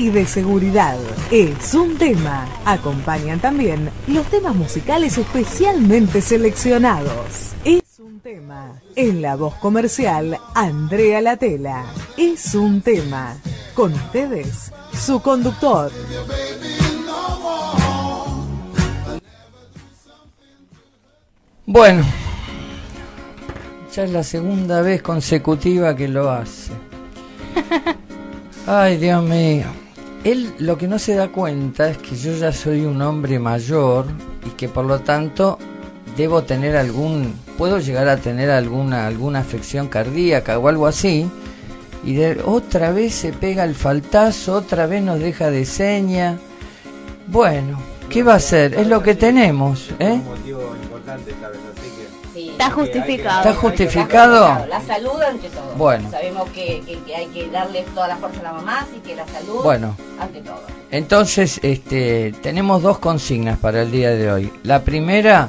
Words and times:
y 0.00 0.08
de 0.08 0.24
seguridad. 0.24 0.96
Es 1.30 1.74
un 1.74 1.98
tema. 1.98 2.48
Acompañan 2.64 3.38
también 3.38 3.90
los 4.06 4.26
temas 4.28 4.54
musicales 4.56 5.18
especialmente 5.18 6.22
seleccionados. 6.22 7.52
Es 7.66 7.82
un 7.98 8.18
tema. 8.20 8.80
En 8.96 9.20
la 9.20 9.36
voz 9.36 9.54
comercial, 9.56 10.38
Andrea 10.54 11.20
Latela. 11.20 11.84
Es 12.16 12.54
un 12.54 12.80
tema. 12.80 13.36
Con 13.74 13.92
ustedes, 13.92 14.72
su 14.94 15.20
conductor. 15.20 15.92
Bueno, 21.66 22.02
ya 23.94 24.04
es 24.04 24.10
la 24.10 24.22
segunda 24.22 24.80
vez 24.80 25.02
consecutiva 25.02 25.94
que 25.94 26.08
lo 26.08 26.30
hace. 26.30 26.72
Ay, 28.66 28.96
Dios 28.96 29.22
mío. 29.22 29.79
Él 30.24 30.52
lo 30.58 30.76
que 30.76 30.86
no 30.86 30.98
se 30.98 31.14
da 31.14 31.28
cuenta 31.28 31.88
es 31.88 31.98
que 31.98 32.14
yo 32.14 32.34
ya 32.34 32.52
soy 32.52 32.84
un 32.84 33.00
hombre 33.00 33.38
mayor 33.38 34.06
y 34.46 34.50
que 34.50 34.68
por 34.68 34.84
lo 34.84 35.00
tanto 35.00 35.58
debo 36.16 36.42
tener 36.42 36.76
algún, 36.76 37.34
puedo 37.56 37.78
llegar 37.78 38.08
a 38.08 38.18
tener 38.18 38.50
alguna, 38.50 39.06
alguna 39.06 39.38
afección 39.40 39.88
cardíaca 39.88 40.58
o 40.58 40.68
algo 40.68 40.86
así. 40.86 41.30
Y 42.04 42.14
de, 42.14 42.40
otra 42.44 42.92
vez 42.92 43.14
se 43.14 43.32
pega 43.32 43.64
el 43.64 43.74
faltazo, 43.74 44.54
otra 44.54 44.86
vez 44.86 45.02
nos 45.02 45.20
deja 45.20 45.50
de 45.50 45.64
seña. 45.64 46.38
Bueno, 47.26 47.78
¿qué 48.08 48.22
va 48.22 48.34
a 48.34 48.40
ser? 48.40 48.74
Es 48.74 48.86
lo 48.86 49.02
que 49.02 49.14
tenemos, 49.14 49.90
¿eh? 49.98 50.12
Un 50.12 50.24
motivo 50.24 50.74
importante 50.82 51.32
Está 52.60 52.74
justificado. 52.74 53.38
¿Está 53.40 53.54
justificado? 53.54 54.66
La 54.68 54.80
salud 54.82 55.20
ante 55.22 55.48
todo. 55.48 55.74
Bueno. 55.76 56.10
Sabemos 56.10 56.48
que, 56.50 56.82
que- 56.86 56.98
que 57.06 57.16
hay 57.16 57.26
que 57.28 57.48
darle 57.48 57.84
toda 57.94 58.08
la 58.08 58.16
fuerza 58.16 58.40
a 58.40 58.42
la 58.42 58.52
mamá, 58.52 58.80
así 58.80 59.00
que 59.04 59.16
la 59.16 59.26
salud 59.26 59.62
Bueno. 59.62 59.96
ante 60.20 60.40
todo. 60.40 60.60
Entonces, 60.90 61.58
este, 61.62 62.34
tenemos 62.42 62.82
dos 62.82 62.98
consignas 62.98 63.58
para 63.58 63.82
el 63.82 63.90
día 63.90 64.10
de 64.10 64.30
hoy. 64.30 64.52
La 64.64 64.82
primera, 64.82 65.48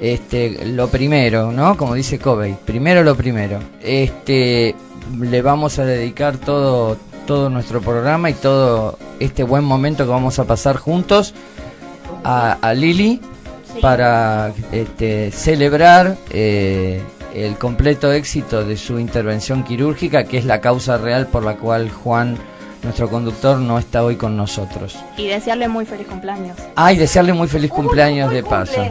este, 0.00 0.64
lo 0.66 0.86
primero, 0.88 1.50
¿no? 1.50 1.76
Como 1.76 1.94
dice 1.94 2.18
Kobe, 2.20 2.56
primero 2.64 3.02
lo 3.02 3.16
primero. 3.16 3.58
Este, 3.80 4.76
le 5.20 5.42
vamos 5.42 5.78
a 5.80 5.84
dedicar 5.84 6.36
todo, 6.36 6.96
todo 7.26 7.50
nuestro 7.50 7.80
programa 7.80 8.30
y 8.30 8.34
todo 8.34 8.98
este 9.18 9.42
buen 9.42 9.64
momento 9.64 10.04
que 10.04 10.10
vamos 10.10 10.38
a 10.38 10.44
pasar 10.44 10.76
juntos 10.76 11.34
a, 12.22 12.52
a 12.60 12.74
Lili 12.74 13.20
Sí. 13.74 13.80
para 13.80 14.52
este, 14.72 15.30
celebrar 15.32 16.16
eh, 16.30 17.02
el 17.34 17.56
completo 17.56 18.12
éxito 18.12 18.64
de 18.64 18.76
su 18.76 18.98
intervención 18.98 19.64
quirúrgica, 19.64 20.24
que 20.24 20.38
es 20.38 20.44
la 20.44 20.60
causa 20.60 20.98
real 20.98 21.26
por 21.28 21.44
la 21.44 21.56
cual 21.56 21.90
Juan, 21.90 22.36
nuestro 22.82 23.08
conductor, 23.08 23.58
no 23.58 23.78
está 23.78 24.04
hoy 24.04 24.16
con 24.16 24.36
nosotros. 24.36 24.96
Y 25.16 25.26
desearle 25.28 25.68
muy 25.68 25.86
feliz 25.86 26.06
cumpleaños. 26.06 26.56
Ah, 26.76 26.92
y 26.92 26.96
desearle 26.98 27.32
muy 27.32 27.48
feliz 27.48 27.70
cumpleaños 27.70 28.30
de 28.30 28.42
paso. 28.42 28.84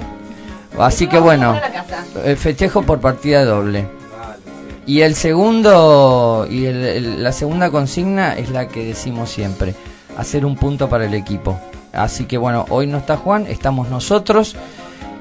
Así 0.79 1.07
que 1.07 1.19
bueno, 1.19 1.59
eh, 2.23 2.35
festejo 2.35 2.81
por 2.83 2.99
partida 3.01 3.43
doble. 3.43 3.85
Y 4.87 5.01
el 5.01 5.13
segundo, 5.15 6.47
y 6.49 6.65
el- 6.65 6.83
el- 6.85 7.23
la 7.23 7.31
segunda 7.31 7.69
consigna 7.69 8.33
es 8.37 8.49
la 8.49 8.67
que 8.67 8.85
decimos 8.85 9.29
siempre, 9.29 9.75
hacer 10.17 10.45
un 10.45 10.55
punto 10.55 10.89
para 10.89 11.05
el 11.05 11.13
equipo. 11.13 11.59
Así 11.93 12.25
que 12.25 12.37
bueno, 12.37 12.65
hoy 12.69 12.87
no 12.87 12.97
está 12.97 13.17
Juan, 13.17 13.45
estamos 13.47 13.89
nosotros. 13.89 14.55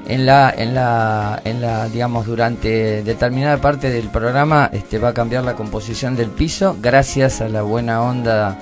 En 0.07 0.25
la, 0.25 0.49
en 0.49 0.73
la, 0.73 1.39
en 1.45 1.61
la, 1.61 1.87
digamos, 1.87 2.25
durante 2.25 3.03
determinada 3.03 3.57
parte 3.61 3.89
del 3.89 4.09
programa, 4.09 4.69
este, 4.73 4.97
va 4.97 5.09
a 5.09 5.13
cambiar 5.13 5.43
la 5.43 5.55
composición 5.55 6.15
del 6.15 6.29
piso, 6.29 6.75
gracias 6.81 7.39
a 7.39 7.47
la 7.47 7.61
buena 7.61 8.01
onda 8.01 8.57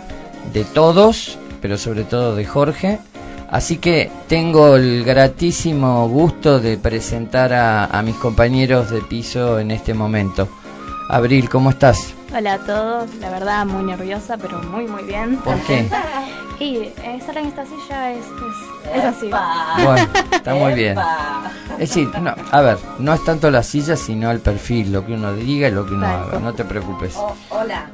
de 0.54 0.66
todos, 0.66 1.40
pero 1.62 1.78
sobre 1.78 2.04
todo 2.04 2.36
de 2.36 2.46
Jorge. 2.46 3.00
Así 3.50 3.78
que 3.78 4.12
tengo 4.28 4.76
el 4.76 5.04
gratísimo 5.04 6.08
gusto 6.08 6.60
de 6.60 6.78
presentar 6.78 7.54
a, 7.54 7.86
a 7.86 8.02
mis 8.04 8.16
compañeros 8.18 8.92
de 8.92 9.02
piso 9.02 9.59
en 9.59 9.72
este 9.72 9.96
momento. 9.96 10.48
Abril, 11.09 11.50
¿cómo 11.50 11.72
estás? 11.72 12.19
Hola 12.35 12.53
a 12.53 12.59
todos, 12.59 13.16
la 13.16 13.29
verdad 13.31 13.66
muy 13.66 13.84
nerviosa, 13.84 14.38
pero 14.38 14.62
muy 14.63 14.85
muy 14.88 15.03
bien. 15.03 15.38
¿Por 15.38 15.56
qué? 15.62 15.90
Y 16.59 16.75
eh, 16.75 16.94
estar 17.17 17.38
en 17.38 17.45
esta 17.47 17.66
silla 17.66 18.12
es, 18.12 18.25
es, 18.25 18.97
es 18.97 19.06
así. 19.06 19.29
Bueno, 19.81 20.09
está 20.29 20.53
muy 20.53 20.73
bien. 20.73 20.97
Es 21.79 21.88
decir, 21.95 22.09
no, 22.19 22.35
a 22.51 22.59
ver, 22.62 22.78
no 22.97 23.13
es 23.13 23.23
tanto 23.23 23.50
la 23.50 23.63
silla, 23.63 23.95
sino 23.95 24.29
el 24.29 24.41
perfil, 24.41 24.91
lo 24.91 25.06
que 25.06 25.13
uno 25.13 25.31
diga 25.34 25.69
y 25.69 25.72
lo 25.72 25.85
que 25.85 25.94
uno 25.94 26.06
Tal. 26.06 26.22
haga, 26.22 26.39
no 26.39 26.53
te 26.53 26.66
preocupes. 26.66 27.16
Oh, 27.16 27.34
hola. 27.51 27.89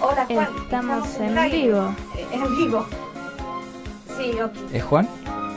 Hola, 0.00 0.26
Juan. 0.28 0.48
Estamos 0.62 1.16
en 1.16 1.50
vivo. 1.50 1.94
Eh, 2.16 2.26
En 2.30 2.56
vivo. 2.56 2.86
Sí, 4.16 4.40
ok. 4.40 4.52
¿Es 4.72 4.84
Juan? 4.84 5.08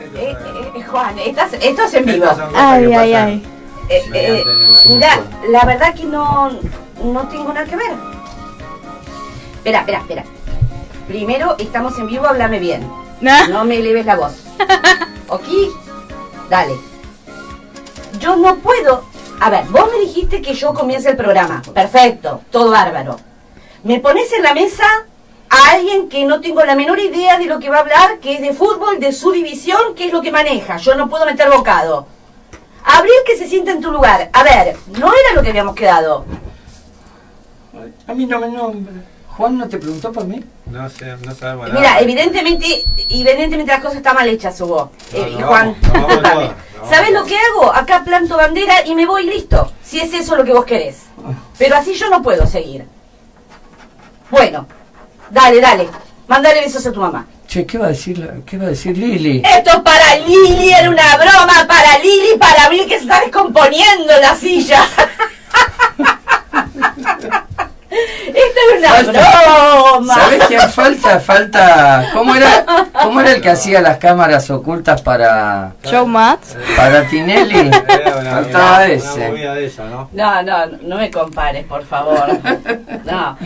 Eh, 0.01 0.09
eh, 0.15 0.71
eh, 0.75 0.83
Juan, 0.89 1.19
estás, 1.19 1.53
esto 1.53 1.83
es 1.83 1.93
en 1.93 2.05
vivo. 2.05 2.25
Ay, 2.55 2.85
ay, 2.93 3.13
ay. 3.13 3.43
Eh, 3.89 4.03
eh, 4.13 4.43
mediante 4.45 4.51
en 4.51 4.71
la- 4.71 4.81
mira, 4.85 5.23
la 5.49 5.65
verdad 5.65 5.93
que 5.95 6.03
no, 6.03 6.49
no 7.03 7.27
tengo 7.27 7.51
nada 7.53 7.65
que 7.65 7.75
ver. 7.75 7.91
Espera, 9.55 9.79
espera, 9.79 9.99
espera. 9.99 10.23
Primero, 11.07 11.55
estamos 11.57 11.97
en 11.97 12.07
vivo, 12.07 12.25
háblame 12.27 12.59
bien. 12.59 12.87
No 13.49 13.65
me 13.65 13.77
eleves 13.77 14.05
la 14.05 14.15
voz. 14.15 14.33
¿Ok? 15.27 15.43
Dale. 16.49 16.73
Yo 18.19 18.35
no 18.37 18.55
puedo. 18.57 19.03
A 19.41 19.49
ver, 19.49 19.65
vos 19.65 19.89
me 19.91 19.99
dijiste 19.99 20.41
que 20.41 20.53
yo 20.53 20.73
comience 20.73 21.09
el 21.09 21.17
programa. 21.17 21.61
Perfecto, 21.73 22.41
todo 22.51 22.71
bárbaro. 22.71 23.17
Me 23.83 23.99
pones 23.99 24.31
en 24.33 24.43
la 24.43 24.53
mesa 24.53 24.85
a 25.49 25.71
alguien 25.71 26.09
que 26.09 26.25
no 26.25 26.41
tengo 26.41 26.63
la 26.63 26.75
menor 26.75 26.99
idea 26.99 27.37
de 27.37 27.45
lo 27.45 27.59
que 27.59 27.69
va 27.69 27.77
a 27.77 27.81
hablar, 27.81 28.19
que 28.19 28.35
es 28.35 28.41
de 28.41 28.53
fútbol, 28.53 28.99
de 28.99 29.11
su 29.13 29.31
división, 29.31 29.95
que 29.95 30.05
es 30.07 30.13
lo 30.13 30.21
que 30.21 30.31
maneja. 30.31 30.77
Yo 30.77 30.95
no 30.95 31.09
puedo 31.09 31.25
meter 31.25 31.49
bocado. 31.49 32.07
Abril 32.97 33.13
que 33.25 33.37
se 33.37 33.47
sienta 33.47 33.71
en 33.71 33.81
tu 33.81 33.91
lugar. 33.91 34.29
A 34.33 34.43
ver, 34.43 34.75
no 34.97 35.07
era 35.07 35.33
lo 35.35 35.43
que 35.43 35.49
habíamos 35.49 35.75
quedado. 35.75 36.25
A 38.07 38.13
mí 38.13 38.25
no 38.25 38.39
me 38.39 38.47
nombra. 38.49 38.93
¿Juan 39.27 39.57
no 39.57 39.69
te 39.69 39.77
preguntó 39.77 40.11
por 40.11 40.25
mí? 40.25 40.43
No 40.65 40.89
sé, 40.89 41.15
no 41.25 41.33
sabemos 41.33 41.67
Mira, 41.69 41.81
nada. 41.81 41.99
evidentemente, 42.01 42.83
evidentemente 43.09 43.71
las 43.71 43.79
cosas 43.79 43.97
están 43.97 44.15
mal 44.15 44.27
hechas, 44.27 44.59
Hugo. 44.59 44.91
No, 45.13 45.17
Eh, 45.17 45.35
no 45.39 45.47
Juan, 45.47 45.75
no 45.93 46.09
¿Sabes 46.89 47.11
lo 47.11 47.23
que 47.25 47.37
hago? 47.37 47.71
Acá 47.73 48.03
planto 48.03 48.35
bandera 48.37 48.85
y 48.85 48.95
me 48.95 49.05
voy 49.05 49.25
listo. 49.25 49.71
Si 49.83 49.99
es 49.99 50.13
eso 50.13 50.35
lo 50.35 50.43
que 50.43 50.51
vos 50.53 50.65
querés. 50.65 51.03
Pero 51.57 51.75
así 51.75 51.93
yo 51.93 52.09
no 52.09 52.21
puedo 52.21 52.45
seguir. 52.47 52.85
Bueno, 54.29 54.65
dale, 55.29 55.61
dale. 55.61 55.87
Mándale 56.27 56.61
besos 56.61 56.85
a 56.85 56.91
tu 56.91 56.99
mamá. 56.99 57.25
Che, 57.49 57.65
¿qué 57.65 57.79
va 57.79 57.85
a 57.87 57.89
decir, 57.89 58.19
la- 58.19 58.33
qué 58.45 58.59
va 58.59 58.65
a 58.65 58.69
decir 58.69 58.95
Lili? 58.95 59.41
Esto 59.43 59.71
es 59.71 59.79
para 59.79 60.15
Lili, 60.17 60.69
era 60.71 60.87
una 60.87 61.17
broma 61.17 61.65
para 61.67 61.97
Lili, 61.97 62.37
para 62.39 62.65
Abril 62.65 62.83
que 62.87 62.97
se 62.97 63.05
está 63.05 63.21
descomponiendo 63.21 64.13
la 64.21 64.35
silla. 64.35 64.83
Esto 67.89 68.59
es 69.01 69.07
una 69.07 69.23
broma. 69.23 70.13
¿Sabes 70.13 70.43
quién 70.47 70.69
falta? 70.69 71.19
Falta. 71.19 72.09
¿Cómo 72.13 72.35
era, 72.35 72.63
¿Cómo 73.01 73.19
era 73.19 73.31
el 73.31 73.41
que 73.41 73.49
hacía 73.49 73.81
las 73.81 73.97
cámaras 73.97 74.47
ocultas 74.51 75.01
para, 75.01 75.73
Show 75.83 76.05
Mats. 76.05 76.55
para 76.77 77.07
Tinelli? 77.07 77.61
Una, 77.61 78.31
Faltaba 78.31 78.75
una- 78.75 78.85
ese. 78.85 79.13
una 79.19 79.27
movida 79.29 79.53
de 79.55 79.65
esa, 79.65 79.85
¿no? 79.85 80.09
No, 80.13 80.43
no, 80.43 80.65
no 80.83 80.97
me 80.97 81.09
compares, 81.09 81.65
por 81.65 81.83
favor. 81.83 82.29
No, 83.05 83.37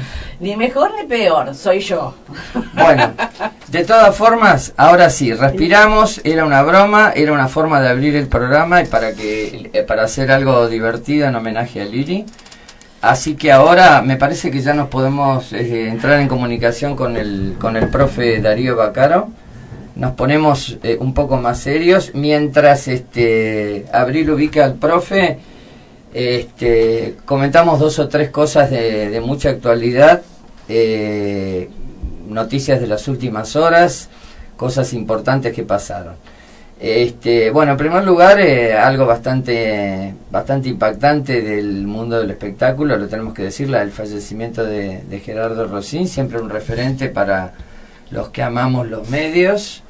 ni 0.43 0.57
mejor 0.57 0.91
ni 0.99 1.07
peor, 1.07 1.55
soy 1.55 1.79
yo. 1.79 2.13
Bueno, 2.73 3.13
de 3.69 3.85
todas 3.85 4.13
formas, 4.13 4.73
ahora 4.75 5.09
sí, 5.09 5.33
respiramos, 5.33 6.19
era 6.25 6.43
una 6.43 6.61
broma, 6.63 7.13
era 7.15 7.31
una 7.31 7.47
forma 7.47 7.79
de 7.79 7.87
abrir 7.87 8.17
el 8.17 8.27
programa 8.27 8.81
y 8.81 8.85
para 8.85 9.13
que 9.13 9.69
eh, 9.71 9.83
para 9.83 10.03
hacer 10.03 10.31
algo 10.31 10.67
divertido 10.67 11.27
en 11.27 11.35
homenaje 11.35 11.81
a 11.81 11.85
Lili. 11.85 12.25
Así 13.01 13.35
que 13.35 13.53
ahora 13.53 14.01
me 14.01 14.17
parece 14.17 14.51
que 14.51 14.61
ya 14.61 14.73
nos 14.73 14.89
podemos 14.89 15.53
eh, 15.53 15.87
entrar 15.87 16.19
en 16.19 16.27
comunicación 16.27 16.97
con 16.97 17.15
el 17.15 17.55
con 17.57 17.77
el 17.77 17.87
profe 17.87 18.41
Darío 18.41 18.75
Bacaro. 18.75 19.29
Nos 19.95 20.11
ponemos 20.13 20.77
eh, 20.83 20.97
un 20.99 21.13
poco 21.13 21.37
más 21.37 21.59
serios 21.59 22.11
mientras 22.13 22.89
este 22.89 23.85
Abril 23.93 24.29
ubica 24.31 24.65
al 24.65 24.73
profe. 24.73 25.39
Este, 26.13 27.15
comentamos 27.25 27.79
dos 27.79 27.97
o 27.97 28.07
tres 28.07 28.29
cosas 28.29 28.69
de, 28.69 29.09
de 29.09 29.19
mucha 29.19 29.49
actualidad, 29.49 30.21
eh, 30.69 31.69
noticias 32.27 32.79
de 32.79 32.87
las 32.87 33.07
últimas 33.07 33.55
horas, 33.55 34.09
cosas 34.57 34.93
importantes 34.93 35.53
que 35.53 35.63
pasaron. 35.63 36.15
Este, 36.79 37.49
bueno, 37.49 37.73
en 37.73 37.77
primer 37.77 38.03
lugar, 38.03 38.39
eh, 38.41 38.73
algo 38.73 39.05
bastante, 39.05 40.13
bastante 40.29 40.67
impactante 40.69 41.41
del 41.41 41.87
mundo 41.87 42.19
del 42.19 42.31
espectáculo, 42.31 42.97
lo 42.97 43.07
tenemos 43.07 43.33
que 43.33 43.43
decir, 43.43 43.71
del 43.71 43.91
fallecimiento 43.91 44.65
de, 44.65 45.21
Gerardo 45.23 45.65
Rosín, 45.67 46.07
siempre 46.07 46.41
un 46.41 46.49
referente 46.49 47.07
para 47.07 47.53
los 48.11 48.29
que 48.29 48.43
amamos 48.43 48.89
los 48.89 49.09
medios 49.09 49.83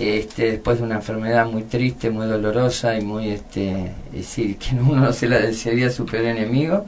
este, 0.00 0.52
después 0.52 0.78
de 0.78 0.84
una 0.84 0.96
enfermedad 0.96 1.46
muy 1.46 1.62
triste, 1.62 2.10
muy 2.10 2.26
dolorosa 2.26 2.98
y 2.98 3.02
muy, 3.02 3.30
este, 3.30 3.92
es 4.06 4.12
decir, 4.12 4.56
que 4.56 4.74
uno 4.74 4.96
no 4.96 5.12
se 5.12 5.28
la 5.28 5.38
desearía 5.38 5.90
su 5.90 6.06
peor 6.06 6.24
enemigo. 6.24 6.86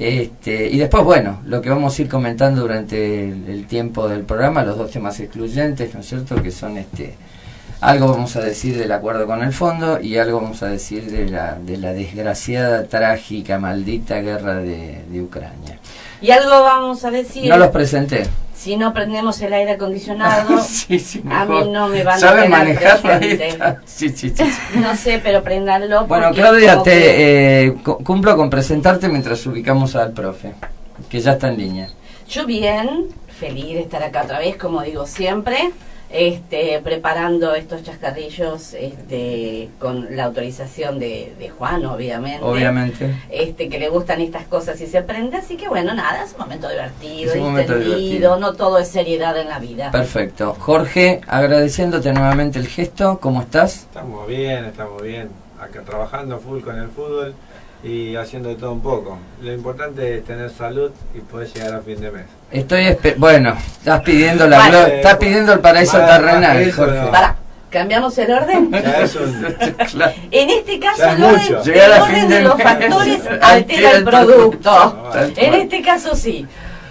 Este, 0.00 0.66
y 0.66 0.78
después, 0.78 1.04
bueno, 1.04 1.42
lo 1.44 1.60
que 1.60 1.68
vamos 1.68 1.98
a 1.98 2.02
ir 2.02 2.08
comentando 2.08 2.62
durante 2.62 3.28
el, 3.28 3.46
el 3.48 3.66
tiempo 3.66 4.08
del 4.08 4.22
programa, 4.22 4.64
los 4.64 4.78
dos 4.78 4.90
temas 4.90 5.20
excluyentes, 5.20 5.92
¿no 5.94 6.00
es 6.00 6.06
cierto? 6.06 6.42
Que 6.42 6.50
son 6.50 6.78
este 6.78 7.16
algo 7.80 8.08
vamos 8.08 8.36
a 8.36 8.40
decir 8.40 8.76
del 8.76 8.92
acuerdo 8.92 9.26
con 9.26 9.42
el 9.42 9.52
fondo 9.52 10.00
y 10.00 10.18
algo 10.18 10.40
vamos 10.40 10.62
a 10.62 10.68
decir 10.68 11.10
de 11.10 11.28
la, 11.28 11.54
de 11.54 11.78
la 11.78 11.92
desgraciada, 11.94 12.84
trágica, 12.84 13.58
maldita 13.58 14.20
guerra 14.20 14.56
de, 14.56 15.02
de 15.08 15.22
Ucrania. 15.22 15.78
Y 16.20 16.30
algo 16.30 16.62
vamos 16.62 17.04
a 17.04 17.10
decir. 17.10 17.48
No 17.48 17.56
los 17.56 17.68
presenté. 17.68 18.24
Si 18.60 18.76
no 18.76 18.92
prendemos 18.92 19.40
el 19.40 19.54
aire 19.54 19.70
acondicionado, 19.72 20.60
sí, 20.68 20.98
sí, 20.98 21.22
a 21.30 21.46
mí 21.46 21.70
no 21.70 21.88
me 21.88 22.02
van 22.04 22.16
a 22.16 22.18
¿Saben 22.18 22.42
tener 22.42 22.50
manejar. 22.50 23.80
Sí, 23.86 24.10
sí, 24.10 24.34
sí. 24.36 24.44
No 24.82 24.94
sé, 24.96 25.18
pero 25.22 25.42
préndanlo. 25.42 26.04
Bueno, 26.06 26.30
Claudia, 26.34 26.76
que- 26.76 26.82
te 26.90 27.64
eh, 27.68 27.74
cu- 27.82 28.04
cumplo 28.04 28.36
con 28.36 28.50
presentarte 28.50 29.08
mientras 29.08 29.46
ubicamos 29.46 29.96
al 29.96 30.12
profe, 30.12 30.52
que 31.08 31.20
ya 31.20 31.32
está 31.32 31.48
en 31.48 31.56
línea. 31.56 31.88
Yo 32.28 32.44
bien, 32.44 33.06
feliz 33.38 33.72
de 33.76 33.80
estar 33.80 34.02
acá 34.02 34.24
otra 34.24 34.38
vez, 34.40 34.56
como 34.58 34.82
digo 34.82 35.06
siempre, 35.06 35.70
este, 36.12 36.80
preparando 36.82 37.54
estos 37.54 37.84
chascarrillos 37.84 38.74
este, 38.74 39.68
con 39.78 40.16
la 40.16 40.24
autorización 40.24 40.98
de, 40.98 41.32
de 41.38 41.50
Juan, 41.50 41.84
obviamente. 41.86 42.44
Obviamente. 42.44 43.14
Este, 43.30 43.68
que 43.68 43.78
le 43.78 43.88
gustan 43.88 44.20
estas 44.20 44.44
cosas 44.44 44.80
y 44.80 44.86
se 44.86 45.02
prende, 45.02 45.36
así 45.36 45.56
que 45.56 45.68
bueno, 45.68 45.94
nada, 45.94 46.24
es 46.24 46.32
un 46.32 46.40
momento 46.40 46.68
divertido, 46.68 47.30
Es 47.32 47.36
un 47.36 47.44
momento 47.44 47.74
distendido, 47.76 48.00
divertido. 48.00 48.36
no 48.38 48.52
todo 48.54 48.78
es 48.78 48.88
seriedad 48.88 49.38
en 49.38 49.48
la 49.48 49.58
vida. 49.60 49.90
Perfecto. 49.92 50.56
Jorge, 50.58 51.20
agradeciéndote 51.28 52.12
nuevamente 52.12 52.58
el 52.58 52.66
gesto, 52.66 53.18
¿cómo 53.20 53.42
estás? 53.42 53.76
Estamos 53.76 54.26
bien, 54.26 54.64
estamos 54.64 55.00
bien. 55.02 55.28
Acá 55.60 55.82
trabajando 55.82 56.38
full 56.38 56.60
con 56.62 56.78
el 56.78 56.88
fútbol 56.88 57.34
y 57.82 58.14
haciendo 58.16 58.48
de 58.50 58.56
todo 58.56 58.72
un 58.72 58.80
poco. 58.82 59.18
Lo 59.42 59.52
importante 59.52 60.16
es 60.18 60.24
tener 60.24 60.50
salud 60.50 60.90
y 61.14 61.20
poder 61.20 61.48
llegar 61.52 61.74
a 61.74 61.80
fin 61.80 62.00
de 62.00 62.10
mes. 62.10 62.24
Estoy 62.50 62.82
espe- 62.82 63.14
bueno, 63.16 63.54
estás 63.78 64.00
pidiendo 64.02 64.46
la 64.46 64.58
Vale. 64.58 64.96
estás 64.96 65.16
pidiendo 65.16 65.52
el 65.52 65.60
paraíso 65.60 65.98
más 65.98 66.10
terrenal, 66.10 66.58
eso, 66.58 66.76
Jorge. 66.82 67.00
no. 67.00 67.10
Para, 67.10 67.36
¿cambiamos 67.70 68.18
el 68.18 68.32
orden? 68.32 68.70
Ya 68.72 69.00
es 69.02 69.16
un... 69.16 69.42
Claro. 69.92 70.12
En 70.30 70.50
este 70.50 70.78
caso, 70.80 71.02
es 71.04 71.14
el 71.14 71.24
orden, 71.24 71.40
el 71.74 71.92
a 71.92 72.06
de 72.28 72.34
de 72.36 72.42
los 72.42 72.56
mes. 72.56 72.64
factores 72.66 73.20
Altera 73.40 73.90
el 73.92 74.04
producto. 74.04 75.12
En 75.36 75.54
este 75.54 75.82
caso 75.82 76.14
sí. 76.14 76.46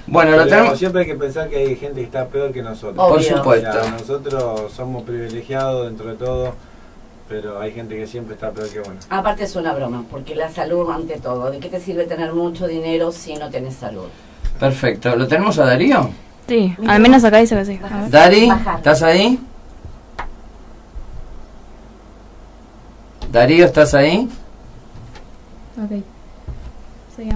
Bueno, 0.08 0.32
lo 0.38 0.48
tenemos. 0.48 0.80
siempre 0.80 1.02
hay 1.02 1.08
que 1.08 1.14
pensar 1.16 1.48
que 1.50 1.58
hay 1.58 1.76
gente 1.76 2.00
que 2.00 2.06
está 2.08 2.26
peor 2.26 2.52
que 2.52 2.64
nosotros. 2.64 2.96
Obvio. 2.98 3.14
Por 3.14 3.24
supuesto. 3.24 3.70
O 3.70 3.84
sea, 3.84 3.92
nosotros 3.92 4.72
somos 4.74 5.04
privilegiados 5.04 5.86
dentro 5.86 6.10
de 6.10 6.16
todo, 6.16 6.56
pero 7.30 7.62
hay 7.62 7.72
gente 7.72 7.96
que 7.96 8.08
siempre 8.08 8.34
está 8.34 8.52
peor 8.52 8.68
que 8.70 8.80
uno. 8.80 8.96
Aparte 9.10 9.44
es 9.44 9.56
una 9.56 9.72
broma, 9.74 10.04
porque 10.10 10.36
la 10.36 10.50
salud 10.50 10.90
ante 10.90 11.20
todo. 11.20 11.52
¿De 11.52 11.60
qué 11.60 11.70
te 11.70 11.80
sirve 11.80 12.06
tener 12.06 12.34
mucho 12.34 12.68
dinero 12.68 13.12
si 13.12 13.36
no 13.36 13.50
tenés 13.52 13.76
salud? 13.76 14.08
Perfecto. 14.60 15.16
¿Lo 15.16 15.28
tenemos 15.28 15.60
a 15.60 15.66
Darío? 15.66 16.10
Sí, 16.48 16.76
al 16.88 17.00
menos 17.00 17.24
acá 17.24 17.38
dice 17.38 17.56
que 17.56 17.66
sí. 17.66 17.80
Dari. 18.10 18.50
¿estás 18.76 19.04
ahí? 19.04 19.40
Darío, 23.32 23.66
¿estás 23.66 23.94
ahí? 23.94 24.28
Ok. 25.78 26.04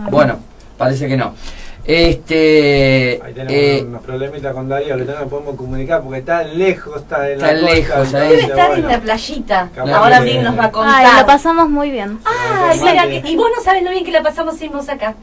Bueno, 0.09 0.39
parece 0.77 1.07
que 1.07 1.15
no. 1.15 1.35
Este. 1.85 3.19
Ahí 3.23 3.33
tenemos 3.33 3.53
eh, 3.53 3.83
unos 3.85 4.01
problemitas 4.03 4.53
con 4.53 4.69
Darío 4.69 4.97
que 4.97 5.03
no 5.05 5.19
nos 5.19 5.27
podemos 5.29 5.55
comunicar 5.55 6.01
porque 6.01 6.19
está 6.19 6.43
lejos, 6.43 7.01
está 7.01 7.17
la 7.19 7.29
Está 7.33 7.49
costa, 7.53 7.73
lejos, 7.73 8.13
ahí. 8.13 8.29
Debe 8.29 8.41
estar 8.41 8.59
en 8.65 8.71
bueno. 8.71 8.87
la 8.89 8.99
playita. 9.01 9.69
Capaz 9.75 9.91
Ahora 9.91 10.19
Vic 10.21 10.41
nos 10.41 10.57
va 10.57 10.65
a 10.65 10.71
contar. 10.71 11.05
Ay, 11.05 11.19
lo 11.21 11.25
pasamos 11.25 11.69
muy 11.69 11.91
bien. 11.91 12.19
Ay, 12.25 12.79
mira, 12.79 13.07
que- 13.07 13.29
y 13.29 13.35
vos 13.35 13.49
no 13.55 13.61
sabes 13.63 13.83
lo 13.83 13.89
bien 13.91 14.05
que 14.05 14.11
la 14.11 14.23
pasamos 14.23 14.55
sin 14.57 14.71
vos 14.71 14.87
acá. 14.89 15.13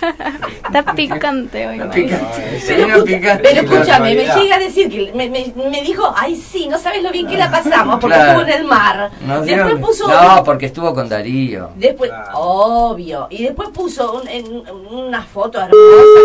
Está 0.66 0.92
picante 0.94 1.66
hoy. 1.66 1.76
Está 1.76 1.90
picante. 1.90 2.62
Pero, 2.66 2.96
escucha- 3.04 3.40
escúchame, 3.42 4.14
me 4.14 4.26
llega 4.26 4.56
a 4.56 4.58
decir 4.58 4.88
que 4.90 5.12
me, 5.14 5.28
me- 5.30 5.52
me 5.70 5.82
dijo, 5.82 6.12
ay 6.16 6.36
sí, 6.36 6.68
no 6.68 6.78
sabes 6.78 7.02
lo 7.02 7.10
bien 7.10 7.26
que 7.26 7.36
la 7.36 7.50
pasamos 7.50 7.98
porque 8.00 8.16
Claro. 8.16 8.40
estuvo 8.40 8.52
en 8.54 8.60
el 8.60 8.64
mar. 8.66 9.10
No, 9.26 9.40
Después 9.42 9.66
Dios. 9.76 9.80
puso 9.80 10.08
No, 10.08 10.44
porque 10.44 10.66
estuvo 10.66 10.94
con 10.94 11.08
Darío. 11.08 11.70
Después, 11.76 12.10
Claro. 12.10 12.30
obvio. 12.38 13.26
Y 13.30 13.44
después 13.44 13.68
puso 13.70 14.20
un- 14.20 14.28
en- 14.28 14.62
una 14.90 15.22
foto 15.22 15.58
hermosa 15.58 15.74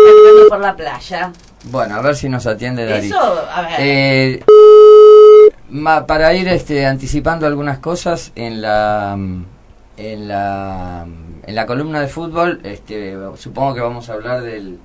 caminando 0.06 0.48
por 0.48 0.60
la 0.60 0.76
playa. 0.76 1.32
Bueno, 1.64 1.94
a 1.96 2.00
ver 2.02 2.16
si 2.16 2.28
nos 2.28 2.46
atiende 2.46 2.84
Darío. 2.86 3.14
Eso, 3.14 3.44
a 3.54 3.62
ver. 3.62 3.70
Eh, 3.78 4.44
ma- 5.70 6.06
para 6.06 6.34
ir 6.34 6.48
este, 6.48 6.86
anticipando 6.86 7.46
algunas 7.46 7.78
cosas 7.78 8.32
en 8.34 8.60
la 8.62 9.16
en 9.96 10.28
la 10.28 11.06
en 11.46 11.54
la 11.54 11.66
columna 11.66 12.00
de 12.00 12.08
fútbol 12.08 12.60
este, 12.64 13.16
supongo 13.36 13.74
que 13.74 13.80
vamos 13.80 14.08
a 14.08 14.12
hablar 14.14 14.42
del 14.42 14.78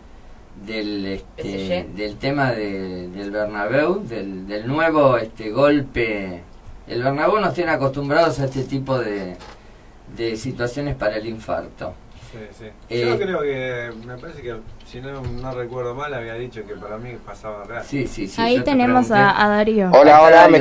del 0.65 1.05
este, 1.37 1.87
del 1.95 2.17
tema 2.17 2.51
de- 2.51 3.07
del 3.09 3.29
Bernabéu 3.31 4.01
del, 4.03 4.47
del 4.47 4.67
nuevo 4.67 5.17
este 5.17 5.51
golpe 5.51 6.41
el 6.87 7.03
Bernabéu 7.03 7.39
nos 7.39 7.53
tiene 7.53 7.71
acostumbrados 7.71 8.39
a 8.39 8.45
este 8.45 8.63
tipo 8.63 8.97
de 8.97 9.37
de 10.15 10.35
situaciones 10.37 10.95
para 10.95 11.17
el 11.17 11.27
infarto 11.27 11.93
Sí, 12.29 12.39
sí. 12.59 12.65
Eh, 12.89 13.05
Yo 13.07 13.17
creo 13.17 13.39
que, 13.39 13.89
me 14.05 14.17
parece 14.17 14.41
que, 14.41 14.57
si 14.85 14.99
no, 14.99 15.21
no 15.21 15.51
recuerdo 15.53 15.95
mal, 15.95 16.13
había 16.13 16.33
dicho 16.33 16.61
que 16.67 16.73
para 16.75 16.97
mí 16.97 17.11
pasaba 17.25 17.63
real. 17.63 17.83
sí 17.85 18.05
sí 18.05 18.27
sí 18.27 18.41
Ahí 18.41 18.57
te 18.57 18.63
tenemos 18.63 19.09
a, 19.11 19.43
a 19.45 19.47
Darío. 19.47 19.89
Hola, 19.93 20.21
hola, 20.21 20.35
Darío, 20.41 20.51
¿me 20.51 20.57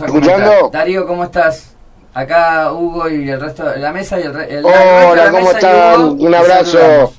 a 0.00 0.06
escuchando? 0.06 0.46
comentar. 0.50 0.70
Darío, 0.72 1.06
¿cómo 1.06 1.24
estás? 1.24 1.76
Acá 2.14 2.72
Hugo 2.72 3.08
y 3.08 3.28
el 3.30 3.40
resto 3.40 3.64
de 3.64 3.78
la 3.78 3.92
mesa 3.92 4.20
y 4.20 4.24
el, 4.24 4.34
re- 4.34 4.54
el 4.58 4.62
la 4.62 4.68
Hola, 5.10 5.30
¿cómo 5.30 5.50
están? 5.50 6.00
Hugo, 6.00 6.24
Un 6.26 6.34
abrazo. 6.34 7.12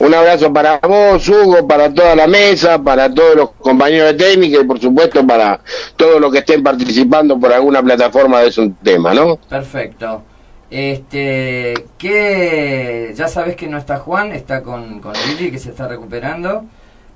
Un 0.00 0.12
abrazo 0.14 0.52
para 0.52 0.78
vos, 0.78 1.28
Hugo, 1.28 1.64
para 1.68 1.94
toda 1.94 2.16
la 2.16 2.26
mesa, 2.26 2.82
para 2.82 3.08
todos 3.14 3.36
los 3.36 3.50
compañeros 3.52 4.08
de 4.08 4.14
técnica 4.24 4.58
y 4.60 4.64
por 4.64 4.80
supuesto 4.80 5.24
para 5.24 5.60
todos 5.94 6.20
los 6.20 6.32
que 6.32 6.38
estén 6.38 6.60
participando 6.60 7.38
por 7.38 7.52
alguna 7.52 7.80
plataforma 7.80 8.40
de 8.40 8.60
un 8.60 8.74
tema, 8.76 9.14
¿no? 9.14 9.36
Perfecto. 9.48 10.22
Este, 10.68 11.74
que 11.98 13.12
ya 13.14 13.28
sabes 13.28 13.54
que 13.54 13.68
no 13.68 13.78
está 13.78 13.98
Juan, 13.98 14.32
está 14.32 14.62
con, 14.62 14.98
con 15.00 15.12
Lili 15.12 15.52
que 15.52 15.58
se 15.60 15.70
está 15.70 15.86
recuperando. 15.86 16.64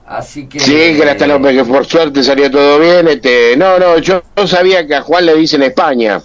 Así 0.07 0.47
que 0.47 0.61
Sí, 0.61 0.97
que 0.97 1.11
hasta 1.11 1.27
no, 1.27 1.43
que 1.43 1.65
por 1.65 1.85
suerte 1.87 2.23
salió 2.23 2.49
todo 2.49 2.79
bien. 2.79 3.09
Este, 3.09 3.57
no, 3.57 3.81
no, 3.81 3.99
yo 3.99 4.23
no 4.37 4.47
sabía 4.47 4.87
que 4.87 4.95
a 4.95 5.01
Juan 5.03 5.27
le 5.27 5.35
dicen 5.35 5.63
España. 5.65 6.21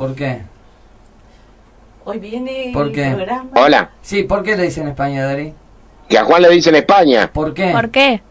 ¿Por 0.00 0.14
qué? 0.14 0.40
Hoy 2.06 2.18
viene 2.18 2.70
¿Por 2.72 2.90
qué? 2.90 3.08
el 3.08 3.16
programa. 3.16 3.50
Hola, 3.54 3.90
Sí, 4.00 4.22
¿por 4.22 4.42
qué 4.42 4.56
le 4.56 4.62
dicen 4.62 4.88
España, 4.88 5.26
Dari? 5.26 5.52
que 6.08 6.16
a 6.16 6.24
Juan 6.24 6.40
le 6.40 6.48
dicen 6.48 6.74
España. 6.74 7.30
¿Por 7.30 7.52
qué? 7.52 7.70
¿Por 7.70 7.90
qué? 7.90 8.22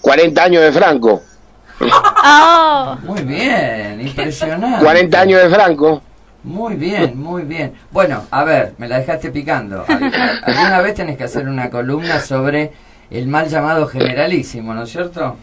40 0.00 0.42
años 0.42 0.62
de 0.64 0.72
Franco. 0.72 1.22
¡Oh! 2.24 2.96
Muy 3.04 3.22
bien, 3.22 4.00
impresionante. 4.00 4.84
40 4.84 5.20
años 5.20 5.40
de 5.40 5.50
Franco. 5.50 6.02
Muy 6.42 6.74
bien, 6.74 7.16
muy 7.22 7.42
bien. 7.42 7.74
Bueno, 7.92 8.24
a 8.32 8.42
ver, 8.42 8.74
me 8.78 8.88
la 8.88 8.98
dejaste 8.98 9.30
picando. 9.30 9.84
Al- 9.86 10.12
Alguna 10.42 10.80
vez 10.80 10.94
tenés 10.94 11.16
que 11.16 11.22
hacer 11.24 11.48
una 11.48 11.70
columna 11.70 12.18
sobre 12.18 12.72
el 13.08 13.28
mal 13.28 13.46
llamado 13.48 13.86
generalísimo, 13.86 14.74
¿no 14.74 14.82
es 14.82 14.90
cierto? 14.90 15.36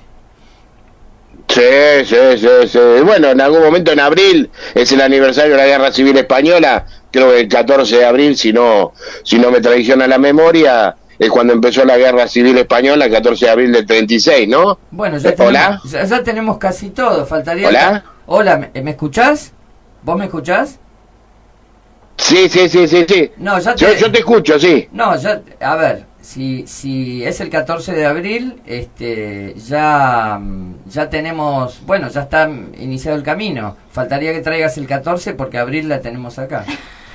Sí, 1.53 2.05
sí, 2.05 2.15
sí, 2.37 2.47
sí. 2.69 2.79
Bueno, 3.03 3.29
en 3.31 3.41
algún 3.41 3.61
momento 3.61 3.91
en 3.91 3.99
abril 3.99 4.49
es 4.73 4.91
el 4.93 5.01
aniversario 5.01 5.51
de 5.51 5.57
la 5.57 5.65
Guerra 5.67 5.91
Civil 5.91 6.17
Española, 6.17 6.85
creo 7.11 7.31
que 7.31 7.41
el 7.41 7.47
14 7.49 7.97
de 7.97 8.05
abril, 8.05 8.37
si 8.37 8.53
no, 8.53 8.93
si 9.23 9.37
no 9.37 9.51
me 9.51 9.59
traiciona 9.59 10.07
la 10.07 10.17
memoria, 10.17 10.95
es 11.19 11.29
cuando 11.29 11.51
empezó 11.51 11.83
la 11.83 11.97
Guerra 11.97 12.27
Civil 12.27 12.57
Española, 12.57 13.05
el 13.05 13.11
14 13.11 13.45
de 13.45 13.51
abril 13.51 13.71
del 13.73 13.85
36, 13.85 14.47
¿no? 14.47 14.79
Bueno, 14.91 15.17
ya 15.17 15.29
Eh, 15.29 15.31
tenemos, 15.33 15.49
¿hola? 15.49 15.81
Ya, 15.83 16.03
ya 16.05 16.23
tenemos 16.23 16.57
casi 16.57 16.89
todo. 16.91 17.25
Faltaría. 17.25 17.67
¿Hola? 17.67 18.03
Hola, 18.27 18.69
¿me, 18.73 18.81
me 18.81 18.91
escuchás? 18.91 19.51
¿Vos 20.03 20.17
me 20.17 20.25
escuchás? 20.25 20.79
Sí, 22.17 22.47
sí, 22.49 22.69
sí, 22.69 22.87
sí, 22.87 23.05
sí. 23.07 23.31
No, 23.37 23.59
ya 23.59 23.75
te. 23.75 23.81
Yo, 23.81 23.93
yo 23.93 24.11
te 24.11 24.19
escucho, 24.19 24.57
sí. 24.57 24.87
No, 24.93 25.17
ya. 25.17 25.41
A 25.59 25.75
ver, 25.75 26.05
si, 26.21 26.65
si 26.67 27.23
es 27.25 27.41
el 27.41 27.49
14 27.49 27.93
de 27.93 28.05
abril, 28.05 28.61
este, 28.65 29.55
ya, 29.55 30.39
mm, 30.39 30.87
ya 30.87 31.09
tenemos. 31.09 31.81
Bueno, 31.85 32.09
ya 32.09 32.21
está 32.21 32.49
iniciado 32.77 33.17
el 33.17 33.23
camino. 33.23 33.75
Faltaría 33.91 34.31
que 34.31 34.41
traigas 34.41 34.77
el 34.77 34.87
14 34.87 35.33
porque 35.33 35.57
abril 35.57 35.89
la 35.89 35.99
tenemos 35.99 36.37
acá. 36.39 36.65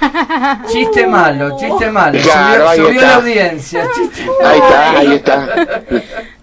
Chiste 0.68 1.06
malo, 1.06 1.56
chiste 1.58 1.90
malo. 1.90 2.18
Claro, 2.22 2.68
subió 2.74 3.00
la 3.00 3.14
audiencia. 3.14 3.86
Chiste 3.94 4.26
Ahí 4.44 4.58
está, 4.58 4.90
ahí 4.90 5.12
está. 5.14 5.48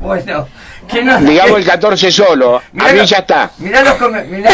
Bueno, 0.00 0.46
¿qué 0.73 0.73
nos, 1.02 1.24
Digamos 1.24 1.58
el 1.58 1.64
14 1.64 2.10
solo. 2.12 2.56
A 2.56 2.92
mí 2.92 3.04
ya 3.06 3.18
está. 3.18 3.50
Mirá 3.58 3.82
los, 3.82 3.96
mirá, 4.28 4.50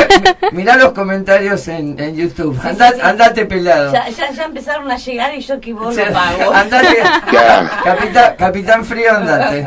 mirá 0.53 0.77
los 0.77 0.93
comentarios 0.93 1.67
en, 1.69 1.99
en 1.99 2.17
YouTube. 2.17 2.59
Andá- 2.63 2.95
Andate 3.03 3.45
pelado. 3.47 3.93
Ya, 3.93 4.09
ya, 4.09 4.31
ya 4.31 4.45
empezaron 4.45 4.91
a 4.91 4.97
llegar 4.97 5.35
y 5.35 5.41
yo 5.41 5.61
que 5.61 5.73
vos 5.73 5.95
lo 5.97 6.13
pago. 6.13 6.53
Andate. 6.53 6.97
Capitán, 7.85 8.35
Capitán 8.39 8.85
Frío, 8.85 9.15
andate. 9.17 9.67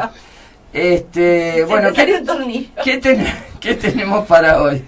Este, 0.72 1.54
Se 1.58 1.66
bueno, 1.66 1.90
me 1.92 1.96
salió 1.96 2.16
¿qué, 2.16 2.22
un 2.22 2.26
tornillo. 2.26 2.70
qué 2.84 2.98
ten- 2.98 3.34
qué 3.60 3.76
tenemos 3.76 4.26
para 4.26 4.62
hoy? 4.62 4.84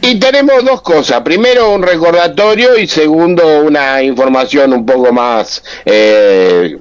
Y 0.00 0.18
tenemos 0.18 0.64
dos 0.64 0.80
cosas. 0.82 1.20
Primero, 1.22 1.70
un 1.72 1.82
recordatorio 1.82 2.76
y 2.78 2.86
segundo, 2.86 3.60
una 3.62 4.00
información 4.02 4.72
un 4.72 4.86
poco 4.86 5.12
más 5.12 5.62
eh, 5.84 6.78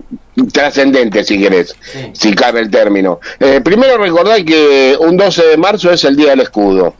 trascendente, 0.51 1.23
si 1.23 1.39
querés, 1.39 1.75
si 2.13 2.33
cabe 2.33 2.59
el 2.59 2.69
término. 2.69 3.19
Eh, 3.39 3.61
primero, 3.63 3.97
recordar 3.97 4.43
que 4.45 4.95
un 4.99 5.17
12 5.17 5.45
de 5.47 5.57
marzo 5.57 5.91
es 5.91 6.03
el 6.03 6.15
Día 6.15 6.31
del 6.31 6.41
Escudo. 6.41 6.93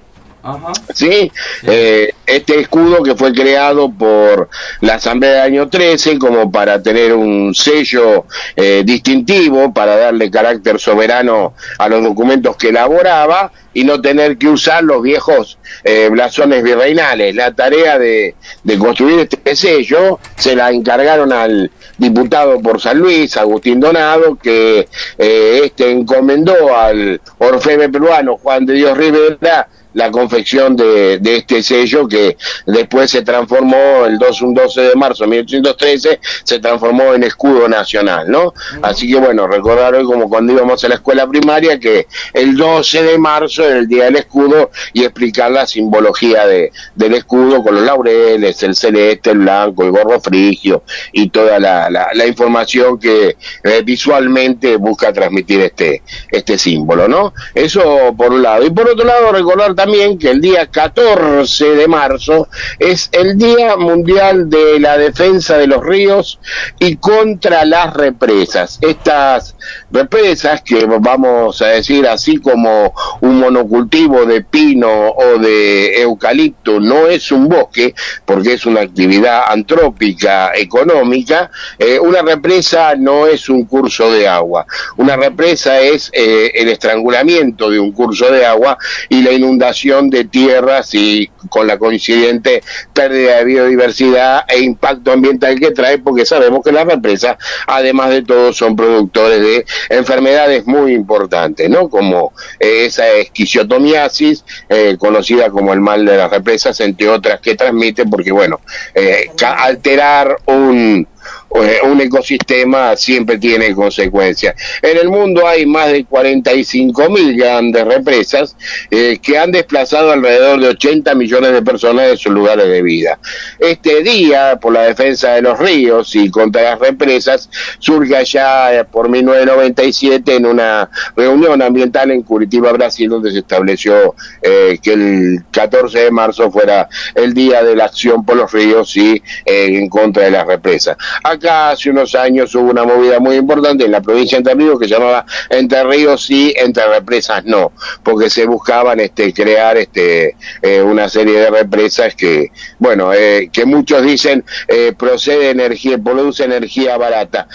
¿Sí? 0.94 1.32
Eh, 1.63 2.13
este 2.25 2.60
escudo 2.60 3.03
que 3.03 3.15
fue 3.15 3.34
creado 3.34 3.91
por 3.91 4.50
la 4.82 4.96
Asamblea 4.96 5.32
del 5.32 5.41
año 5.41 5.70
13 5.70 6.17
como 6.17 6.51
para 6.51 6.82
tener 6.82 7.13
un 7.13 7.53
sello 7.53 8.25
eh, 8.56 8.84
distintivo, 8.86 9.74
para 9.74 9.98
darle 9.98 10.32
carácter 10.32 10.79
soberano 10.79 11.53
a 11.77 11.89
los 11.89 12.03
documentos 12.03 12.56
que 12.56 12.70
elaboraba 12.70 13.51
y 13.74 13.84
no 13.84 14.01
tener 14.01 14.38
que 14.38 14.48
usar 14.48 14.84
los 14.84 15.01
viejos 15.01 15.58
eh, 15.84 16.08
blasones 16.10 16.63
virreinales. 16.63 17.36
La 17.36 17.53
tarea 17.53 18.00
de, 18.00 18.36
de 18.63 18.77
construir 18.77 19.20
este 19.20 19.56
sello 19.56 20.20
se 20.36 20.56
la 20.56 20.72
encargaron 20.72 21.34
al 21.34 21.72
diputado 21.97 22.59
por 22.61 22.79
San 22.79 22.99
Luis, 22.99 23.35
Agustín 23.37 23.79
Donado, 23.79 24.35
que 24.35 24.87
este 25.17 25.91
encomendó 25.91 26.75
al 26.75 27.19
orfebre 27.39 27.89
peruano 27.89 28.37
Juan 28.37 28.65
de 28.65 28.73
Dios 28.73 28.97
Rivera 28.97 29.67
la 29.97 30.11
confección 30.11 30.75
de, 30.75 31.17
de, 31.17 31.37
este 31.37 31.63
sello 31.63 32.07
que 32.07 32.37
después 32.67 33.09
se 33.09 33.23
transformó 33.23 34.05
el 34.05 34.19
2, 34.19 34.41
un 34.43 34.53
12 34.53 34.81
de 34.81 34.95
marzo 34.95 35.23
de 35.23 35.29
1813 35.31 36.19
se 36.43 36.59
transformó 36.59 37.15
en 37.15 37.23
escudo 37.23 37.67
nacional, 37.67 38.29
¿no? 38.29 38.53
Así 38.83 39.11
que 39.11 39.17
bueno, 39.17 39.47
recordar 39.47 39.95
hoy 39.95 40.05
como 40.05 40.29
cuando 40.29 40.53
íbamos 40.53 40.83
a 40.83 40.89
la 40.89 40.95
escuela 40.95 41.27
primaria 41.27 41.79
que 41.79 42.05
el 42.33 42.55
12 42.55 43.01
de 43.03 43.17
marzo 43.17 43.63
era 43.63 43.79
el 43.79 43.87
día 43.87 44.03
del 44.05 44.17
escudo 44.17 44.69
y 44.93 45.03
explicar 45.03 45.49
la 45.49 45.65
simbología 45.65 46.45
de, 46.45 46.71
del 46.93 47.15
escudo 47.15 47.63
con 47.63 47.73
los 47.73 47.83
laureles, 47.83 48.61
el 48.61 48.75
celeste, 48.75 49.31
el 49.31 49.39
blanco, 49.39 49.83
el 49.83 49.89
gorro 49.89 50.19
frigio 50.19 50.83
y 51.11 51.29
toda 51.29 51.57
la, 51.57 51.89
la, 51.89 52.27
información 52.27 52.99
que 52.99 53.35
eh, 53.63 53.81
visualmente 53.83 54.75
busca 54.75 55.11
transmitir 55.11 55.61
este, 55.61 56.03
este 56.29 56.55
símbolo, 56.59 57.07
¿no? 57.07 57.33
Eso 57.55 58.13
por 58.15 58.31
un 58.31 58.43
lado. 58.43 58.63
Y 58.63 58.69
por 58.69 58.87
otro 58.87 59.03
lado, 59.03 59.31
recordar 59.31 59.73
también 59.73 59.87
también 59.88 60.20
que 60.20 60.32
el 60.32 60.41
día 60.41 60.67
14 60.67 61.75
de 61.75 61.88
marzo 61.88 62.50
es 62.77 63.10
el 63.13 63.38
Día 63.38 63.77
Mundial 63.77 64.50
de 64.50 64.82
la 64.82 64.98
Defensa 64.98 65.58
de 65.58 65.65
los 65.65 65.82
Ríos 65.82 66.41
y 66.77 66.98
contra 66.98 67.63
las 67.63 67.94
represas. 67.94 68.79
Estas 68.82 69.56
represas 69.89 70.62
que 70.62 70.86
vamos 70.86 71.62
a 71.62 71.67
decir 71.67 72.06
así 72.06 72.36
como 72.39 72.94
un 73.22 73.39
monocultivo 73.39 74.25
de 74.25 74.41
pino 74.41 74.89
o 75.10 75.38
de 75.38 76.01
eucalipto 76.01 76.82
no 76.82 77.08
es 77.08 77.32
un 77.32 77.48
bosque 77.48 77.96
porque 78.25 78.56
es 78.56 78.65
una 78.65 78.82
actividad 78.82 79.44
antrópica 79.48 80.51
económica, 80.53 81.50
eh, 81.79 81.98
una 81.98 82.22
represa 82.24 82.94
no 82.98 83.25
es 83.25 83.48
un 83.48 83.63
curso 83.63 84.12
de 84.12 84.27
agua. 84.27 84.65
Una 84.98 85.15
represa 85.15 85.79
es 85.79 86.10
eh, 86.12 86.51
el 86.56 86.67
estrangulamiento 86.67 87.70
de 87.70 87.79
un 87.79 87.94
curso 87.94 88.29
de 88.29 88.46
agua 88.46 88.77
y 89.08 89.22
la 89.22 89.32
inundación 89.32 89.76
de 89.84 90.25
tierras 90.25 90.93
y 90.93 91.29
con 91.50 91.67
la 91.67 91.77
coincidente 91.77 92.63
pérdida 92.93 93.38
de 93.38 93.46
biodiversidad 93.46 94.43
e 94.48 94.60
impacto 94.60 95.12
ambiental 95.12 95.60
que 95.60 95.72
trae, 95.72 96.00
porque 96.00 96.25
sabemos 96.25 96.62
que 96.63 96.72
las 96.72 96.86
represas, 96.86 97.38
además 97.67 98.10
de 98.10 98.24
todo, 98.24 98.51
son 98.53 98.75
productores 98.75 99.39
de 99.39 99.65
enfermedades 99.89 100.65
muy 100.65 100.93
importantes, 100.93 101.69
¿no? 101.69 101.89
Como 101.89 102.34
eh, 102.60 102.86
esa 102.88 103.07
esquisiotomiasis, 103.10 104.43
eh, 104.67 104.96
conocida 104.98 105.50
como 105.51 105.74
el 105.74 105.79
mal 105.79 106.03
de 106.05 106.17
las 106.17 106.31
represas, 106.31 106.79
entre 106.79 107.07
otras 107.07 107.39
que 107.39 107.55
transmite, 107.55 108.05
porque 108.05 108.31
bueno, 108.31 108.60
eh, 108.96 109.29
alterar 109.41 110.38
un 110.48 111.07
un 111.49 112.01
ecosistema 112.01 112.95
siempre 112.95 113.37
tiene 113.37 113.73
consecuencias. 113.73 114.55
En 114.81 114.97
el 114.97 115.09
mundo 115.09 115.47
hay 115.47 115.65
más 115.65 115.91
de 115.91 116.05
45 116.05 117.09
mil 117.09 117.37
grandes 117.37 117.85
represas 117.85 118.55
eh, 118.91 119.17
que 119.21 119.37
han 119.37 119.51
desplazado 119.51 120.11
alrededor 120.11 120.59
de 120.59 120.69
80 120.69 121.15
millones 121.15 121.53
de 121.53 121.61
personas 121.61 122.09
de 122.09 122.17
sus 122.17 122.31
lugares 122.31 122.67
de 122.67 122.81
vida. 122.81 123.19
Este 123.59 124.03
día, 124.03 124.57
por 124.59 124.73
la 124.73 124.83
defensa 124.83 125.33
de 125.33 125.41
los 125.41 125.57
ríos 125.57 126.15
y 126.15 126.29
contra 126.29 126.61
las 126.63 126.79
represas, 126.79 127.49
surge 127.79 128.15
allá 128.15 128.79
eh, 128.79 128.83
por 128.83 129.09
1997 129.09 130.35
en 130.35 130.45
una 130.45 130.89
reunión 131.15 131.61
ambiental 131.61 132.11
en 132.11 132.23
Curitiba, 132.23 132.71
Brasil, 132.73 133.09
donde 133.09 133.31
se 133.31 133.39
estableció 133.39 134.15
que 134.41 134.93
el 134.93 135.43
14 135.51 135.99
de 135.99 136.11
marzo 136.11 136.51
fuera 136.51 136.87
el 137.15 137.33
día 137.33 137.63
de 137.63 137.75
la 137.75 137.85
acción 137.85 138.25
por 138.25 138.37
los 138.37 138.51
ríos 138.51 138.95
y 138.97 139.21
en 139.45 139.89
contra 139.89 140.23
de 140.23 140.31
las 140.31 140.45
represas. 140.45 140.97
Acá 141.38 141.70
hace 141.70 141.91
unos 141.91 142.15
años 142.15 142.56
hubo 142.56 142.72
una 142.72 142.84
movida 142.84 143.20
muy 143.20 143.36
importante 143.36 143.86
en 143.86 143.91
la 143.91 144.01
provincia 144.01 144.39
de 144.39 144.50
Entre 144.50 144.56
Ríos 144.56 144.79
que 144.79 144.88
se 144.88 144.96
llamaba 144.96 145.24
Entre 145.51 145.84
Ríos 145.84 146.25
sí, 146.25 146.51
Entre 146.58 146.84
Represas 146.88 147.46
no, 147.46 147.74
porque 148.01 148.27
se 148.29 148.48
buscaban 148.48 149.00
este 149.00 149.32
crear 149.34 149.77
este 149.77 150.36
eh, 150.63 150.82
una 150.82 151.08
serie 151.10 151.39
de 151.39 151.51
represas 151.51 152.15
que, 152.15 152.51
bueno, 152.79 153.13
eh, 153.13 153.51
que 153.53 153.65
muchos 153.65 154.01
dicen 154.01 154.44
eh, 154.67 154.94
procede 154.98 155.51
energía, 155.51 156.00
produce 156.00 156.46
energía 156.46 156.98
barata. 156.98 157.48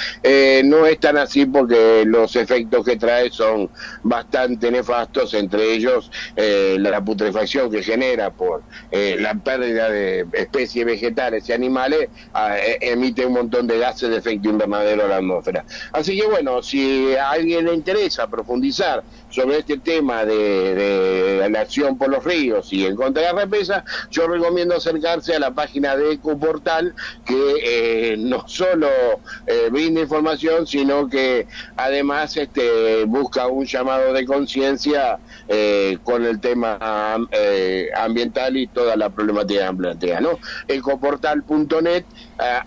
no 0.64 0.86
es 0.86 1.00
tan 1.00 1.16
así 1.16 1.46
porque 1.46 2.04
los 2.06 2.36
efectos 2.36 2.84
que 2.84 2.96
trae 2.96 3.30
son 3.30 3.68
bastante 4.04 4.70
nefastos, 4.70 5.34
entre 5.34 5.72
ellos 5.74 6.10
la 6.36 7.04
putrefacción 7.04 7.70
que 7.70 7.82
genera 7.82 8.30
por 8.30 8.62
la 8.92 9.34
pérdida 9.34 9.90
de 9.90 10.24
especies 10.32 10.86
vegetales 10.86 11.48
y 11.48 11.52
animales, 11.52 12.08
ah, 12.32 12.56
emite 12.80 13.26
un 13.26 13.32
montón 13.32 13.66
de 13.66 13.71
gases 13.78 14.10
de 14.10 14.16
efecto 14.16 14.48
invernadero 14.48 15.04
a 15.04 15.08
la 15.08 15.16
atmósfera. 15.16 15.64
Así 15.92 16.18
que 16.18 16.26
bueno, 16.26 16.62
si 16.62 17.14
a 17.14 17.30
alguien 17.30 17.66
le 17.66 17.74
interesa 17.74 18.26
profundizar 18.28 19.02
sobre 19.30 19.58
este 19.58 19.78
tema 19.78 20.24
de, 20.24 21.48
la 21.50 21.60
acción 21.60 21.98
por 21.98 22.10
los 22.10 22.24
ríos 22.24 22.72
y 22.72 22.86
en 22.86 22.96
contra 22.96 23.22
de 23.22 23.32
la 23.32 23.40
represa, 23.42 23.84
yo 24.10 24.26
recomiendo 24.26 24.76
acercarse 24.76 25.34
a 25.34 25.38
la 25.38 25.50
página 25.52 25.96
de 25.96 26.12
Ecoportal 26.12 26.94
que 27.24 27.54
eh, 27.64 28.16
no 28.18 28.46
solo 28.46 28.88
eh, 29.46 29.68
brinda 29.70 30.00
información, 30.00 30.66
sino 30.66 31.08
que 31.08 31.46
además 31.76 32.36
este, 32.36 33.04
busca 33.04 33.46
un 33.46 33.64
llamado 33.64 34.12
de 34.12 34.24
conciencia 34.24 35.18
eh, 35.48 35.98
con 36.04 36.24
el 36.24 36.40
tema 36.40 37.18
ambiental 37.96 38.56
y 38.56 38.66
toda 38.66 38.96
la 38.96 39.10
problemática 39.10 39.68
que 39.68 39.76
plantea. 39.76 40.20
¿no? 40.20 40.38
Ecoportal.net, 40.68 42.04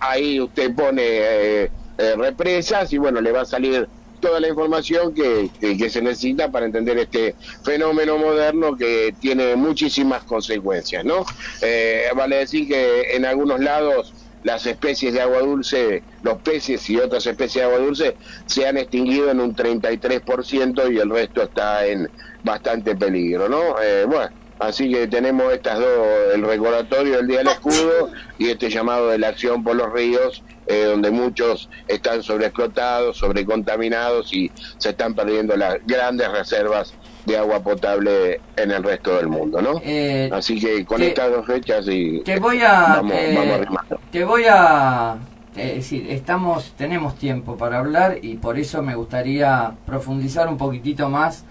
ahí 0.00 0.40
usted 0.40 0.74
pone 0.74 1.02
eh, 1.02 1.70
eh, 1.98 2.14
represas 2.16 2.92
y 2.92 2.98
bueno, 2.98 3.20
le 3.20 3.32
va 3.32 3.42
a 3.42 3.46
salir 3.46 3.88
toda 4.20 4.40
la 4.40 4.48
información 4.48 5.14
que, 5.14 5.50
que, 5.60 5.90
se 5.90 6.00
necesita 6.00 6.50
para 6.50 6.66
entender 6.66 6.98
este 6.98 7.36
fenómeno 7.62 8.16
moderno 8.16 8.76
que 8.76 9.14
tiene 9.20 9.56
muchísimas 9.56 10.24
consecuencias, 10.24 11.04
¿no? 11.04 11.24
Eh, 11.60 12.04
vale 12.16 12.36
decir 12.36 12.66
que 12.66 13.14
en 13.14 13.26
algunos 13.26 13.60
lados 13.60 14.14
las 14.42 14.64
especies 14.66 15.12
de 15.12 15.20
agua 15.20 15.40
dulce, 15.40 16.04
los 16.22 16.40
peces 16.40 16.88
y 16.88 16.96
otras 16.98 17.26
especies 17.26 17.62
de 17.64 17.70
agua 17.70 17.84
dulce 17.84 18.16
se 18.46 18.66
han 18.66 18.78
extinguido 18.78 19.30
en 19.30 19.40
un 19.40 19.54
33% 19.54 20.92
y 20.92 20.98
el 20.98 21.10
resto 21.10 21.42
está 21.42 21.86
en 21.86 22.08
bastante 22.42 22.96
peligro, 22.96 23.48
¿no? 23.48 23.74
bueno, 24.08 24.30
así 24.58 24.90
que 24.90 25.06
tenemos 25.06 25.52
estas 25.52 25.78
dos, 25.78 26.06
el 26.34 26.42
recordatorio 26.42 27.16
del 27.18 27.26
Día 27.26 27.38
del 27.38 27.48
Escudo 27.48 28.10
y 28.38 28.48
este 28.48 28.70
llamado 28.70 29.08
de 29.08 29.18
la 29.18 29.28
acción 29.28 29.62
por 29.62 29.76
los 29.76 29.92
ríos 29.92 30.42
eh, 30.68 30.84
donde 30.84 31.12
muchos 31.12 31.68
están 31.86 32.24
sobreexplotados, 32.24 33.18
sobrecontaminados 33.18 34.32
y 34.32 34.50
se 34.78 34.90
están 34.90 35.14
perdiendo 35.14 35.56
las 35.56 35.76
grandes 35.86 36.28
reservas 36.32 36.92
de 37.24 37.38
agua 37.38 37.60
potable 37.60 38.40
en 38.56 38.72
el 38.72 38.82
resto 38.82 39.16
del 39.16 39.28
mundo, 39.28 39.62
¿no? 39.62 39.80
Eh, 39.84 40.28
Así 40.32 40.58
que 40.58 40.84
con 40.84 41.02
estas 41.02 41.30
dos 41.30 41.46
fechas 41.46 41.86
y 41.88 42.20
te 42.20 42.40
voy 42.40 42.62
a 42.62 42.96
vamos, 42.96 43.12
eh, 43.14 43.66
te 44.10 44.24
voy 44.24 44.44
a 44.48 45.16
decir, 45.54 46.10
estamos 46.10 46.72
tenemos 46.76 47.14
tiempo 47.14 47.56
para 47.56 47.78
hablar 47.78 48.18
y 48.20 48.34
por 48.34 48.58
eso 48.58 48.82
me 48.82 48.96
gustaría 48.96 49.72
profundizar 49.86 50.48
un 50.48 50.56
poquitito 50.56 51.08
más 51.08 51.44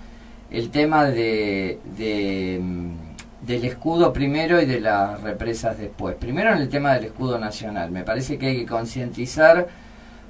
el 0.52 0.70
tema 0.70 1.06
de, 1.06 1.80
de 1.98 2.60
mm, 2.62 3.06
del 3.46 3.66
escudo 3.66 4.12
primero 4.12 4.62
y 4.62 4.66
de 4.66 4.80
las 4.80 5.22
represas 5.22 5.78
después. 5.78 6.16
Primero 6.16 6.52
en 6.52 6.60
el 6.60 6.70
tema 6.70 6.94
del 6.94 7.06
escudo 7.06 7.38
nacional. 7.38 7.92
Me 7.92 8.04
parece 8.04 8.38
que 8.38 8.48
hay 8.48 8.58
que 8.58 8.66
concientizar 8.66 9.68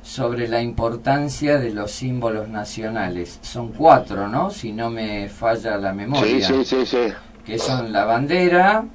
sobre 0.03 0.47
la 0.47 0.61
importancia 0.61 1.57
de 1.57 1.71
los 1.71 1.91
símbolos 1.91 2.47
nacionales. 2.49 3.39
Son 3.41 3.71
cuatro, 3.71 4.27
¿no? 4.27 4.51
Si 4.51 4.71
no 4.71 4.89
me 4.89 5.29
falla 5.29 5.77
la 5.77 5.93
memoria. 5.93 6.45
Sí, 6.47 6.65
sí, 6.65 6.85
sí, 6.85 6.97
Que 7.45 7.57
son 7.57 7.91
la 7.91 8.05
bandera, 8.05 8.85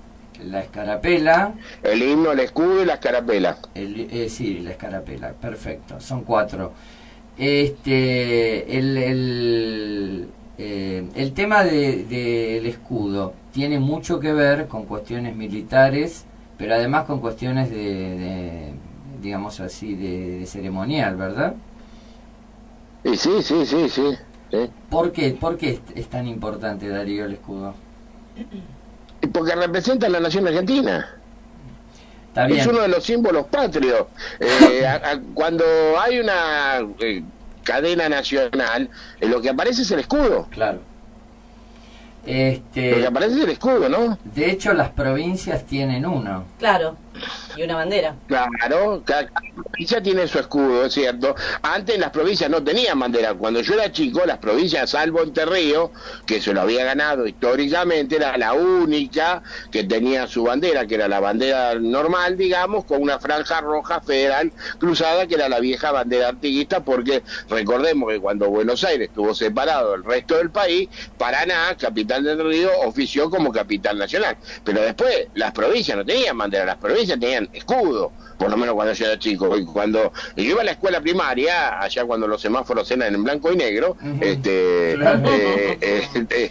la 0.44 0.60
escarapela. 0.60 1.54
El 1.82 2.02
himno, 2.02 2.32
el 2.32 2.40
escudo 2.40 2.82
y 2.82 2.86
la 2.86 2.94
escarapela. 2.94 3.56
El, 3.74 4.08
eh, 4.10 4.28
sí, 4.28 4.60
la 4.60 4.72
escarapela, 4.72 5.32
perfecto. 5.32 6.00
Son 6.00 6.22
cuatro. 6.22 6.72
Este, 7.36 8.76
el, 8.78 8.96
el 8.98 10.28
eh, 10.62 11.08
el 11.14 11.32
tema 11.32 11.64
del 11.64 12.06
de, 12.06 12.68
escudo 12.68 13.32
tiene 13.50 13.78
mucho 13.78 14.20
que 14.20 14.34
ver 14.34 14.68
con 14.68 14.84
cuestiones 14.84 15.34
militares, 15.34 16.26
pero 16.58 16.74
además 16.74 17.06
con 17.06 17.18
cuestiones 17.18 17.70
de, 17.70 18.74
digamos 19.22 19.58
así, 19.60 19.94
de, 19.94 20.44
ceremonial, 20.44 21.16
¿verdad? 21.16 21.54
Sí, 23.04 23.16
sí, 23.16 23.42
sí, 23.42 23.64
sí, 23.64 23.88
sí. 23.88 24.68
¿Por 24.90 25.12
qué? 25.12 25.30
¿Por 25.30 25.56
qué 25.56 25.80
es 25.94 26.08
tan 26.08 26.26
importante, 26.26 26.90
Darío, 26.90 27.24
el 27.24 27.32
escudo? 27.32 27.74
Porque 29.32 29.54
representa 29.54 30.08
a 30.08 30.10
la 30.10 30.20
nación 30.20 30.46
argentina. 30.46 31.08
Es 32.50 32.66
uno 32.66 32.82
de 32.82 32.88
los 32.88 33.02
símbolos 33.02 33.46
patrios. 33.46 34.04
Eh, 34.40 34.86
cuando 35.34 35.64
hay 35.98 36.20
una 36.20 36.80
eh, 37.00 37.22
cadena 37.70 38.08
nacional, 38.08 38.90
eh, 39.20 39.28
lo 39.28 39.40
que 39.40 39.50
aparece 39.50 39.82
es 39.82 39.90
el 39.92 40.00
escudo. 40.00 40.48
Claro. 40.50 40.80
Este, 42.26 42.90
lo 42.90 42.96
que 42.98 43.06
aparece 43.06 43.36
es 43.36 43.44
el 43.44 43.50
escudo, 43.50 43.88
¿no? 43.88 44.18
De 44.24 44.50
hecho, 44.50 44.72
las 44.74 44.90
provincias 44.90 45.64
tienen 45.64 46.04
uno. 46.04 46.44
Claro 46.58 46.96
y 47.56 47.62
una 47.62 47.76
bandera. 47.76 48.16
Claro, 48.26 49.02
cada, 49.04 49.28
provincia 49.54 50.02
tiene 50.02 50.28
su 50.28 50.38
escudo, 50.38 50.84
es 50.86 50.94
cierto. 50.94 51.34
Antes 51.62 51.98
las 51.98 52.10
provincias 52.10 52.50
no 52.50 52.62
tenían 52.62 52.98
bandera. 52.98 53.34
Cuando 53.34 53.60
yo 53.60 53.74
era 53.74 53.90
chico, 53.92 54.22
las 54.24 54.38
provincias, 54.38 54.90
salvo 54.90 55.22
Enterrío, 55.22 55.90
que 56.26 56.40
se 56.40 56.52
lo 56.52 56.60
había 56.60 56.84
ganado 56.84 57.26
históricamente, 57.26 58.16
era 58.16 58.36
la 58.36 58.52
única 58.52 59.42
que 59.70 59.84
tenía 59.84 60.26
su 60.26 60.44
bandera, 60.44 60.86
que 60.86 60.94
era 60.94 61.08
la 61.08 61.20
bandera 61.20 61.74
normal, 61.74 62.36
digamos, 62.36 62.84
con 62.84 63.02
una 63.02 63.18
franja 63.18 63.60
roja 63.60 64.00
federal 64.00 64.52
cruzada, 64.78 65.26
que 65.26 65.34
era 65.34 65.48
la 65.48 65.60
vieja 65.60 65.92
bandera 65.92 66.28
artiguista, 66.28 66.84
porque 66.84 67.22
recordemos 67.48 68.10
que 68.12 68.20
cuando 68.20 68.48
Buenos 68.48 68.84
Aires 68.84 69.08
estuvo 69.08 69.34
separado 69.34 69.92
del 69.92 70.04
resto 70.04 70.36
del 70.36 70.50
país, 70.50 70.88
Paraná, 71.18 71.76
capital 71.78 72.24
del 72.24 72.44
Río, 72.44 72.70
ofició 72.84 73.30
como 73.30 73.52
capital 73.52 73.98
nacional. 73.98 74.36
Pero 74.64 74.82
después, 74.82 75.28
las 75.34 75.52
provincias 75.52 75.96
no 75.96 76.04
tenían 76.04 76.36
bandera, 76.38 76.78
tenían 77.06 77.48
escudo, 77.52 78.12
por 78.40 78.50
lo 78.50 78.56
menos 78.56 78.74
cuando 78.74 78.94
yo 78.94 79.04
era 79.04 79.18
chico. 79.18 79.54
Y 79.56 79.66
cuando 79.66 80.12
yo 80.34 80.42
iba 80.42 80.62
a 80.62 80.64
la 80.64 80.70
escuela 80.72 81.00
primaria, 81.02 81.78
allá 81.78 82.06
cuando 82.06 82.26
los 82.26 82.40
semáforos 82.40 82.90
eran 82.90 83.14
en 83.14 83.22
blanco 83.22 83.52
y 83.52 83.56
negro, 83.56 83.98
este, 84.20 84.94
eh, 84.94 85.78
eh, 85.80 86.02
eh, 86.30 86.50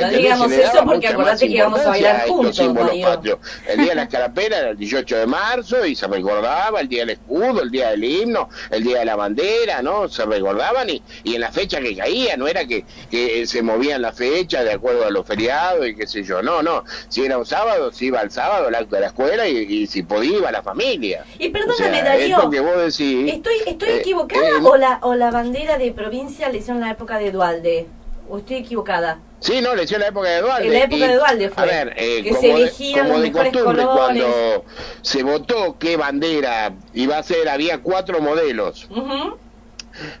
no 0.00 0.08
digamos 0.10 0.52
eso 0.52 0.84
porque 0.84 1.08
acordate 1.08 1.48
que 1.48 1.54
íbamos 1.54 1.80
a 1.80 1.88
bailar 1.88 2.28
juntos. 2.28 2.56
El 2.60 3.78
día 3.78 3.88
de 3.88 3.94
la 3.96 4.02
escarapela 4.04 4.58
era 4.58 4.70
el 4.70 4.76
18 4.76 5.16
de 5.16 5.26
marzo 5.26 5.84
y 5.84 5.96
se 5.96 6.06
recordaba 6.06 6.80
el 6.80 6.88
día 6.88 7.00
del 7.00 7.10
escudo, 7.10 7.62
el 7.62 7.70
día 7.70 7.90
del 7.90 8.04
himno, 8.04 8.48
el 8.70 8.84
día 8.84 9.00
de 9.00 9.04
la 9.06 9.16
bandera, 9.16 9.82
¿no? 9.82 10.08
Se 10.08 10.24
recordaban 10.24 10.88
y, 10.88 11.02
y 11.24 11.34
en 11.34 11.40
la 11.40 11.50
fecha 11.50 11.80
que 11.80 11.96
caía, 11.96 12.36
no 12.36 12.46
era 12.46 12.64
que, 12.64 12.84
que 13.10 13.44
se 13.46 13.62
movían 13.62 14.02
las 14.02 14.16
fechas 14.16 14.64
de 14.64 14.72
acuerdo 14.72 15.04
a 15.04 15.10
los 15.10 15.26
feriados 15.26 15.88
y 15.88 15.96
qué 15.96 16.06
sé 16.06 16.22
yo, 16.22 16.42
no, 16.42 16.62
no. 16.62 16.84
Si 17.08 17.24
era 17.24 17.38
un 17.38 17.46
sábado, 17.46 17.90
si 17.92 18.06
iba 18.06 18.20
el 18.20 18.30
sábado 18.30 18.68
el 18.68 18.74
acto 18.76 18.94
de 18.94 19.00
la 19.00 19.08
escuela 19.08 19.48
y, 19.48 19.86
si 19.88 20.04
podía 20.04 20.38
iba 20.38 20.52
la 20.52 20.59
familia. 20.62 21.24
Y 21.38 21.48
perdóname, 21.50 22.02
Darío, 22.02 22.50
que 22.50 22.60
vos 22.60 22.76
decís, 22.76 23.32
¿estoy, 23.32 23.54
estoy 23.66 23.88
eh, 23.88 23.96
equivocada 24.00 24.48
eh, 24.48 24.62
o, 24.62 24.76
la, 24.76 24.98
o 25.02 25.14
la 25.14 25.30
bandera 25.30 25.78
de 25.78 25.92
provincia 25.92 26.48
le 26.48 26.58
hicieron 26.58 26.78
en 26.82 26.88
la 26.88 26.92
época 26.92 27.18
de 27.18 27.30
Dualde? 27.30 27.86
¿O 28.28 28.38
estoy 28.38 28.56
equivocada? 28.56 29.18
Sí, 29.40 29.60
no, 29.60 29.74
le 29.74 29.84
hicieron 29.84 30.02
en 30.02 30.06
la 30.06 30.08
época 30.08 30.28
de 30.28 30.40
Dualde. 30.40 30.66
En 30.66 30.72
la 30.72 30.78
época 30.80 31.08
de 31.08 31.16
Dualde 31.16 31.48
fue. 31.50 31.62
A 31.62 31.66
ver, 31.66 31.94
eh, 31.96 32.22
que 32.22 32.34
se 32.34 32.50
elegían 32.52 33.08
los 33.08 33.20
mejores 33.20 33.52
colores. 33.52 33.86
Cuando 33.86 34.64
se 35.02 35.22
votó 35.22 35.78
qué 35.78 35.96
bandera 35.96 36.72
iba 36.94 37.18
a 37.18 37.22
ser, 37.22 37.48
había 37.48 37.82
cuatro 37.82 38.20
modelos. 38.20 38.88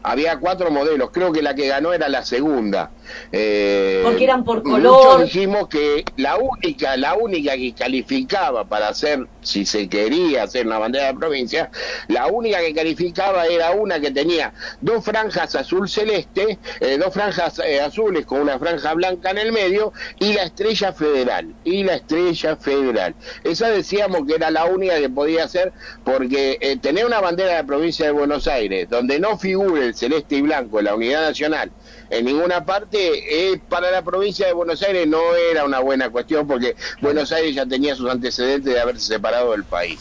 Había 0.02 0.38
cuatro 0.38 0.70
modelos, 0.70 1.10
creo 1.12 1.32
que 1.32 1.42
la 1.42 1.54
que 1.54 1.68
ganó 1.68 1.92
era 1.92 2.08
la 2.08 2.24
segunda. 2.24 2.90
Eh, 3.32 4.00
Porque 4.04 4.24
eran 4.24 4.44
por 4.44 4.62
color. 4.62 5.24
dijimos 5.24 5.68
que 5.68 6.04
la 6.16 6.36
única, 6.36 6.96
la 6.96 7.14
única 7.14 7.54
que 7.54 7.72
calificaba 7.72 8.64
para 8.64 8.88
hacer, 8.88 9.26
si 9.42 9.64
se 9.64 9.88
quería 9.88 10.44
hacer 10.44 10.66
una 10.66 10.78
bandera 10.78 11.06
de 11.06 11.14
provincia, 11.14 11.70
la 12.08 12.26
única 12.26 12.60
que 12.60 12.74
calificaba 12.74 13.46
era 13.46 13.72
una 13.72 14.00
que 14.00 14.10
tenía 14.10 14.52
dos 14.80 15.04
franjas 15.04 15.54
azul 15.54 15.88
celeste, 15.88 16.58
eh, 16.80 16.98
dos 16.98 17.12
franjas 17.12 17.60
eh, 17.64 17.80
azules 17.80 18.26
con 18.26 18.40
una 18.40 18.58
franja 18.58 18.94
blanca 18.94 19.30
en 19.30 19.38
el 19.38 19.52
medio 19.52 19.92
y 20.18 20.32
la 20.32 20.44
estrella 20.44 20.92
federal, 20.92 21.54
y 21.64 21.84
la 21.84 21.94
estrella 21.94 22.56
federal. 22.56 23.14
Esa 23.44 23.68
decíamos 23.68 24.26
que 24.26 24.34
era 24.34 24.50
la 24.50 24.64
única 24.64 24.96
que 24.98 25.08
podía 25.08 25.44
hacer 25.44 25.72
porque 26.04 26.78
tener 26.80 27.06
una 27.06 27.20
bandera 27.20 27.50
de 27.50 27.56
la 27.56 27.64
provincia 27.64 28.06
de 28.06 28.12
Buenos 28.12 28.46
Aires 28.46 28.88
donde 28.88 29.18
no 29.18 29.38
figure 29.60 29.86
el 29.86 29.94
celeste 29.94 30.36
y 30.36 30.42
blanco, 30.42 30.80
la 30.80 30.94
unidad 30.94 31.22
nacional, 31.22 31.70
en 32.08 32.24
ninguna 32.24 32.64
parte, 32.64 33.52
eh, 33.52 33.60
para 33.68 33.90
la 33.90 34.02
provincia 34.02 34.46
de 34.46 34.52
Buenos 34.52 34.82
Aires 34.82 35.06
no 35.06 35.34
era 35.34 35.64
una 35.64 35.80
buena 35.80 36.10
cuestión 36.10 36.46
porque 36.46 36.74
Buenos 37.00 37.30
Aires 37.32 37.54
ya 37.54 37.66
tenía 37.66 37.94
sus 37.94 38.10
antecedentes 38.10 38.72
de 38.72 38.80
haberse 38.80 39.06
separado 39.06 39.52
del 39.52 39.64
país. 39.64 40.00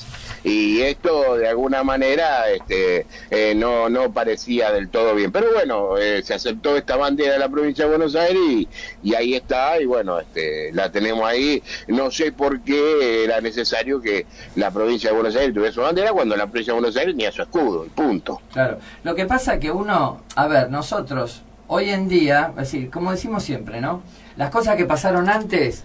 Y 0.50 0.82
esto 0.82 1.38
de 1.38 1.48
alguna 1.48 1.84
manera 1.84 2.50
este, 2.50 3.06
eh, 3.30 3.54
no, 3.56 3.88
no 3.88 4.12
parecía 4.12 4.72
del 4.72 4.90
todo 4.90 5.14
bien. 5.14 5.32
Pero 5.32 5.54
bueno, 5.54 5.96
eh, 6.00 6.24
se 6.24 6.34
aceptó 6.34 6.76
esta 6.76 6.96
bandera 6.96 7.34
de 7.34 7.40
la 7.40 7.50
provincia 7.50 7.86
de 7.86 7.92
Buenos 7.92 8.16
Aires 8.16 8.42
y, 8.50 8.68
y 9.04 9.14
ahí 9.14 9.36
está, 9.36 9.80
y 9.80 9.86
bueno, 9.86 10.20
este, 10.20 10.72
la 10.74 10.92
tenemos 10.92 11.24
ahí. 11.24 11.62
No 11.88 12.10
sé 12.10 12.32
por 12.32 12.62
qué 12.62 13.26
era 13.26 13.42
necesario 13.42 14.02
que 14.02 14.26
la 14.56 14.72
provincia 14.72 15.12
de 15.12 15.16
Buenos 15.16 15.36
Aires 15.36 15.54
tuviera 15.54 15.72
su 15.72 15.82
bandera 15.82 16.14
cuando 16.14 16.36
la 16.36 16.48
provincia 16.48 16.74
de 16.74 16.80
Buenos 16.80 16.98
Aires 16.98 17.14
tenía 17.14 17.32
su 17.32 17.44
escudo, 17.44 17.86
y 17.86 17.90
punto. 17.90 18.42
Claro, 18.52 18.80
lo 19.04 19.14
que 19.14 19.26
pasa 19.26 19.60
que 19.60 19.70
uno, 19.70 20.24
a 20.36 20.48
ver, 20.48 20.72
nosotros 20.72 21.44
hoy 21.68 21.92
en 21.92 22.08
día, 22.08 22.54
es 22.58 22.72
decir, 22.72 22.90
como 22.90 23.12
decimos 23.12 23.44
siempre, 23.44 23.82
¿no? 23.82 24.02
Las 24.36 24.50
cosas 24.50 24.78
que 24.78 24.86
pasaron 24.86 25.30
antes 25.30 25.84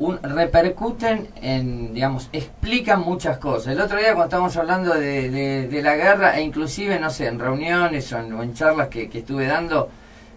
un, 0.00 0.18
repercuten 0.22 1.28
en, 1.40 1.94
digamos, 1.94 2.28
explican 2.32 3.00
muchas 3.00 3.38
cosas. 3.38 3.74
El 3.74 3.80
otro 3.80 3.98
día 3.98 4.08
cuando 4.08 4.24
estábamos 4.24 4.56
hablando 4.56 4.94
de, 4.94 5.68
de, 5.68 5.82
la 5.82 5.94
guerra, 5.94 6.38
e 6.38 6.42
inclusive, 6.42 6.98
no 6.98 7.10
sé, 7.10 7.26
en 7.26 7.38
reuniones 7.38 8.12
o 8.12 8.18
en, 8.18 8.54
charlas 8.54 8.88
que, 8.88 9.08
que, 9.08 9.18
estuve 9.18 9.46
dando, 9.46 9.90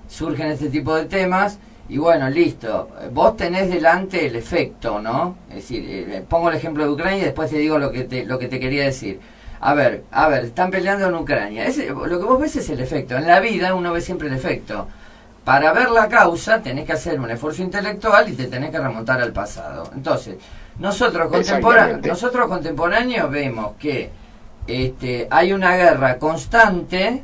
surgen 0.07 0.51
este 0.51 0.69
tipo 0.69 0.93
de 0.93 1.05
temas. 1.05 1.57
Y 1.89 1.97
bueno, 1.97 2.29
listo, 2.29 2.89
vos 3.11 3.35
tenés 3.35 3.69
delante 3.69 4.27
el 4.27 4.35
efecto, 4.35 5.01
¿no? 5.01 5.37
Es 5.49 5.55
decir, 5.55 5.85
eh, 5.87 6.23
pongo 6.27 6.49
el 6.49 6.55
ejemplo 6.55 6.83
de 6.83 6.91
Ucrania 6.91 7.19
y 7.19 7.25
después 7.25 7.49
te 7.49 7.57
digo 7.57 7.77
lo 7.77 7.91
que 7.91 8.03
te, 8.03 8.25
lo 8.25 8.37
que 8.39 8.47
te 8.47 8.59
quería 8.59 8.83
decir. 8.83 9.19
A 9.61 9.73
ver, 9.73 10.03
a 10.11 10.27
ver, 10.27 10.45
están 10.45 10.71
peleando 10.71 11.07
en 11.07 11.15
Ucrania. 11.15 11.65
lo 11.67 12.19
que 12.19 12.25
vos 12.25 12.39
ves 12.39 12.57
es 12.57 12.69
el 12.69 12.81
efecto. 12.81 13.15
En 13.17 13.27
la 13.27 13.39
vida 13.39 13.73
uno 13.75 13.93
ve 13.93 14.01
siempre 14.01 14.27
el 14.27 14.33
efecto. 14.33 14.87
Para 15.43 15.73
ver 15.73 15.89
la 15.91 16.07
causa 16.07 16.61
tenés 16.61 16.85
que 16.85 16.93
hacer 16.93 17.19
un 17.19 17.29
esfuerzo 17.29 17.63
intelectual 17.63 18.29
y 18.29 18.33
te 18.33 18.45
tenés 18.45 18.71
que 18.71 18.79
remontar 18.79 19.21
al 19.21 19.33
pasado. 19.33 19.91
Entonces, 19.93 20.35
nosotros, 20.79 21.29
contemporáneos, 21.29 22.01
nosotros 22.05 22.47
contemporáneos 22.47 23.29
vemos 23.29 23.73
que 23.77 24.09
este, 24.67 25.27
hay 25.29 25.51
una 25.51 25.75
guerra 25.75 26.17
constante 26.17 27.23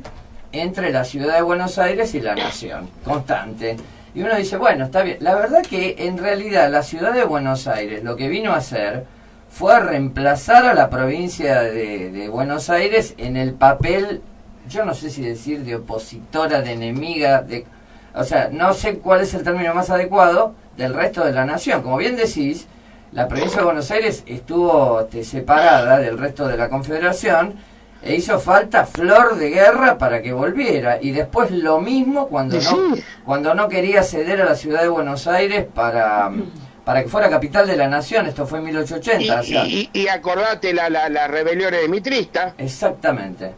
entre 0.52 0.90
la 0.90 1.04
ciudad 1.04 1.36
de 1.36 1.42
Buenos 1.42 1.78
Aires 1.78 2.14
y 2.14 2.20
la 2.20 2.34
nación. 2.34 2.90
Constante. 3.04 3.76
Y 4.14 4.22
uno 4.22 4.36
dice, 4.36 4.56
bueno, 4.56 4.86
está 4.86 5.02
bien. 5.02 5.18
La 5.20 5.34
verdad 5.34 5.62
que 5.62 5.94
en 5.98 6.18
realidad 6.18 6.70
la 6.70 6.82
ciudad 6.82 7.12
de 7.12 7.24
Buenos 7.24 7.66
Aires 7.68 8.02
lo 8.02 8.16
que 8.16 8.28
vino 8.28 8.52
a 8.52 8.56
hacer 8.56 9.06
fue 9.50 9.74
a 9.74 9.80
reemplazar 9.80 10.66
a 10.66 10.74
la 10.74 10.90
provincia 10.90 11.62
de, 11.62 12.28
Buenos 12.28 12.70
Aires 12.70 13.14
en 13.18 13.36
el 13.36 13.54
papel, 13.54 14.22
yo 14.68 14.84
no 14.84 14.94
sé 14.94 15.10
si 15.10 15.22
decir 15.22 15.64
de 15.64 15.76
opositora, 15.76 16.62
de 16.62 16.72
enemiga, 16.72 17.42
de, 17.42 17.66
o 18.14 18.24
sea, 18.24 18.48
no 18.52 18.74
sé 18.74 18.98
cuál 18.98 19.20
es 19.20 19.34
el 19.34 19.42
término 19.42 19.74
más 19.74 19.90
adecuado 19.90 20.54
del 20.76 20.94
resto 20.94 21.24
de 21.24 21.32
la 21.32 21.44
nación. 21.44 21.82
Como 21.82 21.96
bien 21.96 22.16
decís, 22.16 22.66
la 23.12 23.28
provincia 23.28 23.58
de 23.58 23.64
Buenos 23.64 23.90
Aires 23.90 24.22
estuvo 24.26 25.00
este, 25.00 25.24
separada 25.24 25.98
del 25.98 26.18
resto 26.18 26.46
de 26.46 26.56
la 26.56 26.68
Confederación 26.68 27.54
e 28.02 28.14
hizo 28.14 28.38
falta 28.40 28.86
flor 28.86 29.36
de 29.36 29.50
guerra 29.50 29.98
para 29.98 30.22
que 30.22 30.32
volviera 30.32 30.98
y 31.02 31.10
después 31.10 31.50
lo 31.50 31.80
mismo 31.80 32.28
cuando 32.28 32.58
no 32.58 32.94
cuando 33.26 33.54
no 33.54 33.68
quería 33.68 34.02
ceder 34.02 34.40
a 34.40 34.46
la 34.46 34.54
ciudad 34.54 34.80
de 34.80 34.88
Buenos 34.88 35.26
Aires 35.26 35.66
para 35.74 36.30
para 36.84 37.02
que 37.02 37.08
fuera 37.08 37.28
capital 37.28 37.66
de 37.66 37.76
la 37.76 37.88
nación, 37.88 38.26
esto 38.26 38.46
fue 38.46 38.58
en 38.58 38.64
1880. 38.64 39.44
Y, 39.44 39.90
y, 39.92 40.08
acordate 40.08 40.72
la, 40.72 40.88
la, 40.88 41.08
las 41.08 41.30
rebeliones 41.30 41.88
mitristas. 41.88 42.54
Exactamente. 42.58 43.52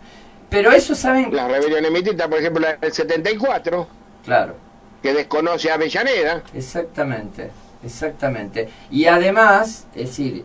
Pero 0.51 0.71
eso 0.73 0.95
saben... 0.95 1.35
Las 1.35 1.51
rebeliones 1.51 1.91
mitristas, 1.91 2.29
por 2.29 2.38
ejemplo, 2.38 2.61
la 2.61 2.77
del 2.77 2.93
74. 2.93 3.88
Claro. 4.24 4.54
Que 5.02 5.12
desconoce 5.12 5.70
a 5.70 5.74
Avellaneda. 5.74 6.42
Exactamente, 6.54 7.50
exactamente. 7.85 8.68
Y 8.90 9.06
además, 9.06 9.87
es 9.94 10.08
decir, 10.08 10.44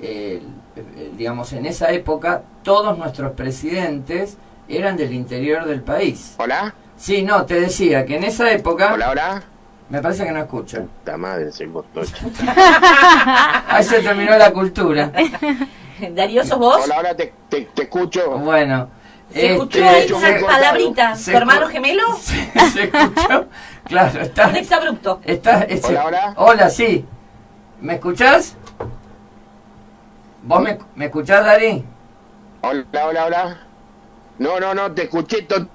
digamos, 1.16 1.54
en 1.54 1.66
esa 1.66 1.92
época, 1.92 2.42
todos 2.64 2.98
nuestros 2.98 3.34
presidentes 3.34 4.38
eran 4.68 4.98
del 4.98 5.14
interior 5.14 5.66
del 5.66 5.82
país. 5.82 6.36
¿Hola? 6.38 6.74
Sí, 6.98 7.22
no, 7.22 7.46
te 7.46 7.60
decía 7.62 8.06
que 8.06 8.16
en 8.16 8.24
esa 8.24 8.52
época... 8.52 8.94
Hola, 8.94 9.12
hola. 9.12 9.44
Me 9.90 10.02
parece 10.02 10.26
que 10.26 10.32
no 10.32 10.40
escucha. 10.40 10.82
Puta 10.82 11.16
madre, 11.16 11.52
se 11.52 11.68
costó. 11.68 12.02
Ahí 13.68 13.84
se 13.84 14.02
terminó 14.02 14.38
la 14.38 14.52
cultura. 14.52 15.12
Darío, 16.12 16.44
¿sos 16.44 16.60
vos? 16.60 16.82
Hola, 16.84 16.96
ahora 16.96 17.16
te, 17.16 17.34
te, 17.50 17.68
escucho. 17.84 18.38
Bueno. 18.38 18.90
¿Se 19.32 19.54
escuchó 19.54 19.80
este, 19.80 19.88
ahí 19.90 20.12
una 20.12 20.48
palabrita? 20.48 21.14
¿Tu 21.24 21.32
hermano 21.32 21.68
gemelo? 21.68 22.16
Se, 22.18 22.84
escuchó 22.84 23.46
Claro, 23.86 24.22
está. 24.22 24.48
Un 24.48 24.56
exabrupto. 24.56 25.20
Está, 25.24 25.66
Hola, 25.88 26.06
hola. 26.06 26.34
Hola, 26.38 26.70
sí. 26.70 27.06
¿Me 27.82 27.96
escuchás? 27.96 28.56
¿Vos 30.44 30.62
me, 30.62 30.78
me 30.96 31.06
escuchás, 31.06 31.46
Dari? 31.46 31.84
Hola, 32.62 32.86
hola, 33.06 33.26
hola. 33.26 33.58
No, 34.40 34.60
no, 34.60 34.74
no, 34.74 34.92
te 34.94 35.04
escuché 35.04 35.42
to- 35.44 35.68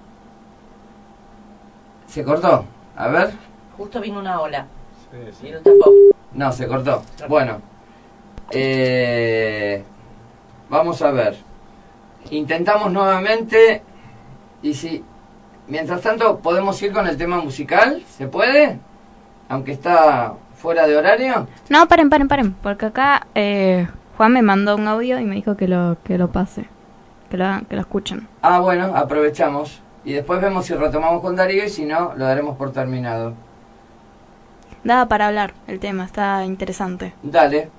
¿Se 2.06 2.22
cortó? 2.24 2.64
A 2.96 3.08
ver. 3.08 3.32
Justo 3.76 4.00
vino 4.00 4.18
una 4.20 4.40
ola 4.40 4.66
Sí, 5.10 5.16
y 5.30 5.46
sí. 5.46 5.52
lo 5.52 5.60
tapó. 5.60 5.90
No, 6.32 6.52
se 6.52 6.66
cortó. 6.66 7.02
Bueno. 7.28 7.60
Eh, 8.50 9.82
vamos 10.68 11.00
a 11.02 11.10
ver. 11.10 11.36
Intentamos 12.30 12.92
nuevamente. 12.92 13.82
Y 14.62 14.74
si. 14.74 15.04
Mientras 15.68 16.00
tanto, 16.00 16.38
¿podemos 16.38 16.80
ir 16.82 16.92
con 16.92 17.06
el 17.06 17.16
tema 17.16 17.40
musical? 17.40 18.02
¿Se 18.08 18.26
puede? 18.26 18.78
Aunque 19.48 19.72
está 19.72 20.34
fuera 20.56 20.86
de 20.86 20.96
horario. 20.96 21.46
No, 21.68 21.86
paren, 21.88 22.10
paren, 22.10 22.28
paren. 22.28 22.52
Porque 22.54 22.86
acá 22.86 23.26
eh, 23.34 23.86
Juan 24.16 24.32
me 24.32 24.42
mandó 24.42 24.76
un 24.76 24.88
audio 24.88 25.18
y 25.18 25.24
me 25.24 25.34
dijo 25.34 25.56
que 25.56 25.68
lo, 25.68 25.96
que 26.04 26.18
lo 26.18 26.30
pase. 26.30 26.66
Que 27.30 27.36
lo, 27.36 27.46
que 27.68 27.76
lo 27.76 27.80
escuchen. 27.82 28.28
Ah, 28.42 28.60
bueno, 28.60 28.92
aprovechamos. 28.96 29.80
Y 30.04 30.12
después 30.14 30.40
vemos 30.40 30.66
si 30.66 30.74
retomamos 30.74 31.22
con 31.22 31.36
Darío 31.36 31.64
y 31.64 31.68
si 31.68 31.84
no, 31.84 32.12
lo 32.16 32.24
daremos 32.24 32.56
por 32.56 32.72
terminado. 32.72 33.34
Daba 34.84 35.06
para 35.06 35.28
hablar 35.28 35.54
el 35.68 35.78
tema, 35.78 36.04
está 36.04 36.44
interesante. 36.44 37.14
Dale, 37.22 37.70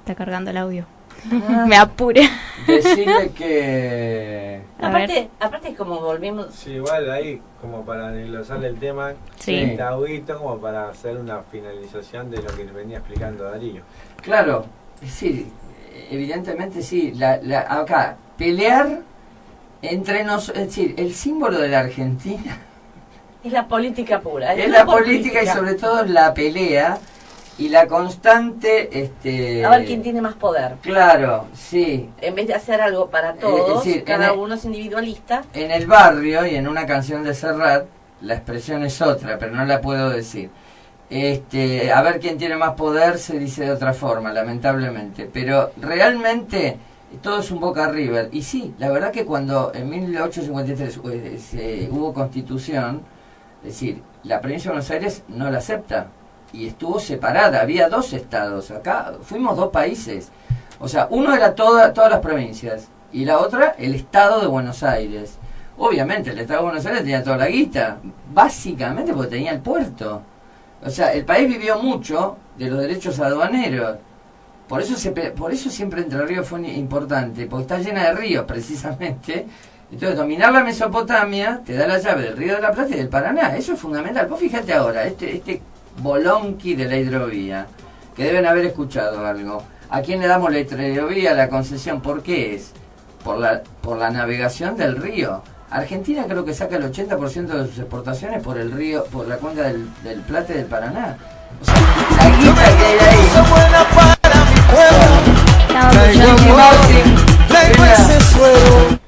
Está 0.00 0.14
cargando 0.14 0.50
el 0.50 0.56
audio. 0.56 0.86
me 1.66 1.76
apure. 1.76 2.28
decirle 2.66 3.30
que... 3.36 4.60
Aparte, 4.80 5.28
aparte 5.38 5.68
es 5.70 5.76
como 5.76 6.00
volvimos. 6.00 6.54
Sí, 6.54 6.72
igual 6.72 7.10
ahí, 7.10 7.40
como 7.60 7.84
para 7.84 8.10
desglosar 8.12 8.64
el 8.64 8.78
tema, 8.78 9.12
Sí. 9.38 9.56
está 9.56 9.90
como 10.38 10.58
para 10.58 10.88
hacer 10.88 11.16
una 11.18 11.42
finalización 11.42 12.30
de 12.30 12.38
lo 12.42 12.48
que 12.56 12.64
venía 12.64 12.98
explicando 12.98 13.44
Darío. 13.44 13.82
Claro, 14.22 14.64
sí, 15.06 15.50
evidentemente 16.10 16.82
sí. 16.82 17.12
La, 17.14 17.38
la- 17.42 17.60
acá, 17.80 18.16
pelear 18.38 19.00
entre 19.82 20.24
nosotros, 20.24 20.58
es 20.62 20.66
decir, 20.68 20.94
el 20.98 21.12
símbolo 21.14 21.58
de 21.58 21.68
la 21.68 21.80
Argentina 21.80 22.58
Es 23.44 23.52
la 23.52 23.66
política 23.66 24.20
pura. 24.20 24.54
es 24.54 24.70
la 24.70 24.84
política 24.84 25.42
y 25.42 25.46
sobre 25.46 25.74
todo 25.74 26.04
la 26.04 26.32
pelea 26.34 26.98
y 27.58 27.68
la 27.68 27.86
constante... 27.86 29.00
Este, 29.02 29.64
A 29.64 29.70
ver 29.70 29.84
quién 29.86 30.02
tiene 30.02 30.20
más 30.22 30.34
poder. 30.34 30.76
Claro, 30.82 31.46
sí. 31.54 32.08
En 32.20 32.34
vez 32.34 32.46
de 32.46 32.54
hacer 32.54 32.80
algo 32.80 33.10
para 33.10 33.34
todos, 33.34 33.84
decir, 33.84 34.02
cada 34.04 34.32
el- 34.32 34.38
uno 34.38 34.54
es 34.54 34.64
individualista. 34.64 35.42
En 35.52 35.70
el 35.70 35.86
barrio 35.86 36.46
y 36.46 36.54
en 36.56 36.66
una 36.68 36.86
canción 36.86 37.22
de 37.24 37.34
Serrat, 37.34 37.86
la 38.22 38.34
expresión 38.34 38.82
es 38.84 39.00
otra, 39.02 39.38
pero 39.38 39.52
no 39.54 39.64
la 39.64 39.80
puedo 39.80 40.08
decir. 40.10 40.50
Este, 41.10 41.92
a 41.92 42.02
ver 42.02 42.20
quién 42.20 42.38
tiene 42.38 42.56
más 42.56 42.74
poder 42.74 43.18
se 43.18 43.38
dice 43.38 43.64
de 43.64 43.72
otra 43.72 43.92
forma, 43.92 44.32
lamentablemente. 44.32 45.28
Pero 45.32 45.72
realmente 45.80 46.76
todo 47.22 47.40
es 47.40 47.50
un 47.50 47.58
Boca 47.60 47.88
River. 47.90 48.28
Y 48.32 48.42
sí, 48.42 48.74
la 48.78 48.90
verdad 48.90 49.10
que 49.10 49.24
cuando 49.24 49.72
en 49.74 49.88
1853 49.90 51.00
eh, 51.12 51.38
se- 51.38 51.88
hubo 51.90 52.14
constitución, 52.14 53.02
es 53.62 53.68
decir, 53.74 54.02
la 54.22 54.40
provincia 54.40 54.70
de 54.70 54.74
Buenos 54.76 54.90
Aires 54.90 55.22
no 55.28 55.50
la 55.50 55.58
acepta. 55.58 56.06
Y 56.52 56.66
estuvo 56.66 56.98
separada, 56.98 57.60
había 57.60 57.88
dos 57.88 58.12
estados. 58.12 58.70
Acá 58.70 59.14
fuimos 59.22 59.56
dos 59.56 59.70
países. 59.70 60.30
O 60.78 60.88
sea, 60.88 61.08
uno 61.10 61.34
era 61.34 61.54
toda, 61.54 61.92
todas 61.92 62.10
las 62.10 62.20
provincias 62.20 62.88
y 63.12 63.24
la 63.24 63.38
otra 63.38 63.74
el 63.78 63.94
estado 63.94 64.40
de 64.40 64.46
Buenos 64.46 64.82
Aires. 64.82 65.38
Obviamente, 65.78 66.30
el 66.30 66.38
estado 66.38 66.60
de 66.60 66.66
Buenos 66.66 66.86
Aires 66.86 67.02
tenía 67.02 67.22
toda 67.22 67.36
la 67.36 67.48
guita, 67.48 67.98
básicamente 68.32 69.12
porque 69.12 69.30
tenía 69.30 69.52
el 69.52 69.60
puerto. 69.60 70.22
O 70.84 70.90
sea, 70.90 71.12
el 71.12 71.24
país 71.24 71.48
vivió 71.48 71.78
mucho 71.78 72.36
de 72.56 72.70
los 72.70 72.80
derechos 72.80 73.18
aduaneros. 73.20 73.98
Por 74.68 74.80
eso, 74.80 74.96
se, 74.96 75.10
por 75.10 75.52
eso 75.52 75.68
siempre 75.68 76.02
Entre 76.02 76.24
Ríos 76.24 76.46
fue 76.46 76.60
importante, 76.68 77.46
porque 77.46 77.62
está 77.62 77.78
llena 77.78 78.04
de 78.04 78.12
ríos 78.14 78.44
precisamente. 78.46 79.46
Entonces, 79.90 80.16
dominar 80.16 80.52
la 80.52 80.62
Mesopotamia 80.62 81.60
te 81.64 81.74
da 81.74 81.86
la 81.86 81.98
llave 81.98 82.22
del 82.22 82.36
río 82.36 82.54
de 82.54 82.62
la 82.62 82.70
Plata 82.70 82.94
y 82.94 82.98
del 82.98 83.08
Paraná. 83.08 83.56
Eso 83.56 83.72
es 83.72 83.80
fundamental. 83.80 84.28
Vos 84.28 84.38
fíjate 84.38 84.72
ahora, 84.72 85.04
este, 85.04 85.36
este 85.36 85.60
bolonqui 85.98 86.74
de 86.74 86.86
la 86.86 86.96
hidrovía, 86.96 87.66
que 88.16 88.24
deben 88.24 88.46
haber 88.46 88.66
escuchado 88.66 89.26
algo. 89.26 89.62
¿A 89.90 90.02
quién 90.02 90.20
le 90.20 90.28
damos 90.28 90.52
la 90.52 90.60
hidrovía, 90.60 91.34
la 91.34 91.48
concesión? 91.48 92.00
¿Por 92.00 92.22
qué 92.22 92.54
es? 92.54 92.72
Por 93.24 93.38
la, 93.38 93.62
por 93.82 93.98
la 93.98 94.10
navegación 94.10 94.76
del 94.76 94.96
río. 94.96 95.42
Argentina 95.70 96.24
creo 96.26 96.44
que 96.44 96.54
saca 96.54 96.76
el 96.76 96.92
80% 96.92 97.46
de 97.46 97.66
sus 97.66 97.78
exportaciones 97.78 98.42
por 98.42 98.58
el 98.58 98.72
río, 98.72 99.04
por 99.04 99.28
la 99.28 99.36
cuenca 99.36 99.62
del, 99.62 99.88
del 100.02 100.20
Plata 100.20 100.52
y 100.52 100.56
del 100.56 100.66
Paraná. 100.66 101.16
O 101.60 101.64
sea, 101.64 101.74
la 102.16 102.36
guita 102.36 102.64
que 102.76 102.84
hay 102.84 102.98
ahí. 102.98 103.20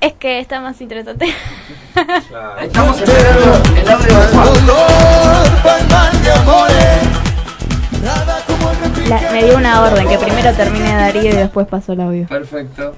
Es 0.01 0.13
que 0.15 0.41
está 0.41 0.61
más 0.61 0.81
interesante. 0.81 1.33
Claro. 1.95 2.61
Estamos 2.61 3.01
esperando 3.01 3.63
el 3.77 3.91
audio 3.91 4.19
de 4.19 4.27
Juan. 4.29 4.49
La- 9.09 9.31
me 9.33 9.45
dio 9.45 9.57
una 9.57 9.83
orden, 9.83 10.09
que 10.09 10.19
primero 10.19 10.53
termine 10.55 10.95
Darío 10.95 11.31
y 11.31 11.37
después 11.37 11.67
paso 11.67 11.93
el 11.93 12.01
audio. 12.01 12.27
Perfecto. 12.27 12.95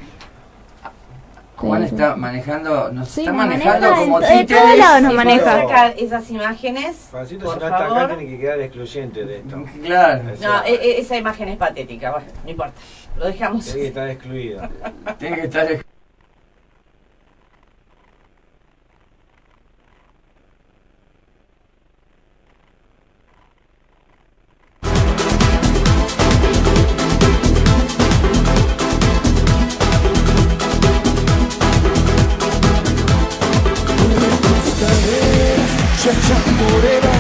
Juan 1.57 1.83
Sí, 1.83 1.89
sí. 1.89 1.95
está 1.95 2.17
manejando, 2.17 2.93
nos 2.93 3.09
Sí, 3.09 3.21
está 3.21 3.33
nos 3.33 3.47
manejando 3.47 3.81
maneja 3.91 4.05
como 4.05 4.21
de- 4.21 4.27
de 4.27 4.39
títeres. 4.41 4.63
todos 4.63 4.79
lados 4.79 5.03
nos 5.03 5.11
Si 5.13 5.17
maneja. 5.17 5.45
sacar 5.63 5.95
esas 5.97 6.31
imágenes, 6.31 7.09
Juancito, 7.11 7.45
por 7.45 7.55
si 7.55 7.61
no 7.61 7.67
está 7.67 7.85
acá, 7.87 8.17
tiene 8.17 8.31
que 8.33 8.39
quedar 8.41 8.61
excluyente 8.61 9.25
de 9.25 9.37
esto. 9.39 9.65
Claro, 9.85 10.23
No, 10.43 10.65
e- 10.65 10.75
e- 10.75 11.01
esa 11.01 11.17
imagen 11.17 11.49
es 11.51 11.57
patética. 11.57 12.11
Bueno, 12.11 12.27
no 12.45 12.51
importa. 12.51 12.73
Lo 13.17 13.27
dejamos. 13.27 13.65
Tiene 13.65 13.81
que 13.81 13.87
estar 13.89 14.09
excluida. 14.09 14.71
tiene 15.19 15.37
que 15.37 15.43
estar 15.45 15.67
Chacha 36.05 36.37
morena, 36.61 37.13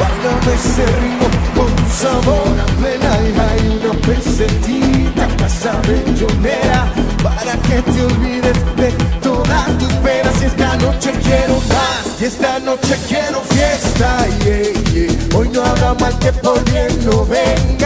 báilame 0.00 0.54
ese 0.56 0.84
ritmo 1.00 1.28
con 1.54 1.72
sabor 1.92 2.58
a 2.58 2.66
plena 2.80 3.12
y 3.22 3.38
hay 3.38 3.78
una 3.78 3.92
pesetita 4.00 5.28
casa 5.36 5.80
bellonera 5.86 6.92
para 7.22 7.52
que 7.52 7.80
te 7.82 8.04
olvides 8.04 8.58
de 8.74 8.90
todas 9.22 9.78
tus 9.78 9.92
penas. 10.02 10.42
Y 10.42 10.46
esta 10.46 10.76
noche 10.78 11.12
quiero 11.22 11.54
más 11.68 12.20
y 12.20 12.24
esta 12.24 12.58
noche 12.58 12.96
quiero 13.06 13.42
fiesta. 13.42 14.26
Yeah, 14.44 14.72
yeah. 14.92 15.36
hoy 15.36 15.48
no 15.50 15.62
habrá 15.62 15.94
mal 15.94 16.18
que 16.18 16.32
por 16.32 16.64
bien 16.64 16.88
no 17.04 17.24
venga 17.26 17.81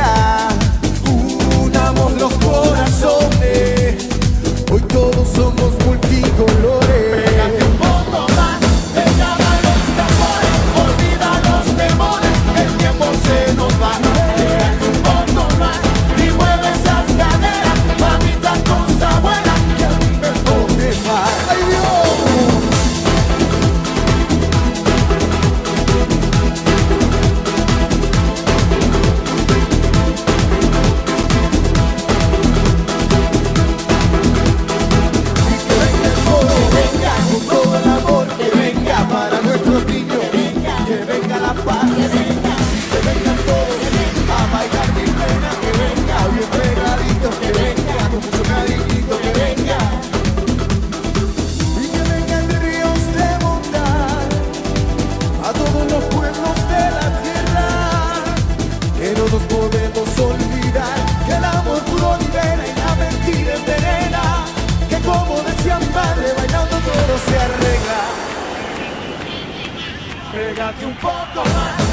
pégate 70.66 70.84
un 70.86 70.94
poco 70.94 71.44
más. 71.44 71.85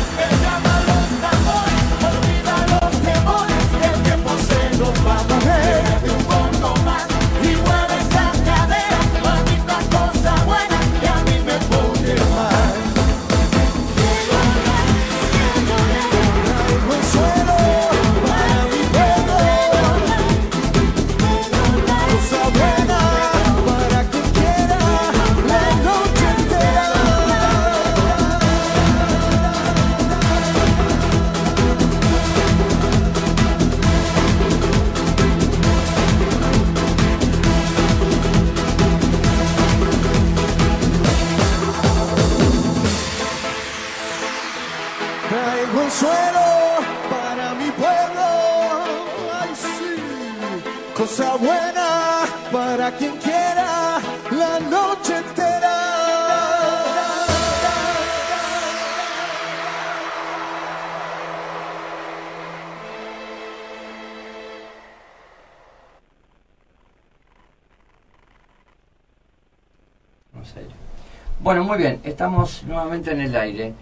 Muy 71.64 71.78
bien, 71.78 72.02
estamos 72.04 72.64
nuevamente 72.64 73.12
en 73.12 73.22
el 73.22 73.34
aire. 73.38 73.74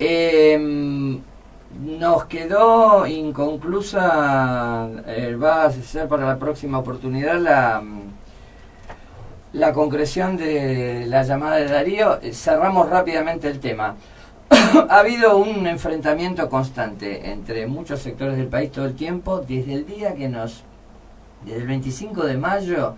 Eh, 0.00 1.20
nos 1.80 2.24
quedó 2.24 3.06
inconclusa, 3.06 4.88
eh, 5.06 5.36
va 5.40 5.66
a 5.66 5.70
ser 5.70 6.08
para 6.08 6.26
la 6.26 6.36
próxima 6.36 6.80
oportunidad 6.80 7.38
la, 7.38 7.80
la 9.52 9.72
concreción 9.72 10.36
de 10.36 11.06
la 11.06 11.22
llamada 11.22 11.56
de 11.58 11.68
Darío. 11.68 12.18
Eh, 12.20 12.32
Cerramos 12.32 12.90
rápidamente 12.90 13.46
el 13.46 13.60
tema. 13.60 13.94
ha 14.88 14.98
habido 14.98 15.36
un 15.36 15.68
enfrentamiento 15.68 16.50
constante 16.50 17.30
entre 17.30 17.68
muchos 17.68 18.00
sectores 18.00 18.36
del 18.36 18.48
país 18.48 18.72
todo 18.72 18.86
el 18.86 18.96
tiempo, 18.96 19.38
desde 19.38 19.74
el 19.74 19.86
día 19.86 20.16
que 20.16 20.28
nos, 20.28 20.64
desde 21.44 21.60
el 21.60 21.68
25 21.68 22.24
de 22.24 22.36
mayo, 22.36 22.96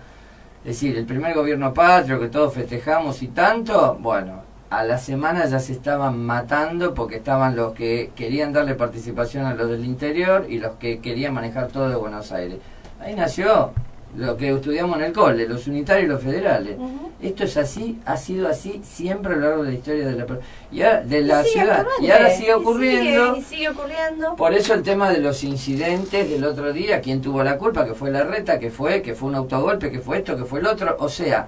es 0.65 0.81
decir, 0.81 0.97
el 0.97 1.05
primer 1.05 1.35
gobierno 1.35 1.75
patrio 1.75 2.19
que 2.19 2.27
todos 2.27 2.55
festejamos 2.55 3.21
y 3.21 3.27
tanto, 3.27 3.99
bueno, 4.01 4.41
a 4.71 4.83
la 4.83 4.97
semana 4.97 5.45
ya 5.45 5.59
se 5.59 5.73
estaban 5.73 6.25
matando 6.25 6.95
porque 6.95 7.17
estaban 7.17 7.55
los 7.55 7.73
que 7.73 8.09
querían 8.15 8.51
darle 8.51 8.73
participación 8.73 9.45
a 9.45 9.53
los 9.53 9.69
del 9.69 9.85
interior 9.85 10.47
y 10.49 10.57
los 10.57 10.77
que 10.77 11.01
querían 11.01 11.35
manejar 11.35 11.67
todo 11.67 11.87
de 11.87 11.95
Buenos 11.95 12.31
Aires. 12.31 12.57
Ahí 12.99 13.13
nació 13.13 13.73
lo 14.17 14.37
que 14.37 14.51
estudiamos 14.53 14.97
en 14.97 15.05
el 15.05 15.13
cole, 15.13 15.47
los 15.47 15.67
unitarios 15.67 16.05
y 16.05 16.07
los 16.07 16.21
federales. 16.21 16.77
Esto 17.21 17.43
es 17.43 17.57
así, 17.57 17.99
ha 18.05 18.17
sido 18.17 18.47
así 18.47 18.81
siempre 18.83 19.33
a 19.33 19.35
lo 19.37 19.41
largo 19.49 19.63
de 19.63 19.69
la 19.71 19.75
historia 19.77 20.05
de 20.07 20.15
la, 20.15 20.25
y 20.71 21.07
de 21.07 21.21
la 21.21 21.41
Y 21.41 21.45
ciudad. 21.49 21.85
Y 22.01 22.11
ahora 22.11 22.29
sigue 22.31 22.49
y 22.49 22.51
ocurriendo. 22.51 23.35
sigue- 23.35 23.39
y 23.39 23.43
sigue 23.43 23.69
ocurriendo. 23.69 24.35
Por 24.35 24.53
eso 24.53 24.73
el 24.73 24.83
tema 24.83 25.09
de 25.09 25.19
los 25.19 25.43
incidentes 25.43 26.29
del 26.29 26.43
otro 26.45 26.71
día, 26.73 27.01
quién 27.01 27.21
tuvo 27.21 27.43
la 27.43 27.57
culpa, 27.57 27.85
que 27.85 27.93
fue 27.93 28.11
la 28.11 28.23
reta, 28.23 28.59
que 28.59 28.69
fue, 28.71 29.01
que 29.01 29.15
fue 29.15 29.29
un 29.29 29.35
autogolpe, 29.35 29.91
que 29.91 29.99
fue 29.99 30.17
esto, 30.17 30.37
que 30.37 30.45
fue 30.45 30.59
el 30.59 30.67
otro, 30.67 30.95
o 30.99 31.09
sea, 31.09 31.47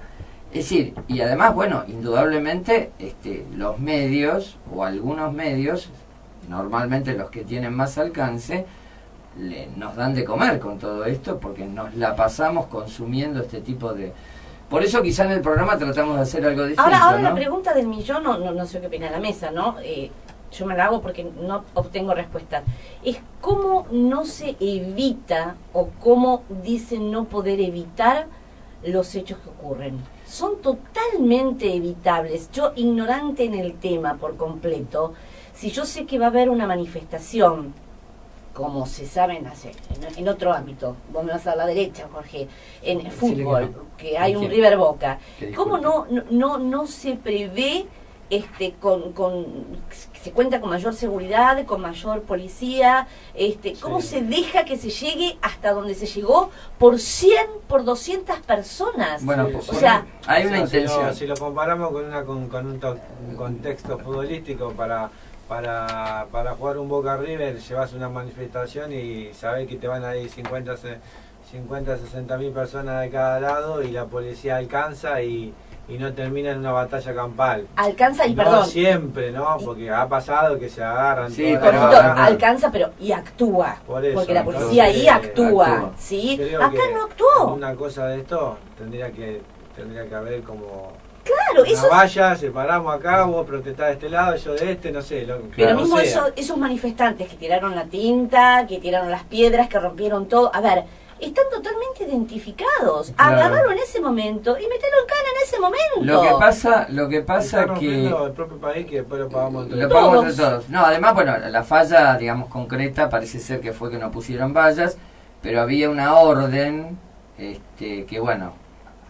es 0.50 0.60
decir, 0.70 0.94
y 1.08 1.20
además, 1.20 1.54
bueno, 1.54 1.84
indudablemente 1.86 2.90
este, 2.98 3.44
los 3.54 3.78
medios 3.78 4.56
o 4.74 4.82
algunos 4.84 5.32
medios, 5.32 5.90
normalmente 6.48 7.12
los 7.14 7.30
que 7.30 7.44
tienen 7.44 7.74
más 7.74 7.98
alcance, 7.98 8.64
le- 9.38 9.68
nos 9.76 9.94
dan 9.96 10.14
de 10.14 10.24
comer 10.24 10.58
con 10.58 10.78
todo 10.78 11.04
esto 11.04 11.38
porque 11.38 11.64
nos 11.64 11.94
la 11.94 12.14
pasamos 12.16 12.66
consumiendo 12.66 13.40
este 13.42 13.60
tipo 13.60 13.92
de... 13.92 14.12
Por 14.68 14.82
eso 14.82 15.00
quizá 15.02 15.24
en 15.24 15.32
el 15.32 15.40
programa 15.40 15.78
tratamos 15.78 16.16
de 16.16 16.22
hacer 16.22 16.44
algo 16.44 16.62
distinto, 16.64 16.82
Ahora, 16.82 16.98
ahora 17.02 17.18
¿no? 17.18 17.28
la 17.30 17.34
pregunta 17.34 17.72
del 17.72 17.86
millón, 17.88 18.22
no, 18.22 18.36
no, 18.38 18.52
no 18.52 18.66
sé 18.66 18.80
qué 18.80 18.86
opina 18.88 19.10
la 19.10 19.18
mesa, 19.20 19.50
¿no? 19.50 19.76
Eh, 19.82 20.10
yo 20.52 20.66
me 20.66 20.76
la 20.76 20.86
hago 20.86 21.00
porque 21.00 21.24
no 21.24 21.64
obtengo 21.74 22.12
respuesta. 22.14 22.62
Es 23.02 23.18
cómo 23.40 23.86
no 23.90 24.24
se 24.26 24.56
evita 24.60 25.56
o 25.72 25.88
cómo 26.00 26.42
dicen 26.62 27.10
no 27.10 27.24
poder 27.24 27.60
evitar 27.60 28.26
los 28.84 29.14
hechos 29.14 29.38
que 29.38 29.48
ocurren. 29.50 29.98
Son 30.26 30.60
totalmente 30.60 31.74
evitables. 31.74 32.50
Yo, 32.52 32.72
ignorante 32.76 33.44
en 33.44 33.54
el 33.54 33.74
tema 33.74 34.14
por 34.16 34.36
completo, 34.36 35.14
si 35.54 35.70
yo 35.70 35.84
sé 35.86 36.04
que 36.06 36.18
va 36.18 36.26
a 36.26 36.28
haber 36.28 36.50
una 36.50 36.66
manifestación, 36.66 37.72
como 38.58 38.86
se 38.86 39.06
sabe 39.06 39.36
en, 39.36 39.46
hacer, 39.46 39.72
en, 39.94 40.18
en 40.18 40.28
otro 40.28 40.52
ámbito, 40.52 40.96
vos 41.12 41.22
me 41.22 41.30
vas 41.30 41.46
a 41.46 41.54
la 41.54 41.64
derecha, 41.64 42.08
Jorge, 42.12 42.48
en 42.82 43.06
el 43.06 43.12
fútbol, 43.12 43.72
que 43.96 44.18
hay 44.18 44.34
un. 44.34 44.50
River 44.50 44.76
Boca, 44.76 45.20
¿cómo 45.54 45.78
no, 45.78 46.06
no, 46.30 46.58
no, 46.58 46.86
se 46.88 47.14
prevé 47.14 47.86
este 48.30 48.74
con, 48.80 49.12
con 49.12 49.46
se 50.20 50.32
cuenta 50.32 50.60
con 50.60 50.70
mayor 50.70 50.92
seguridad, 50.92 51.64
con 51.66 51.80
mayor 51.80 52.22
policía, 52.22 53.06
este, 53.32 53.74
cómo 53.74 54.00
Sí. 54.00 54.08
se 54.08 54.22
deja 54.22 54.64
que 54.64 54.76
se 54.76 54.90
llegue 54.90 55.38
hasta 55.40 55.72
donde 55.72 55.94
se 55.94 56.06
llegó 56.06 56.50
por 56.78 56.98
100, 56.98 57.46
por 57.68 57.84
200 57.84 58.40
personas? 58.40 59.24
Bueno, 59.24 59.48
pues, 59.52 59.68
o 59.70 59.74
sea, 59.74 60.04
hay 60.26 60.46
una 60.46 60.56
si 60.56 60.62
intención. 60.64 61.06
lo- 61.06 61.14
Si 61.14 61.26
lo, 61.28 61.36
comparamos 61.36 61.92
con, 61.92 62.04
una, 62.06 62.24
con, 62.24 62.48
con 62.48 62.66
un, 62.66 62.80
to- 62.80 62.98
un 63.30 63.36
contexto 63.36 63.96
futbolístico 63.98 64.72
para, 64.72 65.10
para, 65.48 66.26
para 66.30 66.52
jugar 66.52 66.78
un 66.78 66.88
Boca 66.88 67.16
River, 67.16 67.58
llevas 67.58 67.92
una 67.94 68.08
manifestación 68.08 68.92
y 68.92 69.30
sabes 69.32 69.66
que 69.66 69.76
te 69.76 69.88
van 69.88 70.04
a 70.04 70.14
ir 70.16 70.28
50, 70.28 70.76
se- 70.76 70.98
50 71.50 71.96
60 71.96 72.36
mil 72.36 72.52
personas 72.52 73.00
de 73.00 73.10
cada 73.10 73.40
lado 73.40 73.82
y 73.82 73.90
la 73.90 74.04
policía 74.04 74.56
alcanza 74.58 75.22
y, 75.22 75.54
y 75.88 75.96
no 75.96 76.12
termina 76.12 76.50
en 76.50 76.58
una 76.58 76.72
batalla 76.72 77.14
campal. 77.14 77.66
alcanza 77.76 78.26
y 78.26 78.34
no 78.34 78.44
perdón, 78.44 78.66
siempre, 78.66 79.32
¿no? 79.32 79.56
Porque 79.64 79.90
ha 79.90 80.06
pasado 80.06 80.58
que 80.58 80.68
se 80.68 80.84
agarran. 80.84 81.30
Sí, 81.32 81.56
pero- 81.58 81.80
alcanza, 81.82 82.70
pero 82.70 82.90
y 83.00 83.12
actúa. 83.12 83.76
Por 83.86 84.04
eso, 84.04 84.14
porque 84.18 84.34
la 84.34 84.44
policía 84.44 84.84
ahí 84.84 85.08
actúa, 85.08 85.66
actúa. 85.72 85.90
¿sí? 85.96 86.36
Creo 86.38 86.62
Acá 86.62 86.72
que 86.76 86.92
no 86.92 87.04
actuó. 87.04 87.54
Una 87.54 87.74
cosa 87.74 88.06
de 88.08 88.18
esto 88.20 88.58
tendría 88.76 89.10
que 89.10 89.40
tendría 89.74 90.06
que 90.06 90.14
haber 90.14 90.42
como 90.42 90.92
Claro, 91.28 91.62
una 91.62 91.70
eso 91.70 91.88
valla, 91.90 92.36
separamos 92.36 92.94
acá, 92.94 93.24
vos 93.24 93.46
protestás 93.46 93.88
de 93.88 93.92
este 93.94 94.08
lado, 94.08 94.36
yo 94.36 94.54
de 94.54 94.72
este, 94.72 94.90
no 94.90 95.02
sé. 95.02 95.26
Lo, 95.26 95.40
Pero 95.54 95.76
mismo 95.76 95.96
sea. 95.96 96.04
esos, 96.04 96.32
esos 96.36 96.56
manifestantes 96.56 97.28
que 97.28 97.36
tiraron 97.36 97.74
la 97.74 97.84
tinta, 97.84 98.66
que 98.66 98.78
tiraron 98.78 99.10
las 99.10 99.24
piedras, 99.24 99.68
que 99.68 99.78
rompieron 99.78 100.26
todo, 100.26 100.50
a 100.54 100.60
ver, 100.60 100.84
están 101.20 101.44
totalmente 101.50 102.04
identificados. 102.04 103.12
Claro. 103.16 103.36
Agarrarlo 103.36 103.72
en 103.72 103.78
ese 103.78 104.00
momento 104.00 104.52
y 104.58 104.66
meterlo 104.68 105.00
en 105.00 105.06
cana 105.06 105.28
en 105.36 105.42
ese 105.42 105.60
momento. 105.60 106.00
Lo 106.02 106.22
que 106.22 106.30
pasa, 106.38 106.86
lo 106.90 107.08
que 107.08 107.20
pasa 107.22 107.74
que 107.74 108.06
el 108.06 108.32
propio 108.32 108.58
país 108.58 108.86
que 108.86 108.96
después 108.96 109.20
lo 109.20 109.28
pagamos 109.28 109.64
entre 109.64 109.80
lo 109.80 109.88
todos. 109.88 110.08
pagamos 110.08 110.36
todos. 110.36 110.68
No, 110.68 110.84
además, 110.84 111.14
bueno, 111.14 111.36
la 111.38 111.62
falla, 111.64 112.16
digamos, 112.16 112.48
concreta 112.48 113.08
parece 113.08 113.40
ser 113.40 113.60
que 113.60 113.72
fue 113.72 113.90
que 113.90 113.98
no 113.98 114.10
pusieron 114.10 114.52
vallas, 114.54 114.96
pero 115.42 115.60
había 115.60 115.90
una 115.90 116.14
orden, 116.14 116.98
este, 117.36 118.06
que 118.06 118.20
bueno, 118.20 118.54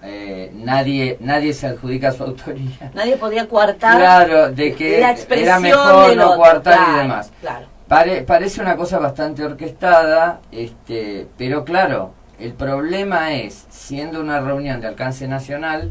eh, 0.03 0.51
nadie, 0.55 1.17
nadie 1.21 1.53
se 1.53 1.67
adjudica 1.67 2.13
su 2.13 2.23
autoría. 2.25 2.91
Nadie 2.95 3.17
podía 3.17 3.49
coartar 3.49 3.99
Claro, 3.99 4.51
de 4.53 4.75
que 4.75 5.01
la 5.01 5.17
era 5.37 5.61
mejor 5.61 6.17
no 6.17 6.37
coartar 6.37 6.79
y 6.95 6.99
demás. 7.03 7.33
Claro. 7.41 7.67
Pare- 7.89 8.23
parece 8.23 8.61
una 8.61 8.77
cosa 8.77 8.99
bastante 8.99 9.45
orquestada, 9.45 10.41
este, 10.53 11.27
pero 11.39 11.65
claro, 11.65 12.13
el 12.39 12.53
problema 12.53 13.33
es, 13.33 13.67
siendo 13.71 14.21
una 14.21 14.41
reunión 14.41 14.81
de 14.81 14.89
alcance 14.89 15.27
nacional, 15.27 15.91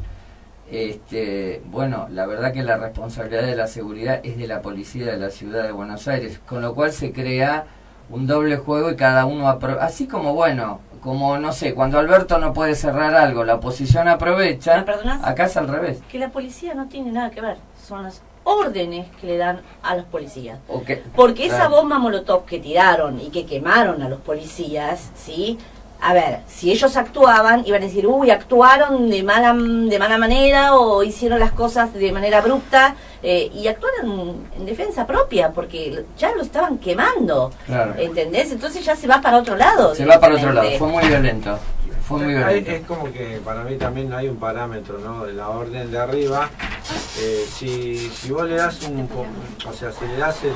este, 0.69 1.61
bueno, 1.65 2.07
la 2.11 2.25
verdad 2.25 2.51
que 2.53 2.61
la 2.61 2.77
responsabilidad 2.77 3.43
de 3.43 3.55
la 3.55 3.67
seguridad 3.67 4.19
es 4.23 4.37
de 4.37 4.47
la 4.47 4.61
policía 4.61 5.05
de 5.07 5.17
la 5.17 5.29
ciudad 5.29 5.63
de 5.63 5.71
Buenos 5.71 6.07
Aires, 6.07 6.39
con 6.45 6.61
lo 6.61 6.75
cual 6.75 6.91
se 6.91 7.11
crea 7.11 7.65
un 8.09 8.27
doble 8.27 8.57
juego 8.57 8.91
y 8.91 8.95
cada 8.95 9.25
uno 9.25 9.47
así 9.79 10.07
como 10.07 10.33
bueno, 10.33 10.79
como 11.01 11.37
no 11.37 11.53
sé, 11.53 11.73
cuando 11.73 11.99
Alberto 11.99 12.37
no 12.37 12.53
puede 12.53 12.75
cerrar 12.75 13.15
algo, 13.15 13.43
la 13.43 13.55
oposición 13.55 14.07
aprovecha, 14.07 14.85
acá 15.23 15.45
es 15.45 15.57
al 15.57 15.67
revés. 15.67 16.01
Que 16.09 16.19
la 16.19 16.29
policía 16.29 16.73
no 16.73 16.87
tiene 16.87 17.11
nada 17.11 17.29
que 17.29 17.41
ver. 17.41 17.57
Son 17.81 18.03
las 18.03 18.21
órdenes 18.43 19.07
que 19.19 19.27
le 19.27 19.37
dan 19.37 19.61
a 19.83 19.95
los 19.95 20.05
policías. 20.05 20.59
Porque 21.15 21.45
esa 21.45 21.67
claro. 21.67 21.71
bomba 21.71 21.99
molotov 21.99 22.45
que 22.45 22.59
tiraron 22.59 23.19
y 23.19 23.29
que 23.29 23.45
quemaron 23.45 24.01
a 24.01 24.09
los 24.09 24.19
policías, 24.21 25.11
¿sí? 25.15 25.57
A 26.01 26.13
ver, 26.13 26.39
si 26.47 26.71
ellos 26.71 26.95
actuaban, 26.95 27.63
iban 27.65 27.81
a 27.81 27.85
decir, 27.85 28.05
uy, 28.07 28.29
actuaron 28.29 29.09
de 29.09 29.23
mala, 29.23 29.53
de 29.53 29.99
mala 29.99 30.17
manera 30.17 30.75
o 30.75 31.03
hicieron 31.03 31.39
las 31.39 31.51
cosas 31.51 31.93
de 31.93 32.11
manera 32.11 32.37
abrupta 32.37 32.95
eh, 33.23 33.51
y 33.53 33.67
actuaron 33.67 34.47
en 34.57 34.65
defensa 34.65 35.07
propia 35.07 35.51
porque 35.51 36.05
ya 36.17 36.33
lo 36.35 36.41
estaban 36.41 36.77
quemando. 36.77 37.51
Claro. 37.65 37.95
¿Entendés? 37.97 38.51
Entonces 38.51 38.85
ya 38.85 38.95
se 38.95 39.07
va 39.07 39.21
para 39.21 39.37
otro 39.37 39.55
lado. 39.55 39.95
Se 39.95 40.05
va 40.05 40.19
para 40.19 40.35
otro 40.35 40.53
lado, 40.53 40.69
fue 40.77 40.87
muy 40.87 41.07
violento. 41.07 41.57
Fue 42.07 42.19
muy 42.23 42.33
Hay- 42.35 42.61
violento. 42.61 42.71
es 42.71 42.81
como 42.87 43.11
que 43.11 43.41
para 43.43 43.63
mí 43.63 43.75
también 43.75 44.13
hay 44.13 44.29
un 44.29 44.37
parámetro, 44.37 44.97
¿no? 44.99 45.25
De 45.25 45.33
la 45.33 45.49
orden 45.49 45.91
de 45.91 45.97
arriba. 45.99 46.49
Eh, 47.19 47.45
si, 47.51 47.97
si 47.97 48.31
vos 48.31 48.47
le 48.47 48.55
das 48.55 48.81
un, 48.83 49.09
o 49.67 49.73
sea, 49.73 49.91
si 49.91 50.05
le 50.05 50.17
das 50.17 50.43
el- 50.43 50.51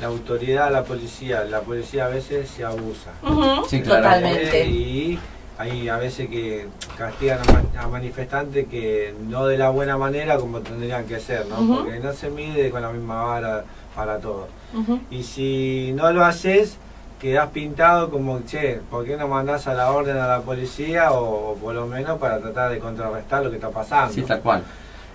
la 0.00 0.06
autoridad 0.06 0.66
a 0.68 0.70
la 0.70 0.84
policía, 0.84 1.42
la 1.44 1.60
policía 1.62 2.04
a 2.04 2.08
veces 2.08 2.48
se 2.50 2.64
abusa. 2.64 3.10
Sí, 3.68 3.80
claro. 3.82 4.02
Totalmente. 4.04 4.62
Eh, 4.62 4.66
y 4.68 5.18
hay 5.58 5.88
a 5.88 5.96
veces 5.96 6.28
que 6.28 6.68
castigan 6.96 7.40
a, 7.48 7.52
ma- 7.52 7.82
a 7.82 7.88
manifestantes 7.88 8.66
que 8.68 9.14
no 9.28 9.46
de 9.46 9.58
la 9.58 9.70
buena 9.70 9.96
manera 9.96 10.36
como 10.36 10.60
tendrían 10.60 11.04
que 11.06 11.18
ser, 11.18 11.46
¿no? 11.46 11.56
Porque 11.78 11.98
no 11.98 12.12
se 12.12 12.30
mide 12.30 12.70
con 12.70 12.82
la 12.82 12.90
misma 12.90 13.24
vara 13.24 13.64
para 13.96 14.18
todos. 14.18 14.48
Y 15.10 15.22
si 15.24 15.92
no 15.94 16.12
lo 16.12 16.24
haces, 16.24 16.76
quedás 17.22 17.50
pintado 17.50 18.10
como, 18.10 18.40
che, 18.44 18.80
¿por 18.90 19.04
qué 19.04 19.16
no 19.16 19.28
mandás 19.28 19.68
a 19.68 19.74
la 19.74 19.92
orden 19.92 20.16
a 20.16 20.26
la 20.26 20.40
policía 20.40 21.12
o, 21.12 21.52
o 21.52 21.54
por 21.54 21.72
lo 21.72 21.86
menos 21.86 22.18
para 22.18 22.40
tratar 22.40 22.72
de 22.72 22.80
contrarrestar 22.80 23.44
lo 23.44 23.50
que 23.50 23.56
está 23.56 23.70
pasando? 23.70 24.12
Sí, 24.12 24.22
tal 24.22 24.40
cual. 24.40 24.64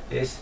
es 0.10 0.42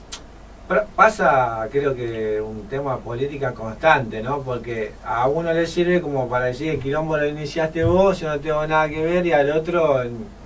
pasa 0.95 1.67
creo 1.71 1.95
que 1.95 2.39
un 2.39 2.67
tema 2.67 2.97
política 2.97 3.51
constante, 3.53 4.21
¿no? 4.21 4.41
Porque 4.41 4.93
a 5.03 5.27
uno 5.27 5.53
le 5.53 5.65
sirve 5.65 6.01
como 6.01 6.27
para 6.29 6.45
decir 6.45 6.69
el 6.69 6.79
quilombo 6.79 7.17
lo 7.17 7.27
iniciaste 7.27 7.83
vos, 7.83 8.19
yo 8.19 8.29
no 8.29 8.39
tengo 8.39 8.65
nada 8.67 8.87
que 8.87 9.03
ver 9.03 9.25
y 9.25 9.33
al 9.33 9.51
otro 9.51 10.03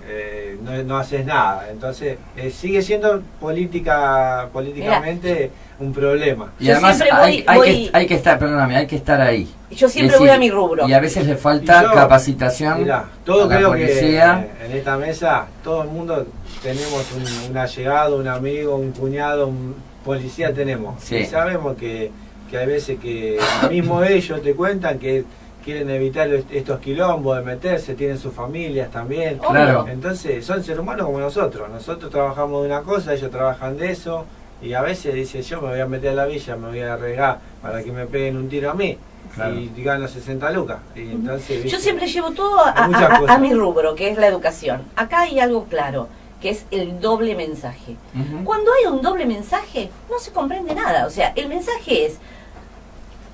eh, 0.09 0.57
no, 0.63 0.71
no 0.83 0.97
haces 0.97 1.25
nada. 1.25 1.67
Entonces 1.71 2.17
eh, 2.35 2.49
sigue 2.51 2.81
siendo 2.81 3.21
política 3.39 4.47
políticamente 4.51 5.51
un 5.79 5.93
problema. 5.93 6.51
Y 6.59 6.65
Yo 6.65 6.73
además 6.73 6.97
siempre 6.97 7.17
hay, 7.17 7.31
voy- 7.37 7.43
hay 7.47 7.57
voy- 7.57 7.67
que, 7.85 7.89
hay 7.97 8.07
que 8.07 8.15
estar, 8.15 8.39
perdóname, 8.39 8.75
hay 8.75 8.87
que 8.87 8.95
estar 8.95 9.21
ahí. 9.21 9.47
Yo 9.71 9.87
siempre 9.87 10.17
voy 10.17 10.29
a 10.29 10.37
mi 10.37 10.49
rubro. 10.49 10.87
Y 10.87 10.93
a 10.93 10.99
veces 10.99 11.25
le 11.27 11.35
falta 11.35 11.83
yo- 11.83 11.93
capacitación 11.93 12.81
Mirá, 12.81 13.05
todo 13.23 13.43
a 13.45 13.47
la 13.47 13.55
creo 13.57 13.69
policía. 13.69 14.47
que 14.59 14.65
en 14.65 14.71
esta 14.77 14.97
mesa 14.97 15.45
todo 15.63 15.83
el 15.83 15.89
mundo 15.89 16.25
tenemos 16.63 17.05
un, 17.15 17.51
un 17.51 17.57
allegado, 17.57 18.17
un 18.17 18.27
amigo, 18.27 18.75
un 18.75 18.91
cuñado, 18.91 19.47
un 19.47 19.75
policía 20.03 20.53
tenemos. 20.53 21.01
Sí. 21.03 21.17
Y 21.17 21.25
sabemos 21.25 21.77
que, 21.77 22.11
que 22.49 22.57
hay 22.57 22.65
veces 22.65 22.97
que 22.99 23.37
mismo 23.69 24.03
ellos 24.03 24.41
te 24.41 24.53
cuentan 24.55 24.97
que 24.97 25.23
quieren 25.63 25.89
evitar 25.89 26.31
est- 26.33 26.51
estos 26.51 26.79
quilombos 26.79 27.37
de 27.37 27.43
meterse, 27.43 27.95
tienen 27.95 28.17
sus 28.17 28.33
familias 28.33 28.89
también. 28.91 29.37
Claro. 29.39 29.87
Entonces 29.87 30.45
son 30.45 30.63
seres 30.63 30.79
humanos 30.79 31.05
como 31.05 31.19
nosotros. 31.19 31.69
Nosotros 31.69 32.11
trabajamos 32.11 32.61
de 32.61 32.67
una 32.67 32.81
cosa, 32.81 33.13
ellos 33.13 33.31
trabajan 33.31 33.77
de 33.77 33.91
eso. 33.91 34.25
Y 34.61 34.73
a 34.73 34.81
veces 34.81 35.13
dice 35.13 35.41
yo 35.41 35.61
me 35.61 35.69
voy 35.69 35.79
a 35.79 35.85
meter 35.85 36.09
a 36.11 36.13
la 36.15 36.25
villa, 36.25 36.55
me 36.55 36.67
voy 36.67 36.81
a 36.81 36.93
arriesgar 36.93 37.39
para 37.61 37.81
que 37.83 37.91
me 37.91 38.05
peguen 38.05 38.37
un 38.37 38.49
tiro 38.49 38.71
a 38.71 38.73
mí. 38.73 38.97
Claro. 39.35 39.55
Y 39.55 39.71
gano 39.83 40.07
60 40.07 40.49
lucas. 40.51 40.79
Y 40.95 41.01
entonces, 41.01 41.63
Yo 41.71 41.77
siempre 41.77 42.07
llevo 42.07 42.31
todo 42.31 42.59
a, 42.65 43.37
mi 43.37 43.53
rubro, 43.53 43.93
que 43.95 44.09
es 44.09 44.17
la 44.17 44.27
educación. 44.27 44.81
Acá 44.95 45.21
hay 45.21 45.39
algo 45.39 45.65
claro, 45.65 46.07
que 46.41 46.49
es 46.49 46.65
el 46.71 46.99
doble 46.99 47.35
mensaje. 47.35 47.95
Cuando 48.43 48.71
hay 48.73 48.91
un 48.91 49.01
doble 49.01 49.25
mensaje, 49.25 49.91
no 50.09 50.17
se 50.19 50.31
comprende 50.31 50.73
nada. 50.73 51.05
O 51.05 51.09
sea, 51.09 51.31
el 51.35 51.47
mensaje 51.47 52.05
es 52.07 52.17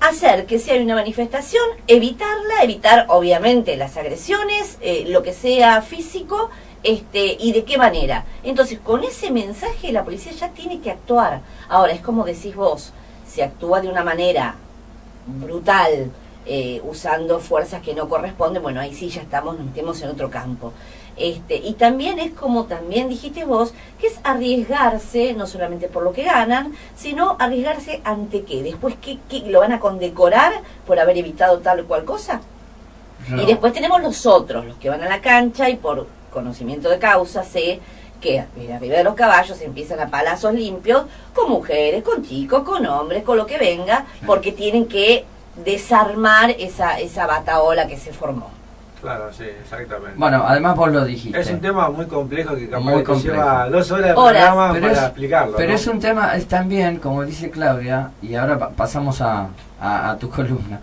hacer 0.08 0.46
que 0.46 0.58
si 0.58 0.70
hay 0.70 0.82
una 0.82 0.94
manifestación, 0.94 1.64
evitarla, 1.86 2.62
evitar 2.62 3.06
obviamente 3.08 3.76
las 3.76 3.96
agresiones, 3.96 4.78
eh, 4.80 5.04
lo 5.08 5.22
que 5.22 5.32
sea 5.32 5.82
físico, 5.82 6.50
este, 6.82 7.36
y 7.40 7.52
de 7.52 7.64
qué 7.64 7.78
manera. 7.78 8.24
Entonces, 8.44 8.78
con 8.78 9.02
ese 9.02 9.30
mensaje 9.30 9.92
la 9.92 10.04
policía 10.04 10.32
ya 10.32 10.50
tiene 10.50 10.80
que 10.80 10.90
actuar. 10.90 11.40
Ahora, 11.68 11.92
es 11.92 12.00
como 12.00 12.24
decís 12.24 12.54
vos, 12.54 12.92
se 13.26 13.42
actúa 13.42 13.80
de 13.80 13.88
una 13.88 14.04
manera 14.04 14.54
brutal, 15.26 16.12
eh, 16.46 16.80
usando 16.84 17.40
fuerzas 17.40 17.82
que 17.82 17.92
no 17.92 18.08
corresponden, 18.08 18.62
bueno, 18.62 18.80
ahí 18.80 18.94
sí 18.94 19.08
ya 19.08 19.22
estamos, 19.22 19.56
nos 19.56 19.66
metemos 19.66 20.00
en 20.02 20.10
otro 20.10 20.30
campo. 20.30 20.72
Este, 21.16 21.56
y 21.56 21.72
también 21.74 22.18
es 22.18 22.32
como 22.32 22.64
también 22.64 23.08
dijiste 23.08 23.44
vos, 23.44 23.72
que 23.98 24.08
es 24.08 24.20
arriesgarse, 24.22 25.32
no 25.34 25.46
solamente 25.46 25.88
por 25.88 26.02
lo 26.02 26.12
que 26.12 26.24
ganan, 26.24 26.74
sino 26.94 27.36
arriesgarse 27.38 28.02
ante 28.04 28.42
qué. 28.42 28.62
Después, 28.62 28.96
¿qué, 29.00 29.18
qué, 29.28 29.40
lo 29.40 29.60
van 29.60 29.72
a 29.72 29.80
condecorar 29.80 30.52
por 30.86 30.98
haber 30.98 31.16
evitado 31.16 31.58
tal 31.58 31.80
o 31.80 31.86
cual 31.86 32.04
cosa? 32.04 32.42
No. 33.28 33.42
Y 33.42 33.46
después 33.46 33.72
tenemos 33.72 34.02
los 34.02 34.26
otros, 34.26 34.66
los 34.66 34.76
que 34.76 34.90
van 34.90 35.02
a 35.02 35.08
la 35.08 35.20
cancha 35.20 35.70
y 35.70 35.76
por 35.76 36.06
conocimiento 36.30 36.90
de 36.90 36.98
causa 36.98 37.42
sé 37.42 37.80
que 38.20 38.40
arriba 38.40 38.96
de 38.96 39.04
los 39.04 39.14
caballos 39.14 39.60
empiezan 39.60 40.00
a 40.00 40.08
palazos 40.08 40.54
limpios 40.54 41.04
con 41.34 41.50
mujeres, 41.50 42.02
con 42.02 42.22
chicos, 42.22 42.62
con 42.62 42.86
hombres, 42.86 43.22
con 43.22 43.36
lo 43.36 43.46
que 43.46 43.58
venga, 43.58 44.06
porque 44.26 44.52
tienen 44.52 44.86
que 44.86 45.24
desarmar 45.64 46.50
esa, 46.50 46.98
esa 46.98 47.26
bataola 47.26 47.86
que 47.86 47.96
se 47.96 48.12
formó. 48.12 48.55
Claro, 49.00 49.30
sí, 49.32 49.44
exactamente. 49.44 50.14
Bueno, 50.16 50.42
además 50.46 50.74
vos 50.76 50.90
lo 50.90 51.04
dijiste. 51.04 51.38
es 51.38 51.50
un 51.50 51.60
tema 51.60 51.90
muy 51.90 52.06
complejo 52.06 52.56
que 52.56 52.68
capaz 52.68 52.96
que 52.96 53.04
complejo. 53.04 53.36
lleva 53.36 53.68
dos 53.68 53.90
horas 53.90 54.06
de 54.06 54.12
Horas. 54.14 54.42
programa 54.44 54.72
Pero 54.72 54.86
para 54.88 54.92
es- 54.98 55.02
explicarlo. 55.04 55.56
Pero 55.56 55.68
¿no? 55.68 55.74
es 55.74 55.86
un 55.86 56.00
tema, 56.00 56.34
es 56.36 56.46
también, 56.46 56.96
como 56.96 57.24
dice 57.24 57.50
Claudia, 57.50 58.10
y 58.22 58.34
ahora 58.34 58.58
pa- 58.58 58.70
pasamos 58.70 59.20
a, 59.20 59.48
a- 59.80 60.10
a 60.10 60.16
tu 60.18 60.28
columna. 60.30 60.80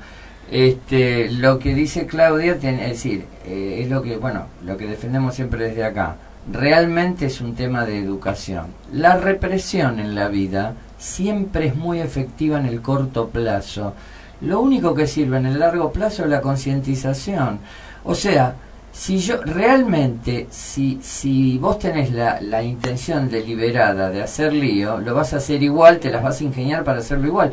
Este, 0.51 1.31
lo 1.31 1.57
que 1.57 1.73
dice 1.73 2.05
Claudia, 2.05 2.53
es 2.53 2.61
decir, 2.61 3.25
eh, 3.45 3.79
es 3.83 3.89
lo 3.89 4.01
que, 4.03 4.17
bueno, 4.17 4.45
lo 4.63 4.77
que 4.77 4.85
defendemos 4.85 5.33
siempre 5.35 5.65
desde 5.69 5.83
acá. 5.83 6.15
Realmente 6.51 7.25
es 7.25 7.41
un 7.41 7.55
tema 7.55 7.85
de 7.85 7.97
educación. 7.99 8.67
La 8.91 9.17
represión 9.17 9.99
en 9.99 10.13
la 10.13 10.27
vida 10.27 10.73
siempre 10.99 11.67
es 11.67 11.75
muy 11.75 11.99
efectiva 12.01 12.59
en 12.59 12.65
el 12.67 12.81
corto 12.81 13.29
plazo. 13.29 13.93
Lo 14.41 14.59
único 14.59 14.93
que 14.93 15.07
sirve 15.07 15.37
en 15.37 15.45
el 15.45 15.59
largo 15.59 15.91
plazo 15.91 16.23
es 16.25 16.29
la 16.29 16.41
concientización. 16.41 17.59
O 18.03 18.15
sea, 18.15 18.55
si 18.91 19.17
yo 19.17 19.41
realmente, 19.43 20.47
si, 20.51 20.99
si 21.01 21.57
vos 21.57 21.79
tenés 21.79 22.11
la, 22.11 22.39
la 22.41 22.61
intención 22.63 23.29
deliberada 23.29 24.09
de 24.09 24.21
hacer 24.21 24.53
lío, 24.53 24.99
lo 24.99 25.15
vas 25.15 25.33
a 25.33 25.37
hacer 25.37 25.63
igual, 25.63 25.99
te 25.99 26.11
las 26.11 26.21
vas 26.23 26.39
a 26.41 26.43
ingeniar 26.43 26.83
para 26.83 26.99
hacerlo 26.99 27.27
igual. 27.27 27.51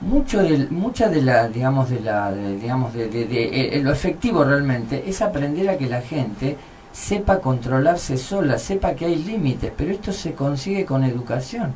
Mucho 0.00 0.42
del, 0.42 0.70
mucha 0.70 1.08
de 1.08 1.22
la, 1.22 1.48
digamos, 1.48 1.88
de 1.88 2.00
la, 2.00 2.30
de- 2.32 2.56
digamos, 2.58 2.92
de, 2.92 3.08
de- 3.08 3.24
de- 3.26 3.76
eh, 3.78 3.82
lo 3.82 3.92
efectivo 3.92 4.44
realmente 4.44 5.04
es 5.06 5.22
aprender 5.22 5.70
a 5.70 5.78
que 5.78 5.86
la 5.86 6.02
gente 6.02 6.56
sepa 6.92 7.40
controlarse 7.40 8.16
sola, 8.18 8.58
sepa 8.58 8.94
que 8.94 9.06
hay 9.06 9.16
límites, 9.16 9.72
pero 9.76 9.92
esto 9.92 10.12
se 10.12 10.32
consigue 10.34 10.84
con 10.84 11.04
educación. 11.04 11.72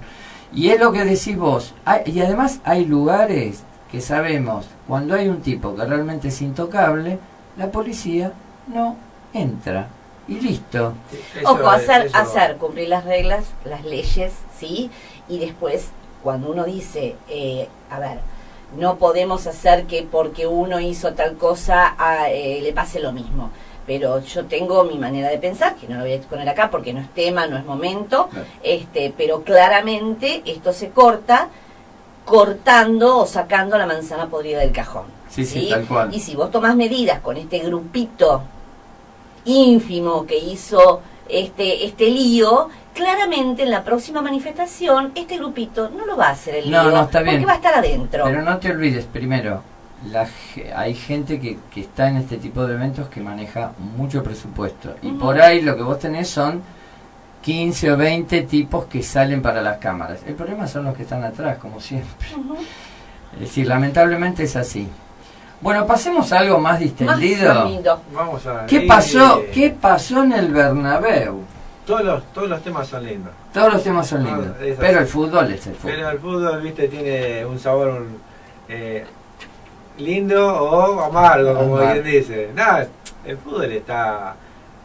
Y 0.52 0.68
es 0.68 0.80
lo 0.80 0.92
que 0.92 1.04
decís 1.04 1.36
vos. 1.36 1.74
Hay- 1.84 2.02
y 2.06 2.20
además 2.20 2.60
hay 2.64 2.84
lugares 2.84 3.62
que 3.90 4.00
sabemos, 4.02 4.66
cuando 4.86 5.14
hay 5.14 5.28
un 5.28 5.40
tipo 5.40 5.74
que 5.74 5.84
realmente 5.84 6.28
es 6.28 6.42
intocable, 6.42 7.18
la 7.58 7.70
policía 7.70 8.32
no 8.68 8.96
entra. 9.34 9.88
Y 10.26 10.40
listo. 10.40 10.92
Eso 11.38 11.50
Ojo, 11.52 11.68
hacer, 11.70 12.06
eso- 12.06 12.16
hacer, 12.16 12.56
cumplir 12.56 12.88
las 12.88 13.04
reglas, 13.04 13.44
las 13.64 13.84
leyes, 13.84 14.32
¿sí? 14.58 14.90
Y 15.28 15.38
después, 15.38 15.88
cuando 16.22 16.50
uno 16.50 16.64
dice, 16.64 17.16
eh, 17.28 17.68
a 17.90 17.98
ver, 17.98 18.18
no 18.78 18.96
podemos 18.96 19.46
hacer 19.46 19.84
que 19.86 20.02
porque 20.02 20.46
uno 20.46 20.80
hizo 20.80 21.14
tal 21.14 21.36
cosa 21.38 21.94
a, 21.98 22.30
eh, 22.30 22.60
le 22.62 22.72
pase 22.72 23.00
lo 23.00 23.12
mismo. 23.12 23.50
Pero 23.86 24.20
yo 24.20 24.44
tengo 24.44 24.84
mi 24.84 24.98
manera 24.98 25.30
de 25.30 25.38
pensar, 25.38 25.74
que 25.76 25.88
no 25.88 25.94
lo 25.96 26.02
voy 26.02 26.12
a 26.12 26.16
exponer 26.16 26.46
acá 26.46 26.70
porque 26.70 26.92
no 26.92 27.00
es 27.00 27.08
tema, 27.14 27.46
no 27.46 27.56
es 27.56 27.64
momento, 27.64 28.28
este, 28.62 29.14
pero 29.16 29.42
claramente 29.44 30.42
esto 30.44 30.74
se 30.74 30.90
corta 30.90 31.48
cortando 32.26 33.16
o 33.16 33.26
sacando 33.26 33.78
la 33.78 33.86
manzana 33.86 34.26
podrida 34.26 34.60
del 34.60 34.72
cajón. 34.72 35.06
Sí, 35.44 35.60
sí, 35.60 35.68
tal 35.70 35.84
cual. 35.86 36.14
Y 36.14 36.20
si 36.20 36.34
vos 36.34 36.50
tomás 36.50 36.74
medidas 36.76 37.20
con 37.20 37.36
este 37.36 37.58
grupito 37.60 38.42
ínfimo 39.44 40.26
que 40.26 40.36
hizo 40.38 41.00
este, 41.28 41.84
este 41.86 42.10
lío, 42.10 42.68
claramente 42.94 43.62
en 43.62 43.70
la 43.70 43.84
próxima 43.84 44.20
manifestación 44.22 45.12
este 45.14 45.36
grupito 45.38 45.90
no 45.90 46.06
lo 46.06 46.16
va 46.16 46.28
a 46.28 46.30
hacer 46.30 46.56
el 46.56 46.70
No, 46.70 46.82
lío, 46.84 46.90
no, 46.92 47.02
está 47.04 47.22
bien. 47.22 47.34
porque 47.36 47.46
va 47.46 47.52
a 47.52 47.56
estar 47.56 47.74
adentro. 47.74 48.24
Pero 48.24 48.42
no 48.42 48.58
te 48.58 48.70
olvides, 48.70 49.04
primero, 49.06 49.62
la, 50.10 50.28
hay 50.76 50.94
gente 50.94 51.38
que, 51.40 51.58
que 51.72 51.80
está 51.82 52.08
en 52.08 52.16
este 52.16 52.36
tipo 52.38 52.66
de 52.66 52.74
eventos 52.74 53.08
que 53.08 53.20
maneja 53.20 53.72
mucho 53.96 54.22
presupuesto. 54.22 54.94
Y 55.02 55.12
por 55.12 55.40
ahí 55.40 55.60
lo 55.62 55.76
que 55.76 55.82
vos 55.82 55.98
tenés 55.98 56.28
son 56.28 56.62
15 57.42 57.92
o 57.92 57.96
20 57.96 58.42
tipos 58.42 58.86
que 58.86 59.02
salen 59.02 59.40
para 59.42 59.62
las 59.62 59.78
cámaras. 59.78 60.20
El 60.26 60.34
problema 60.34 60.66
son 60.66 60.84
los 60.84 60.96
que 60.96 61.02
están 61.04 61.22
atrás, 61.24 61.58
como 61.58 61.80
siempre. 61.80 62.28
Es 63.34 63.40
decir, 63.40 63.66
lamentablemente 63.66 64.42
es 64.44 64.56
así. 64.56 64.88
Bueno, 65.60 65.86
pasemos 65.86 66.32
a 66.32 66.38
algo 66.40 66.58
más 66.58 66.72
Más 66.74 66.80
distendido. 66.80 67.64
lindo. 67.64 68.00
Vamos 68.12 68.46
a 68.46 68.66
¿Qué 68.66 68.82
pasó? 68.82 69.40
eh, 69.40 69.50
¿Qué 69.52 69.70
pasó 69.70 70.22
en 70.22 70.32
el 70.32 70.52
Bernabéu? 70.52 71.40
Todos 71.86 72.04
los, 72.04 72.22
todos 72.32 72.48
los 72.48 72.62
temas 72.62 72.86
son 72.86 73.04
lindos. 73.04 73.32
Todos 73.52 73.72
los 73.72 73.82
temas 73.82 74.06
son 74.06 74.20
Ah, 74.26 74.36
lindos, 74.36 74.56
así. 74.60 74.74
pero 74.78 75.00
el 75.00 75.06
fútbol 75.06 75.50
es 75.52 75.66
el 75.66 75.74
fútbol. 75.74 75.92
Pero 75.96 76.10
el 76.10 76.18
fútbol, 76.18 76.60
viste, 76.62 76.88
tiene 76.88 77.44
un 77.46 77.58
sabor 77.58 77.88
un, 77.88 78.18
eh, 78.68 79.04
lindo 79.96 80.46
o 80.62 81.00
amargo, 81.02 81.54
como 81.54 81.76
Amargo. 81.78 82.02
bien 82.02 82.04
dice. 82.04 82.50
Nada, 82.54 82.86
el 83.24 83.36
fútbol 83.38 83.72
está 83.72 84.34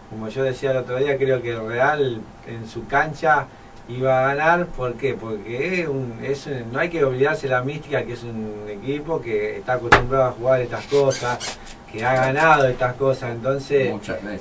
como 0.09 0.27
yo 0.29 0.43
decía 0.43 0.71
el 0.71 0.77
otro 0.77 0.97
día, 0.97 1.17
creo 1.17 1.41
que 1.41 1.51
el 1.51 1.67
Real 1.67 2.21
en 2.47 2.67
su 2.67 2.85
cancha 2.87 3.45
iba 3.89 4.19
a 4.19 4.33
ganar. 4.35 4.65
¿Por 4.67 4.93
qué? 4.95 5.13
Porque 5.13 5.81
es 5.81 5.87
un, 5.87 6.13
es 6.23 6.45
un- 6.47 6.71
no 6.71 6.79
hay 6.79 6.89
que 6.89 7.03
olvidarse 7.03 7.47
la 7.47 7.61
mística 7.63 8.03
que 8.03 8.13
es 8.13 8.23
un 8.23 8.65
equipo 8.69 9.21
que 9.21 9.57
está 9.57 9.73
acostumbrado 9.73 10.25
a 10.25 10.31
jugar 10.31 10.61
estas 10.61 10.85
cosas, 10.85 11.59
que 11.91 12.03
ha 12.03 12.13
ganado 12.15 12.67
estas 12.67 12.93
cosas. 12.95 13.31
Entonces, 13.31 13.89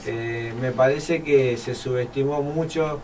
eh, 0.07 0.53
me 0.61 0.71
parece 0.73 1.23
que 1.23 1.57
se 1.57 1.75
subestimó 1.75 2.43
mucho 2.43 3.01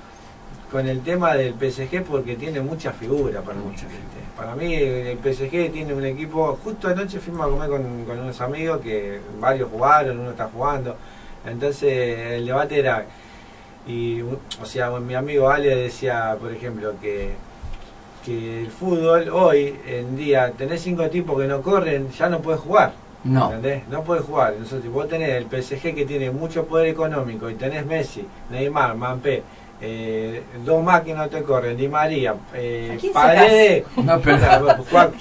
con 0.71 0.87
el 0.87 1.01
tema 1.01 1.35
del 1.35 1.55
PSG 1.55 2.03
porque 2.05 2.37
tiene 2.37 2.61
mucha 2.61 2.93
figura 2.93 3.41
para 3.41 3.57
Mucha 3.57 3.71
mucha 3.71 3.83
gente. 3.83 4.19
Para 4.37 4.55
mí 4.55 4.75
el 4.75 5.19
PSG 5.19 5.73
tiene 5.73 5.95
un 5.95 6.05
equipo, 6.05 6.59
justo 6.63 6.89
anoche 6.89 7.19
fuimos 7.19 7.47
a 7.47 7.51
comer 7.51 7.69
con, 7.71 8.05
con 8.05 8.19
unos 8.21 8.41
amigos 8.41 8.81
que 8.83 9.19
varios 9.41 9.69
jugaron, 9.71 10.19
uno 10.21 10.31
está 10.31 10.45
jugando. 10.53 10.95
Entonces 11.47 12.19
el 12.35 12.47
debate 12.47 12.79
era, 12.79 13.05
y 13.89 14.21
o 14.21 14.65
sea, 14.65 14.91
mi 15.01 15.15
amigo 15.15 15.49
Ale 15.49 15.75
decía, 15.75 16.37
por 16.39 16.53
ejemplo, 16.53 16.93
que, 17.01 17.33
que 18.25 18.61
el 18.61 18.71
fútbol 18.71 19.31
hoy 19.31 19.75
en 19.87 20.15
día, 20.15 20.53
tenés 20.53 20.83
cinco 20.83 21.09
tipos 21.09 21.41
que 21.41 21.49
no 21.49 21.63
corren, 21.63 22.11
ya 22.11 22.29
no 22.29 22.41
puedes 22.41 22.61
jugar. 22.61 22.93
No, 23.25 23.47
¿Entendés? 23.47 23.89
No 23.89 24.05
puedes 24.05 24.25
jugar. 24.25 24.53
Entonces, 24.53 24.83
si 24.83 24.89
vos 24.89 25.09
tenés 25.09 25.31
el 25.31 25.47
PSG 25.47 25.95
que 25.95 26.05
tiene 26.07 26.31
mucho 26.31 26.67
poder 26.67 26.89
económico 26.89 27.51
y 27.51 27.55
tenés 27.55 27.85
Messi, 27.85 28.25
Neymar, 28.51 28.95
Mampé, 28.95 29.43
eh, 29.81 30.43
dos 30.65 30.83
más 30.83 31.03
que 31.03 31.15
no 31.15 31.29
te 31.29 31.43
corren, 31.43 31.77
Di 31.77 31.89
María, 31.89 32.35
eh, 32.55 32.95
¿A 32.95 33.01
quién 33.01 33.13
Paredes, 33.13 33.85
no, 33.97 34.21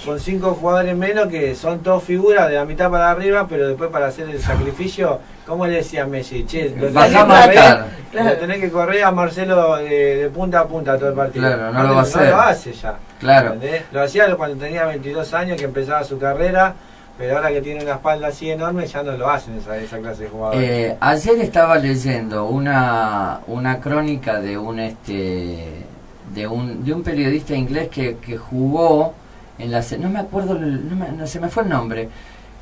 con 0.04 0.18
cinco 0.18 0.54
jugadores 0.54 0.96
menos 0.96 1.28
que 1.28 1.54
son 1.54 1.78
todos 1.80 2.02
figuras 2.02 2.48
de 2.48 2.56
la 2.56 2.64
mitad 2.64 2.90
para 2.90 3.10
arriba, 3.10 3.46
pero 3.48 3.68
después 3.68 3.88
para 3.90 4.08
hacer 4.08 4.28
el 4.28 4.40
sacrificio, 4.40 5.20
¿cómo 5.46 5.66
le 5.66 5.76
decía 5.76 6.02
a 6.02 6.06
Messi? 6.06 6.44
Che, 6.44 6.70
lo 6.70 6.88
tenés, 6.88 7.10
que 7.10 7.18
a 7.18 7.26
correr, 7.26 8.24
lo 8.24 8.36
tenés 8.36 8.60
que 8.60 8.70
correr 8.70 9.04
a 9.04 9.12
Marcelo 9.12 9.76
de, 9.76 10.16
de 10.16 10.28
punta 10.30 10.60
a 10.60 10.66
punta 10.66 10.98
todo 10.98 11.10
el 11.10 11.14
partido. 11.14 11.46
Claro, 11.46 11.72
no 11.72 11.82
lo 11.84 11.94
va 11.94 12.00
a 12.00 12.02
hacer. 12.02 12.22
No 12.22 12.30
lo 12.30 12.40
hace 12.40 12.72
ya. 12.72 12.98
Claro. 13.20 13.52
¿entendés? 13.54 13.82
Lo 13.92 14.02
hacía 14.02 14.34
cuando 14.36 14.56
tenía 14.56 14.86
22 14.86 15.34
años 15.34 15.56
que 15.56 15.64
empezaba 15.66 16.02
su 16.02 16.18
carrera, 16.18 16.74
pero 17.18 17.36
ahora 17.36 17.50
que 17.50 17.60
tiene 17.60 17.82
una 17.82 17.94
espalda 17.94 18.28
así 18.28 18.48
enorme 18.48 18.86
ya 18.86 19.02
no 19.02 19.12
lo 19.12 19.28
hacen 19.28 19.58
esa, 19.58 19.76
esa 19.76 19.98
clase 19.98 20.22
de 20.22 20.28
jugadores. 20.28 20.70
Eh, 20.70 20.96
ayer 21.00 21.40
estaba 21.40 21.76
leyendo 21.76 22.46
una, 22.46 23.40
una 23.48 23.80
crónica 23.80 24.40
de 24.40 24.56
un 24.56 24.78
este 24.78 25.84
de 26.32 26.46
un, 26.46 26.84
de 26.84 26.92
un 26.92 27.02
periodista 27.02 27.54
inglés 27.54 27.88
que, 27.88 28.18
que 28.18 28.36
jugó 28.36 29.14
en 29.58 29.72
la 29.72 29.82
no 29.98 30.08
me 30.10 30.20
acuerdo 30.20 30.54
no 30.54 31.26
se 31.26 31.40
me 31.40 31.48
fue 31.48 31.64
el 31.64 31.70
nombre 31.70 32.08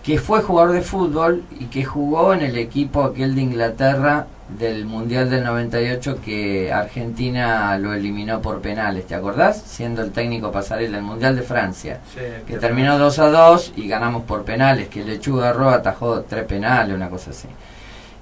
que 0.02 0.18
fue 0.18 0.40
jugador 0.40 0.72
de 0.72 0.82
fútbol 0.82 1.42
y 1.58 1.66
que 1.66 1.84
jugó 1.84 2.32
en 2.32 2.40
el 2.42 2.56
equipo 2.56 3.02
aquel 3.02 3.34
de 3.34 3.42
Inglaterra 3.42 4.26
del 4.48 4.84
Mundial 4.84 5.28
del 5.28 5.42
98 5.42 6.20
que 6.24 6.72
Argentina 6.72 7.76
lo 7.78 7.92
eliminó 7.92 8.40
por 8.40 8.60
penales, 8.60 9.06
¿te 9.06 9.14
acordás? 9.16 9.60
Siendo 9.66 10.02
el 10.02 10.12
técnico 10.12 10.52
pasarela 10.52 10.98
el 10.98 11.02
Mundial 11.02 11.34
de 11.34 11.42
Francia 11.42 11.98
Sí, 12.14 12.20
que 12.46 12.52
que- 12.54 12.58
terminó 12.58 12.96
2 12.98 13.18
a 13.18 13.28
2 13.30 13.72
y 13.76 13.88
ganamos 13.88 14.22
por 14.22 14.44
penales, 14.44 14.88
que 14.88 15.04
Lechuga 15.04 15.52
Roa 15.52 15.74
atajó 15.74 16.20
tres 16.22 16.44
penales, 16.44 16.94
una 16.94 17.08
cosa 17.10 17.30
así. 17.30 17.48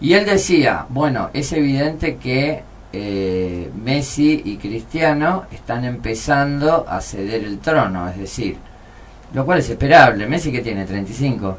Y 0.00 0.14
él 0.14 0.24
decía, 0.24 0.86
bueno, 0.88 1.30
es 1.34 1.52
evidente 1.52 2.16
que 2.16 2.62
eh, 2.92 3.70
Messi 3.82 4.40
y 4.44 4.56
Cristiano 4.56 5.44
están 5.52 5.84
empezando 5.84 6.86
a 6.88 7.00
ceder 7.00 7.44
el 7.44 7.58
trono, 7.58 8.08
es 8.08 8.16
decir, 8.18 8.56
lo 9.34 9.44
cual 9.44 9.58
es 9.58 9.68
esperable. 9.68 10.26
Messi 10.26 10.50
que 10.52 10.60
tiene 10.62 10.84
35. 10.86 11.58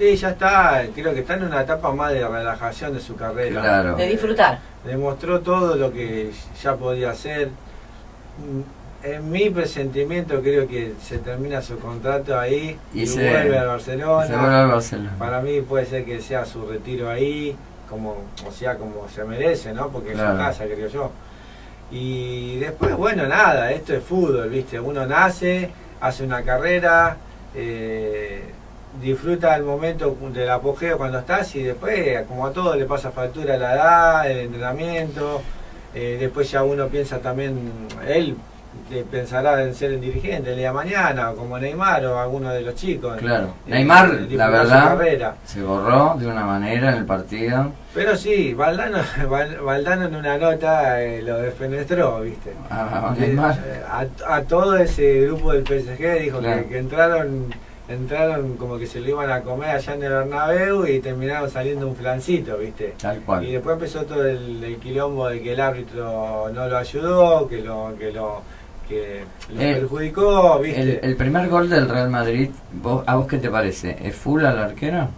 Sí, 0.00 0.16
ya 0.16 0.30
está, 0.30 0.82
creo 0.94 1.12
que 1.12 1.20
está 1.20 1.34
en 1.34 1.42
una 1.44 1.60
etapa 1.60 1.92
más 1.92 2.10
de 2.10 2.26
relajación 2.26 2.94
de 2.94 3.00
su 3.00 3.16
carrera. 3.16 3.60
Claro. 3.60 3.96
De 3.96 4.06
disfrutar. 4.06 4.58
Demostró 4.82 5.40
todo 5.40 5.76
lo 5.76 5.92
que 5.92 6.30
ya 6.62 6.74
podía 6.74 7.10
hacer. 7.10 7.48
Mm, 8.38 8.62
En 9.02 9.30
mi 9.30 9.48
presentimiento 9.50 10.40
creo 10.42 10.66
que 10.68 10.92
se 11.02 11.18
termina 11.18 11.60
su 11.62 11.78
contrato 11.78 12.38
ahí 12.38 12.78
Y 12.94 13.02
y, 13.02 13.06
se- 13.06 13.28
vuelve 13.30 13.58
al 13.58 13.66
Barcelona. 13.68 14.26
Se 14.26 14.36
vuelve 14.36 14.54
al 14.56 14.68
Barcelona. 14.70 15.14
Para 15.18 15.40
mí 15.42 15.60
puede 15.60 15.84
ser 15.86 16.04
que 16.06 16.20
sea 16.22 16.44
su 16.46 16.66
retiro 16.66 17.10
ahí, 17.10 17.54
como, 17.90 18.16
o 18.46 18.50
sea, 18.52 18.76
como 18.76 19.06
se 19.14 19.22
merece, 19.24 19.72
¿no? 19.74 19.88
Porque 19.88 20.12
Claro. 20.12 20.30
es 20.30 20.36
su 20.36 20.42
casa, 20.42 20.64
creo 20.74 20.88
yo. 20.88 21.10
Y 21.90 22.58
después, 22.58 22.94
bueno, 22.96 23.26
nada, 23.26 23.70
esto 23.72 23.94
es 23.94 24.02
fútbol, 24.02 24.48
¿viste? 24.48 24.80
Uno 24.80 25.04
nace, 25.06 25.70
hace 26.00 26.24
una 26.24 26.42
carrera, 26.42 27.16
eh, 27.54 28.44
disfruta 29.00 29.54
el 29.56 29.62
momento 29.62 30.16
del 30.32 30.50
apogeo 30.50 30.98
cuando 30.98 31.18
estás 31.20 31.54
y 31.56 31.62
después, 31.62 32.22
como 32.26 32.46
a 32.46 32.52
todo, 32.52 32.74
le 32.76 32.84
pasa 32.86 33.10
factura 33.10 33.56
la 33.56 33.74
edad, 33.74 34.30
el 34.30 34.38
entrenamiento. 34.38 35.42
eh, 35.94 36.16
después 36.20 36.50
ya 36.50 36.62
uno 36.62 36.86
piensa 36.88 37.18
también, 37.18 37.72
él 38.06 38.36
eh, 38.92 39.04
pensará 39.10 39.62
en 39.64 39.74
ser 39.74 39.92
el 39.92 40.00
dirigente 40.00 40.50
el 40.50 40.56
día 40.56 40.68
de 40.68 40.72
mañana, 40.74 41.32
como 41.36 41.58
Neymar 41.58 42.04
o 42.06 42.18
alguno 42.20 42.50
de 42.50 42.60
los 42.62 42.74
chicos. 42.76 43.16
Claro. 43.18 43.46
Eh, 43.66 43.70
Neymar, 43.70 44.08
la 44.30 44.48
verdad, 44.50 45.34
se 45.44 45.62
borró 45.62 46.14
de 46.18 46.26
una 46.28 46.44
manera 46.44 46.90
en 46.92 46.98
el 46.98 47.04
partido. 47.06 47.72
Pero 47.92 48.16
sí, 48.16 48.54
Valdano, 48.54 48.98
Val- 49.28 49.58
Valdano 49.64 50.04
en 50.06 50.14
una 50.14 50.38
nota 50.38 51.02
eh, 51.02 51.22
lo 51.22 51.38
defenestró, 51.38 52.20
¿viste? 52.20 52.52
A 52.70 53.12
Neymar. 53.18 53.58
A, 53.88 54.34
a 54.36 54.42
todo 54.42 54.76
ese 54.76 55.22
grupo 55.22 55.52
del 55.52 55.64
PSG 55.64 56.20
dijo 56.22 56.38
Claro. 56.38 56.62
que, 56.62 56.68
que 56.68 56.78
entraron 56.78 57.52
entraron 57.90 58.56
como 58.56 58.78
que 58.78 58.86
se 58.86 59.00
lo 59.00 59.08
iban 59.10 59.30
a 59.30 59.42
comer 59.42 59.70
allá 59.70 59.94
en 59.94 60.02
el 60.04 60.10
Bernabéu 60.10 60.86
y 60.86 61.00
terminaron 61.00 61.50
saliendo 61.50 61.86
un 61.88 61.96
flancito, 61.96 62.56
¿viste? 62.58 62.94
Tal 63.00 63.18
Y 63.18 63.20
cual. 63.20 63.46
después 63.50 63.74
empezó 63.74 64.02
todo 64.04 64.26
el, 64.26 64.62
el 64.62 64.76
quilombo 64.76 65.28
de 65.28 65.40
que 65.42 65.52
el 65.52 65.60
árbitro 65.60 66.50
no 66.54 66.68
lo 66.68 66.76
ayudó, 66.78 67.48
que 67.48 67.60
lo 67.60 67.92
que 67.98 68.12
lo 68.12 68.42
que 68.88 69.24
lo 69.54 69.60
Eh, 69.60 69.74
perjudicó, 69.74 70.58
¿viste? 70.60 70.80
El, 70.80 71.00
el 71.02 71.16
primer 71.16 71.48
gol 71.48 71.68
del 71.68 71.88
Real 71.88 72.10
Madrid, 72.10 72.50
vos- 72.82 73.04
¿a 73.06 73.16
vos 73.16 73.26
qué 73.26 73.38
te 73.38 73.50
parece? 73.50 73.96
¿Es 74.02 74.14
full 74.16 74.44
al 74.44 74.58
arquero? 74.58 75.08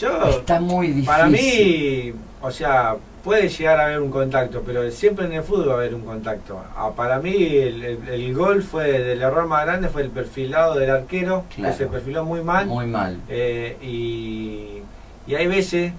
Yo 0.00 0.24
Está 0.28 0.60
muy 0.60 0.88
difícil. 0.88 1.06
Para 1.06 1.26
mí, 1.28 2.12
o 2.42 2.50
sea, 2.50 2.96
puede 3.26 3.48
llegar 3.48 3.80
a 3.80 3.86
haber 3.86 4.00
un 4.00 4.10
contacto, 4.12 4.62
pero 4.64 4.88
siempre 4.92 5.26
en 5.26 5.32
el 5.32 5.42
fútbol 5.42 5.70
va 5.70 5.72
a 5.72 5.76
haber 5.78 5.96
un 5.96 6.02
contacto. 6.02 6.60
Ah, 6.76 6.92
para 6.94 7.18
mí, 7.18 7.34
el, 7.34 7.82
el- 7.84 8.08
el 8.08 8.34
gol 8.34 8.62
fue 8.62 8.84
del 9.02 9.20
error 9.20 9.46
más 9.48 9.66
grande 9.66 9.88
fue 9.88 10.02
el 10.02 10.10
perfilado 10.10 10.76
del 10.78 10.90
arquero, 10.90 11.42
Claro. 11.52 11.72
que 11.72 11.76
se 11.76 11.86
perfiló 11.88 12.24
muy 12.24 12.42
mal. 12.42 12.66
Muy 12.66 12.86
mal. 12.86 13.18
Eh, 13.28 13.76
y, 13.82 14.80
y 15.26 15.34
hay 15.34 15.48
veces 15.48 15.92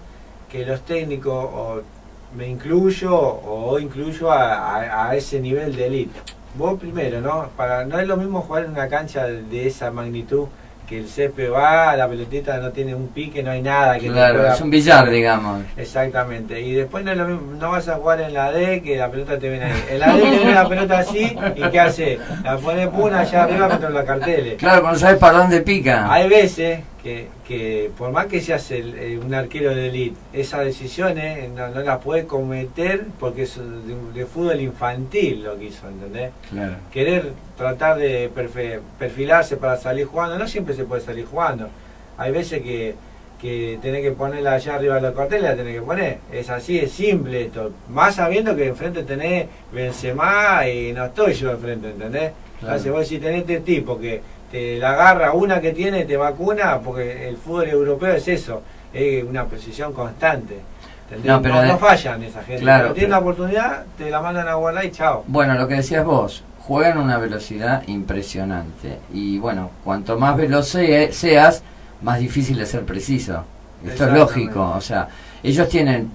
que 0.49 0.65
los 0.65 0.80
técnicos, 0.84 1.34
o 1.53 1.82
me 2.38 2.47
incluyo 2.47 3.13
o 3.13 3.78
incluyo 3.78 4.32
a, 4.32 4.78
a- 4.78 5.09
a 5.09 5.15
ese 5.17 5.41
nivel 5.41 5.75
de 5.75 5.88
elite. 5.88 6.19
Vos 6.55 6.80
primero, 6.80 7.19
¿no? 7.19 7.49
Para, 7.57 7.84
no 7.84 7.99
es 7.99 8.07
lo 8.07 8.15
mismo 8.15 8.41
jugar 8.41 8.63
en 8.63 8.71
una 8.71 8.88
cancha 8.88 9.25
de 9.25 9.67
esa 9.67 9.91
magnitud 9.91 10.45
que 10.88 10.99
el 10.99 11.07
césped 11.09 11.51
va, 11.51 11.95
la 11.97 12.07
pelotita 12.07 12.57
no 12.59 12.71
tiene 12.71 12.95
un 12.95 13.09
pique, 13.09 13.43
no 13.43 13.51
hay 13.51 13.61
nada 13.61 13.99
que 13.99 14.07
Claro, 14.07 14.39
pueda- 14.39 14.53
es 14.53 14.61
un 14.61 14.69
billar, 14.69 15.09
digamos. 15.09 15.61
Exactamente. 15.75 16.61
Y 16.61 16.73
después 16.73 17.03
no 17.03 17.11
es 17.11 17.17
lo 17.17 17.25
mismo, 17.25 17.53
no 17.59 17.71
vas 17.71 17.88
a 17.89 17.95
jugar 17.95 18.21
en 18.21 18.33
la 18.33 18.51
D 18.51 18.81
que 18.81 18.95
la 18.97 19.11
pelota 19.11 19.38
te 19.38 19.49
viene 19.49 19.65
ahí. 19.65 19.83
En 19.91 19.99
la 19.99 20.15
D 20.15 20.21
te 20.21 20.29
viene 20.29 20.53
la 20.53 20.67
pelota 20.69 20.99
así 20.99 21.38
y 21.55 21.61
¿qué 21.69 21.79
hace? 21.79 22.19
La 22.43 22.57
pone 22.57 22.88
puna 22.88 23.19
allá 23.19 23.43
arriba 23.43 23.67
contra 23.67 23.89
los 23.89 24.03
carteles. 24.05 24.55
Claro, 24.57 24.81
cuando 24.81 24.99
sabes 24.99 25.17
para 25.17 25.39
dónde 25.39 25.61
pica. 25.61 26.11
Hay 26.11 26.29
veces 26.29 26.79
que, 27.03 27.27
que 27.47 27.91
por 27.97 28.11
más 28.11 28.25
que 28.25 28.41
seas 28.41 28.69
el- 28.71 28.97
eh, 28.97 29.19
un 29.23 29.33
arquero 29.33 29.73
de 29.75 29.87
elite, 29.89 30.15
esas 30.33 30.65
decisiones 30.65 31.49
no, 31.51 31.67
no 31.69 31.81
las 31.81 31.99
puedes 32.03 32.25
cometer 32.25 33.05
porque 33.19 33.43
es 33.43 33.55
de, 33.57 33.95
de 34.19 34.25
fútbol 34.25 34.59
infantil 34.61 35.43
lo 35.43 35.57
que 35.57 35.65
hizo, 35.65 35.87
¿entendés? 35.87 36.31
Claro. 36.49 36.75
Querer 36.91 37.31
tratar 37.55 37.97
de 37.97 38.29
perfilarse 38.99 39.57
para 39.57 39.77
salir 39.77 40.05
jugando, 40.05 40.37
no 40.37 40.47
siempre 40.47 40.73
se 40.75 40.83
puede 40.85 41.01
salir 41.01 41.25
jugando. 41.25 41.69
Hay 42.17 42.31
veces 42.31 42.61
que, 42.61 42.95
que 43.39 43.77
tenés 43.81 44.01
que 44.01 44.11
ponerla 44.11 44.53
allá 44.53 44.75
arriba 44.75 44.95
de 44.95 45.01
los 45.01 45.13
carteles, 45.15 45.43
la 45.43 45.55
tenés 45.55 45.75
que 45.75 45.81
poner. 45.81 46.17
Es 46.31 46.49
así, 46.49 46.79
es 46.79 46.91
simple 46.91 47.43
esto. 47.43 47.71
Más 47.89 48.15
sabiendo 48.15 48.55
que 48.55 48.67
enfrente 48.67 49.03
tenés 49.03 49.47
Benzema 49.71 50.67
y 50.67 50.93
no 50.93 51.05
estoy 51.05 51.33
yo 51.33 51.51
enfrente, 51.51 51.89
¿entendés? 51.89 52.31
Claro. 52.59 52.73
Entonces 52.75 52.91
vos 52.91 53.07
si 53.07 53.19
tenés 53.19 53.41
este 53.41 53.59
tipo 53.59 53.99
que 53.99 54.21
te 54.51 54.77
la 54.77 54.91
agarra 54.91 55.33
una 55.33 55.59
que 55.61 55.71
tiene, 55.73 56.05
te 56.05 56.17
vacuna, 56.17 56.79
porque 56.83 57.27
el 57.29 57.37
fútbol 57.37 57.67
europeo 57.69 58.13
es 58.13 58.27
eso, 58.27 58.61
es 58.93 59.23
una 59.23 59.45
precisión 59.45 59.93
constante. 59.93 60.59
No, 61.23 61.41
pero 61.41 61.55
no, 61.55 61.61
de- 61.61 61.67
no 61.69 61.77
fallan 61.77 62.21
esa 62.23 62.43
gente. 62.43 62.61
Claro, 62.63 62.83
Pero 62.85 62.93
tienen 62.95 63.11
la 63.11 63.19
oportunidad, 63.19 63.85
te 63.97 64.09
la 64.09 64.21
mandan 64.21 64.47
a 64.47 64.55
guardar 64.55 64.83
y 64.85 64.91
chao. 64.91 65.23
Bueno, 65.27 65.53
lo 65.55 65.67
que 65.67 65.75
decías 65.75 66.03
vos, 66.03 66.43
juegan 66.59 66.97
a 66.97 67.01
una 67.01 67.17
velocidad 67.17 67.83
impresionante. 67.87 68.99
Y 69.13 69.37
bueno, 69.39 69.71
cuanto 69.85 70.17
más 70.17 70.35
veloz 70.35 70.67
se- 70.67 71.11
seas, 71.13 71.63
más 72.01 72.19
difícil 72.19 72.59
es 72.59 72.69
ser 72.69 72.83
preciso. 72.83 73.43
Esto 73.85 74.05
es 74.07 74.13
lógico. 74.13 74.73
O 74.75 74.81
sea, 74.81 75.07
ellos 75.43 75.69
tienen 75.69 76.11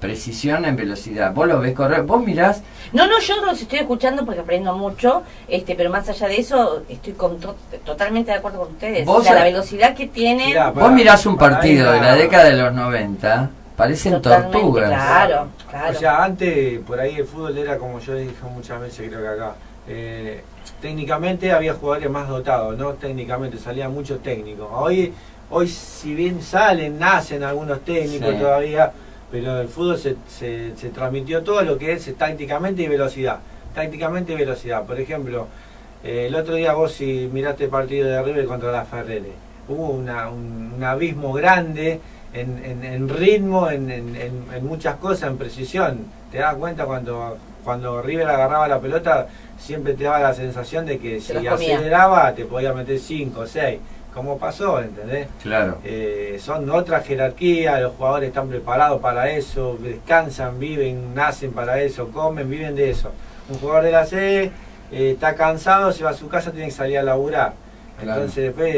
precisión 0.00 0.64
en 0.64 0.76
velocidad. 0.76 1.32
Vos 1.34 1.46
lo 1.48 1.60
ves 1.60 1.74
correr, 1.74 2.02
vos 2.02 2.22
mirás, 2.24 2.62
No, 2.92 3.06
no, 3.06 3.18
yo 3.20 3.44
los 3.44 3.60
estoy 3.60 3.80
escuchando 3.80 4.24
porque 4.24 4.40
aprendo 4.40 4.74
mucho, 4.76 5.22
este, 5.48 5.74
pero 5.74 5.90
más 5.90 6.08
allá 6.08 6.28
de 6.28 6.38
eso, 6.40 6.82
estoy 6.88 7.12
con 7.14 7.38
to- 7.40 7.56
totalmente 7.84 8.30
de 8.30 8.38
acuerdo 8.38 8.60
con 8.60 8.68
ustedes. 8.72 9.04
Vos 9.04 9.18
o 9.18 9.22
sea, 9.22 9.32
a- 9.32 9.34
la 9.36 9.44
velocidad 9.44 9.94
que 9.94 10.06
tienen, 10.06 10.48
Mirá, 10.48 10.70
vos 10.70 10.82
para- 10.84 10.94
mirás 10.94 11.26
un 11.26 11.36
partido 11.36 11.92
de 11.92 12.00
la 12.00 12.14
década 12.14 12.44
de 12.44 12.56
los 12.56 12.72
90, 12.72 13.50
parecen 13.76 14.14
totalmente, 14.14 14.52
tortugas. 14.56 14.88
Claro. 14.90 15.48
O 15.90 15.94
sea, 15.94 16.24
antes 16.24 16.78
por 16.80 16.98
ahí 17.00 17.16
el 17.16 17.26
fútbol 17.26 17.58
era 17.58 17.76
como 17.76 17.98
yo 18.00 18.14
dije 18.14 18.32
muchas 18.54 18.80
veces, 18.80 19.08
creo 19.08 19.20
que 19.20 19.28
acá. 19.28 19.52
Eh, 19.86 20.42
técnicamente 20.80 21.50
había 21.52 21.74
jugadores 21.74 22.10
más 22.10 22.28
dotados, 22.28 22.76
¿no? 22.78 22.92
Técnicamente 22.94 23.58
salían 23.58 23.92
muchos 23.92 24.22
técnicos. 24.22 24.68
Hoy, 24.72 25.12
hoy 25.50 25.66
si 25.68 26.14
bien 26.14 26.40
salen, 26.42 26.98
nacen 26.98 27.42
algunos 27.42 27.80
técnicos 27.80 28.38
todavía, 28.38 28.92
pero 29.30 29.60
el 29.60 29.68
fútbol 29.68 29.98
se, 29.98 30.16
se, 30.28 30.76
se, 30.76 30.88
transmitió 30.90 31.42
todo 31.42 31.62
lo 31.62 31.76
que 31.76 31.92
es 31.92 32.16
tácticamente 32.16 32.82
y 32.82 32.88
velocidad. 32.88 33.38
Tácticamente 33.74 34.32
y 34.32 34.36
velocidad. 34.36 34.84
Por 34.84 34.98
ejemplo, 34.98 35.46
eh, 36.02 36.26
el 36.28 36.34
otro 36.34 36.54
día 36.54 36.72
vos 36.74 36.92
si 36.92 37.28
miraste 37.32 37.64
el 37.64 37.70
partido 37.70 38.08
de 38.08 38.22
River 38.22 38.46
contra 38.46 38.72
la 38.72 38.84
Ferrere, 38.84 39.32
hubo 39.68 39.90
una, 39.90 40.30
un, 40.30 40.82
abismo 40.82 41.32
grande 41.32 42.00
en, 42.32 42.84
en, 42.84 43.08
ritmo, 43.08 43.70
en, 43.70 43.90
en, 43.90 44.66
muchas 44.66 44.96
cosas, 44.96 45.30
en 45.30 45.38
precisión. 45.38 45.98
Te 46.30 46.38
das 46.38 46.54
cuenta 46.54 46.84
cuando, 46.84 47.36
cuando 47.64 48.00
River 48.00 48.28
agarraba 48.28 48.68
la 48.68 48.80
pelota, 48.80 49.26
siempre 49.58 49.94
te 49.94 50.04
daba 50.04 50.20
la 50.20 50.34
sensación 50.34 50.86
de 50.86 50.98
que 50.98 51.20
si 51.20 51.46
aceleraba 51.46 52.32
te 52.34 52.44
podía 52.44 52.72
meter 52.72 52.98
5 52.98 53.40
o 53.40 53.46
6. 53.46 53.78
Como 54.18 54.36
pasó, 54.36 54.80
¿entendés? 54.80 55.28
Claro. 55.40 55.78
Eh, 55.84 56.40
son 56.40 56.68
otra 56.70 57.02
jerarquía, 57.02 57.78
los 57.78 57.94
jugadores 57.94 58.30
están 58.30 58.48
preparados 58.48 59.00
para 59.00 59.30
eso, 59.30 59.78
descansan, 59.80 60.58
viven, 60.58 61.14
nacen 61.14 61.52
para 61.52 61.80
eso, 61.80 62.08
comen, 62.08 62.50
viven 62.50 62.74
de 62.74 62.90
eso. 62.90 63.12
Un 63.48 63.60
jugador 63.60 63.84
de 63.84 63.92
la 63.92 64.04
C 64.04 64.42
eh, 64.42 64.50
está 64.90 65.36
cansado, 65.36 65.92
se 65.92 66.02
va 66.02 66.10
a 66.10 66.14
su 66.14 66.26
casa, 66.26 66.50
tiene 66.50 66.66
que 66.66 66.72
salir 66.72 66.98
a 66.98 67.04
laburar. 67.04 67.52
Entonces 68.02 68.46
después 68.46 68.74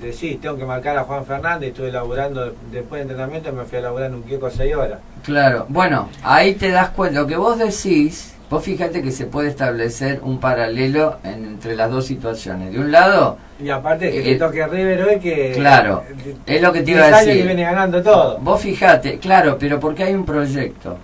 decís, 0.00 0.40
tengo 0.40 0.56
que 0.56 0.64
marcar 0.64 0.98
a 0.98 1.04
Juan 1.04 1.24
Fernández, 1.24 1.68
estuve 1.68 1.92
laburando 1.92 2.52
después 2.72 2.98
de 2.98 3.02
entrenamiento, 3.02 3.52
me 3.52 3.62
fui 3.62 3.78
a 3.78 3.82
laburar 3.82 4.08
en 4.08 4.16
un 4.16 4.22
kiosco 4.24 4.50
6 4.50 4.74
horas. 4.74 4.98
Claro, 5.22 5.66
bueno, 5.68 6.08
ahí 6.24 6.54
te 6.54 6.72
das 6.72 6.90
cuenta, 6.90 7.20
lo 7.20 7.28
que 7.28 7.36
vos 7.36 7.56
decís, 7.58 8.34
vos 8.50 8.64
fíjate 8.64 9.02
que 9.02 9.10
se 9.10 9.26
puede 9.26 9.48
establecer 9.48 10.20
un 10.22 10.38
paralelo 10.38 11.18
entre 11.24 11.76
las 11.76 11.90
dos 11.90 12.06
situaciones. 12.06 12.72
De 12.72 12.78
un 12.78 12.90
lado... 12.90 13.38
Y 13.60 13.70
aparte 13.70 14.10
que 14.10 14.22
te 14.22 14.32
eh, 14.32 14.36
toque 14.36 14.66
River 14.66 15.02
hoy 15.02 15.18
que... 15.18 15.52
Claro, 15.54 16.04
es 16.46 16.62
lo 16.62 16.72
que 16.72 16.82
te 16.82 16.92
iba 16.92 17.04
a 17.04 17.18
decir. 17.18 17.38
que 17.38 17.42
viene 17.42 17.62
ganando 17.62 18.02
todo. 18.02 18.38
Vos 18.38 18.60
fíjate, 18.60 19.18
claro, 19.18 19.56
pero 19.58 19.80
porque 19.80 20.04
hay 20.04 20.14
un 20.14 20.24
proyecto. 20.24 20.96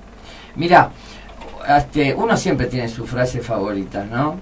Mira, 0.57 0.91
este, 1.69 2.15
uno 2.15 2.37
siempre 2.37 2.67
tiene 2.67 2.89
sus 2.89 3.09
frases 3.09 3.45
favoritas, 3.45 4.07
¿no? 4.09 4.37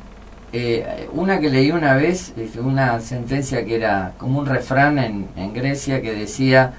Eh, 0.53 1.09
una 1.15 1.41
que 1.41 1.49
leí 1.49 1.71
una 1.71 1.95
vez, 1.95 2.35
una 2.63 3.01
sentencia 3.01 3.65
que 3.65 3.77
era 3.77 4.13
como 4.19 4.41
un 4.41 4.47
refrán 4.47 4.99
en, 4.99 5.29
en 5.35 5.55
Grecia 5.55 6.03
que 6.03 6.13
decía, 6.13 6.75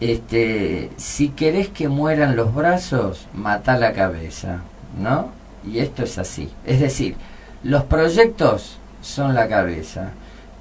este, 0.00 0.90
si 0.96 1.30
querés 1.30 1.68
que 1.68 1.88
mueran 1.88 2.36
los 2.36 2.54
brazos, 2.54 3.26
mata 3.32 3.78
la 3.78 3.92
cabeza, 3.92 4.58
¿no? 4.98 5.39
Y 5.66 5.78
esto 5.78 6.04
es 6.04 6.18
así. 6.18 6.50
Es 6.66 6.80
decir, 6.80 7.16
los 7.62 7.84
proyectos 7.84 8.78
son 9.00 9.34
la 9.34 9.48
cabeza. 9.48 10.10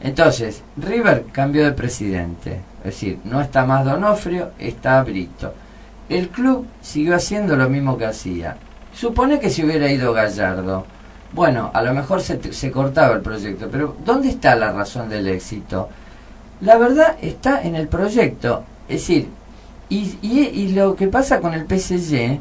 Entonces, 0.02 0.64
River 0.78 1.26
cambió 1.32 1.64
de 1.64 1.74
presidente. 1.74 2.62
Es 2.80 2.86
decir, 2.86 3.20
no 3.26 3.42
está 3.42 3.66
más 3.66 3.86
Donofrio, 3.86 4.52
está 4.60 5.04
Brito. 5.04 5.54
El 6.08 6.30
club 6.30 6.66
siguió 6.82 7.16
haciendo 7.16 7.56
lo 7.56 7.70
mismo 7.70 7.98
que 7.98 8.06
hacía. 8.06 8.58
Supone 8.94 9.40
que 9.40 9.50
si 9.50 9.64
hubiera 9.64 9.92
ido 9.92 10.14
Gallardo, 10.14 10.86
bueno, 11.32 11.70
a 11.74 11.82
lo 11.82 11.94
mejor 11.94 12.22
se, 12.22 12.54
se 12.54 12.72
cortaba 12.72 13.16
el 13.16 13.22
proyecto, 13.22 13.70
pero 13.72 13.96
¿dónde 14.04 14.30
está 14.30 14.56
la 14.56 14.72
razón 14.72 15.10
del 15.10 15.28
éxito? 15.28 15.90
La 16.62 16.78
verdad 16.78 17.18
está 17.22 17.62
en 17.62 17.76
el 17.76 17.88
proyecto. 17.88 18.64
Es 18.88 19.02
decir, 19.02 19.30
y, 19.90 20.18
y, 20.22 20.70
lo 20.74 20.96
que 20.96 21.08
pasa 21.08 21.40
con 21.40 21.54
el 21.54 21.66
PSG, 21.66 22.40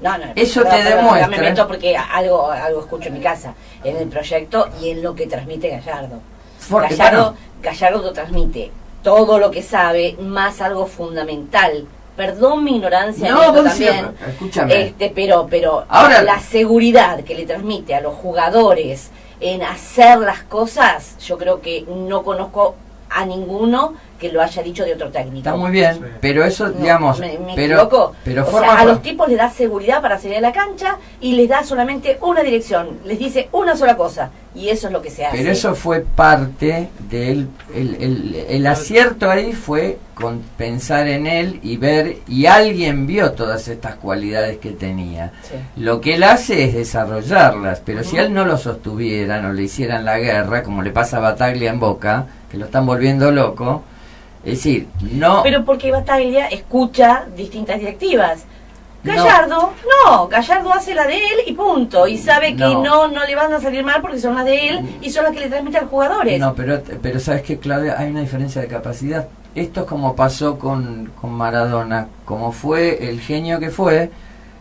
no, 0.00 0.18
no, 0.18 0.24
eso 0.34 0.64
te 0.64 0.82
demuestra. 0.82 1.28
me 1.28 1.38
meto 1.38 1.66
porque 1.66 1.96
algo, 1.96 2.50
algo 2.50 2.80
escucho 2.80 3.08
en 3.08 3.14
mi 3.14 3.20
casa, 3.20 3.54
en 3.82 3.96
el 3.96 4.08
proyecto 4.08 4.68
y 4.80 4.90
en 4.90 5.02
lo 5.02 5.14
que 5.14 5.26
transmite 5.26 5.68
Gallardo. 5.70 6.20
Gallardo, 6.70 7.34
Gallardo 7.62 8.12
transmite 8.12 8.70
todo 9.02 9.38
lo 9.38 9.50
que 9.50 9.62
sabe, 9.62 10.16
más 10.20 10.60
algo 10.60 10.86
fundamental 10.86 11.86
perdón 12.18 12.64
mi 12.64 12.74
ignorancia 12.74 13.30
no, 13.30 13.52
también, 13.54 14.10
escúchame. 14.28 14.82
Este, 14.82 15.12
pero, 15.14 15.46
pero 15.48 15.84
Ahora, 15.88 16.20
la 16.22 16.40
seguridad 16.40 17.22
que 17.22 17.36
le 17.36 17.46
transmite 17.46 17.94
a 17.94 18.00
los 18.00 18.12
jugadores 18.14 19.10
en 19.40 19.62
hacer 19.62 20.18
las 20.18 20.42
cosas, 20.42 21.16
yo 21.24 21.38
creo 21.38 21.60
que 21.60 21.86
no 21.88 22.24
conozco 22.24 22.74
a 23.08 23.24
ninguno 23.24 23.94
que 24.18 24.30
lo 24.32 24.42
haya 24.42 24.62
dicho 24.62 24.84
de 24.84 24.94
otro 24.94 25.10
técnico. 25.10 25.38
Está 25.38 25.56
muy 25.56 25.70
bien, 25.70 25.98
pero 26.20 26.44
eso, 26.44 26.70
digamos, 26.70 27.20
me, 27.20 27.38
pero, 27.54 27.88
pero 28.24 28.46
o 28.46 28.58
sea, 28.60 28.78
a 28.78 28.84
los 28.84 29.00
tipos 29.02 29.28
les 29.28 29.38
da 29.38 29.50
seguridad 29.50 30.02
para 30.02 30.18
salir 30.18 30.38
a 30.38 30.40
la 30.40 30.52
cancha 30.52 30.98
y 31.20 31.32
les 31.34 31.48
da 31.48 31.62
solamente 31.62 32.18
una 32.20 32.42
dirección, 32.42 32.98
les 33.04 33.18
dice 33.18 33.48
una 33.52 33.76
sola 33.76 33.96
cosa 33.96 34.30
y 34.54 34.68
eso 34.68 34.88
es 34.88 34.92
lo 34.92 35.00
que 35.00 35.10
se 35.10 35.24
hace. 35.24 35.36
Pero 35.36 35.50
eso 35.50 35.74
fue 35.74 36.00
parte 36.00 36.88
del 37.08 37.48
el, 37.74 37.94
el, 38.00 38.46
el 38.48 38.66
acierto 38.66 39.30
ahí 39.30 39.52
fue 39.52 39.98
con 40.14 40.40
pensar 40.56 41.06
en 41.06 41.28
él 41.28 41.60
y 41.62 41.76
ver 41.76 42.16
y 42.26 42.46
alguien 42.46 43.06
vio 43.06 43.32
todas 43.32 43.68
estas 43.68 43.94
cualidades 43.96 44.58
que 44.58 44.70
tenía. 44.70 45.32
Lo 45.76 46.00
que 46.00 46.14
él 46.14 46.24
hace 46.24 46.64
es 46.64 46.74
desarrollarlas, 46.74 47.80
pero 47.84 48.02
si 48.02 48.16
él 48.16 48.34
no 48.34 48.44
lo 48.44 48.58
sostuvieran 48.58 49.44
o 49.44 49.52
le 49.52 49.62
hicieran 49.62 50.04
la 50.04 50.18
guerra, 50.18 50.64
como 50.64 50.82
le 50.82 50.90
pasa 50.90 51.18
a 51.18 51.20
Bataglia 51.20 51.70
en 51.70 51.78
Boca, 51.78 52.26
que 52.50 52.56
lo 52.56 52.64
están 52.64 52.84
volviendo 52.84 53.30
loco, 53.30 53.84
es 54.44 54.52
decir, 54.52 54.88
no... 55.12 55.42
Pero 55.42 55.64
porque 55.64 55.90
Bataglia 55.90 56.46
escucha 56.46 57.26
distintas 57.36 57.78
directivas. 57.78 58.44
Gallardo, 59.04 59.72
no. 60.06 60.28
Gallardo 60.28 60.72
hace 60.72 60.94
la 60.94 61.06
de 61.06 61.16
él 61.16 61.40
y 61.46 61.52
punto. 61.52 62.06
Y 62.06 62.18
sabe 62.18 62.56
que 62.56 62.64
no. 62.64 63.08
no 63.08 63.24
le 63.24 63.34
van 63.34 63.52
a 63.52 63.60
salir 63.60 63.84
mal 63.84 64.00
porque 64.00 64.18
son 64.18 64.34
las 64.34 64.44
de 64.44 64.68
él 64.68 64.98
y 65.00 65.10
son 65.10 65.24
las 65.24 65.32
que 65.32 65.40
le 65.40 65.48
transmiten 65.48 65.78
a 65.78 65.82
los 65.82 65.90
jugadores. 65.90 66.38
No, 66.40 66.54
pero, 66.54 66.82
pero 67.00 67.20
sabes 67.20 67.42
que, 67.42 67.58
Claudia, 67.58 67.96
hay 67.98 68.10
una 68.10 68.20
diferencia 68.20 68.60
de 68.60 68.68
capacidad. 68.68 69.28
Esto 69.54 69.80
es 69.80 69.86
como 69.86 70.14
pasó 70.14 70.58
con, 70.58 71.12
con 71.20 71.32
Maradona. 71.32 72.08
Como 72.24 72.52
fue 72.52 73.08
el 73.08 73.20
genio 73.20 73.58
que 73.58 73.70
fue, 73.70 74.10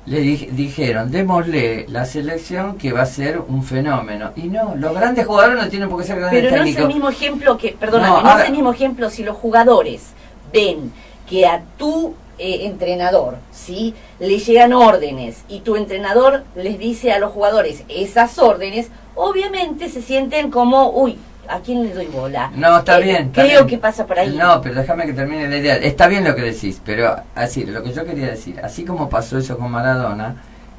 le 0.07 0.21
dijeron, 0.21 1.11
démosle 1.11 1.85
la 1.89 2.05
selección 2.05 2.77
que 2.77 2.93
va 2.93 3.01
a 3.01 3.05
ser 3.05 3.41
un 3.45 3.61
fenómeno. 3.61 4.31
Y 4.37 4.43
no, 4.43 4.73
los 4.75 4.93
grandes 4.93 5.25
jugadores 5.25 5.61
no 5.61 5.69
tienen 5.69 5.89
por 5.89 5.99
qué 5.99 6.07
ser 6.07 6.19
grandes 6.19 6.43
Pero 6.43 6.55
no 6.55 6.63
es 6.63 6.77
el 6.77 6.87
mismo 6.87 7.09
ejemplo 7.09 7.57
que, 7.57 7.73
perdóname, 7.73 8.23
no, 8.23 8.39
es 8.39 8.45
el 8.45 8.53
mismo 8.53 8.71
ejemplo 8.71 9.09
si 9.09 9.23
los 9.23 9.35
jugadores 9.35 10.11
ven 10.53 10.93
que 11.29 11.45
a 11.45 11.61
tu 11.77 12.13
eh, 12.37 12.67
entrenador, 12.67 13.37
¿sí? 13.51 13.95
Le 14.19 14.39
llegan 14.39 14.71
órdenes 14.71 15.43
y 15.49 15.59
tu 15.59 15.75
entrenador 15.75 16.45
les 16.55 16.79
dice 16.79 17.11
a 17.11 17.19
los 17.19 17.33
jugadores 17.33 17.83
esas 17.89 18.39
órdenes, 18.39 18.89
obviamente 19.13 19.89
se 19.89 20.01
sienten 20.01 20.51
como, 20.51 20.89
uy, 20.91 21.17
¿a 21.49 21.59
quién 21.59 21.83
le 21.83 21.93
doy 21.93 22.07
bola? 22.07 22.51
No, 22.55 22.79
está 22.79 22.99
eh, 22.99 23.03
bien. 23.03 23.31
creo 23.31 23.65
que 23.65 23.77
pasa 23.77 24.05
por 24.05 24.19
ahí. 24.19 24.35
No, 24.35 24.61
pero 24.61 24.75
déjame 24.75 25.05
que 25.05 25.13
termine 25.13 25.47
la 25.47 25.57
idea. 25.57 25.75
Está 25.77 26.07
bien 26.07 26.23
lo 26.23 26.35
que 26.35 26.41
decís, 26.41 26.81
pero 26.83 27.15
así, 27.35 27.65
lo 27.65 27.83
que 27.83 27.93
yo 27.93 28.05
quería 28.05 28.27
decir, 28.27 28.59
así 28.63 28.83
como 28.83 29.09
pasó 29.09 29.37
eso 29.37 29.57
con 29.57 29.71
Maradona, 29.71 30.35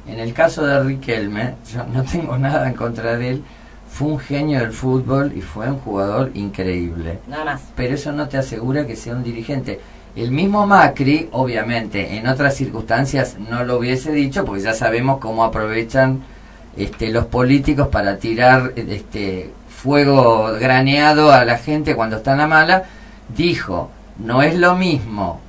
en 0.07 0.19
el 0.19 0.33
caso 0.33 0.65
de 0.65 0.81
Riquelme, 0.81 1.55
yo 1.71 1.83
no 1.85 2.03
tengo 2.03 2.37
nada 2.37 2.67
en 2.67 2.73
contra 2.73 3.15
de 3.15 3.29
él, 3.29 3.43
fue 3.89 4.07
un 4.07 4.19
genio 4.19 4.59
del 4.59 4.71
fútbol 4.71 5.33
y 5.35 5.41
fue 5.41 5.67
un 5.69 5.79
jugador 5.79 6.31
increíble. 6.33 7.19
Nada 7.27 7.45
más. 7.45 7.61
Pero 7.75 7.95
eso 7.95 8.11
no 8.11 8.27
te 8.27 8.37
asegura 8.37 8.85
que 8.85 8.95
sea 8.95 9.13
un 9.13 9.23
dirigente. 9.23 9.79
El 10.15 10.31
mismo 10.31 10.65
Macri, 10.65 11.29
obviamente, 11.31 12.17
en 12.17 12.27
otras 12.27 12.55
circunstancias 12.55 13.37
no 13.49 13.63
lo 13.63 13.77
hubiese 13.77 14.11
dicho, 14.11 14.45
porque 14.45 14.63
ya 14.63 14.73
sabemos 14.73 15.19
cómo 15.19 15.43
aprovechan 15.43 16.21
este, 16.77 17.09
los 17.09 17.25
políticos 17.25 17.87
para 17.89 18.17
tirar 18.17 18.73
este, 18.75 19.51
fuego 19.81 20.53
graneado 20.59 21.31
a 21.31 21.45
la 21.45 21.57
gente 21.57 21.95
cuando 21.95 22.17
está 22.17 22.33
en 22.33 22.37
la 22.39 22.47
mala, 22.47 22.83
dijo, 23.29 23.89
no 24.17 24.41
es 24.41 24.55
lo 24.55 24.75
mismo 24.75 25.39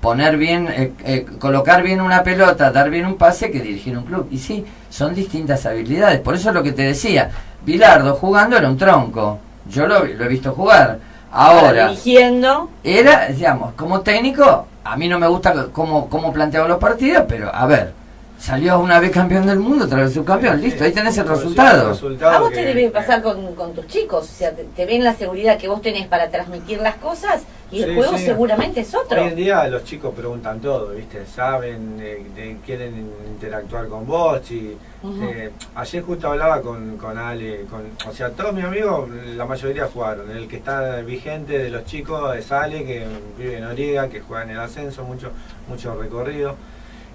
poner 0.00 0.36
bien, 0.36 0.68
eh, 0.68 0.92
eh, 1.04 1.26
colocar 1.38 1.82
bien 1.82 2.00
una 2.00 2.24
pelota, 2.24 2.72
dar 2.72 2.90
bien 2.90 3.06
un 3.06 3.16
pase 3.16 3.50
que 3.50 3.60
dirigir 3.60 3.96
un 3.96 4.04
club. 4.04 4.26
Y 4.30 4.38
sí, 4.38 4.64
son 4.88 5.14
distintas 5.14 5.64
habilidades. 5.66 6.18
Por 6.20 6.34
eso 6.34 6.48
es 6.48 6.54
lo 6.54 6.62
que 6.62 6.72
te 6.72 6.82
decía, 6.82 7.30
Bilardo 7.64 8.14
jugando 8.16 8.56
era 8.56 8.68
un 8.68 8.76
tronco. 8.76 9.38
Yo 9.68 9.86
lo, 9.86 10.04
lo 10.04 10.24
he 10.24 10.28
visto 10.28 10.52
jugar. 10.52 10.98
Ahora, 11.30 11.88
dirigiendo. 11.88 12.68
Era, 12.82 13.28
digamos, 13.28 13.74
como 13.74 14.00
técnico, 14.00 14.66
a 14.82 14.96
mí 14.96 15.06
no 15.06 15.20
me 15.20 15.28
gusta 15.28 15.66
cómo, 15.70 16.08
cómo 16.08 16.32
planteaba 16.32 16.66
los 16.66 16.78
partidos, 16.78 17.24
pero 17.28 17.54
a 17.54 17.66
ver, 17.66 17.92
Salió 18.40 18.80
una 18.80 18.98
vez 19.00 19.10
campeón 19.10 19.46
del 19.46 19.58
mundo, 19.58 19.84
otra 19.84 19.98
vez 20.02 20.14
subcampeón. 20.14 20.62
Listo, 20.62 20.82
ahí 20.82 20.92
tenés 20.92 21.18
el 21.18 21.28
resultado. 21.28 21.90
A 22.24 22.38
vos 22.38 22.50
te 22.50 22.64
debe 22.64 22.88
pasar 22.88 23.20
con, 23.20 23.54
con, 23.54 23.74
tus 23.74 23.86
chicos. 23.86 24.24
O 24.24 24.34
sea, 24.34 24.52
te, 24.54 24.86
ven 24.86 25.04
la 25.04 25.14
seguridad 25.14 25.58
que 25.58 25.68
vos 25.68 25.82
tenés 25.82 26.06
para 26.06 26.30
transmitir 26.30 26.80
las 26.80 26.94
cosas 26.94 27.42
y 27.70 27.82
el 27.82 27.96
juego 27.96 28.16
seguramente 28.16 28.80
es 28.80 28.94
otro. 28.94 29.20
Hoy 29.20 29.28
en 29.28 29.36
día 29.36 29.68
los 29.68 29.84
chicos 29.84 30.14
preguntan 30.14 30.58
todo, 30.58 30.88
¿viste? 30.92 31.26
Saben, 31.26 31.98
eh, 32.00 32.56
quieren 32.64 33.10
interactuar 33.28 33.88
con 33.88 34.06
vos. 34.06 34.50
Y, 34.50 34.74
eh, 35.04 35.50
ayer 35.74 36.02
justo 36.02 36.28
hablaba 36.28 36.62
con, 36.62 36.96
con 36.96 37.18
Ale, 37.18 37.66
con, 37.66 37.82
o 38.08 38.12
sea, 38.14 38.30
todos 38.30 38.54
mis 38.54 38.64
amigos, 38.64 39.10
la 39.36 39.44
mayoría 39.44 39.86
jugaron. 39.86 40.30
El 40.30 40.48
que 40.48 40.56
está 40.56 40.96
vigente 41.02 41.58
de 41.58 41.68
los 41.68 41.84
chicos 41.84 42.34
es 42.38 42.50
Ale, 42.50 42.86
que 42.86 43.06
vive 43.36 43.58
en 43.58 43.64
Origa, 43.64 44.08
que 44.08 44.20
juega 44.20 44.44
en 44.44 44.50
el 44.50 44.60
ascenso, 44.60 45.04
mucho, 45.04 45.30
mucho 45.68 45.94
recorrido. 45.94 46.56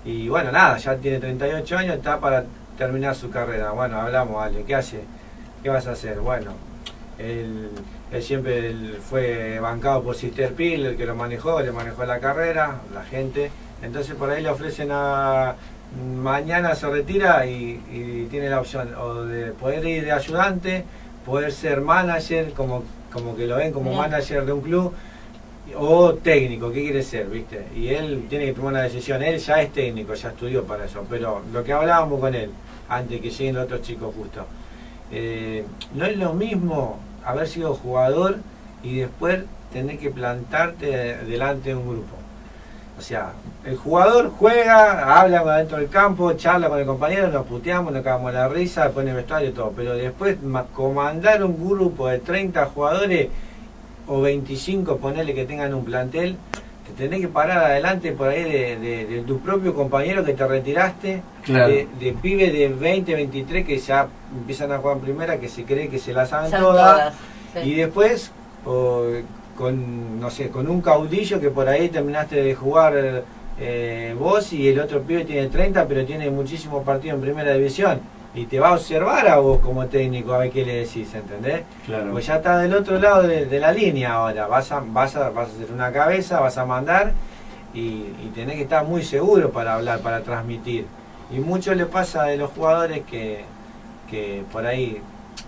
Y 0.06 0.30
bueno, 0.30 0.52
nada, 0.52 0.78
ya 0.78 0.96
tiene 0.98 1.20
38 1.20 1.78
años, 1.78 1.96
está 1.96 2.20
para 2.20 2.46
terminar 2.78 3.16
su 3.16 3.30
carrera. 3.32 3.72
Bueno, 3.72 4.00
hablamos, 4.00 4.44
Ale, 4.44 4.64
¿qué 4.64 4.76
hace? 4.76 5.02
¿Qué 5.64 5.70
vas 5.70 5.88
a 5.88 5.94
hacer? 5.94 6.20
Bueno, 6.20 6.52
él, 7.18 7.70
él 8.12 8.24
siempre 8.24 8.68
él 8.70 9.00
fue 9.02 9.60
bancado 9.60 10.04
por 10.04 10.16
Sister 10.16 10.54
Pil, 10.54 10.86
el 10.86 10.98
que 10.98 11.06
lo 11.06 11.16
manejó, 11.16 11.60
le 11.62 11.72
manejó 11.72 12.06
la 12.06 12.20
carrera, 12.20 12.82
la 12.94 13.04
gente. 13.04 13.50
Entonces 13.82 14.16
por 14.16 14.30
ahí 14.30 14.44
le 14.44 14.50
ofrecen 14.50 14.90
a 14.92 15.56
mañana 16.22 16.76
se 16.76 16.88
retira 16.88 17.46
y, 17.46 17.82
y 17.92 18.28
tiene 18.30 18.50
la 18.50 18.60
opción 18.60 18.94
o 18.96 19.24
de 19.24 19.52
poder 19.52 19.86
ir 19.86 20.04
de 20.04 20.12
ayudante, 20.12 20.84
poder 21.26 21.52
ser 21.52 21.82
manager, 21.82 22.52
como, 22.54 22.84
como 23.12 23.36
que 23.36 23.48
lo 23.48 23.56
ven 23.58 23.72
como 23.72 23.92
Bien. 23.92 24.02
manager 24.02 24.46
de 24.46 24.54
un 24.54 24.62
club, 24.62 24.94
o 25.78 26.14
técnico, 26.14 26.72
¿qué 26.72 26.84
quiere 26.84 27.02
ser? 27.04 27.26
¿Viste? 27.28 27.66
Y 27.76 27.90
él 27.90 28.26
tiene 28.30 28.46
que 28.46 28.54
tomar 28.54 28.74
una 28.74 28.84
decisión, 28.84 29.22
él 29.24 29.40
ya 29.40 29.62
es 29.62 29.72
técnico, 29.74 30.14
ya 30.14 30.30
estudió 30.30 30.64
para 30.64 30.86
eso, 30.86 31.04
pero 31.10 31.42
lo 31.52 31.64
que 31.64 31.74
hablábamos 31.74 32.20
con 32.20 32.36
él, 32.36 32.52
antes 32.88 33.20
que 33.22 33.30
lleguen 33.32 33.56
los 33.56 33.66
otros 33.66 33.82
chicos 33.82 34.14
justo, 34.16 34.46
eh, 35.12 35.66
no 35.94 36.06
es 36.06 36.18
lo 36.18 36.34
mismo 36.34 37.00
haber 37.24 37.48
sido 37.48 37.74
jugador 37.74 38.38
y 38.84 38.98
después 39.00 39.44
tener 39.74 39.98
que 39.98 40.10
plantarte 40.12 40.86
delante 41.26 41.70
de 41.70 41.76
un 41.76 41.88
grupo. 41.90 42.16
O 42.98 43.02
sea, 43.02 43.34
el 43.66 43.76
jugador 43.76 44.32
juega, 44.40 45.20
habla 45.20 45.58
dentro 45.58 45.78
del 45.78 45.90
campo, 45.90 46.32
charla 46.34 46.70
con 46.70 46.80
el 46.80 46.86
compañero, 46.86 47.28
nos 47.28 47.46
puteamos, 47.46 47.92
nos 47.92 48.04
cagamos 48.04 48.34
la 48.34 48.48
risa, 48.48 48.90
pone 48.92 49.12
vestuario 49.12 49.50
y 49.50 49.52
todo. 49.52 49.74
Pero 49.76 49.96
después 49.96 50.42
ma- 50.42 50.64
comandar 50.74 51.44
un 51.44 51.58
grupo 51.68 52.08
de 52.08 52.20
30 52.20 52.66
jugadores 52.68 53.28
o 54.08 54.22
25, 54.22 54.98
ponerle 54.98 55.34
que 55.34 55.46
tengan 55.46 55.74
un 55.74 55.84
plantel, 55.86 56.36
te 56.88 56.94
tenés 57.04 57.22
que 57.22 57.28
parar 57.28 57.66
adelante 57.66 58.12
por 58.12 58.28
ahí 58.30 58.44
de, 58.44 58.78
de- 58.78 59.06
de 59.06 59.22
tu 59.22 59.40
propio 59.40 59.74
compañero 59.74 60.24
que 60.24 60.34
te 60.34 60.48
retiraste, 60.48 61.22
Claro. 61.44 61.68
de, 61.68 61.88
de 62.00 62.14
pibes 62.14 62.54
de 62.54 62.70
20, 62.70 63.14
23 63.16 63.66
que 63.66 63.78
ya 63.78 64.08
empiezan 64.36 64.72
a 64.72 64.78
jugar 64.80 64.98
en 64.98 65.04
primera, 65.04 65.40
que 65.40 65.48
se 65.50 65.64
cree 65.64 65.90
que 65.90 66.00
se 66.00 66.14
la 66.14 66.26
saben 66.26 66.50
Saben 66.52 66.66
todas. 66.66 66.94
todas, 66.96 67.14
sí. 67.64 67.70
Y 67.72 67.76
después, 67.76 68.32
o, 68.66 69.06
con, 69.58 70.20
no 70.20 70.30
sé, 70.30 70.50
con 70.50 70.68
un 70.68 70.82
caudillo 70.82 71.40
que 71.40 71.50
por 71.50 71.68
ahí 71.70 71.90
terminaste 71.90 72.36
de 72.44 72.54
jugar 72.56 73.24
eh, 73.60 74.16
vos 74.20 74.52
y 74.54 74.68
el 74.68 74.80
otro 74.80 75.02
pibe 75.02 75.24
tiene 75.24 75.48
30, 75.48 75.88
pero 75.88 76.04
tiene 76.06 76.30
muchísimos 76.30 76.84
partidos 76.84 77.16
en 77.16 77.22
primera 77.22 77.54
división. 77.54 78.00
Y 78.36 78.46
te 78.46 78.60
va 78.60 78.70
a 78.70 78.74
observar 78.74 79.28
a 79.28 79.38
vos 79.38 79.60
como 79.62 79.86
técnico 79.88 80.34
a 80.34 80.40
ver 80.40 80.52
qué 80.52 80.66
le 80.66 80.76
decís, 80.86 81.14
¿entendés? 81.14 81.64
Claro. 81.86 82.12
Pues 82.12 82.26
ya 82.26 82.36
está 82.36 82.58
del 82.58 82.74
otro 82.74 83.00
lado 83.00 83.24
de, 83.24 83.46
de 83.46 83.60
la 83.60 83.72
línea 83.72 84.14
ahora. 84.14 84.48
Vas 84.48 84.72
a, 84.74 84.82
vas, 84.82 85.16
a, 85.16 85.30
vas 85.30 85.48
a 85.48 85.52
hacer 85.54 85.72
una 85.74 85.92
cabeza, 85.94 86.42
vas 86.42 86.58
a 86.58 86.66
mandar 86.66 87.14
y, 87.74 87.80
y 87.80 88.32
tenés 88.36 88.56
que 88.58 88.64
estar 88.64 88.84
muy 88.86 89.04
seguro 89.04 89.52
para 89.52 89.76
hablar, 89.76 90.00
para 90.00 90.22
transmitir. 90.22 90.86
Y 91.32 91.40
mucho 91.40 91.74
le 91.74 91.86
pasa 91.86 92.24
de 92.24 92.38
los 92.38 92.52
jugadores 92.52 93.04
que, 93.10 93.46
que 94.10 94.44
por 94.52 94.66
ahí 94.66 95.02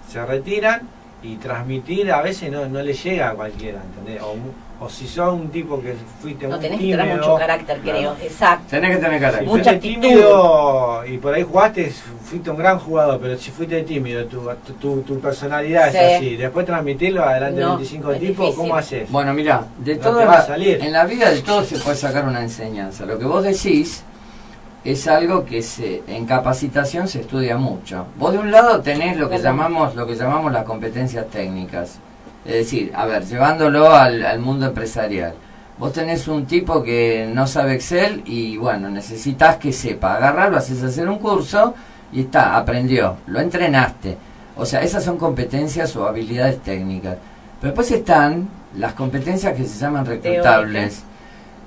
se 0.10 0.26
retiran 0.26 0.88
y 1.22 1.36
transmitir 1.36 2.12
a 2.12 2.22
veces 2.22 2.52
no, 2.52 2.68
no 2.68 2.82
le 2.82 2.94
llega 2.94 3.32
a 3.32 3.34
cualquiera, 3.34 3.82
¿entendés? 3.84 4.22
O, 4.24 4.36
o 4.80 4.88
si 4.90 5.08
sos 5.08 5.34
un 5.34 5.50
tipo 5.50 5.82
que 5.82 5.96
fuiste 6.22 6.48
No 6.48 6.60
tenés 6.60 6.80
que 6.80 6.92
tener 6.92 7.16
mucho 7.18 7.36
carácter, 7.36 7.80
creo. 7.82 8.16
Exacto. 8.22 8.66
Tenés 8.70 8.96
que 8.98 9.04
tener 9.04 9.20
carácter. 9.20 9.44
si 9.44 9.50
Mucha 9.50 9.72
fuiste 9.72 9.88
actitud. 9.88 10.02
tímido 10.02 11.06
y 11.08 11.18
por 11.18 11.34
ahí 11.34 11.44
jugaste, 11.44 11.92
fuiste 12.24 12.52
un 12.52 12.58
gran 12.58 12.78
jugador, 12.78 13.20
pero 13.20 13.38
si 13.38 13.50
fuiste 13.52 13.82
tímido, 13.84 14.26
tu, 14.26 14.48
tu, 14.66 14.74
tu- 14.74 15.02
tu 15.02 15.20
personalidad 15.20 15.92
Sí. 15.92 15.98
es 15.98 16.16
así. 16.18 16.36
Después 16.36 16.66
transmitirlo 16.66 17.24
adelante 17.24 17.60
No, 17.62 17.70
de 17.72 17.76
25 17.78 18.12
es 18.12 18.20
tipos, 18.20 18.38
difícil. 18.46 18.56
¿cómo 18.56 18.76
haces? 18.76 19.10
Bueno, 19.12 19.34
mira, 19.34 19.66
de 19.80 19.96
No 19.96 20.02
todo 20.02 20.20
te 20.20 20.26
va 20.26 20.34
a 20.34 20.42
salir. 20.46 20.80
en 20.82 20.94
la 20.94 21.06
vida 21.06 21.32
de 21.32 21.42
todo 21.42 21.64
se 21.64 21.78
puede 21.80 21.96
sacar 21.98 22.26
una 22.26 22.42
enseñanza. 22.44 23.06
Lo 23.06 23.18
que 23.18 23.26
vos 23.26 23.44
decís 23.44 24.04
es 24.86 25.08
algo 25.08 25.44
que 25.44 25.62
se, 25.64 26.04
en 26.08 26.26
capacitación 26.28 27.08
se 27.08 27.22
estudia 27.22 27.58
mucho. 27.58 28.06
Vos 28.18 28.32
de 28.32 28.38
un 28.40 28.52
lado 28.52 28.80
tenés 28.82 29.18
lo 29.18 29.28
que 29.30 29.40
llamamos 29.40 29.96
lo 29.96 30.06
que 30.06 30.16
llamamos 30.16 30.52
las 30.52 30.64
competencias 30.66 31.26
técnicas. 31.32 31.98
Es 32.48 32.54
decir, 32.54 32.93
a 32.95 33.06
ver, 33.06 33.26
llevándolo 33.26 33.91
al, 33.93 34.26
al 34.26 34.39
mundo 34.39 34.68
empresarial. 34.68 35.34
Vos 35.78 35.91
tenés 35.91 36.30
un 36.30 36.45
tipo 36.45 36.82
que 36.82 37.30
no 37.32 37.45
sabe 37.45 37.76
Excel 37.76 38.24
y 38.26 38.56
bueno, 38.56 38.89
necesitas 38.89 39.58
que 39.58 39.74
sepa. 39.74 40.16
Agarrarlo, 40.16 40.58
haces 40.58 40.82
hacer 40.82 41.10
un 41.10 41.20
curso 41.20 41.76
y 42.14 42.22
está, 42.22 42.56
aprendió, 42.56 43.18
lo 43.28 43.41
entrenaste. 43.41 44.18
O 44.56 44.66
sea, 44.66 44.82
esas 44.82 45.04
son 45.04 45.18
competencias 45.18 45.93
o 45.98 46.08
habilidades 46.08 46.62
técnicas. 46.64 47.18
Pero 47.60 47.72
después 47.74 47.91
están 47.91 48.48
las 48.78 48.93
competencias 48.93 49.56
que 49.56 49.66
se 49.66 49.78
llaman 49.78 50.06
reclutables. 50.06 51.04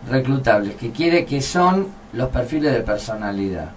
Reclutables, 0.09 0.77
que 0.77 0.91
quiere 0.93 1.27
que 1.27 1.43
son 1.43 1.89
los 2.15 2.31
perfiles 2.31 2.73
de 2.73 2.81
personalidad. 2.81 3.71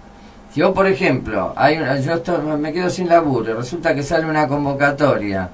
Si 0.52 0.62
vos, 0.62 0.72
por 0.72 0.86
ejemplo, 0.86 1.52
hay 1.54 1.78
yo 2.02 2.56
me 2.56 2.72
quedo 2.72 2.88
sin 2.88 3.08
laburo, 3.08 3.50
y 3.50 3.54
resulta 3.54 3.94
que 3.94 4.02
sale 4.02 4.24
una 4.24 4.48
convocatoria 4.48 5.50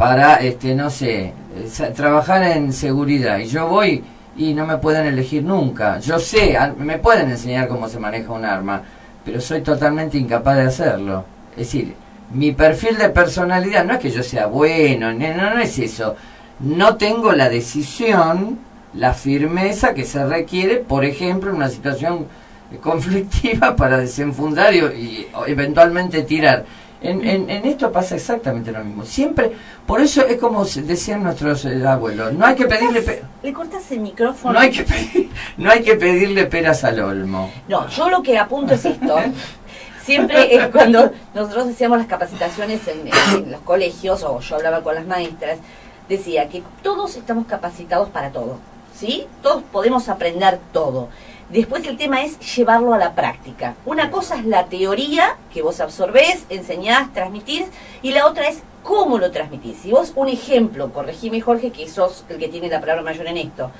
para, 0.00 0.36
este, 0.36 0.74
no 0.74 0.88
sé, 0.88 1.34
eh, 1.54 1.92
trabajar 1.94 2.42
en 2.42 2.72
seguridad 2.72 3.38
y 3.38 3.44
yo 3.44 3.68
voy 3.68 4.02
y 4.34 4.54
no 4.54 4.66
me 4.66 4.78
pueden 4.78 5.04
elegir 5.04 5.42
nunca. 5.42 5.98
Yo 5.98 6.18
sé, 6.18 6.56
me 6.78 6.96
pueden 6.96 7.28
enseñar 7.28 7.68
cómo 7.68 7.86
se 7.86 7.98
maneja 7.98 8.32
un 8.32 8.46
arma, 8.46 8.80
pero 9.22 9.42
soy 9.42 9.60
totalmente 9.60 10.16
incapaz 10.16 10.56
de 10.56 10.62
hacerlo. 10.62 11.26
Es 11.52 11.66
decir, 11.66 11.94
mi 12.32 12.52
perfil 12.52 12.96
de 12.96 13.10
personalidad 13.10 13.84
no 13.84 13.92
es 13.92 13.98
que 13.98 14.10
yo 14.10 14.22
sea 14.22 14.46
bueno, 14.46 15.12
no, 15.12 15.34
no, 15.34 15.54
no 15.54 15.60
es 15.60 15.78
eso. 15.78 16.16
No 16.60 16.96
tengo 16.96 17.32
la 17.32 17.50
decisión, 17.50 18.58
la 18.94 19.12
firmeza 19.12 19.92
que 19.92 20.06
se 20.06 20.24
requiere, 20.24 20.76
por 20.76 21.04
ejemplo, 21.04 21.50
en 21.50 21.56
una 21.56 21.68
situación 21.68 22.26
conflictiva 22.80 23.76
para 23.76 23.98
desenfundar 23.98 24.72
y, 24.72 24.78
y 24.78 25.28
eventualmente 25.46 26.22
tirar. 26.22 26.64
En, 27.02 27.26
en, 27.26 27.48
en 27.48 27.64
esto 27.64 27.90
pasa 27.90 28.14
exactamente 28.16 28.70
lo 28.72 28.84
mismo. 28.84 29.04
Siempre, 29.06 29.52
por 29.86 30.00
eso 30.02 30.26
es 30.26 30.36
como 30.38 30.64
decían 30.66 31.22
nuestros 31.22 31.64
eh, 31.64 31.82
abuelos, 31.86 32.32
no 32.34 32.44
hay 32.44 32.54
que 32.54 32.66
pedirle 32.66 33.00
pe- 33.00 33.22
Le 33.42 33.52
cortas 33.54 33.90
el 33.90 34.00
micrófono. 34.00 34.52
no 34.52 34.60
hay 34.60 34.70
que 34.70 34.84
pedir- 34.86 35.30
no 35.56 35.70
hay 35.70 35.82
que 35.82 35.94
pedirle 35.96 36.44
peras 36.46 36.84
al 36.84 37.00
olmo. 37.00 37.50
No, 37.68 37.88
yo 37.88 38.10
lo 38.10 38.22
que 38.22 38.36
apunto 38.38 38.74
es 38.74 38.84
esto. 38.84 39.16
Siempre 40.02 40.54
es 40.56 40.68
cuando 40.68 41.10
nosotros 41.34 41.68
hacíamos 41.68 41.98
las 41.98 42.06
capacitaciones 42.06 42.80
en, 42.88 43.08
en 43.44 43.50
los 43.52 43.60
colegios, 43.60 44.22
o 44.24 44.40
yo 44.40 44.56
hablaba 44.56 44.82
con 44.82 44.94
las 44.94 45.06
maestras, 45.06 45.58
decía 46.08 46.48
que 46.48 46.62
todos 46.82 47.16
estamos 47.16 47.46
capacitados 47.46 48.08
para 48.08 48.30
todo, 48.30 48.58
¿sí? 48.94 49.26
Todos 49.42 49.62
podemos 49.70 50.08
aprender 50.08 50.58
todo. 50.72 51.08
Después 51.50 51.84
el 51.88 51.96
tema 51.96 52.22
es 52.22 52.38
llevarlo 52.54 52.94
a 52.94 52.98
la 52.98 53.16
práctica. 53.16 53.74
Una 53.84 54.12
cosa 54.12 54.36
es 54.36 54.44
la 54.44 54.66
teoría 54.66 55.36
que 55.52 55.62
vos 55.62 55.80
absorbés, 55.80 56.44
enseñás, 56.48 57.12
transmitís, 57.12 57.64
y 58.02 58.12
la 58.12 58.26
otra 58.26 58.46
es 58.46 58.62
cómo 58.84 59.18
lo 59.18 59.32
transmitís. 59.32 59.78
Si 59.78 59.90
vos, 59.90 60.12
un 60.14 60.28
ejemplo, 60.28 60.92
corregime 60.92 61.40
Jorge, 61.40 61.72
que 61.72 61.88
sos 61.88 62.24
el 62.28 62.38
que 62.38 62.46
tiene 62.46 62.68
la 62.68 62.78
palabra 62.78 63.02
mayor 63.02 63.26
en 63.26 63.36
esto, 63.36 63.72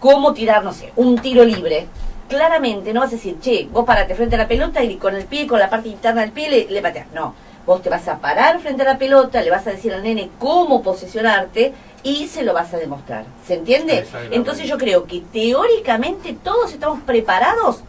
cómo 0.00 0.34
tirar, 0.34 0.64
no 0.64 0.72
sé, 0.72 0.92
un 0.96 1.16
tiro 1.18 1.44
libre. 1.44 1.86
Claramente 2.28 2.92
no 2.92 3.00
vas 3.00 3.10
a 3.10 3.16
decir, 3.16 3.38
che, 3.38 3.68
vos 3.70 3.84
parate 3.84 4.16
frente 4.16 4.34
a 4.34 4.38
la 4.38 4.48
pelota 4.48 4.82
y 4.82 4.96
con 4.96 5.14
el 5.14 5.26
pie, 5.26 5.46
con 5.46 5.60
la 5.60 5.70
parte 5.70 5.90
interna 5.90 6.22
del 6.22 6.32
pie, 6.32 6.50
le, 6.50 6.66
le 6.68 6.82
pateas. 6.82 7.06
No, 7.14 7.32
vos 7.64 7.80
te 7.80 7.90
vas 7.90 8.08
a 8.08 8.18
parar 8.18 8.58
frente 8.58 8.82
a 8.82 8.86
la 8.86 8.98
pelota, 8.98 9.40
le 9.40 9.50
vas 9.50 9.64
a 9.68 9.70
decir 9.70 9.94
al 9.94 10.02
nene 10.02 10.30
cómo 10.40 10.82
posicionarte 10.82 11.74
y 12.04 12.28
se 12.28 12.42
lo 12.44 12.52
vas 12.54 12.72
a 12.72 12.76
demostrar. 12.76 13.24
¿Se 13.46 13.54
entiende? 13.54 14.06
Entonces 14.30 14.68
yo 14.68 14.78
creo 14.78 15.04
que 15.04 15.22
teóricamente 15.32 16.36
todos 16.44 16.72
estamos 16.72 17.00
preparados 17.00 17.80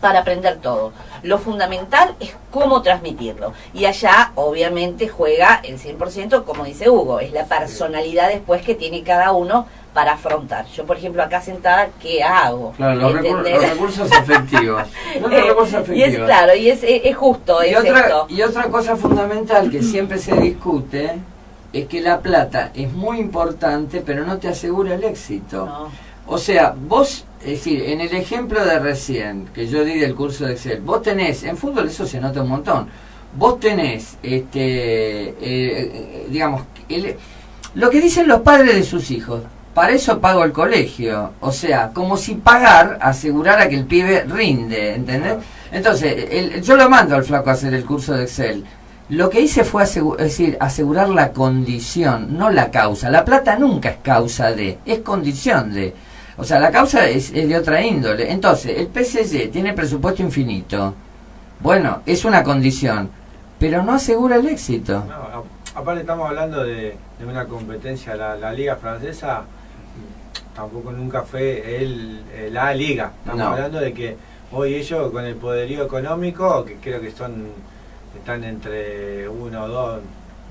para 0.00 0.20
aprender 0.20 0.58
todo. 0.60 0.92
Lo 1.22 1.38
fundamental 1.38 2.14
es 2.20 2.34
cómo 2.50 2.82
transmitirlo. 2.82 3.52
Y 3.74 3.84
allá, 3.86 4.32
obviamente, 4.34 5.08
juega 5.08 5.60
el 5.64 5.78
100%, 5.78 6.44
como 6.44 6.64
dice 6.64 6.88
Hugo, 6.90 7.20
es 7.20 7.32
la 7.32 7.44
personalidad 7.46 8.28
después 8.28 8.62
que 8.62 8.74
tiene 8.74 9.02
cada 9.02 9.32
uno 9.32 9.66
para 9.94 10.12
afrontar. 10.12 10.66
Yo, 10.66 10.84
por 10.84 10.98
ejemplo, 10.98 11.22
acá 11.22 11.40
sentada, 11.40 11.88
¿qué 12.02 12.22
hago? 12.22 12.72
Claro, 12.76 13.00
los, 13.00 13.12
recur- 13.14 13.26
¿Entendés? 13.38 13.54
los 13.62 13.70
recursos 13.70 14.12
efectivos. 14.12 14.82
No, 15.20 15.28
los 15.28 15.38
Eh, 15.38 15.42
recursos 15.42 15.88
y 15.88 16.02
es 16.02 16.16
claro, 16.18 16.54
y 16.54 16.68
es, 16.70 16.82
es, 16.82 17.00
es 17.04 17.16
justo, 17.16 17.64
Y 17.64 17.68
es 17.68 17.78
otra, 17.78 18.00
esto. 18.00 18.26
y 18.28 18.42
otra 18.42 18.64
cosa 18.64 18.96
fundamental 18.96 19.70
que 19.70 19.82
siempre 19.82 20.18
se 20.18 20.34
discute 20.36 21.12
es 21.80 21.86
que 21.88 22.00
la 22.00 22.20
plata 22.20 22.70
es 22.74 22.92
muy 22.92 23.18
importante, 23.18 24.02
pero 24.04 24.24
no 24.24 24.38
te 24.38 24.48
asegura 24.48 24.94
el 24.94 25.04
éxito. 25.04 25.66
No. 25.66 25.88
O 26.28 26.38
sea, 26.38 26.74
vos, 26.76 27.24
es 27.40 27.50
decir, 27.50 27.82
en 27.84 28.00
el 28.00 28.12
ejemplo 28.14 28.64
de 28.64 28.78
recién, 28.80 29.46
que 29.54 29.68
yo 29.68 29.84
di 29.84 29.98
del 29.98 30.14
curso 30.14 30.46
de 30.46 30.54
Excel, 30.54 30.80
vos 30.80 31.02
tenés, 31.02 31.44
en 31.44 31.56
fútbol 31.56 31.86
eso 31.86 32.04
se 32.06 32.20
nota 32.20 32.42
un 32.42 32.48
montón, 32.48 32.88
vos 33.36 33.60
tenés, 33.60 34.16
este, 34.22 35.28
eh, 35.28 35.34
eh, 35.40 36.26
digamos, 36.28 36.62
el- 36.88 37.16
lo 37.74 37.90
que 37.90 38.00
dicen 38.00 38.26
los 38.26 38.40
padres 38.40 38.74
de 38.74 38.82
sus 38.82 39.10
hijos, 39.10 39.42
para 39.74 39.92
eso 39.92 40.18
pago 40.20 40.42
el 40.42 40.52
colegio, 40.52 41.32
o 41.40 41.52
sea, 41.52 41.90
como 41.92 42.16
si 42.16 42.34
pagar 42.36 42.98
asegurara 43.02 43.68
que 43.68 43.76
el 43.76 43.84
pibe 43.84 44.24
rinde, 44.24 44.94
¿entendés? 44.94 45.34
Entonces, 45.70 46.28
el- 46.30 46.62
yo 46.62 46.76
lo 46.76 46.88
mando 46.88 47.14
al 47.14 47.24
flaco 47.24 47.50
a 47.50 47.52
hacer 47.52 47.74
el 47.74 47.84
curso 47.84 48.14
de 48.14 48.22
Excel. 48.24 48.64
Lo 49.08 49.30
que 49.30 49.40
hice 49.40 49.62
fue 49.64 49.84
asegu- 49.84 50.14
es 50.18 50.24
decir, 50.24 50.56
asegurar 50.60 51.08
la 51.08 51.32
condición, 51.32 52.36
no 52.36 52.50
la 52.50 52.70
causa. 52.70 53.08
La 53.10 53.24
plata 53.24 53.56
nunca 53.56 53.90
es 53.90 53.96
causa 54.02 54.52
de, 54.52 54.78
es 54.84 54.98
condición 55.00 55.72
de. 55.72 55.94
O 56.38 56.44
sea, 56.44 56.58
la 56.58 56.70
causa 56.70 57.08
es, 57.08 57.30
es 57.32 57.48
de 57.48 57.56
otra 57.56 57.80
índole. 57.82 58.30
Entonces, 58.30 58.76
el 58.78 58.88
PSG 58.88 59.50
tiene 59.50 59.72
presupuesto 59.74 60.22
infinito. 60.22 60.92
Bueno, 61.60 62.02
es 62.04 62.24
una 62.24 62.42
condición, 62.42 63.08
pero 63.58 63.82
no 63.82 63.92
asegura 63.94 64.36
el 64.36 64.46
éxito. 64.48 65.04
No, 65.08 65.44
aparte 65.74 66.00
estamos 66.00 66.28
hablando 66.28 66.64
de, 66.64 66.96
de 67.18 67.24
una 67.26 67.46
competencia, 67.46 68.16
la, 68.16 68.36
la 68.36 68.52
liga 68.52 68.76
francesa 68.76 69.44
tampoco 70.54 70.90
nunca 70.92 71.22
fue 71.22 71.76
el, 71.82 72.22
la 72.52 72.74
liga. 72.74 73.12
Estamos 73.20 73.38
No. 73.40 73.46
hablando 73.52 73.78
de 73.80 73.92
que 73.92 74.16
hoy 74.52 74.74
ellos 74.74 75.10
con 75.12 75.24
el 75.24 75.36
poderío 75.36 75.84
económico, 75.84 76.64
que 76.64 76.76
creo 76.76 77.00
que 77.00 77.10
son 77.12 77.46
están 78.26 78.42
entre 78.42 79.28
uno 79.28 79.62
o 79.64 79.68
dos, 79.68 80.00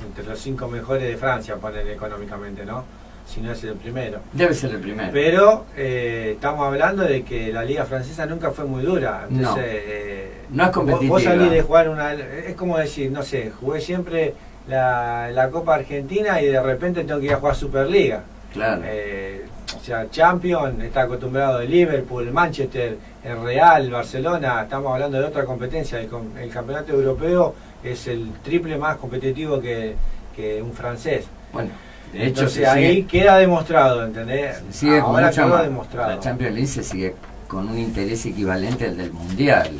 entre 0.08 0.24
los 0.24 0.40
cinco 0.40 0.70
mejores 0.70 1.04
de 1.10 1.18
Francia, 1.18 1.56
ponen 1.58 1.86
económicamente, 1.90 2.66
¿no? 2.66 2.86
Si 3.28 3.42
no 3.42 3.52
es 3.52 3.62
el 3.66 3.74
primero. 3.74 4.20
Debe 4.32 4.54
ser 4.54 4.72
el 4.72 4.80
primero. 4.80 5.10
Pero 5.12 5.66
eh, 5.76 6.32
estamos 6.36 6.66
hablando 6.68 7.04
de 7.04 7.24
que 7.24 7.52
la 7.52 7.66
liga 7.66 7.84
francesa 7.84 8.26
nunca 8.28 8.52
fue 8.52 8.64
muy 8.64 8.82
dura. 8.84 9.26
No. 9.30 9.40
Entonces, 9.40 9.66
eh, 9.68 10.32
No 10.52 10.64
es 10.64 10.68
vos- 10.70 10.74
competitiva. 10.76 11.10
Vos 11.16 11.24
salís 11.24 11.52
de 11.52 11.62
jugar 11.64 11.90
una. 11.90 12.14
Es 12.14 12.56
como 12.56 12.78
decir, 12.78 13.12
no 13.12 13.24
sé, 13.24 13.52
jugué 13.60 13.82
siempre 13.82 14.34
la, 14.70 15.30
la 15.34 15.50
Copa 15.50 15.76
Argentina 15.76 16.42
y 16.42 16.46
de 16.46 16.62
repente 16.62 17.04
tengo 17.04 17.20
que 17.20 17.26
ir 17.26 17.34
a 17.34 17.38
jugar 17.38 17.56
Superliga. 17.56 18.24
Claro. 18.54 18.84
Eh, 18.86 19.44
o 19.76 19.84
sea, 19.84 20.10
Champion 20.10 20.82
está 20.82 21.02
acostumbrado 21.02 21.60
de 21.60 21.68
Liverpool, 21.68 22.32
Manchester, 22.32 22.96
el 23.26 23.42
Real, 23.42 23.90
Barcelona. 23.90 24.62
Estamos 24.64 24.94
hablando 24.94 25.20
de 25.20 25.26
otra 25.26 25.46
competencia. 25.46 26.00
El, 26.00 26.10
el 26.40 26.50
campeonato 26.50 26.94
europeo 26.94 27.56
es 27.84 28.08
el 28.08 28.32
triple 28.44 28.78
más 28.78 28.98
competitivo 28.98 29.60
que, 29.60 29.96
que 30.36 30.62
un 30.62 30.74
francés. 30.74 31.26
Bueno, 31.52 31.70
de 32.14 32.28
hecho, 32.28 32.42
Entonces 32.42 32.68
ahí 32.68 32.88
sigue, 32.98 33.08
queda 33.08 33.38
demostrado, 33.38 34.06
¿entendés? 34.06 34.58
se 34.72 34.80
sigue 34.80 35.00
con 35.00 35.16
Ahora 35.16 35.32
quedó 35.32 35.48
más. 35.48 35.64
demostrado. 35.64 36.10
La 36.12 36.20
Champions 36.20 36.54
League 36.54 36.68
se 36.68 36.84
sigue 36.84 37.16
con 37.48 37.68
un 37.68 37.78
interés 37.80 38.26
equivalente 38.26 38.86
al 38.86 38.98
del 38.98 39.12
Mundial. 39.12 39.72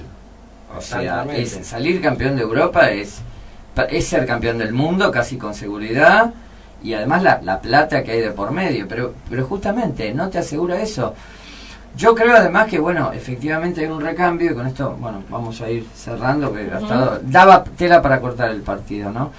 O 0.76 0.82
sea, 0.82 1.26
es, 1.34 1.52
salir 1.66 2.02
campeón 2.02 2.36
de 2.36 2.42
Europa 2.42 2.90
es, 2.90 3.22
es 3.90 4.08
ser 4.08 4.26
campeón 4.26 4.58
del 4.58 4.74
mundo 4.74 5.10
casi 5.12 5.38
con 5.38 5.54
seguridad 5.54 6.34
y 6.84 6.94
además 6.94 7.24
la, 7.24 7.40
la 7.42 7.62
plata 7.62 8.04
que 8.04 8.12
hay 8.12 8.22
de 8.22 8.32
por 8.32 8.52
medio. 8.52 8.88
Pero, 8.88 9.14
pero 9.30 9.46
justamente 9.46 10.14
no 10.14 10.30
te 10.30 10.40
asegura 10.40 10.82
eso. 10.82 11.14
Yo 11.96 12.14
creo 12.14 12.36
además 12.36 12.68
que, 12.68 12.80
bueno, 12.80 13.12
efectivamente 13.14 13.82
hay 13.82 13.88
un 13.88 14.02
recambio 14.02 14.52
y 14.52 14.56
con 14.56 14.68
esto, 14.68 14.98
bueno, 15.00 15.24
vamos 15.30 15.62
a 15.62 15.70
ir 15.70 15.88
cerrando, 15.96 16.54
que 16.54 16.70
daba 17.24 17.64
tela 17.64 18.02
para 18.02 18.20
cortar 18.20 18.52
el 18.52 18.62
partido, 18.62 19.12
¿no? 19.12 19.32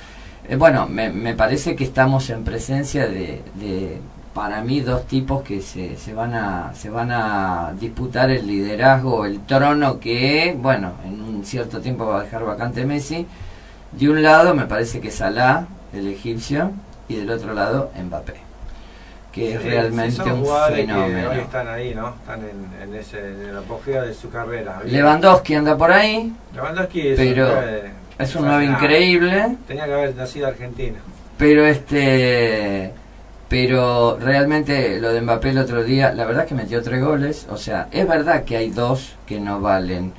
Eh, 0.48 0.56
bueno, 0.56 0.86
me, 0.86 1.10
me 1.10 1.34
parece 1.34 1.76
que 1.76 1.84
estamos 1.84 2.30
en 2.30 2.44
presencia 2.44 3.08
de, 3.08 3.42
de, 3.54 4.00
para 4.32 4.62
mí, 4.62 4.80
dos 4.80 5.06
tipos 5.06 5.42
que 5.42 5.60
se, 5.60 5.96
se, 5.96 6.14
van 6.14 6.34
a, 6.34 6.72
se 6.74 6.88
van 6.88 7.10
a 7.10 7.72
disputar 7.78 8.30
el 8.30 8.46
liderazgo, 8.46 9.24
el 9.26 9.40
trono 9.40 9.98
que, 9.98 10.56
bueno, 10.58 10.92
en 11.04 11.20
un 11.20 11.44
cierto 11.44 11.80
tiempo 11.80 12.06
va 12.06 12.20
a 12.20 12.24
dejar 12.24 12.44
vacante 12.44 12.84
Messi. 12.86 13.26
De 13.92 14.10
un 14.10 14.22
lado 14.22 14.54
me 14.54 14.66
parece 14.66 15.00
que 15.00 15.10
Salah, 15.10 15.66
el 15.92 16.06
egipcio, 16.06 16.70
y 17.08 17.16
del 17.16 17.30
otro 17.30 17.54
lado 17.54 17.90
Mbappé, 18.02 18.34
que 19.36 19.52
es 19.52 19.62
realmente 19.62 20.12
sí, 20.12 20.22
un 20.22 20.46
fenómeno. 20.74 21.30
Que 21.30 21.36
hoy 21.36 21.42
están 21.42 21.68
ahí, 21.68 21.94
¿no? 21.94 22.08
Están 22.08 22.40
en, 22.40 22.82
en 22.88 22.94
ese 22.94 23.18
en 23.18 23.50
el 23.50 23.56
apogeo 23.58 24.02
de 24.02 24.14
su 24.14 24.30
carrera. 24.30 24.80
Lewandowski 24.82 25.54
anda 25.54 25.76
por 25.76 25.92
ahí, 25.92 26.32
Lewandowski 26.54 27.08
es 27.08 27.18
Pero 27.18 27.46
un 27.46 27.92
es 28.18 28.34
un 28.34 28.46
nuevo 28.46 28.62
increíble. 28.62 29.56
Tenía 29.68 29.84
que 29.84 29.92
haber 29.92 30.16
nacido 30.16 30.46
argentino. 30.46 30.96
Pero 31.36 31.66
este 31.66 32.94
pero 33.48 34.18
realmente 34.18 34.98
lo 35.00 35.12
de 35.12 35.20
Mbappé 35.20 35.50
el 35.50 35.58
otro 35.58 35.84
día, 35.84 36.12
la 36.14 36.24
verdad 36.24 36.44
es 36.44 36.48
que 36.48 36.54
metió 36.54 36.82
tres 36.82 37.04
goles, 37.04 37.46
o 37.50 37.58
sea, 37.58 37.88
es 37.92 38.08
verdad 38.08 38.42
que 38.44 38.56
hay 38.56 38.70
dos 38.70 39.16
que 39.26 39.38
no 39.38 39.60
valen, 39.60 40.14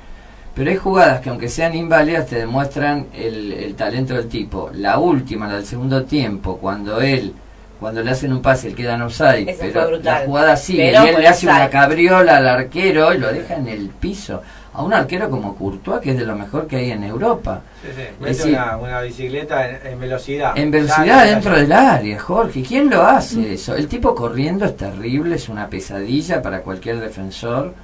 pero 0.54 0.70
hay 0.70 0.76
jugadas 0.76 1.20
que 1.20 1.30
aunque 1.30 1.48
sean 1.48 1.74
inválidas 1.74 2.28
te 2.28 2.36
demuestran 2.36 3.08
el, 3.12 3.52
el 3.52 3.74
talento 3.74 4.14
del 4.14 4.28
tipo. 4.28 4.70
La 4.72 4.98
última, 5.00 5.48
la 5.48 5.56
del 5.56 5.66
segundo 5.66 6.04
tiempo, 6.04 6.58
cuando 6.58 7.00
él, 7.00 7.34
cuando 7.80 8.02
le 8.02 8.10
hacen 8.10 8.32
un 8.32 8.42
pase, 8.42 8.68
él 8.68 8.74
queda 8.74 8.94
en 8.94 9.02
offside, 9.02 9.56
pero 9.58 9.86
brutal. 9.86 10.04
la 10.04 10.26
jugada 10.26 10.56
sigue 10.56 10.90
Pero 10.90 11.04
y 11.04 11.08
él 11.08 11.20
le 11.20 11.28
hace 11.28 11.46
una 11.46 11.68
cabriola 11.70 12.36
al 12.38 12.48
arquero 12.48 13.14
y 13.14 13.18
lo 13.18 13.32
deja 13.32 13.54
en 13.54 13.68
el 13.68 13.88
piso. 13.88 14.42
A 14.74 14.82
un 14.82 14.92
arquero 14.92 15.28
como 15.28 15.56
Courtois, 15.56 16.00
que 16.00 16.10
es 16.12 16.18
de 16.18 16.24
lo 16.24 16.36
mejor 16.36 16.66
que 16.68 16.76
hay 16.76 16.92
en 16.92 17.02
Europa. 17.02 17.62
Sí, 17.82 17.88
sí. 17.96 18.02
Es 18.02 18.20
Mete 18.20 18.34
decir, 18.34 18.52
una, 18.52 18.76
una 18.76 19.00
bicicleta 19.00 19.68
en, 19.68 19.86
en 19.92 20.00
velocidad. 20.00 20.56
En 20.56 20.70
velocidad 20.70 21.04
ya, 21.04 21.24
ya. 21.24 21.30
dentro 21.32 21.56
del 21.56 21.72
área, 21.72 22.18
Jorge. 22.20 22.62
¿Quién 22.62 22.88
lo 22.88 23.02
hace 23.02 23.54
eso? 23.54 23.74
El 23.74 23.88
tipo 23.88 24.14
corriendo 24.14 24.64
es 24.66 24.76
terrible, 24.76 25.34
es 25.34 25.48
una 25.48 25.68
pesadilla 25.68 26.40
para 26.42 26.60
cualquier 26.60 27.00
defensor. 27.00 27.74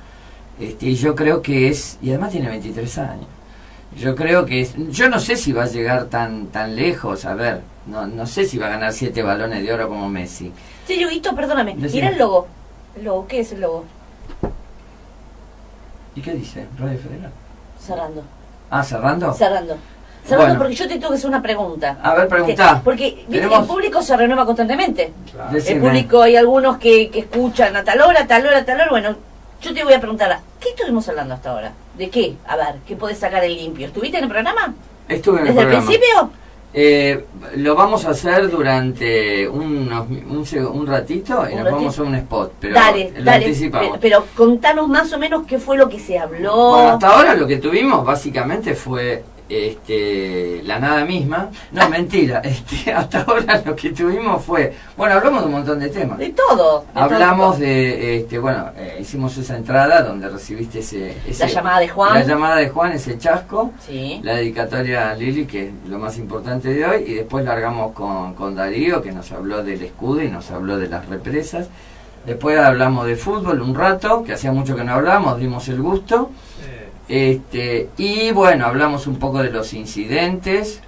Este, 0.61 0.86
y 0.86 0.95
yo 0.95 1.16
creo 1.16 1.42
que 1.42 1.68
es, 1.68 1.99
y 2.01 2.11
además 2.11 2.30
tiene 2.30 2.49
23 2.49 2.99
años. 2.99 3.26
Yo 3.97 4.14
creo 4.16 4.45
que 4.45 4.62
es, 4.62 4.74
yo 4.90 5.09
no 5.09 5.20
sé 5.20 5.36
si 5.36 5.53
va 5.53 5.64
a 5.64 5.66
llegar 5.66 6.07
tan 6.07 6.47
tan 6.49 6.74
lejos, 6.74 7.24
a 7.24 7.34
ver, 7.34 7.61
no, 7.86 8.07
no 8.07 8.26
sé 8.26 8.45
si 8.45 8.59
va 8.59 8.66
a 8.66 8.70
ganar 8.70 8.92
siete 8.92 9.22
balones 9.22 9.62
de 9.62 9.72
oro 9.72 9.88
como 9.88 10.09
Messi. 10.09 10.53
Sí, 10.86 10.95
Dieguito, 10.97 11.34
perdóname. 11.34 11.74
Decime. 11.76 12.03
Mira 12.03 12.09
el 12.09 12.18
logo. 12.18 12.47
El 12.97 13.05
logo, 13.05 13.26
¿qué 13.28 13.40
es 13.40 13.53
el 13.53 13.61
logo? 13.61 13.84
¿Y 16.16 16.20
qué 16.20 16.32
dice? 16.32 16.66
Radio 16.78 16.99
Federal. 16.99 17.30
Cerrando. 17.78 18.22
Ah, 18.70 18.82
cerrando. 18.82 19.32
Cerrando. 19.34 19.76
Cerrando 20.24 20.45
Bueno. 20.47 20.59
porque 20.59 20.74
yo 20.74 20.88
te 20.88 20.95
tengo 20.95 21.11
que 21.11 21.16
hacer 21.16 21.28
una 21.28 21.42
pregunta. 21.42 21.99
A 22.03 22.14
ver, 22.14 22.28
preguntá. 22.28 22.80
Porque 22.82 23.11
¿viste? 23.14 23.32
Tenemos- 23.32 23.61
el 23.61 23.66
público 23.66 24.03
se 24.03 24.16
renueva 24.16 24.47
constantemente. 24.47 25.12
Claro. 25.30 25.57
El 25.59 25.80
público, 25.80 26.22
hay 26.22 26.36
algunos 26.36 26.78
que, 26.78 27.11
que 27.11 27.20
escuchan 27.20 27.76
a 27.76 27.84
tal 27.84 28.01
hora, 28.01 28.22
a 28.22 28.26
tal 28.26 28.47
hora, 28.47 28.59
a 28.59 28.64
tal 28.64 28.76
hora. 28.80 28.90
Bueno, 28.90 29.16
yo 29.65 29.73
te 29.75 29.83
voy 29.83 29.95
a 29.95 30.01
preguntar, 30.01 30.41
¿qué 30.61 30.69
estuvimos 30.71 31.09
hablando 31.09 31.35
hasta 31.35 31.51
ahora? 31.51 31.73
¿De 31.97 32.11
qué? 32.11 32.35
A 32.47 32.57
ver, 32.57 32.75
¿qué 32.87 32.97
podés 32.97 33.19
sacar 33.19 33.43
el 33.45 33.57
limpio? 33.57 33.87
¿Estuviste 33.87 34.19
en 34.19 34.25
el 34.25 34.31
programa? 34.31 34.75
Estuve 35.09 35.41
en 35.41 35.47
el 35.47 35.55
¿Desde 35.55 35.61
el 35.62 35.67
programa. 35.69 35.87
principio? 35.87 36.31
Eh, 36.77 37.25
lo 37.57 37.75
vamos 37.77 38.05
a 38.05 38.11
hacer 38.11 38.51
durante 38.51 39.49
unos, 39.49 40.09
un, 40.09 40.45
un 40.73 40.87
ratito 40.87 41.47
y 41.49 41.53
Un 41.53 41.59
nos 41.59 41.65
ratito. 41.65 41.77
vamos 41.77 41.99
a 41.99 42.03
un 42.03 42.15
spot. 42.17 42.53
Pero 42.61 42.75
dale, 42.75 43.12
lo 43.17 43.25
dale. 43.25 43.45
anticipamos. 43.47 43.99
Pero, 44.01 44.01
pero 44.01 44.27
contanos 44.37 44.89
más 44.89 45.12
o 45.12 45.19
menos 45.19 45.47
qué 45.47 45.59
fue 45.59 45.77
lo 45.79 45.89
que 45.89 46.01
se 46.01 46.19
habló. 46.19 46.71
Bueno, 46.71 46.89
hasta 46.91 47.09
ahora 47.09 47.35
lo 47.35 47.47
que 47.47 47.59
tuvimos 47.59 48.05
básicamente 48.05 48.75
fue 48.75 49.23
este, 49.49 50.62
la 50.64 50.78
nada 50.78 51.05
misma. 51.05 51.51
No, 51.72 51.88
mentira. 51.90 52.40
Este, 52.40 52.92
hasta 52.95 53.22
ahora 53.22 53.62
lo 53.64 53.74
que 53.76 53.90
tuvimos 53.90 54.45
fue. 54.45 54.72
Bueno, 54.97 55.14
hablamos 55.16 55.40
de 55.42 55.47
un 55.47 55.53
montón 55.53 55.78
de 55.80 55.88
temas. 55.88 56.18
de 56.18 56.30
todo. 56.30 56.84
de 56.95 57.01
Hablamos 57.01 57.57
todo. 57.57 57.64
de, 57.66 58.16
este, 58.18 58.38
bueno, 58.38 58.70
eh, 58.76 58.99
hicimos 59.01 59.36
esa 59.36 59.57
entrada 59.57 60.03
donde 60.03 60.28
recibiste 60.28 60.78
ese, 60.80 61.16
ese- 61.26 61.47
La 61.47 61.53
llamada 61.53 61.80
de 61.80 61.88
Juan. 61.88 62.14
La 62.14 62.22
llamada 62.24 62.57
de 62.57 62.68
Juan, 62.68 62.92
ese 62.92 63.18
chasco. 63.18 63.72
Sí. 63.86 64.20
La 64.22 64.36
dedicatoria 64.36 65.11
a 65.11 65.14
Lili, 65.14 65.47
que 65.47 65.68
es 65.68 65.70
lo 65.88 65.99
más 65.99 66.16
importante 66.18 66.68
de 66.72 66.84
hoy, 66.84 67.05
y 67.07 67.14
después 67.14 67.45
largamos 67.45 67.92
con, 67.92 68.34
con 68.34 68.55
Darío, 68.55 69.03
que 69.03 69.12
nos 69.12 69.30
habló 69.32 69.62
del 69.62 69.82
escudo 69.82 70.22
y 70.22 70.28
nos 70.28 70.51
habló 70.51 70.78
de 70.78 70.88
las 70.88 71.07
represas. 71.09 71.68
Después 72.26 72.59
hablamos 72.59 73.07
de 73.07 73.16
fútbol 73.16 73.61
un 73.61 73.74
rato, 73.74 74.24
que 74.24 74.32
hacía 74.32 74.51
mucho 74.51 74.74
que 74.74 74.82
no 74.82 74.95
hablábamos, 74.95 75.38
dimos 75.38 75.68
el 75.68 75.82
gusto. 75.82 76.30
Este, 77.09 77.91
y 77.99 78.31
bueno, 78.33 78.67
hablamos 78.67 79.07
un 79.07 79.19
poco 79.19 79.43
de 79.43 79.51
los 79.51 79.73
incidentes 79.75 80.81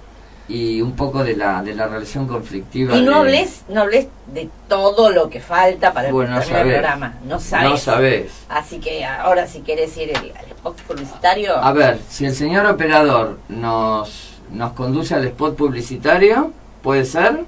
y 0.49 0.81
un 0.81 0.93
poco 0.95 1.23
de 1.23 1.35
la, 1.35 1.61
de 1.61 1.75
la 1.75 1.87
relación 1.87 2.27
conflictiva. 2.27 2.95
Y 2.95 3.01
no 3.01 3.11
de- 3.11 3.17
hables, 3.17 3.63
no 3.69 3.81
hables 3.81 4.07
de 4.33 4.49
todo 4.67 5.09
lo 5.11 5.29
que 5.29 5.39
falta 5.41 5.93
para 5.93 6.11
Bueno, 6.11 6.35
no 6.35 6.41
el 6.41 6.47
programa. 6.47 7.15
No 7.25 7.39
sabes. 7.39 7.69
No 7.69 7.77
sabés. 7.77 8.31
Así 8.49 8.79
que 8.79 9.05
ahora 9.05 9.45
si 9.45 9.59
querés 9.61 9.95
ir 9.97 10.09
el, 10.09 10.31
al 10.35 10.45
spot 10.51 10.81
publicitario. 10.83 11.55
A 11.57 11.71
ver, 11.73 11.99
si 12.09 12.25
el 12.25 12.33
señor 12.33 12.65
operador 12.65 13.37
nos, 13.49 14.37
nos 14.51 14.71
conduce 14.73 15.13
al 15.15 15.25
spot 15.25 15.55
publicitario, 15.55 16.51
¿puede 16.81 17.03
ser? 17.05 17.43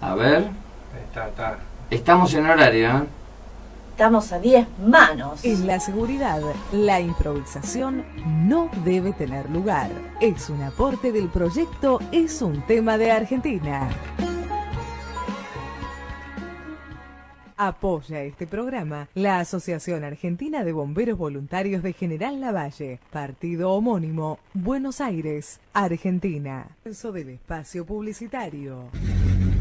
A 0.00 0.14
ver, 0.14 0.44
está, 1.08 1.28
está. 1.28 1.58
estamos 1.90 2.34
en 2.34 2.46
horario, 2.46 2.88
¿eh? 2.88 3.02
Estamos 3.94 4.32
a 4.32 4.40
10 4.40 4.66
manos. 4.80 5.44
En 5.44 5.68
la 5.68 5.78
seguridad, 5.78 6.42
la 6.72 7.00
improvisación 7.00 8.04
no 8.26 8.68
debe 8.84 9.12
tener 9.12 9.48
lugar. 9.48 9.88
Es 10.20 10.50
un 10.50 10.64
aporte 10.64 11.12
del 11.12 11.28
proyecto 11.28 12.00
Es 12.10 12.42
un 12.42 12.66
tema 12.66 12.98
de 12.98 13.12
Argentina. 13.12 13.88
Apoya 17.56 18.24
este 18.24 18.48
programa 18.48 19.08
la 19.14 19.38
Asociación 19.38 20.02
Argentina 20.02 20.64
de 20.64 20.72
Bomberos 20.72 21.16
Voluntarios 21.16 21.84
de 21.84 21.92
General 21.92 22.40
Lavalle, 22.40 22.98
partido 23.12 23.70
homónimo, 23.70 24.40
Buenos 24.54 25.00
Aires, 25.00 25.60
Argentina. 25.72 26.66
Eso 26.84 27.12
del 27.12 27.28
espacio 27.28 27.86
publicitario. 27.86 28.90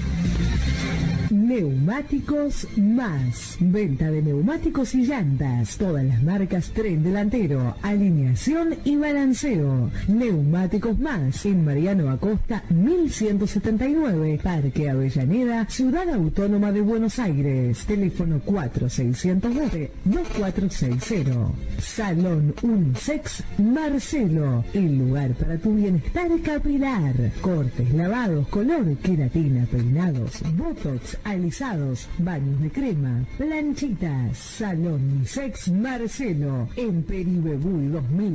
Neumáticos 1.31 2.67
Más. 2.77 3.57
Venta 3.59 4.11
de 4.11 4.21
neumáticos 4.21 4.93
y 4.95 5.05
llantas. 5.05 5.77
Todas 5.77 6.05
las 6.05 6.23
marcas 6.23 6.69
tren 6.69 7.03
delantero, 7.03 7.75
alineación 7.81 8.54
y 8.85 8.95
balanceo. 8.95 9.91
Neumáticos 10.07 10.97
más 10.97 11.45
en 11.45 11.65
Mariano 11.65 12.09
Acosta 12.09 12.63
1179, 12.69 14.39
Parque 14.41 14.89
Avellaneda, 14.89 15.67
Ciudad 15.69 16.07
Autónoma 16.07 16.71
de 16.71 16.79
Buenos 16.79 17.19
Aires. 17.19 17.85
Teléfono 17.85 18.39
4612 18.39 19.91
2460. 20.05 21.51
Salón 21.79 22.53
Unisex 22.61 23.43
Marcelo, 23.57 24.63
el 24.73 24.99
lugar 24.99 25.33
para 25.33 25.57
tu 25.57 25.75
bienestar 25.75 26.29
capilar. 26.41 27.13
Cortes, 27.41 27.93
lavados, 27.93 28.47
color, 28.47 28.95
queratina, 29.03 29.65
peinados, 29.65 30.41
botox, 30.55 31.17
alisados, 31.25 32.07
baños 32.19 32.61
de 32.61 32.69
crema, 32.69 33.25
planchitas. 33.37 34.37
Salón 34.37 35.01
Unisex 35.17 35.67
Marcelo 35.73 36.69
en 36.77 37.03
Peribebú 37.03 37.89
2000 37.91 38.34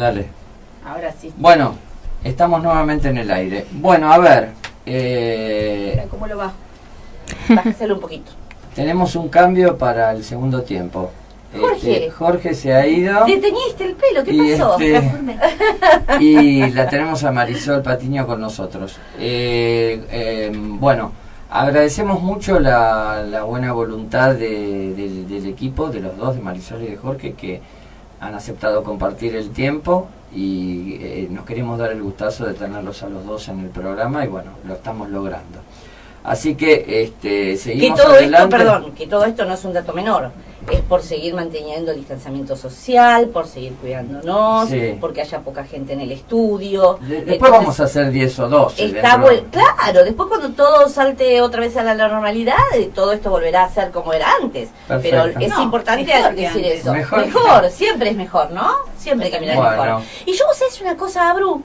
Dale. 0.00 0.26
Ahora 0.86 1.12
sí. 1.12 1.30
Bueno, 1.36 1.74
estamos 2.24 2.62
nuevamente 2.62 3.08
en 3.10 3.18
el 3.18 3.30
aire. 3.30 3.66
Bueno, 3.72 4.10
a 4.10 4.16
ver. 4.16 4.48
Eh, 4.86 6.06
¿Cómo 6.10 6.26
lo 6.26 6.38
va? 6.38 6.52
Bájaselo 7.50 7.96
un 7.96 8.00
poquito. 8.00 8.32
tenemos 8.74 9.14
un 9.14 9.28
cambio 9.28 9.76
para 9.76 10.12
el 10.12 10.24
segundo 10.24 10.62
tiempo. 10.62 11.10
Jorge. 11.54 11.96
Este, 12.06 12.10
Jorge 12.12 12.54
se 12.54 12.72
ha 12.72 12.86
ido. 12.86 13.26
¿Te 13.26 13.36
teñiste 13.36 13.84
el 13.84 13.94
pelo? 13.94 14.24
¿Qué 14.24 14.32
Y 14.32 14.52
pasó? 14.52 14.78
este- 14.78 15.10
y 16.20 16.70
la 16.70 16.88
tenemos 16.88 17.22
a 17.24 17.30
Marisol 17.32 17.82
Patiño 17.82 18.26
con 18.26 18.40
nosotros. 18.40 18.96
Eh, 19.18 20.02
eh, 20.10 20.50
bueno, 20.54 21.12
agradecemos 21.50 22.22
mucho 22.22 22.58
la, 22.58 23.22
la 23.28 23.42
buena 23.42 23.72
voluntad 23.74 24.34
de- 24.34 24.94
del 25.28 25.46
equipo, 25.46 25.90
de 25.90 26.00
los 26.00 26.16
dos, 26.16 26.36
de 26.36 26.40
Marisol 26.40 26.84
y 26.84 26.86
de 26.86 26.96
Jorge, 26.96 27.34
que 27.34 27.60
han 28.20 28.34
aceptado 28.34 28.82
compartir 28.82 29.34
el 29.34 29.50
tiempo 29.50 30.08
y 30.34 30.96
eh, 31.00 31.28
nos 31.30 31.44
queremos 31.44 31.78
dar 31.78 31.90
el 31.90 32.02
gustazo 32.02 32.44
de 32.46 32.54
tenerlos 32.54 33.02
a 33.02 33.08
los 33.08 33.24
dos 33.24 33.48
en 33.48 33.60
el 33.60 33.68
programa 33.70 34.24
y 34.24 34.28
bueno, 34.28 34.50
lo 34.66 34.74
estamos 34.74 35.08
logrando. 35.08 35.58
Así 36.22 36.54
que 36.54 37.02
este, 37.02 37.52
Que 37.52 37.56
seguimos 37.56 38.00
todo 38.00 38.12
adelante. 38.12 38.56
esto, 38.56 38.56
perdón, 38.56 38.92
que 38.92 39.06
todo 39.06 39.24
esto 39.24 39.44
no 39.46 39.54
es 39.54 39.64
un 39.64 39.72
dato 39.72 39.92
menor. 39.94 40.30
Es 40.68 40.80
por 40.82 41.02
seguir 41.02 41.34
manteniendo 41.34 41.90
el 41.90 41.96
distanciamiento 41.98 42.54
social, 42.54 43.28
por 43.28 43.46
seguir 43.46 43.72
cuidándonos, 43.80 44.68
Sí. 44.68 44.96
porque 45.00 45.22
haya 45.22 45.40
poca 45.40 45.64
gente 45.64 45.94
en 45.94 46.00
el 46.00 46.12
estudio. 46.12 46.98
De- 47.00 47.16
después 47.24 47.34
Entonces, 47.34 47.50
vamos 47.52 47.80
a 47.80 47.84
hacer 47.84 48.10
10 48.10 48.38
o 48.40 48.48
12. 48.48 48.84
Está 48.84 49.16
vuel- 49.18 49.44
claro, 49.50 50.04
después 50.04 50.28
cuando 50.28 50.50
todo 50.50 50.88
salte 50.88 51.40
otra 51.40 51.60
vez 51.60 51.76
a 51.76 51.82
la 51.82 51.94
normalidad, 51.94 52.56
eh, 52.74 52.90
todo 52.94 53.12
esto 53.12 53.30
volverá 53.30 53.64
a 53.64 53.70
ser 53.70 53.90
como 53.90 54.12
era 54.12 54.34
antes. 54.40 54.68
Perfecto. 54.86 55.16
Pero 55.32 55.40
es 55.44 55.48
No, 55.50 55.62
importante 55.62 56.04
decir 56.04 56.24
antes. 56.24 56.80
eso. 56.80 56.92
Mejor. 56.92 57.24
Mejor. 57.26 57.70
siempre 57.70 58.10
es 58.10 58.16
mejor, 58.16 58.50
¿no? 58.52 58.70
Siempre 58.98 59.30
caminar 59.30 59.56
Bueno. 59.56 59.70
mejor. 59.82 60.02
Y 60.26 60.32
yo 60.34 60.44
vos 60.46 60.60
es 60.60 60.80
una 60.82 60.96
cosa, 60.96 61.30
Abru, 61.30 61.62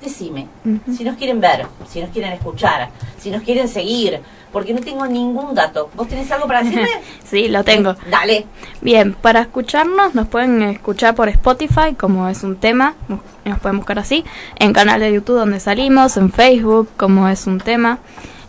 decime, 0.00 0.46
si 0.94 1.04
nos 1.04 1.16
quieren 1.16 1.40
ver, 1.40 1.66
si 1.88 2.00
nos 2.02 2.10
quieren 2.10 2.32
escuchar, 2.32 2.90
si 3.18 3.30
nos 3.30 3.42
quieren 3.42 3.66
seguir, 3.66 4.20
porque 4.56 4.72
no 4.72 4.80
tengo 4.80 5.06
ningún 5.06 5.54
dato. 5.54 5.90
¿Vos 5.94 6.08
tenés 6.08 6.32
algo 6.32 6.46
para 6.46 6.62
decirme? 6.62 6.88
Sí, 7.24 7.48
lo 7.48 7.62
tengo. 7.62 7.94
Dale. 8.10 8.46
Bien, 8.80 9.12
para 9.12 9.42
escucharnos 9.42 10.14
nos 10.14 10.28
pueden 10.28 10.62
escuchar 10.62 11.14
por 11.14 11.28
Spotify, 11.28 11.94
como 11.94 12.26
es 12.26 12.42
un 12.42 12.56
tema, 12.56 12.94
nos 13.06 13.20
nos 13.44 13.58
pueden 13.58 13.76
buscar 13.76 13.98
así, 13.98 14.24
en 14.58 14.72
canal 14.72 14.98
de 15.00 15.12
YouTube 15.12 15.36
donde 15.36 15.60
salimos, 15.60 16.16
en 16.16 16.32
Facebook, 16.32 16.88
como 16.96 17.28
es 17.28 17.46
un 17.46 17.60
tema, 17.60 17.98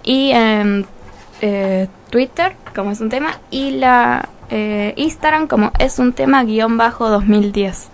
y 0.01 0.31
en 0.31 0.85
eh, 1.41 1.89
Twitter, 2.09 2.55
como 2.73 2.91
es 2.91 3.01
un 3.01 3.09
tema, 3.09 3.41
y 3.51 3.71
la 3.71 4.29
eh, 4.49 4.93
Instagram, 4.95 5.47
como 5.47 5.73
es 5.77 5.99
un 5.99 6.13
tema 6.13 6.45
guion 6.45 6.77
bajo 6.77 7.09
2010. 7.09 7.89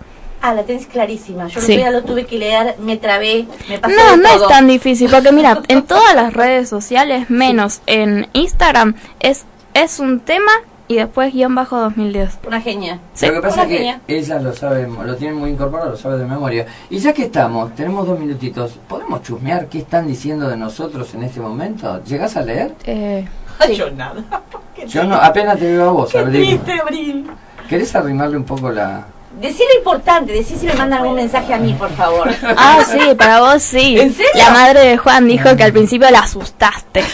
Ah, 0.46 0.52
la 0.52 0.62
tenés 0.64 0.86
clarísima. 0.86 1.46
Yo 1.48 1.58
Sí. 1.62 1.82
lo 1.90 2.02
tuve 2.02 2.26
que 2.26 2.36
leer, 2.38 2.76
me 2.78 2.98
trabé, 2.98 3.46
me 3.66 3.78
pasé 3.78 3.96
No, 3.96 4.10
de 4.10 4.16
no 4.18 4.28
es 4.28 4.36
todo. 4.36 4.48
tan 4.48 4.66
difícil, 4.66 5.10
porque 5.10 5.32
mira, 5.32 5.58
en 5.68 5.82
todas 5.84 6.14
las 6.14 6.34
redes 6.34 6.68
sociales, 6.68 7.30
menos 7.30 7.80
en 7.86 8.28
Instagram, 8.34 8.94
es, 9.20 9.46
es 9.72 10.00
un 10.00 10.20
tema 10.20 10.52
y 10.86 10.96
después 10.96 11.32
guion 11.32 11.54
bajo 11.54 11.78
2010. 11.78 12.40
Una 12.46 12.60
genia. 12.60 12.98
Sí. 13.14 13.24
Lo 13.26 13.32
que 13.32 13.40
pasa 13.40 13.54
Una 13.54 13.62
es 13.62 13.68
que 13.70 13.76
genia. 13.78 14.00
ella 14.06 14.38
lo 14.38 14.52
sabe, 14.54 14.86
lo 14.86 15.16
tiene 15.16 15.32
muy 15.32 15.48
incorporado, 15.48 15.92
lo 15.92 15.96
sabe 15.96 16.18
de 16.18 16.26
memoria. 16.26 16.66
Y 16.90 16.98
ya 16.98 17.14
que 17.14 17.22
estamos, 17.22 17.74
tenemos 17.74 18.06
dos 18.06 18.18
minutitos, 18.18 18.72
¿podemos 18.86 19.22
chusmear 19.22 19.68
qué 19.68 19.78
están 19.78 20.06
diciendo 20.06 20.46
de 20.50 20.58
nosotros 20.58 21.14
en 21.14 21.22
este 21.22 21.40
momento? 21.40 22.04
¿Llegás 22.04 22.36
a 22.36 22.42
leer? 22.42 22.74
Eh, 22.84 23.26
yo 23.74 23.90
nada. 23.92 24.22
Yo 24.88 25.04
no, 25.04 25.14
apenas 25.14 25.58
te 25.58 25.64
veo 25.72 25.88
a 25.88 25.92
vos, 25.92 26.10
Qué 26.12 26.18
Abril. 26.18 26.60
triste, 26.60 26.80
Abril. 26.82 27.30
¿Querés 27.66 27.94
arrimarle 27.96 28.36
un 28.36 28.44
poco 28.44 28.70
la...? 28.70 29.06
Decí 29.40 29.62
lo 29.72 29.78
importante, 29.78 30.32
decí 30.32 30.54
si 30.56 30.66
me 30.66 30.74
mandan 30.74 31.00
algún 31.00 31.16
mensaje 31.16 31.52
a 31.52 31.58
mí, 31.58 31.74
por 31.74 31.90
favor. 31.90 32.30
Ah, 32.56 32.82
sí, 32.86 33.14
para 33.16 33.40
vos 33.40 33.62
sí. 33.62 33.98
¿En 34.00 34.12
serio? 34.14 34.30
La 34.36 34.50
madre 34.50 34.80
de 34.80 34.96
Juan 34.96 35.26
dijo 35.26 35.54
que 35.56 35.64
al 35.64 35.72
principio 35.72 36.10
la 36.10 36.20
asustaste. 36.20 37.02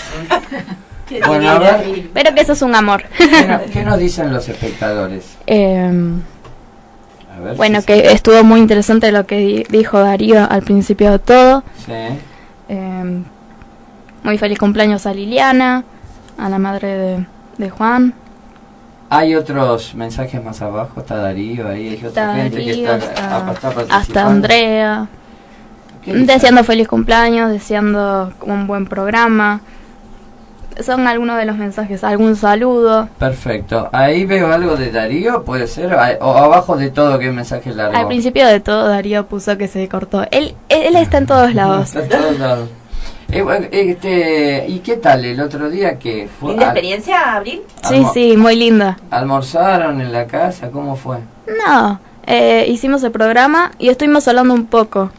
Bueno, 1.27 1.51
a 1.51 1.59
ver. 1.59 2.09
Pero 2.14 2.33
que 2.37 2.43
eso 2.43 2.53
es 2.53 2.62
un 2.62 2.73
amor. 2.73 3.03
¿Qué, 3.18 3.45
no- 3.45 3.61
qué 3.73 3.83
nos 3.83 3.99
dicen 3.99 4.33
los 4.33 4.49
espectadores? 4.49 5.25
Eh, 5.49 5.91
A 7.37 7.41
ver 7.41 7.57
bueno, 7.57 7.81
si 7.81 7.87
que 7.87 8.12
estuvo 8.12 8.45
muy 8.45 8.61
interesante 8.61 9.11
lo 9.11 9.27
que 9.27 9.37
di- 9.39 9.66
dijo 9.68 9.99
Darío 9.99 10.47
al 10.49 10.62
principio 10.62 11.11
de 11.11 11.18
todo. 11.18 11.64
Sí. 11.85 11.93
Eh, 12.68 13.23
muy 14.23 14.39
feliz 14.39 14.57
cumpleaños 14.57 15.05
a 15.07 15.12
Liliana, 15.12 15.83
a 16.39 16.49
la 16.49 16.59
madre 16.61 16.87
de, 16.97 17.27
de 17.59 17.71
Juan. 17.71 18.14
Hay 19.13 19.35
otros 19.35 19.95
mensajes 19.97 20.43
más 20.43 20.63
abajo, 20.63 21.01
está 21.01 21.17
Darío 21.17 21.69
ahí, 21.69 21.89
hay 22.01 22.07
otra 22.07 22.35
gente 22.37 22.65
que 22.65 22.71
está, 22.71 22.97
está- 22.97 23.75
hasta 23.91 24.27
Andrea. 24.27 25.09
Deseando 26.07 26.65
feliz 26.65 26.89
cumpleaños, 26.89 27.51
deseando 27.51 28.33
un 28.43 28.67
buen 28.67 28.87
programa. 28.87 29.61
son 30.85 31.07
algunos 31.07 31.37
de 31.37 31.45
los 31.45 31.57
mensajes, 31.57 32.03
algún 32.05 32.37
saludo. 32.37 33.09
Perfecto. 33.19 33.91
Ahí 33.93 34.25
veo 34.25 34.51
algo 34.51 34.77
de 34.77 34.91
Darío, 34.91 35.45
puede 35.45 35.67
ser, 35.67 35.93
o 35.93 36.37
abajo 36.39 36.77
de 36.77 36.91
todo, 36.91 37.19
¿qué 37.19 37.31
mensaje 37.33 37.75
largo? 37.75 37.99
Al 37.99 38.07
principio 38.07 38.47
de 38.47 38.61
todo 38.61 38.89
Darío 38.89 39.27
puso 39.27 39.59
que 39.59 39.69
se 39.69 39.87
cortó. 39.89 40.25
Él, 40.31 40.55
él 40.71 40.97
está 40.97 41.19
en 41.19 41.27
todos 41.27 41.53
lados. 41.61 41.95
Está 41.95 42.01
en 42.17 42.23
todos 42.23 42.39
lados. 42.39 42.69
Eh, 43.33 43.43
bueno, 43.43 43.66
este, 43.70 44.64
¿Y 44.68 44.81
qué 44.81 44.97
tal 44.97 45.24
el 45.24 45.41
otro 45.41 45.70
día 45.70 45.99
que 45.99 46.28
fue? 46.41 46.51
¿Linda 46.51 46.66
experiencia, 46.66 47.35
Abril? 47.37 47.62
Sí, 47.89 48.05
sí, 48.12 48.37
muy 48.37 48.57
linda. 48.57 48.99
¿Almorzaron 49.11 50.01
en 50.01 50.12
la 50.12 50.26
casa? 50.26 50.70
¿Cómo 50.70 50.97
fue? 50.97 51.18
No, 51.66 52.01
eh, 52.26 52.64
hicimos 52.68 53.03
el 53.05 53.12
programa 53.12 53.70
y 53.78 53.89
estuvimos 53.89 54.26
hablando 54.26 54.55
un 54.55 54.66
poco. 54.66 55.11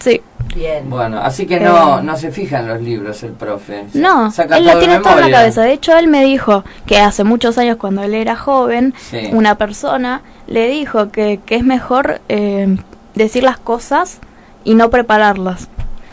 Sí, 0.00 0.20
Bien. 0.54 0.90
Bueno, 0.90 1.18
así 1.18 1.46
que 1.46 1.58
no, 1.60 1.98
Eh. 2.00 2.02
no 2.02 2.14
se 2.18 2.30
fija 2.30 2.58
en 2.60 2.68
los 2.68 2.82
libros 2.82 3.22
el 3.22 3.32
profe. 3.32 3.84
no, 3.94 4.30
Saca 4.30 4.58
él 4.58 4.66
la 4.66 4.72
todo 4.72 4.80
tiene 4.80 4.98
toda 5.00 5.14
en 5.24 5.30
la 5.30 5.38
cabeza. 5.38 5.62
De 5.62 5.72
hecho, 5.72 5.96
él 5.96 6.08
me 6.08 6.22
dijo 6.24 6.62
que 6.84 6.98
hace 7.00 7.24
muchos 7.24 7.56
años, 7.56 7.78
cuando 7.78 8.02
él 8.02 8.12
era 8.12 8.36
joven, 8.36 8.92
Sí. 9.10 9.30
una 9.32 9.56
persona 9.56 10.20
le 10.46 10.66
dijo 10.68 11.10
que, 11.10 11.40
que 11.46 11.56
es 11.56 11.64
mejor 11.64 12.20
eh, 12.28 12.76
decir 13.14 13.44
las 13.44 13.56
cosas 13.58 14.18
y 14.62 14.74
no 14.74 14.90
prepararlas. 14.90 15.68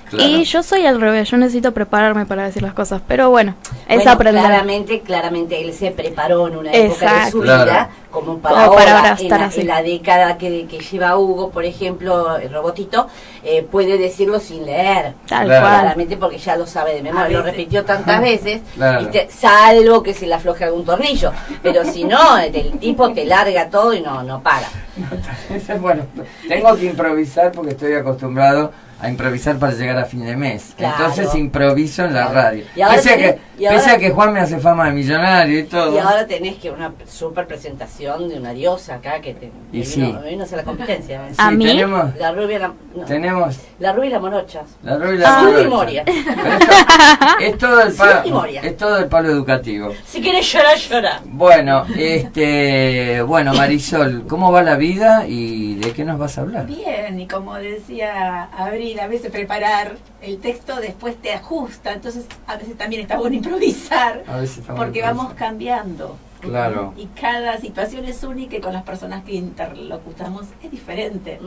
Claro. 0.10 0.24
Y 0.30 0.44
yo 0.44 0.64
soy 0.64 0.86
al 0.86 1.00
revés, 1.00 1.30
yo 1.30 1.38
necesito 1.38 1.72
prepararme 1.74 2.26
para 2.26 2.44
decir 2.46 2.62
las 2.64 2.74
cosas. 2.74 3.02
Pero 3.08 3.30
bueno, 3.30 3.56
es 3.88 3.98
Bueno, 3.98 4.12
aprender. 4.12 4.44
Claramente, 4.44 5.02
claramente 5.02 5.62
él 5.62 5.74
se 5.74 5.92
preparó 5.92 6.48
en 6.48 6.58
una 6.58 6.72
época 6.72 7.00
de 7.06 7.06
Exacto. 7.16 7.32
su 7.32 7.42
Claro. 7.42 7.64
vida, 7.66 7.90
como 8.12 8.40
para 8.40 8.56
Como 8.56 8.68
ahora, 8.74 8.76
para 8.86 8.98
ahora 8.98 9.10
en, 9.10 9.24
estar 9.26 9.40
la, 9.40 9.46
así. 9.46 9.62
en 9.62 9.68
la 9.68 9.84
década 9.84 10.38
que, 10.38 10.66
que 10.68 10.80
lleva 10.80 11.16
Hugo, 11.18 11.52
por 11.52 11.64
ejemplo, 11.66 12.38
el 12.38 12.52
robotito, 12.52 13.08
eh, 13.44 13.62
puede 13.70 13.98
decirlo 13.98 14.40
sin 14.40 14.66
leer. 14.66 15.14
Tal 15.28 15.46
Claro. 15.46 15.62
cual. 15.66 15.80
Claramente 15.82 16.18
porque 16.18 16.38
ya 16.40 16.56
lo 16.56 16.66
sabe 16.66 16.96
de 16.96 17.04
memoria, 17.04 17.38
lo 17.38 17.44
repitió 17.44 17.86
tantas 17.86 18.22
veces, 18.22 18.62
Claro. 18.76 19.02
¿viste? 19.02 19.28
salvo 19.32 20.02
que 20.02 20.14
se 20.14 20.26
le 20.28 20.34
afloje 20.34 20.64
algún 20.64 20.86
tornillo. 20.86 21.32
Pero 21.62 21.84
si 21.86 22.04
no, 22.04 22.38
el 22.38 22.80
tipo 22.80 23.12
te 23.14 23.26
larga 23.26 23.70
todo 23.70 23.94
y 23.94 24.02
no, 24.02 24.24
no 24.24 24.42
para. 24.42 24.68
bueno, 25.80 26.04
tengo 26.48 26.76
que 26.76 26.86
improvisar 26.86 27.52
porque 27.52 27.72
estoy 27.72 27.94
acostumbrado 27.94 28.72
a 29.02 29.10
improvisar 29.10 29.58
para 29.58 29.74
llegar 29.74 29.98
a 29.98 30.06
fin 30.06 30.26
de 30.26 30.36
mes. 30.36 30.74
Claro. 30.78 30.96
Entonces 30.98 31.34
improviso 31.36 32.04
en 32.06 32.14
la 32.14 32.28
Claro. 32.28 32.34
radio. 32.36 32.64
Y 32.76 32.82
ahora 32.82 32.96
pese, 32.96 33.10
a 33.10 33.14
tenés- 33.18 33.34
que, 33.36 33.40
y 33.60 33.66
ahora- 33.66 33.78
pese 33.80 33.92
a 33.92 33.98
que 33.98 34.10
Juan 34.12 34.34
me 34.34 34.40
hace 34.42 34.60
fama 34.60 34.86
de 34.88 34.92
millonario 34.92 35.60
y 35.60 35.64
todo. 35.64 35.96
Y 35.96 35.98
ahora 36.00 36.28
tenés 36.28 36.56
que 36.58 36.70
una 36.72 36.92
super 37.08 37.48
presentación 37.48 38.28
de 38.30 38.38
una 38.40 38.52
diosa 38.54 38.96
acá 38.96 39.22
que 39.22 39.34
te 39.36 39.52
Y 39.72 39.84
sí. 39.86 40.02
vino, 40.02 40.22
vino 40.22 40.42
a 40.44 40.46
hacer 40.46 40.58
la 40.58 40.64
competencia. 40.64 41.16
¿eh? 41.28 41.30
Sí, 41.30 41.36
¿A 41.38 41.52
mí? 41.52 41.66
Tenemos, 41.66 42.16
La 42.18 42.32
rubia, 42.34 42.60
la, 42.60 42.68
no, 42.96 43.06
tenemos 43.06 43.58
la 43.80 43.94
rubia 43.94 44.08
y 44.08 44.12
la 44.12 44.20
morocha. 44.20 44.62
la 44.84 44.96
Rubia 44.98 45.14
y 45.14 45.18
la 45.20 45.38
Ah. 45.40 45.42
Morocha. 45.44 45.62
Y 45.62 45.68
Moria. 45.68 46.04
Esto- 46.04 47.40
es 47.40 47.58
todo 47.58 47.82
el 47.82 47.94
palo, 48.24 48.30
Moria. 48.36 48.62
es 48.62 48.78
todo 48.78 48.98
el 48.98 49.06
palo 49.06 49.30
educativo. 49.30 49.94
Si 50.06 50.22
quieres 50.22 50.52
llorar, 50.52 50.78
llora. 50.78 51.22
Bueno, 51.26 51.86
este, 51.98 53.22
bueno 53.22 53.54
Marisol, 53.54 54.26
¿cómo 54.28 54.52
va 54.52 54.62
la 54.62 54.76
vida 54.76 55.26
y 55.28 55.76
de 55.76 55.92
qué 55.94 56.04
nos 56.04 56.18
vas 56.20 56.38
a 56.38 56.42
hablar? 56.42 56.66
Bien, 56.66 57.20
y 57.20 57.28
como 57.28 57.56
decía 57.56 58.44
Abril, 58.58 58.89
a 58.98 59.08
veces 59.08 59.32
preparar 59.32 59.98
el 60.22 60.40
texto 60.40 60.78
después 60.78 61.16
te 61.22 61.34
ajusta, 61.34 61.92
entonces 61.94 62.26
a 62.48 62.56
veces 62.56 62.78
también 62.78 63.02
está 63.02 63.18
bueno 63.18 63.36
improvisar, 63.36 64.24
A 64.28 64.44
porque 64.76 65.02
vamos 65.02 65.34
cambiando. 65.34 66.18
Claro. 66.40 66.94
Y 66.96 67.08
cada 67.08 67.58
situación 67.58 68.06
es 68.06 68.24
única 68.24 68.56
y 68.56 68.62
con 68.62 68.72
las 68.74 68.84
personas 68.84 69.24
que 69.26 69.34
interlocutamos 69.34 70.46
es 70.64 70.72
diferente. 70.72 71.40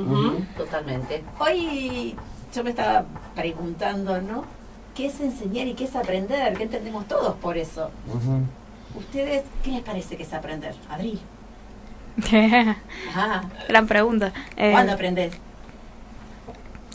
Totalmente. 0.56 1.24
Hoy 1.38 2.14
yo 2.54 2.62
me 2.62 2.70
estaba 2.70 3.06
preguntando, 3.34 4.20
¿no? 4.20 4.44
¿Qué 4.94 5.06
es 5.06 5.18
enseñar 5.20 5.66
y 5.66 5.72
qué 5.74 5.84
es 5.84 5.96
aprender? 5.96 6.52
¿Qué 6.54 6.64
entendemos 6.64 7.08
todos 7.08 7.36
por 7.36 7.56
eso? 7.56 7.90
¿Ustedes 8.94 9.44
qué 9.64 9.70
les 9.70 9.80
parece 9.80 10.16
que 10.18 10.24
es 10.24 10.32
aprender? 10.34 10.74
Abril. 10.90 11.18
Ah, 13.14 13.42
Gran 13.68 13.86
pregunta. 13.86 14.32
Eh, 14.56 14.70
¿Cuándo 14.72 14.92
aprendes? 14.92 15.32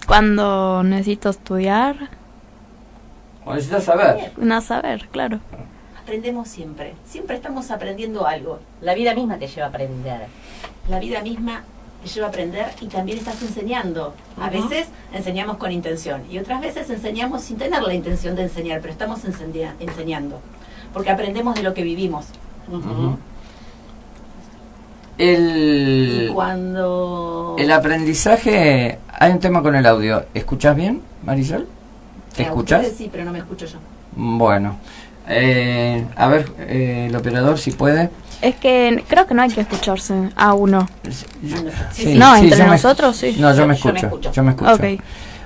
Cuando 0.07 0.81
necesito 0.83 1.29
estudiar, 1.29 2.09
O 3.45 3.53
necesitas 3.53 3.83
saber. 3.83 4.31
no 4.37 4.61
saber, 4.61 5.07
claro. 5.09 5.39
Aprendemos 6.01 6.47
siempre. 6.47 6.93
Siempre 7.05 7.35
estamos 7.35 7.69
aprendiendo 7.69 8.25
algo. 8.25 8.59
La 8.81 8.93
vida 8.95 9.13
misma 9.13 9.37
te 9.37 9.47
lleva 9.47 9.65
a 9.67 9.69
aprender. 9.69 10.21
La 10.89 10.99
vida 10.99 11.21
misma 11.21 11.63
te 12.01 12.07
lleva 12.09 12.27
a 12.27 12.29
aprender 12.29 12.67
y 12.79 12.87
también 12.87 13.17
estás 13.17 13.41
enseñando. 13.41 14.13
A 14.39 14.49
veces 14.49 14.87
enseñamos 15.13 15.57
con 15.57 15.71
intención 15.71 16.23
y 16.31 16.39
otras 16.39 16.61
veces 16.61 16.89
enseñamos 16.89 17.41
sin 17.41 17.57
tener 17.57 17.81
la 17.83 17.93
intención 17.93 18.35
de 18.37 18.43
enseñar, 18.43 18.79
pero 18.79 18.93
estamos 18.93 19.25
enseña- 19.25 19.75
enseñando. 19.81 20.39
Porque 20.93 21.11
aprendemos 21.11 21.55
de 21.55 21.63
lo 21.63 21.73
que 21.73 21.83
vivimos. 21.83 22.27
Ujú. 22.71 23.17
El, 25.18 26.28
Y 26.30 26.34
cuando... 26.34 27.55
el 27.57 27.72
aprendizaje, 27.72 28.99
hay 29.20 29.32
un 29.32 29.39
tema 29.39 29.61
con 29.63 29.76
el 29.76 29.86
audio. 29.86 30.26
¿Escuchas 30.34 30.76
bien, 30.76 31.01
Marisol? 31.24 31.68
¿Te 32.36 32.43
A 32.43 32.47
escuchas? 32.47 32.88
Sí, 32.95 33.09
pero 33.11 33.26
no 33.26 33.32
me 33.32 33.39
escucho 33.39 33.65
yo. 33.65 33.78
Bueno, 34.15 34.78
eh, 35.28 36.05
a 36.15 36.28
ver, 36.28 36.51
eh, 36.59 37.07
el 37.09 37.15
operador 37.15 37.57
si 37.57 37.72
puede. 37.72 38.09
Es 38.41 38.55
que 38.57 39.03
creo 39.07 39.26
que 39.26 39.34
no 39.34 39.41
hay 39.41 39.49
que 39.49 39.61
escucharse 39.61 40.13
a 40.36 40.53
uno. 40.53 40.88
Sí, 41.09 41.26
No, 42.15 42.36
sí, 42.36 42.43
entre 42.43 42.63
me- 42.63 42.70
nosotros 42.70 43.18
sí. 43.18 43.36
No, 43.39 43.53
yo 43.55 43.65
me 43.65 43.76
Yo 43.76 43.91
me 43.91 43.99
escucho. 43.99 44.05
escucho. 44.07 44.32
Yo 44.32 44.43
me 44.43 44.51
escucho. 44.51 44.74
Ok. 44.74 44.84
Ella 44.84 45.01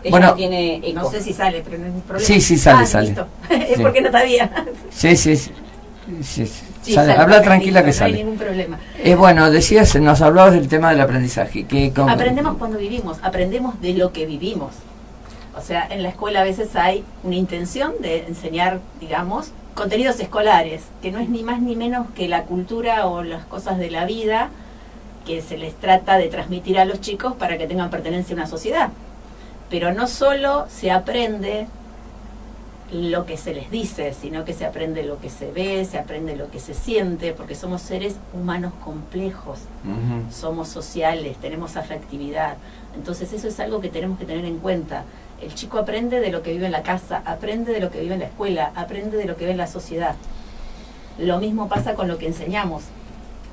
Bueno, 0.10 0.28
no 0.28 0.34
tiene 0.34 0.76
eco. 0.78 1.00
No 1.04 1.10
sé 1.12 1.22
si 1.22 1.32
sale, 1.32 1.62
pero 1.64 1.78
no 1.78 1.86
es 1.86 1.94
un 1.94 2.02
problema. 2.02 2.28
Sí, 2.28 2.42
sí 2.42 2.58
sale, 2.58 2.84
Ah, 2.84 2.86
sale. 2.86 3.08
listo. 3.08 3.28
es 3.50 3.78
Sí. 3.78 3.82
porque 3.82 4.02
no 4.02 4.12
sabía. 4.12 4.52
Sí, 4.90 5.16
sí, 5.16 5.38
sí. 6.08 6.24
Sí, 6.24 6.46
sí. 6.48 6.66
Sí, 6.82 6.94
Sale, 6.96 7.12
sale, 7.12 7.22
habla 7.22 7.42
tranquila 7.44 7.82
que 7.82 7.86
No 7.88 7.92
hay 7.92 7.94
sale. 7.94 8.18
ningún 8.18 8.38
problema. 8.38 8.80
Eh, 9.04 9.14
bueno, 9.16 9.52
decías, 9.52 9.96
nos 9.98 10.22
hablabas 10.22 10.54
del 10.54 10.68
tema 10.68 10.90
del 10.90 11.00
aprendizaje. 11.02 11.66
Que 11.66 11.94
con- 11.94 12.10
Aprendemos 12.10 12.58
cuando 12.58 12.80
vivimos, 12.80 13.18
aprendemos 13.22 13.80
de 13.82 13.94
lo 13.94 14.12
que 14.12 14.26
vivimos. 14.26 14.72
O 15.56 15.62
sea, 15.62 15.86
en 15.92 16.02
la 16.02 16.10
escuela 16.10 16.42
a 16.42 16.44
veces 16.44 16.76
hay 16.76 17.04
una 17.24 17.36
intención 17.36 17.94
de 18.02 18.26
enseñar, 18.26 18.80
digamos, 19.00 19.52
contenidos 19.76 20.20
escolares, 20.20 20.82
que 21.04 21.12
no 21.12 21.20
es 21.20 21.30
ni 21.30 21.44
más 21.44 21.62
ni 21.62 21.76
menos 21.76 22.08
que 22.16 22.28
la 22.28 22.44
cultura 22.46 23.06
o 23.06 23.22
las 23.22 23.46
cosas 23.46 23.78
de 23.78 23.92
la 23.92 24.06
vida 24.06 24.50
que 25.26 25.42
se 25.44 25.58
les 25.58 25.76
trata 25.76 26.18
de 26.18 26.30
transmitir 26.30 26.80
a 26.80 26.86
los 26.86 27.00
chicos 27.00 27.34
para 27.36 27.60
que 27.60 27.68
tengan 27.68 27.92
pertenencia 27.92 28.34
a 28.34 28.38
una 28.40 28.48
sociedad. 28.48 28.90
Pero 29.70 29.94
no 29.94 30.08
solo 30.08 30.66
se 30.68 30.90
aprende 30.90 31.68
lo 32.92 33.26
que 33.26 33.38
se 33.38 33.54
les 33.54 33.72
dice, 33.72 34.14
sino 34.14 34.44
que 34.44 34.54
se 34.54 34.66
aprende 34.66 35.04
lo 35.04 35.20
que 35.20 35.30
se 35.30 35.52
ve, 35.52 35.86
se 35.86 35.98
aprende 35.98 36.36
lo 36.36 36.52
que 36.52 36.60
se 36.60 36.74
siente, 36.74 37.34
porque 37.34 37.56
somos 37.56 37.82
seres 37.82 38.16
humanos 38.34 38.74
complejos 38.84 39.60
somos 40.32 40.68
sociales, 40.68 41.38
tenemos 41.38 41.78
afectividad. 41.78 42.58
Entonces 42.96 43.32
eso 43.34 43.48
es 43.48 43.60
algo 43.60 43.82
que 43.82 43.90
tenemos 43.90 44.20
que 44.20 44.26
tener 44.26 44.46
en 44.46 44.60
cuenta. 44.60 45.06
El 45.42 45.54
chico 45.56 45.80
aprende 45.80 46.20
de 46.20 46.32
lo 46.32 46.44
que 46.44 46.52
vive 46.52 46.66
en 46.66 46.72
la 46.72 46.84
casa, 46.84 47.22
aprende 47.26 47.74
de 47.74 47.80
lo 47.80 47.90
que 47.90 48.02
vive 48.02 48.14
en 48.14 48.20
la 48.20 48.28
escuela, 48.28 48.72
aprende 48.76 49.18
de 49.18 49.26
lo 49.26 49.38
que 49.38 49.46
ve 49.46 49.52
en 49.52 49.58
la 49.58 49.68
sociedad. 49.68 50.16
Lo 51.18 51.40
mismo 51.40 51.68
pasa 51.68 51.96
con 51.96 52.08
lo 52.08 52.18
que 52.18 52.28
enseñamos. 52.28 52.84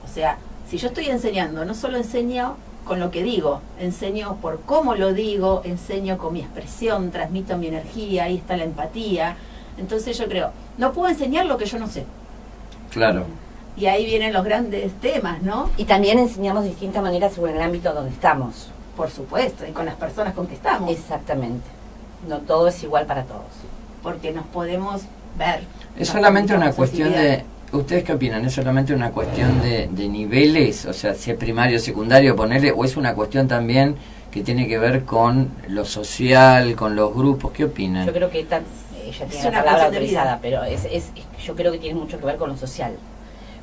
O 0.04 0.12
sea, 0.12 0.38
si 0.68 0.78
yo 0.78 0.88
estoy 0.88 1.06
enseñando, 1.06 1.64
no 1.64 1.74
solo 1.74 1.96
enseño 1.96 2.56
con 2.88 2.98
lo 2.98 3.10
que 3.10 3.22
digo, 3.22 3.60
enseño 3.78 4.38
por 4.40 4.62
cómo 4.62 4.94
lo 4.96 5.12
digo, 5.12 5.60
enseño 5.64 6.16
con 6.16 6.32
mi 6.32 6.40
expresión, 6.40 7.10
transmito 7.10 7.58
mi 7.58 7.66
energía, 7.68 8.24
ahí 8.24 8.36
está 8.36 8.56
la 8.56 8.64
empatía. 8.64 9.36
Entonces 9.76 10.16
yo 10.18 10.26
creo, 10.26 10.50
no 10.78 10.92
puedo 10.92 11.08
enseñar 11.08 11.44
lo 11.46 11.58
que 11.58 11.66
yo 11.66 11.78
no 11.78 11.86
sé. 11.86 12.06
Claro. 12.90 13.26
Y 13.76 13.86
ahí 13.86 14.06
vienen 14.06 14.32
los 14.32 14.42
grandes 14.42 14.92
temas, 14.94 15.42
¿no? 15.42 15.70
Y 15.76 15.84
también 15.84 16.18
enseñamos 16.18 16.64
de 16.64 16.70
distintas 16.70 17.02
maneras 17.02 17.34
según 17.34 17.50
el 17.50 17.60
ámbito 17.60 17.92
donde 17.92 18.10
estamos. 18.10 18.70
Por 18.96 19.10
supuesto, 19.10 19.64
y 19.66 19.72
con 19.72 19.84
las 19.86 19.94
personas 19.94 20.34
con 20.34 20.46
que 20.48 20.54
estamos. 20.54 20.90
Exactamente. 20.90 21.68
No 22.26 22.38
todo 22.38 22.68
es 22.68 22.82
igual 22.82 23.06
para 23.06 23.22
todos. 23.24 23.44
porque 24.02 24.32
nos 24.32 24.46
podemos 24.46 25.02
ver. 25.38 25.60
Es 25.96 26.08
solamente 26.08 26.54
una 26.54 26.72
cuestión 26.72 27.12
de... 27.12 27.44
¿Ustedes 27.72 28.02
qué 28.04 28.14
opinan? 28.14 28.44
¿Es 28.46 28.54
solamente 28.54 28.94
una 28.94 29.10
cuestión 29.10 29.60
de, 29.60 29.88
de 29.90 30.08
niveles? 30.08 30.86
O 30.86 30.92
sea, 30.94 31.14
si 31.14 31.30
es 31.30 31.36
primario, 31.36 31.78
secundario, 31.78 32.34
ponerle... 32.34 32.72
¿O 32.72 32.82
es 32.84 32.96
una 32.96 33.14
cuestión 33.14 33.46
también 33.46 33.96
que 34.30 34.42
tiene 34.42 34.66
que 34.66 34.78
ver 34.78 35.04
con 35.04 35.50
lo 35.68 35.84
social, 35.84 36.74
con 36.76 36.96
los 36.96 37.14
grupos? 37.14 37.52
¿Qué 37.52 37.64
opinan? 37.64 38.06
Yo 38.06 38.12
creo 38.14 38.30
que 38.30 38.44
tan- 38.44 38.64
ella 39.04 39.24
Es 39.24 39.30
tiene 39.30 39.44
la 39.44 39.48
una 39.50 39.64
palabra 39.64 39.86
autorizada, 39.86 40.38
pero 40.40 40.64
es, 40.64 40.84
es, 40.86 41.10
es- 41.14 41.44
yo 41.44 41.54
creo 41.54 41.70
que 41.72 41.78
tiene 41.78 41.98
mucho 42.00 42.18
que 42.18 42.24
ver 42.24 42.36
con 42.36 42.48
lo 42.48 42.56
social. 42.56 42.92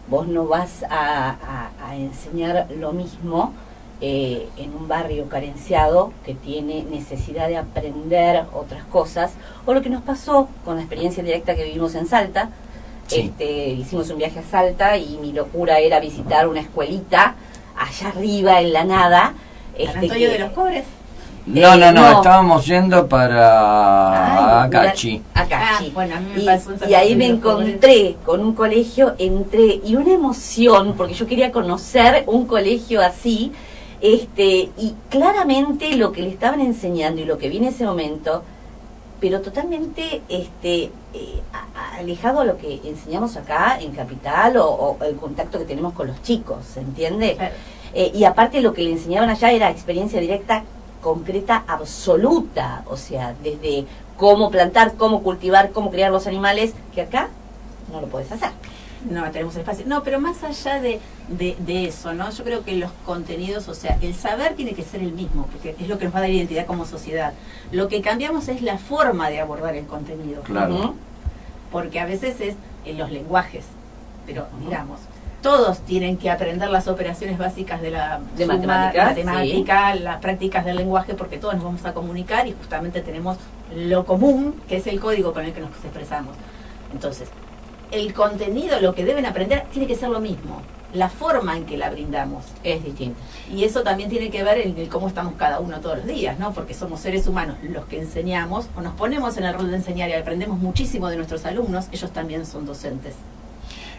Vos 0.08 0.28
no 0.28 0.46
vas 0.46 0.84
a, 0.84 1.32
a- 1.80 1.88
a 1.90 1.96
enseñar 1.96 2.68
lo 2.80 2.94
mismo 2.94 3.54
eh, 4.02 4.48
en 4.58 4.72
un 4.76 4.88
barrio 4.88 5.30
carenciado 5.30 6.12
que 6.26 6.36
tiene 6.36 6.84
necesidad 6.84 7.48
de 7.48 7.58
aprender 7.58 8.44
otras 8.54 8.84
cosas, 8.86 9.32
o 9.66 9.74
lo 9.74 9.82
que 9.82 9.90
nos 9.90 10.04
pasó 10.04 10.48
con 10.64 10.76
la 10.76 10.82
experiencia 10.82 11.24
directa 11.24 11.56
que 11.56 11.64
vivimos 11.64 11.96
en 11.96 12.06
Salta. 12.06 12.50
Sí. 13.08 13.22
Este, 13.22 13.68
hicimos 13.70 14.10
un 14.10 14.18
viaje 14.18 14.40
a 14.40 14.44
Salta 14.44 14.98
y 14.98 15.18
mi 15.22 15.32
locura 15.32 15.80
era 15.80 16.00
visitar 16.00 16.48
una 16.48 16.62
escuelita 16.62 17.36
allá 17.78 18.08
arriba 18.10 18.62
en 18.62 18.74
la 18.74 18.84
nada. 18.84 19.34
San 19.78 19.82
este, 19.88 19.98
Antonio 20.00 20.28
que- 20.30 20.34
de 20.34 20.40
los 20.40 20.52
Pobres. 20.52 20.84
No, 21.46 21.76
Eh, 21.76 21.78
no, 21.78 21.92
no, 21.92 22.02
no. 22.12 22.12
estábamos 22.18 22.66
yendo 22.66 23.08
para 23.08 24.64
Ay, 24.64 24.68
Acachi. 24.68 25.12
mira, 25.12 25.24
Acachi. 25.36 25.86
Ah, 25.88 25.92
bueno, 25.94 26.16
a 26.16 26.20
mí 26.20 26.32
me 26.36 26.42
y, 26.42 26.46
pasó 26.48 26.72
y 26.90 26.94
ahí 26.96 27.16
me 27.16 27.28
encontré 27.28 28.16
con 28.26 28.40
un 28.42 28.56
colegio, 28.56 29.14
entré, 29.20 29.80
y 29.86 29.96
una 29.96 30.12
emoción, 30.14 30.96
porque 30.98 31.14
yo 31.14 31.28
quería 31.28 31.52
conocer 31.52 32.24
un 32.26 32.48
colegio 32.48 33.00
así, 33.02 33.52
este, 34.02 34.72
y 34.76 34.96
claramente 35.10 35.96
lo 35.96 36.12
que 36.12 36.24
le 36.24 36.30
estaban 36.30 36.62
enseñando 36.62 37.22
y 37.22 37.26
lo 37.26 37.38
que 37.38 37.48
vi 37.50 37.58
en 37.58 37.66
ese 37.66 37.86
momento, 37.86 38.44
pero 39.20 39.42
totalmente 39.42 40.22
este, 40.30 40.92
eh, 41.14 41.42
alejado 41.98 42.42
a 42.42 42.46
lo 42.46 42.58
que 42.58 42.82
enseñamos 42.84 43.38
acá 43.38 43.80
en 43.80 43.92
Capital 43.92 44.58
o, 44.58 44.68
o 44.68 45.04
el 45.04 45.16
contacto 45.16 45.60
que 45.60 45.66
tenemos 45.66 45.94
con 45.94 46.08
los 46.08 46.22
chicos, 46.22 46.66
¿se 46.66 46.82
entiende? 46.82 47.36
Claro. 47.36 47.56
Eh, 47.94 48.12
y 48.14 48.26
aparte 48.26 48.60
lo 48.60 48.74
que 48.74 48.84
le 48.84 48.92
enseñaban 48.92 49.30
allá 49.30 49.52
era 49.52 49.70
experiencia 49.70 50.20
directa, 50.20 50.66
concreta, 51.02 51.64
absoluta. 51.66 52.84
O 52.88 52.98
sea, 52.98 53.34
desde 53.42 53.86
cómo 54.18 54.52
plantar, 54.52 54.96
cómo 54.96 55.24
cultivar, 55.24 55.72
cómo 55.72 55.92
criar 55.92 56.12
los 56.12 56.28
animales, 56.28 56.74
que 56.94 57.02
acá 57.02 57.30
no 57.92 58.02
lo 58.02 58.08
puedes 58.08 58.32
hacer. 58.32 58.50
No 59.10 59.30
tenemos 59.32 59.56
espacio. 59.56 59.86
No, 59.88 60.04
pero 60.04 60.20
más 60.20 60.44
allá 60.44 60.82
de, 60.82 61.00
de, 61.28 61.56
de 61.60 61.88
eso, 61.88 62.14
¿no? 62.14 62.30
Yo 62.32 62.44
creo 62.44 62.64
que 62.64 62.76
los 62.76 62.92
contenidos, 63.06 63.68
o 63.68 63.74
sea, 63.74 63.98
el 64.02 64.16
saber 64.16 64.56
tiene 64.56 64.74
que 64.74 64.84
ser 64.84 65.02
el 65.02 65.12
mismo, 65.12 65.48
porque 65.52 65.76
es 65.80 65.88
lo 65.88 65.98
que 65.98 66.06
nos 66.06 66.14
va 66.14 66.20
a 66.20 66.22
dar 66.22 66.32
identidad 66.32 66.66
como 66.66 66.86
sociedad. 66.86 67.34
Lo 67.72 67.88
que 67.88 68.02
cambiamos 68.02 68.48
es 68.48 68.62
la 68.62 68.78
forma 68.78 69.30
de 69.30 69.40
abordar 69.40 69.76
el 69.76 69.86
contenido. 69.86 70.42
Claro. 70.44 70.96
Porque 71.72 72.00
a 72.00 72.06
veces 72.06 72.42
es 72.42 72.56
en 72.86 72.98
los 72.98 73.12
lenguajes. 73.12 73.66
Pero, 74.26 74.48
digamos, 74.60 75.00
todos 75.42 75.80
tienen 75.82 76.18
que 76.18 76.32
aprender 76.32 76.70
las 76.70 76.88
operaciones 76.88 77.38
básicas 77.38 77.80
de 77.80 77.92
la 77.92 78.20
De 78.36 78.46
suma, 78.46 78.56
matemáticas, 78.56 79.06
matemática, 79.10 79.96
las 79.96 80.20
prácticas 80.20 80.66
del 80.66 80.78
lenguaje, 80.78 81.14
porque 81.14 81.38
todos 81.38 81.54
nos 81.54 81.64
vamos 81.64 81.86
a 81.86 81.94
comunicar 81.94 82.48
y 82.48 82.54
justamente 82.54 83.02
tenemos 83.02 83.38
lo 83.76 84.06
común, 84.06 84.56
que 84.68 84.78
es 84.78 84.88
el 84.88 85.00
código 85.00 85.34
con 85.34 85.46
el 85.46 85.54
que 85.54 85.62
nos 85.62 85.70
expresamos. 85.70 86.36
Entonces, 86.92 87.30
el 87.96 88.14
contenido, 88.14 88.80
lo 88.82 88.94
que 88.94 89.06
deben 89.06 89.26
aprender, 89.26 89.66
tiene 89.72 89.88
que 89.88 89.96
ser 89.96 90.10
lo 90.10 90.20
mismo. 90.20 90.62
La 90.94 91.10
forma 91.10 91.58
en 91.58 91.66
que 91.66 91.78
la 91.78 91.90
brindamos. 91.90 92.46
Es 92.64 92.84
distinto. 92.84 93.20
Y 93.52 93.64
eso 93.64 93.84
también 93.84 94.10
tiene 94.10 94.30
que 94.30 94.44
ver 94.44 94.60
en 94.60 94.88
cómo 94.88 95.08
estamos 95.08 95.34
cada 95.36 95.60
uno 95.60 95.80
todos 95.82 95.98
los 95.98 96.06
días, 96.06 96.40
¿no? 96.40 96.54
Porque 96.54 96.74
somos 96.74 97.02
seres 97.02 97.28
humanos 97.28 97.58
los 97.64 97.86
que 97.86 98.00
enseñamos 98.00 98.68
o 98.78 98.82
nos 98.82 98.94
ponemos 98.94 99.38
en 99.38 99.46
el 99.46 99.54
rol 99.54 99.72
de 99.72 99.78
enseñar 99.78 100.10
y 100.10 100.14
aprendemos 100.14 100.58
muchísimo 100.58 101.10
de 101.10 101.18
nuestros 101.18 101.46
alumnos. 101.46 101.88
Ellos 101.92 102.12
también 102.12 102.46
son 102.46 102.66
docentes 102.66 103.16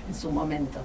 en 0.09 0.15
su 0.15 0.31
momento. 0.31 0.79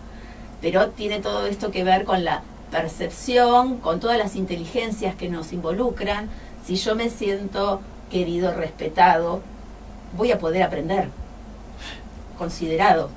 Pero 0.62 0.90
tiene 0.90 1.20
todo 1.20 1.46
esto 1.46 1.72
que 1.72 1.84
ver 1.84 2.04
con 2.04 2.24
la 2.24 2.44
percepción, 2.72 3.78
con 3.78 4.00
todas 4.00 4.18
las 4.18 4.36
inteligencias 4.36 5.16
que 5.16 5.30
nos 5.30 5.54
involucran. 5.54 6.30
Si 6.66 6.76
yo 6.76 6.96
me 6.96 7.10
siento 7.10 7.82
querido, 8.10 8.54
respetado, 8.54 9.42
voy 10.18 10.32
a 10.32 10.40
poder 10.40 10.64
aprender. 10.64 11.10
Considerado. 12.42 13.12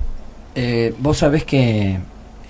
Eh, 0.53 0.93
vos 0.99 1.17
sabés 1.17 1.45
que 1.45 1.97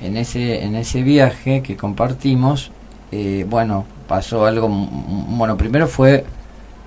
en 0.01 0.17
ese, 0.17 0.61
en 0.61 0.75
ese 0.75 1.03
viaje 1.03 1.61
que 1.61 1.77
compartimos, 1.77 2.69
eh, 3.13 3.45
bueno, 3.49 3.85
pasó 4.09 4.45
algo, 4.45 4.67
bueno, 4.67 5.55
primero 5.55 5.87
fue 5.87 6.25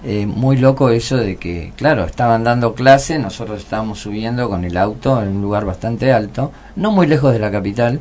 eh, 0.05 0.27
muy 0.27 0.59
loco 0.59 0.91
eso 0.91 1.17
de 1.17 1.37
que, 1.37 1.73
claro, 1.75 2.05
estaban 2.05 2.45
dando 2.45 2.75
clase, 2.75 3.19
nosotros 3.19 3.63
estábamos 3.63 4.01
subiendo 4.01 4.51
con 4.51 4.67
el 4.67 4.77
auto 4.77 5.23
en 5.23 5.29
un 5.29 5.41
lugar 5.41 5.65
bastante 5.65 6.13
alto, 6.13 6.53
no 6.77 6.91
muy 6.91 7.07
lejos 7.07 7.33
de 7.33 7.39
la 7.39 7.51
capital, 7.51 7.99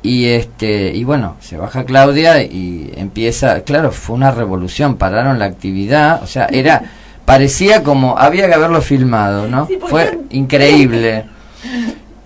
y 0.00 0.28
este 0.28 0.96
y 0.96 1.04
bueno, 1.04 1.36
se 1.40 1.58
baja 1.58 1.84
Claudia 1.84 2.42
y 2.42 2.90
empieza, 2.96 3.60
claro, 3.64 3.92
fue 3.92 4.16
una 4.16 4.30
revolución, 4.30 4.96
pararon 4.96 5.38
la 5.38 5.44
actividad, 5.44 6.22
o 6.22 6.26
sea, 6.26 6.46
era 6.46 6.84
parecía 7.24 7.82
como 7.82 8.18
había 8.18 8.48
que 8.48 8.54
haberlo 8.54 8.80
filmado, 8.82 9.48
¿no? 9.48 9.66
Sí, 9.66 9.78
fue 9.80 10.18
increíble. 10.30 11.24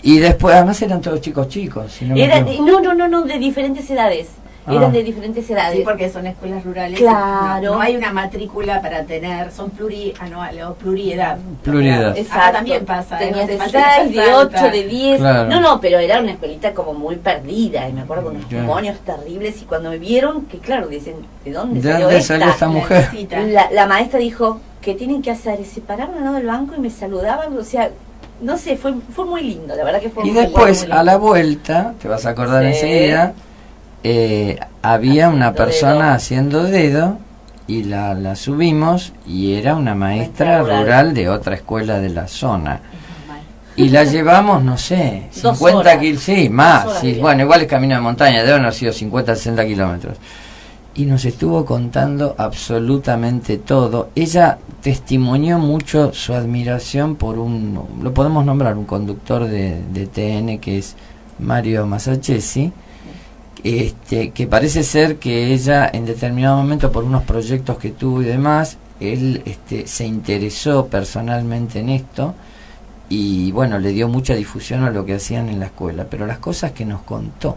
Y 0.02 0.18
después, 0.18 0.54
además 0.54 0.80
eran 0.82 1.00
todos 1.00 1.20
chicos 1.20 1.48
chicos. 1.48 1.92
si 1.92 2.04
no 2.04 2.14
Era, 2.16 2.40
no, 2.40 2.80
no, 2.80 2.94
no, 2.94 3.08
no, 3.08 3.22
de 3.22 3.38
diferentes 3.38 3.90
edades. 3.90 4.28
Ah. 4.68 4.74
Eran 4.74 4.90
de 4.92 5.02
diferentes 5.04 5.48
edades. 5.48 5.76
Sí, 5.78 5.82
porque 5.84 6.08
son 6.10 6.26
escuelas 6.26 6.64
rurales. 6.64 6.98
Claro. 6.98 7.70
No, 7.70 7.74
no 7.76 7.80
hay 7.80 7.96
una 7.96 8.12
matrícula 8.12 8.82
para 8.82 9.04
tener, 9.04 9.52
son 9.52 9.70
plurianuales 9.70 10.64
o 10.64 10.74
pluriedad. 10.74 11.38
Pluriedad. 11.62 12.16
Exacto. 12.16 12.40
Acá 12.42 12.52
también 12.52 12.84
pasa. 12.84 13.16
¿eh? 13.22 13.26
Tenías 13.28 13.46
de 13.46 13.54
hace 13.54 13.62
falta 13.62 13.94
6, 13.96 14.10
que 14.10 14.18
de 14.18 14.24
seas 14.24 14.36
8, 14.36 14.42
alta. 14.56 14.70
de 14.70 14.86
10. 14.86 15.18
Claro. 15.20 15.48
No, 15.50 15.60
no, 15.60 15.80
pero 15.80 15.98
era 16.00 16.20
una 16.20 16.32
escuelita 16.32 16.72
como 16.72 16.94
muy 16.94 17.14
perdida. 17.16 17.88
Y 17.88 17.92
me 17.92 18.00
acuerdo 18.00 18.24
con 18.24 18.36
unos 18.36 18.48
demonios 18.50 18.98
terribles. 19.00 19.62
Y 19.62 19.64
cuando 19.66 19.90
me 19.90 19.98
vieron, 19.98 20.46
que 20.46 20.58
claro, 20.58 20.88
dicen, 20.88 21.14
¿de 21.44 21.52
dónde 21.52 21.80
¿De 21.80 21.88
salió 21.92 22.06
dónde 22.06 22.20
esta? 22.20 22.34
salió 22.34 22.50
esta 22.50 22.68
mujer? 22.68 23.08
La, 23.48 23.70
la 23.70 23.86
maestra 23.86 24.18
dijo, 24.18 24.60
¿qué 24.86 24.94
tienen 24.94 25.20
que 25.20 25.32
hacer? 25.32 25.58
Se 25.66 25.80
pararon 25.80 26.16
al 26.16 26.22
lado 26.24 26.36
del 26.36 26.46
banco 26.46 26.74
y 26.76 26.80
me 26.80 26.90
saludaban. 26.90 27.58
O 27.58 27.64
sea, 27.64 27.90
no 28.40 28.56
sé, 28.56 28.76
fue, 28.76 28.94
fue 29.14 29.24
muy 29.26 29.42
lindo. 29.42 29.74
La 29.74 29.82
verdad 29.84 30.00
que 30.00 30.08
fue 30.10 30.24
Y 30.24 30.30
muy 30.30 30.40
después, 30.42 30.86
a 30.88 31.02
la 31.02 31.16
vuelta, 31.16 31.94
te 32.00 32.06
vas 32.06 32.24
a 32.24 32.30
acordar 32.30 32.62
Sí. 32.62 32.68
enseguida, 32.68 33.32
eh, 34.04 34.58
había 34.82 35.28
una 35.28 35.52
persona 35.54 36.04
dedo. 36.06 36.14
haciendo 36.14 36.62
dedo 36.62 37.18
y 37.66 37.82
la, 37.82 38.14
la 38.14 38.36
subimos 38.36 39.12
y 39.26 39.54
era 39.54 39.74
una 39.74 39.96
maestra 39.96 40.46
Maestra 40.46 40.62
rural. 40.62 40.82
rural 40.84 41.14
de 41.14 41.28
otra 41.30 41.56
escuela 41.56 41.98
de 41.98 42.10
la 42.10 42.28
zona. 42.28 42.80
Y 43.74 43.88
la 43.90 44.04
llevamos, 44.04 44.62
no 44.62 44.78
sé, 44.78 45.24
Dos 45.42 45.58
50 45.58 45.78
horas. 45.80 45.98
kilómetros, 45.98 46.22
sí, 46.24 46.48
más, 46.48 46.98
sí, 47.00 47.18
bueno, 47.20 47.42
igual 47.42 47.60
es 47.62 47.66
camino 47.68 47.94
de 47.96 48.00
montaña, 48.00 48.42
deben 48.42 48.62
haber 48.62 48.72
sido 48.72 48.90
50, 48.92 49.34
60 49.34 49.66
kilómetros. 49.66 50.16
Y 50.96 51.04
nos 51.04 51.24
estuvo 51.24 51.64
contando 51.64 52.34
absolutamente 52.38 53.58
todo. 53.58 54.10
Ella 54.14 54.58
testimonió 54.82 55.58
mucho 55.58 56.12
su 56.12 56.32
admiración 56.32 57.16
por 57.16 57.38
un, 57.38 57.78
lo 58.02 58.14
podemos 58.14 58.44
nombrar, 58.44 58.76
un 58.76 58.86
conductor 58.86 59.46
de, 59.46 59.82
de 59.92 60.06
TN 60.06 60.58
que 60.58 60.78
es 60.78 60.96
Mario 61.38 61.86
Masachesi, 61.86 62.72
este, 63.62 64.30
que 64.30 64.46
parece 64.46 64.82
ser 64.82 65.16
que 65.16 65.52
ella 65.52 65.90
en 65.92 66.06
determinado 66.06 66.56
momento 66.56 66.92
por 66.92 67.04
unos 67.04 67.24
proyectos 67.24 67.78
que 67.78 67.90
tuvo 67.90 68.22
y 68.22 68.24
demás, 68.24 68.78
él 69.00 69.42
este, 69.44 69.86
se 69.86 70.06
interesó 70.06 70.86
personalmente 70.86 71.80
en 71.80 71.90
esto 71.90 72.34
y 73.08 73.52
bueno, 73.52 73.78
le 73.78 73.90
dio 73.90 74.08
mucha 74.08 74.34
difusión 74.34 74.84
a 74.84 74.90
lo 74.90 75.04
que 75.04 75.14
hacían 75.14 75.48
en 75.48 75.60
la 75.60 75.66
escuela, 75.66 76.06
pero 76.08 76.26
las 76.26 76.38
cosas 76.38 76.72
que 76.72 76.84
nos 76.84 77.02
contó, 77.02 77.56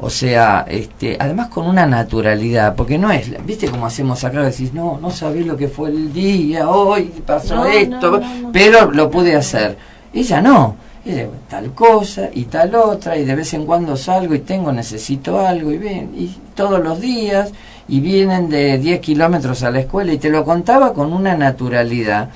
o 0.00 0.10
sea, 0.10 0.66
este, 0.68 1.16
además 1.18 1.48
con 1.48 1.66
una 1.66 1.86
naturalidad, 1.86 2.74
porque 2.74 2.98
no 2.98 3.10
es, 3.12 3.30
viste 3.44 3.68
como 3.68 3.86
hacemos 3.86 4.24
acá, 4.24 4.42
decís, 4.42 4.74
no, 4.74 4.98
no 5.00 5.10
sabés 5.10 5.46
lo 5.46 5.56
que 5.56 5.68
fue 5.68 5.90
el 5.90 6.12
día, 6.12 6.68
hoy 6.68 7.04
pasó 7.24 7.56
No, 7.56 7.66
esto, 7.66 8.10
no, 8.10 8.18
no, 8.18 8.34
no. 8.42 8.52
pero 8.52 8.90
lo 8.90 9.10
pude 9.10 9.36
hacer. 9.36 9.76
Ella 10.12 10.40
no, 10.40 10.76
ella 11.04 11.28
tal 11.48 11.72
cosa 11.72 12.28
y 12.32 12.44
tal 12.44 12.74
otra, 12.74 13.16
y 13.16 13.24
de 13.24 13.34
vez 13.34 13.54
en 13.54 13.66
cuando 13.66 13.96
salgo 13.96 14.34
y 14.34 14.40
tengo, 14.40 14.72
necesito 14.72 15.38
algo, 15.38 15.70
y 15.70 15.78
ven, 15.78 16.10
y 16.16 16.36
todos 16.54 16.82
los 16.82 17.00
días, 17.00 17.52
y 17.86 18.00
vienen 18.00 18.48
de 18.48 18.78
10 18.78 19.00
kilómetros 19.00 19.62
a 19.62 19.70
la 19.70 19.80
escuela, 19.80 20.12
y 20.12 20.18
te 20.18 20.28
lo 20.28 20.44
contaba 20.44 20.92
con 20.92 21.12
una 21.12 21.36
naturalidad 21.36 22.30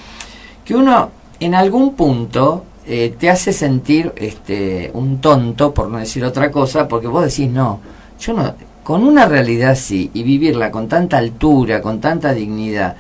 que 0.65 0.75
uno 0.75 1.11
en 1.41 1.55
algún 1.55 1.95
punto 1.95 2.65
eh, 2.89 3.15
te 3.19 3.29
hace 3.29 3.53
sentir 3.53 4.13
este 4.17 4.91
un 4.95 5.21
tonto, 5.21 5.75
por 5.75 5.91
no 5.91 5.99
decir 5.99 6.25
otra 6.25 6.51
cosa, 6.51 6.89
porque 6.89 7.07
vos 7.07 7.23
decís, 7.23 7.51
no, 7.51 7.81
yo 8.19 8.33
no, 8.33 8.55
con 8.83 9.05
una 9.05 9.27
realidad 9.27 9.73
así, 9.73 10.11
y 10.15 10.23
vivirla 10.23 10.71
con 10.71 10.89
tanta 10.89 11.19
altura, 11.19 11.83
con 11.83 12.01
tanta 12.01 12.33
dignidad, 12.33 12.97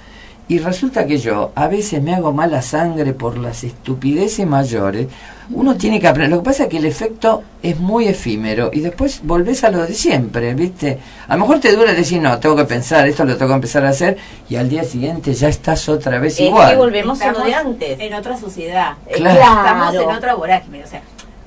y 0.48 0.58
resulta 0.60 1.06
que 1.06 1.18
yo 1.18 1.52
a 1.54 1.68
veces 1.68 2.02
me 2.02 2.14
hago 2.14 2.32
mala 2.32 2.62
sangre 2.62 3.12
por 3.12 3.36
las 3.36 3.64
estupideces 3.64 4.46
mayores, 4.46 5.08
uno 5.50 5.76
tiene 5.76 6.00
que 6.00 6.08
aprender. 6.08 6.30
Lo 6.30 6.42
que 6.42 6.46
pasa 6.46 6.62
es 6.64 6.68
que 6.70 6.78
el 6.78 6.86
efecto 6.86 7.42
es 7.62 7.78
muy 7.78 8.08
efímero 8.08 8.70
y 8.72 8.80
después 8.80 9.20
volvés 9.24 9.62
a 9.64 9.70
lo 9.70 9.86
de 9.86 9.92
siempre, 9.92 10.54
¿viste? 10.54 10.98
A 11.28 11.34
lo 11.36 11.42
mejor 11.42 11.60
te 11.60 11.76
dura 11.76 11.92
decir, 11.92 12.22
no, 12.22 12.38
tengo 12.38 12.56
que 12.56 12.64
pensar, 12.64 13.06
esto 13.06 13.26
lo 13.26 13.36
tengo 13.36 13.50
que 13.50 13.56
empezar 13.56 13.84
a 13.84 13.90
hacer 13.90 14.16
y 14.48 14.56
al 14.56 14.70
día 14.70 14.84
siguiente 14.84 15.34
ya 15.34 15.48
estás 15.48 15.86
otra 15.88 16.18
vez 16.18 16.32
Es 16.32 16.38
que 16.38 16.44
igual. 16.46 16.76
volvemos 16.78 17.20
a 17.20 17.32
lo 17.32 17.44
de 17.44 17.54
antes. 17.54 18.00
En 18.00 18.14
otra 18.14 18.36
sociedad. 18.38 18.94
Eh, 19.06 19.16
Claro. 19.16 19.38
Estamos 19.40 19.94
en 19.94 20.16
otra 20.16 20.34
vorágine. 20.34 20.82
O 20.82 20.86
sea, 20.86 21.02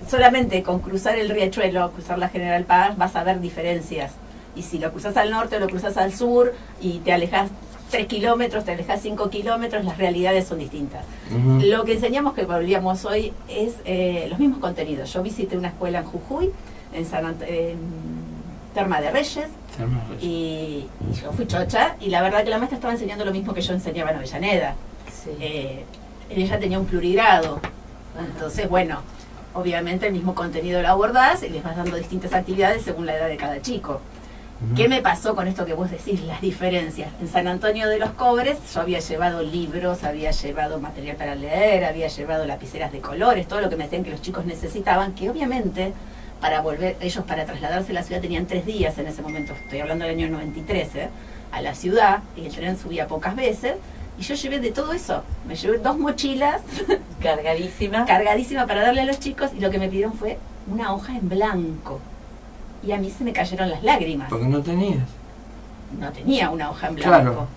solamente 0.10 0.62
con 0.62 0.80
cruzar 0.80 1.18
el 1.18 1.30
riachuelo, 1.30 1.92
cruzar 1.92 2.20
la 2.20 2.30
General 2.30 2.64
Paz, 2.66 2.98
vas 2.98 3.16
a 3.16 3.24
ver 3.24 3.40
diferencias. 3.42 4.12
Y 4.56 4.62
si 4.64 4.78
lo 4.78 4.92
cruzas 4.92 5.16
al 5.18 5.32
norte 5.32 5.56
o 5.56 5.60
lo 5.60 5.68
cruzas 5.68 5.98
al 5.98 6.14
sur 6.14 6.54
y 6.82 7.00
te 7.00 7.14
alejas 7.14 7.50
3 7.92 8.08
kilómetros, 8.08 8.64
te 8.66 8.72
alejas 8.72 9.02
5 9.02 9.30
kilómetros, 9.30 9.84
las 9.86 9.98
realidades 9.98 10.48
son 10.48 10.60
distintas. 10.60 11.04
Lo 11.62 11.84
que 11.84 11.94
enseñamos 11.94 12.34
que 12.34 12.46
volvíamos 12.46 13.06
hoy 13.06 13.34
es 13.50 13.76
eh, 13.86 14.28
los 14.30 14.40
mismos 14.40 14.60
contenidos. 14.60 15.12
Yo 15.14 15.22
visité 15.22 15.58
una 15.58 15.68
escuela 15.70 16.00
en 16.00 16.06
Jujuy, 16.06 16.52
en, 16.94 17.06
San 17.06 17.26
Ant- 17.26 17.46
en 17.48 17.78
Terma 18.74 19.02
de 19.02 19.12
Reyes, 19.12 19.48
y, 20.22 20.26
y 20.26 20.90
yo 21.22 21.32
fui 21.34 21.46
chocha, 21.48 21.96
y 22.00 22.10
la 22.10 22.22
verdad 22.22 22.44
que 22.44 22.50
la 22.50 22.58
maestra 22.58 22.78
estaba 22.78 22.94
enseñando 22.94 23.26
lo 23.26 23.32
mismo 23.32 23.54
que 23.54 23.62
yo 23.62 23.74
enseñaba 23.74 24.12
en 24.12 24.18
Avellaneda. 24.18 24.76
Sí. 25.12 25.32
Eh, 25.40 25.84
ella 26.30 26.60
tenía 26.60 26.80
un 26.80 26.86
plurigrado, 26.86 27.60
entonces 28.18 28.70
bueno, 28.70 29.02
obviamente 29.54 30.08
el 30.08 30.14
mismo 30.14 30.34
contenido 30.34 30.82
lo 30.82 30.88
abordás 30.88 31.44
y 31.44 31.50
les 31.50 31.62
vas 31.62 31.76
dando 31.76 31.98
distintas 31.98 32.32
actividades 32.34 32.84
según 32.84 33.06
la 33.06 33.16
edad 33.18 33.28
de 33.28 33.36
cada 33.38 33.62
chico. 33.62 34.00
¿Qué 34.76 34.88
me 34.88 35.02
pasó 35.02 35.36
con 35.36 35.48
esto 35.48 35.66
que 35.66 35.74
vos 35.74 35.90
decís, 35.90 36.22
las 36.22 36.40
diferencias? 36.40 37.10
En 37.20 37.28
San 37.28 37.48
Antonio 37.48 37.90
de 37.90 37.98
los 37.98 38.12
Cobres 38.12 38.58
yo 38.74 38.82
había 38.82 39.00
llevado 39.00 39.42
libros, 39.42 40.04
había 40.04 40.30
llevado 40.30 40.80
material 40.80 41.18
para 41.18 41.34
leer, 41.34 41.84
había 41.84 42.08
llevado 42.08 42.46
lapiceras 42.46 42.92
de 42.92 43.00
colores, 43.00 43.48
todo 43.48 43.60
lo 43.60 43.70
que 43.70 43.76
me 43.76 43.86
decían 43.86 44.04
que 44.04 44.12
los 44.12 44.22
chicos 44.22 44.46
necesitaban, 44.46 45.14
que 45.14 45.32
obviamente 45.32 45.94
para 46.40 46.62
volver, 46.62 46.96
ellos 47.02 47.26
para 47.26 47.46
trasladarse 47.46 47.92
a 47.92 47.96
la 47.96 48.04
ciudad 48.04 48.22
tenían 48.22 48.46
tres 48.46 48.66
días 48.66 48.98
en 49.00 49.08
ese 49.08 49.24
momento, 49.24 49.54
estoy 49.54 49.80
hablando 49.80 50.06
del 50.06 50.16
año 50.16 50.30
93, 50.30 50.96
¿eh? 50.96 51.10
a 51.52 51.62
la 51.62 51.74
ciudad, 51.74 52.20
y 52.38 52.46
el 52.46 52.54
tren 52.54 52.78
subía 52.78 53.08
pocas 53.08 53.36
veces, 53.36 53.74
y 54.20 54.22
yo 54.22 54.36
llevé 54.36 54.60
de 54.60 54.72
todo 54.72 54.94
eso, 54.94 55.24
me 55.48 55.56
llevé 55.56 55.80
dos 55.80 55.98
mochilas 55.98 56.62
cargadísimas 57.22 58.08
cargadísima 58.08 58.68
para 58.68 58.84
darle 58.84 59.02
a 59.02 59.06
los 59.06 59.20
chicos, 59.20 59.50
y 59.58 59.60
lo 59.60 59.72
que 59.72 59.80
me 59.80 59.90
pidieron 59.90 60.14
fue 60.14 60.38
una 60.72 60.94
hoja 60.94 61.18
en 61.18 61.28
blanco 61.28 62.00
y 62.84 62.92
a 62.92 62.98
mí 62.98 63.10
se 63.10 63.24
me 63.24 63.34
cayeron 63.34 63.70
las 63.70 63.84
lágrimas. 63.84 64.30
Porque 64.30 64.46
no 64.48 64.62
tenías. 64.62 65.08
No 66.00 66.12
tenía 66.12 66.50
una 66.50 66.70
hoja 66.72 66.88
en 66.88 66.96
blanco. 66.96 67.10
Claro. 67.10 67.48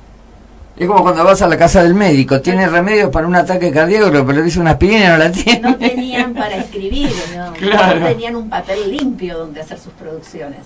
Es 0.76 0.88
como 0.88 1.02
cuando 1.05 1.22
vas 1.24 1.40
a 1.40 1.46
la 1.46 1.56
casa 1.56 1.84
del 1.84 1.94
médico, 1.94 2.40
tiene 2.40 2.68
remedio 2.68 3.09
para 3.09 3.28
un 3.28 3.36
ataque 3.36 3.70
cardíaco, 3.70 4.10
pero 4.10 4.32
le 4.32 4.42
dice 4.42 4.59
una 4.59 4.72
aspirina 4.72 5.05
y 5.05 5.09
no 5.09 5.18
la 5.18 5.30
tiene. 5.30 5.60
No 5.60 5.76
tenían 5.76 6.34
para 6.34 6.56
escribir, 6.56 7.12
no, 7.36 7.52
Claro. 7.59 8.01
no 8.01 8.06
tenían 8.09 8.34
un 8.34 8.51
papel 8.51 8.90
limpio 8.90 9.38
donde 9.38 9.60
hacer 9.60 9.78
sus 9.78 9.92
producciones. 9.92 10.59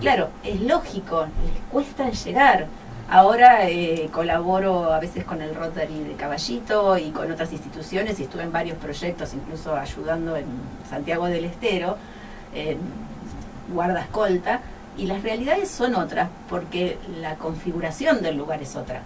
Claro, 0.00 0.30
es 0.42 0.60
lógico, 0.62 1.26
les 1.44 1.62
cuesta 1.70 2.08
llegar. 2.10 2.66
Ahora 3.10 3.68
eh, 3.68 4.08
colaboro 4.10 4.90
a 4.90 4.98
veces 4.98 5.24
con 5.24 5.42
el 5.42 5.54
Rotary 5.54 6.04
de 6.04 6.14
Caballito 6.14 6.96
y 6.96 7.10
con 7.10 7.30
otras 7.30 7.52
instituciones 7.52 8.18
y 8.18 8.22
estuve 8.22 8.44
en 8.44 8.50
varios 8.52 8.78
proyectos, 8.78 9.34
incluso 9.34 9.76
ayudando 9.76 10.36
en 10.38 10.46
Santiago 10.88 11.26
del 11.26 11.44
Estero, 11.44 11.98
guarda 13.72 14.00
escolta, 14.02 14.60
y 14.96 15.06
las 15.06 15.22
realidades 15.22 15.70
son 15.70 15.94
otras, 15.96 16.28
porque 16.48 16.98
la 17.20 17.34
configuración 17.36 18.22
del 18.22 18.36
lugar 18.36 18.62
es 18.62 18.76
otra. 18.76 19.02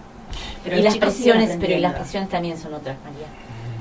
Pero 0.63 0.77
y 0.77 0.81
las 0.81 0.97
presiones, 0.97 1.57
pero 1.59 1.73
y 1.73 1.79
las 1.79 1.93
presiones 1.93 2.29
también 2.29 2.57
son 2.57 2.73
otras, 2.75 2.95
María. 3.03 3.27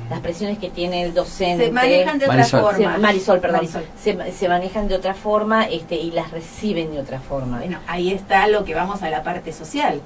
Las 0.09 0.21
presiones 0.21 0.57
que 0.59 0.71
tiene 0.71 1.03
el 1.03 1.13
docente. 1.13 1.67
Se 1.67 1.71
manejan 1.71 2.19
de 2.19 2.25
otra 2.25 2.37
Marisol. 2.39 2.61
forma. 2.63 2.95
Se- 2.95 2.99
Marisol, 2.99 3.41
perdón. 3.41 3.57
Marisol. 3.59 3.85
Se, 4.03 4.33
se 4.33 4.49
manejan 4.49 4.89
de 4.89 4.95
otra 4.95 5.13
forma 5.13 5.65
este, 5.67 5.97
y 5.97 6.11
las 6.13 6.31
reciben 6.31 6.93
de 6.93 7.01
otra 7.01 7.21
forma. 7.21 7.59
Bueno, 7.59 7.79
ahí 7.87 8.11
está 8.11 8.49
lo 8.49 8.65
que 8.65 8.75
vamos 8.75 9.03
a 9.03 9.11
la 9.11 9.23
parte 9.23 9.53
social. 9.53 10.01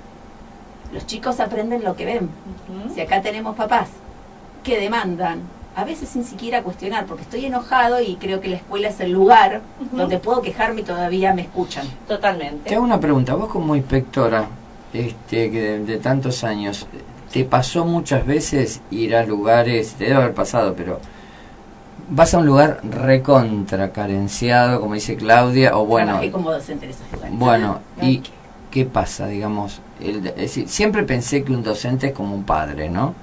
Los 0.93 1.07
chicos 1.07 1.39
aprenden 1.39 1.85
lo 1.85 1.95
que 1.95 2.05
ven. 2.05 2.29
Si 2.93 3.01
acá 3.01 3.23
tenemos 3.23 3.55
papás 3.55 3.91
que 4.65 4.81
demandan, 4.81 5.43
a 5.75 5.85
veces 5.85 6.09
sin 6.11 6.25
siquiera 6.25 6.63
cuestionar, 6.63 7.07
porque 7.07 7.23
estoy 7.23 7.47
enojado 7.47 8.01
y 8.01 8.17
creo 8.17 8.41
que 8.41 8.49
la 8.49 8.57
escuela 8.57 8.89
es 8.89 9.01
el 9.01 9.11
lugar 9.13 9.63
donde 9.93 10.19
puedo 10.19 10.43
quejarme 10.43 10.83
y 10.83 10.85
todavía 10.85 11.33
me 11.35 11.43
escuchan. 11.43 11.87
Totalmente. 12.07 12.69
Te 12.69 12.75
hago 12.75 12.85
una 12.85 13.01
pregunta, 13.01 13.35
vos 13.35 13.49
como 13.49 13.75
inspectora 13.75 14.47
este, 14.93 15.51
que 15.51 15.61
de, 15.61 15.79
de 15.85 15.97
tantos 15.99 16.45
años, 16.45 16.87
¿te 17.33 17.45
pasó 17.45 17.85
muchas 17.87 18.27
veces 18.27 18.81
ir 18.91 19.17
a 19.17 19.25
lugares, 19.25 19.95
te 19.95 20.05
debe 20.05 20.17
haber 20.17 20.35
pasado, 20.35 20.75
pero 20.77 21.01
vas 22.11 22.35
a 22.35 22.39
un 22.39 22.47
lugar 22.47 22.81
recontra 22.83 23.93
carenciado, 23.93 24.81
como 24.81 24.95
dice 24.95 25.17
Claudia, 25.17 25.77
o 25.79 25.87
bueno, 25.87 26.09
Trabajé 26.13 26.31
como 26.31 26.51
docente 26.53 26.85
en 26.87 26.91
esos 26.91 27.11
lugares. 27.13 27.39
bueno, 27.39 27.79
y 28.03 28.23
qué 28.71 28.85
pasa, 28.85 29.27
digamos? 29.27 29.81
El- 30.01 30.27
es 30.27 30.37
decir, 30.37 30.69
siempre 30.69 31.05
pensé 31.05 31.43
que 31.45 31.53
un 31.53 31.63
docente 31.63 32.09
es 32.09 32.13
como 32.13 32.35
un 32.35 32.45
padre, 32.45 32.91
¿no? 32.91 33.15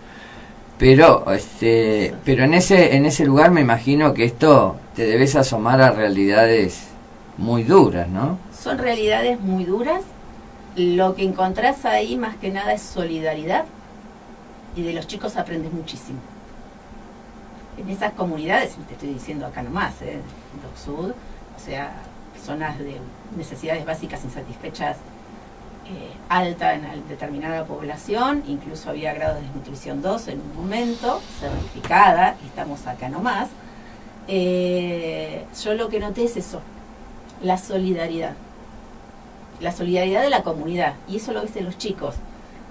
Pero, 0.80 1.30
este, 1.34 2.16
pero 2.24 2.46
en 2.46 2.54
ese, 2.54 2.96
en 2.96 3.06
ese 3.06 3.26
lugar 3.26 3.52
me 3.52 3.60
imagino 3.60 4.14
que 4.14 4.24
esto 4.24 4.78
te 4.96 5.06
debes 5.06 5.36
asomar 5.36 5.82
a 5.82 5.92
realidades 5.92 6.88
muy 7.38 7.64
duras, 7.64 8.08
¿no? 8.08 8.40
Son 8.58 8.78
realidades 8.78 9.42
muy 9.42 9.66
duras. 9.66 10.04
Lo 10.78 11.16
que 11.16 11.26
encontrás 11.26 11.84
ahí 11.84 12.16
más 12.16 12.38
que 12.38 12.50
nada 12.50 12.72
es 12.72 12.82
solidaridad 12.82 13.66
y 14.74 14.84
de 14.84 14.94
los 14.94 15.06
chicos 15.06 15.36
aprendes 15.36 15.74
muchísimo. 15.74 16.20
En 17.78 17.90
esas 17.90 18.14
comunidades, 18.14 18.76
te 18.88 18.94
estoy 18.94 19.10
diciendo 19.10 19.46
acá 19.48 19.62
nomás, 19.62 20.02
¿eh? 20.02 20.22
Doc 20.64 20.78
Sud, 20.78 21.12
o 21.12 21.60
sea, 21.60 21.92
zonas 22.42 22.80
de 22.80 22.96
necesidades 23.38 23.86
básicas 23.86 24.24
insatisfechas 24.24 24.96
alta 26.30 26.74
en 26.76 27.08
determinada 27.08 27.66
población, 27.66 28.44
incluso 28.48 28.90
había 28.90 29.14
grado 29.14 29.36
de 29.36 29.42
desnutrición 29.42 30.02
2 30.02 30.28
en 30.30 30.42
un 30.42 30.56
momento, 30.56 31.22
certificada, 31.40 32.36
y 32.44 32.48
estamos 32.48 32.86
acá 32.88 33.10
nomás. 33.10 33.50
Eh, 34.28 35.46
yo 35.64 35.74
lo 35.74 35.90
que 35.90 36.00
noté 36.00 36.26
es 36.26 36.38
eso, 36.38 36.62
la 37.42 37.58
solidaridad. 37.58 38.34
La 39.60 39.72
solidaridad 39.72 40.22
de 40.22 40.30
la 40.30 40.44
comunidad. 40.44 40.94
Y 41.08 41.18
eso 41.18 41.34
lo 41.34 41.42
ves 41.42 41.56
en 41.56 41.66
los 41.66 41.78
chicos. 41.78 42.16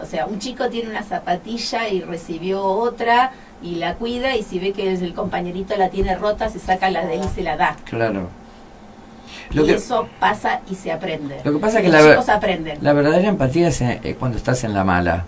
O 0.00 0.06
sea, 0.06 0.26
un 0.26 0.38
chico 0.38 0.68
tiene 0.70 0.90
una 0.90 1.02
zapatilla 1.02 1.88
y 1.88 2.00
recibió 2.00 2.62
otra 2.64 3.32
y 3.60 3.74
la 3.74 3.96
cuida 3.96 4.36
y 4.36 4.44
si 4.44 4.60
ve 4.60 4.72
que 4.72 4.92
el 4.92 5.14
compañerito 5.14 5.76
la 5.76 5.90
tiene 5.90 6.14
rota, 6.14 6.48
se 6.48 6.60
saca 6.60 6.90
la 6.90 7.04
de 7.04 7.16
él 7.16 7.22
y 7.24 7.34
se 7.34 7.42
la 7.42 7.56
da. 7.56 7.76
Claro. 7.84 8.28
Lo 9.50 9.62
y 9.64 9.66
que, 9.66 9.74
eso 9.74 10.08
pasa 10.20 10.60
y 10.70 10.74
se 10.74 10.92
aprende. 10.92 11.40
Lo 11.44 11.52
que 11.52 11.58
pasa 11.58 11.78
es 11.78 11.84
que 11.84 11.90
los 11.92 12.26
la 12.26 12.34
aprenden. 12.34 12.78
la 12.80 12.92
verdadera 12.92 13.28
empatía 13.28 13.68
es, 13.68 13.80
eh, 13.80 14.16
cuando 14.18 14.38
estás 14.38 14.62
en 14.64 14.74
la 14.74 14.84
mala. 14.84 15.24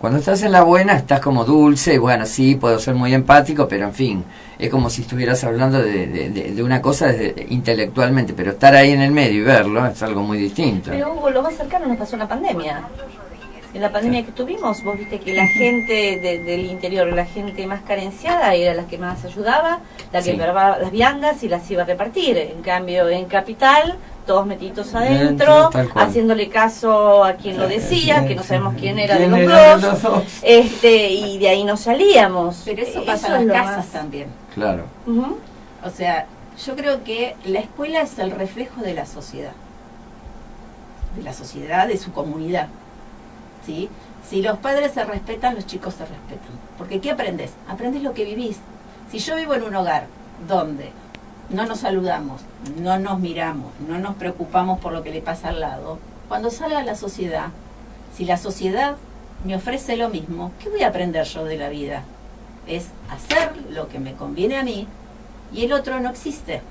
Cuando 0.00 0.18
estás 0.18 0.42
en 0.42 0.52
la 0.52 0.62
buena 0.62 0.94
estás 0.96 1.20
como 1.20 1.44
dulce, 1.46 1.94
y 1.94 1.98
bueno, 1.98 2.26
sí, 2.26 2.56
puedo 2.56 2.78
ser 2.78 2.94
muy 2.94 3.14
empático, 3.14 3.66
pero 3.66 3.86
en 3.86 3.94
fin, 3.94 4.24
es 4.58 4.68
como 4.68 4.90
si 4.90 5.00
estuvieras 5.00 5.42
hablando 5.44 5.80
de, 5.82 6.06
de- 6.06 6.28
de- 6.28 6.52
de 6.52 6.62
una 6.62 6.82
cosa 6.82 7.06
desde- 7.06 7.46
intelectualmente, 7.48 8.34
pero 8.34 8.50
estar 8.50 8.74
ahí 8.74 8.90
en 8.92 9.00
el 9.00 9.12
medio 9.12 9.40
y 9.40 9.44
verlo 9.44 9.86
es 9.86 10.02
algo 10.02 10.22
muy 10.22 10.36
distinto. 10.36 10.90
Pero 10.90 11.14
Hugo, 11.14 11.30
lo 11.30 11.40
más 11.42 11.54
cercano 11.56 11.86
nos 11.86 11.96
pasó 11.96 12.16
una 12.16 12.28
pandemia. 12.28 12.82
En 13.74 13.82
la 13.82 13.90
pandemia 13.90 14.24
que 14.24 14.30
tuvimos, 14.32 14.84
vos 14.84 14.96
viste 14.96 15.18
que 15.18 15.34
la 15.34 15.46
gente 15.58 16.18
de- 16.20 16.38
del 16.38 16.64
interior, 16.66 17.06
la 17.12 17.26
gente 17.26 17.66
más 17.66 17.82
carenciada, 17.82 18.54
era 18.54 18.72
la 18.72 18.84
que 18.86 18.98
más 18.98 19.24
ayudaba, 19.24 19.80
la 20.12 20.18
que 20.20 20.24
Sí. 20.24 20.30
preparaba 20.30 20.78
las 20.78 20.92
viandas 20.92 21.42
y 21.42 21.48
las 21.48 21.68
iba 21.70 21.82
a 21.82 21.86
repartir. 21.86 22.38
En 22.38 22.62
cambio, 22.62 23.08
en 23.08 23.24
Capital, 23.24 23.96
todos 24.26 24.46
metidos 24.46 24.94
adentro, 24.94 25.70
Dentro, 25.70 26.00
haciéndole 26.00 26.48
caso 26.48 27.24
a 27.24 27.34
quien 27.34 27.58
lo 27.58 27.66
decía, 27.68 28.26
que 28.26 28.34
no 28.36 28.42
sabemos 28.44 28.74
quién 28.78 28.98
era 28.98 29.14
de 29.18 29.26
¿Quién 29.28 29.30
los 29.32 29.40
de 29.40 29.46
dos, 29.70 29.82
los 29.82 30.02
dos? 30.02 30.22
este, 30.42 31.10
y 31.10 31.38
de 31.38 31.48
ahí 31.48 31.64
no 31.64 31.76
salíamos. 31.76 32.62
Pero 32.64 32.80
eso 32.82 33.00
Eh, 33.00 33.04
pasa 33.06 33.40
en 33.40 33.48
las 33.48 33.56
casas 33.60 33.76
más- 33.78 33.86
también. 33.88 34.28
Claro. 34.54 34.84
O 35.84 35.90
sea, 35.90 36.26
yo 36.64 36.76
creo 36.76 37.02
que 37.04 37.34
la 37.44 37.58
escuela 37.58 38.00
es 38.02 38.18
el 38.20 38.30
reflejo 38.30 38.80
de 38.82 38.94
la 38.94 39.04
sociedad. 39.04 39.52
De 41.16 41.22
la 41.22 41.32
sociedad, 41.32 41.86
de 41.88 41.98
su 41.98 42.12
comunidad. 42.12 42.68
Si 43.64 44.42
los 44.42 44.58
padres 44.58 44.92
se 44.92 45.04
respetan, 45.04 45.54
los 45.54 45.66
chicos 45.66 45.94
se 45.94 46.06
respetan. 46.06 46.52
Porque 46.78 47.00
¿qué 47.00 47.10
aprendes? 47.10 47.52
Aprendes 47.68 48.02
lo 48.02 48.14
que 48.14 48.24
vivís. 48.24 48.58
Si 49.10 49.18
yo 49.18 49.36
vivo 49.36 49.54
en 49.54 49.64
un 49.64 49.76
hogar 49.76 50.06
donde 50.48 50.92
no 51.50 51.66
nos 51.66 51.80
saludamos, 51.80 52.42
no 52.78 52.98
nos 52.98 53.18
miramos, 53.18 53.72
no 53.86 53.98
nos 53.98 54.16
preocupamos 54.16 54.80
por 54.80 54.92
lo 54.92 55.02
que 55.02 55.10
le 55.10 55.20
pasa 55.20 55.50
al 55.50 55.60
lado, 55.60 55.98
cuando 56.28 56.50
salga 56.50 56.82
la 56.82 56.94
sociedad, 56.94 57.48
si 58.16 58.24
la 58.24 58.36
sociedad 58.36 58.96
me 59.44 59.56
ofrece 59.56 59.96
lo 59.96 60.08
mismo, 60.08 60.52
¿qué 60.58 60.70
voy 60.70 60.82
a 60.82 60.88
aprender 60.88 61.26
yo 61.26 61.44
de 61.44 61.58
la 61.58 61.68
vida? 61.68 62.02
Es 62.66 62.88
hacer 63.10 63.52
lo 63.70 63.88
que 63.88 63.98
me 63.98 64.14
conviene 64.14 64.56
a 64.56 64.62
mí 64.62 64.86
y 65.52 65.64
el 65.64 65.72
otro 65.72 66.00
no 66.00 66.10
existe. 66.10 66.62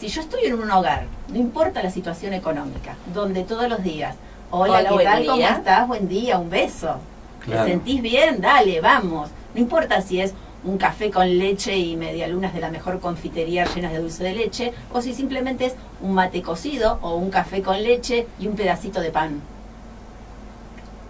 Si 0.00 0.08
yo 0.08 0.20
estoy 0.20 0.46
en 0.46 0.54
un 0.54 0.70
hogar, 0.70 1.06
no 1.28 1.38
importa 1.38 1.82
la 1.82 1.90
situación 1.90 2.32
económica, 2.32 2.96
donde 3.14 3.44
todos 3.44 3.68
los 3.68 3.82
días, 3.82 4.16
hola, 4.50 4.78
Hola, 4.78 4.88
¿qué 4.98 5.04
tal? 5.04 5.26
¿Cómo 5.26 5.36
día". 5.36 5.50
estás? 5.50 5.88
Buen 5.88 6.08
día, 6.08 6.38
un 6.38 6.50
beso. 6.50 6.96
Claro. 7.44 7.64
¿Te 7.64 7.70
sentís 7.70 8.02
bien? 8.02 8.40
Dale, 8.40 8.80
vamos. 8.80 9.30
No 9.54 9.60
importa 9.60 10.00
si 10.02 10.20
es 10.20 10.34
un 10.64 10.76
café 10.76 11.10
con 11.10 11.38
leche 11.38 11.76
y 11.76 11.96
medialunas 11.96 12.52
de 12.52 12.60
la 12.60 12.70
mejor 12.70 12.98
confitería 13.00 13.64
llenas 13.64 13.92
de 13.92 14.00
dulce 14.00 14.24
de 14.24 14.34
leche, 14.34 14.72
o 14.92 15.00
si 15.00 15.14
simplemente 15.14 15.66
es 15.66 15.74
un 16.02 16.14
mate 16.14 16.42
cocido 16.42 16.98
o 17.00 17.14
un 17.16 17.30
café 17.30 17.62
con 17.62 17.82
leche 17.82 18.26
y 18.40 18.46
un 18.48 18.56
pedacito 18.56 19.00
de 19.00 19.10
pan. 19.10 19.40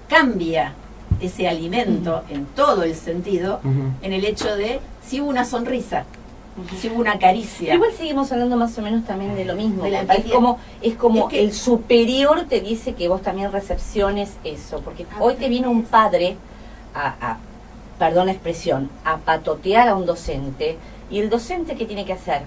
Cambia 0.08 0.74
ese 1.20 1.48
alimento 1.48 2.22
en 2.28 2.46
todo 2.46 2.82
el 2.84 2.94
sentido 2.94 3.60
en 4.02 4.12
el 4.12 4.24
hecho 4.24 4.56
de 4.56 4.80
si 5.04 5.20
hubo 5.20 5.28
una 5.30 5.44
sonrisa, 5.44 6.04
hubo 6.92 7.00
una 7.00 7.18
caricia. 7.18 7.74
Igual 7.74 7.92
seguimos 7.92 8.30
hablando 8.32 8.56
más 8.56 8.76
o 8.78 8.82
menos 8.82 9.04
también 9.04 9.34
de 9.36 9.44
lo 9.44 9.54
mismo. 9.54 9.84
De 9.84 9.90
la 9.90 10.02
es 10.02 10.24
como, 10.30 10.58
es 10.82 10.94
como 10.96 11.24
Es 11.24 11.30
que- 11.30 11.40
el 11.42 11.52
superior 11.52 12.46
te 12.48 12.60
dice 12.60 12.94
que 12.94 13.08
vos 13.08 13.22
también 13.22 13.52
recepciones 13.52 14.32
eso. 14.44 14.80
Porque 14.80 15.06
Ah, 15.10 15.16
hoy 15.20 15.34
te 15.34 15.48
vino 15.48 15.70
un 15.70 15.84
padre 15.84 16.36
a, 16.94 17.14
a- 17.20 17.38
perdón 17.98 18.26
la 18.26 18.32
expresión, 18.32 18.90
a 19.04 19.18
patotear 19.18 19.88
a 19.88 19.94
un 19.94 20.06
docente. 20.06 20.76
¿Y 21.10 21.20
el 21.20 21.30
docente 21.30 21.74
qué 21.76 21.84
tiene 21.86 22.04
que 22.04 22.12
hacer? 22.12 22.42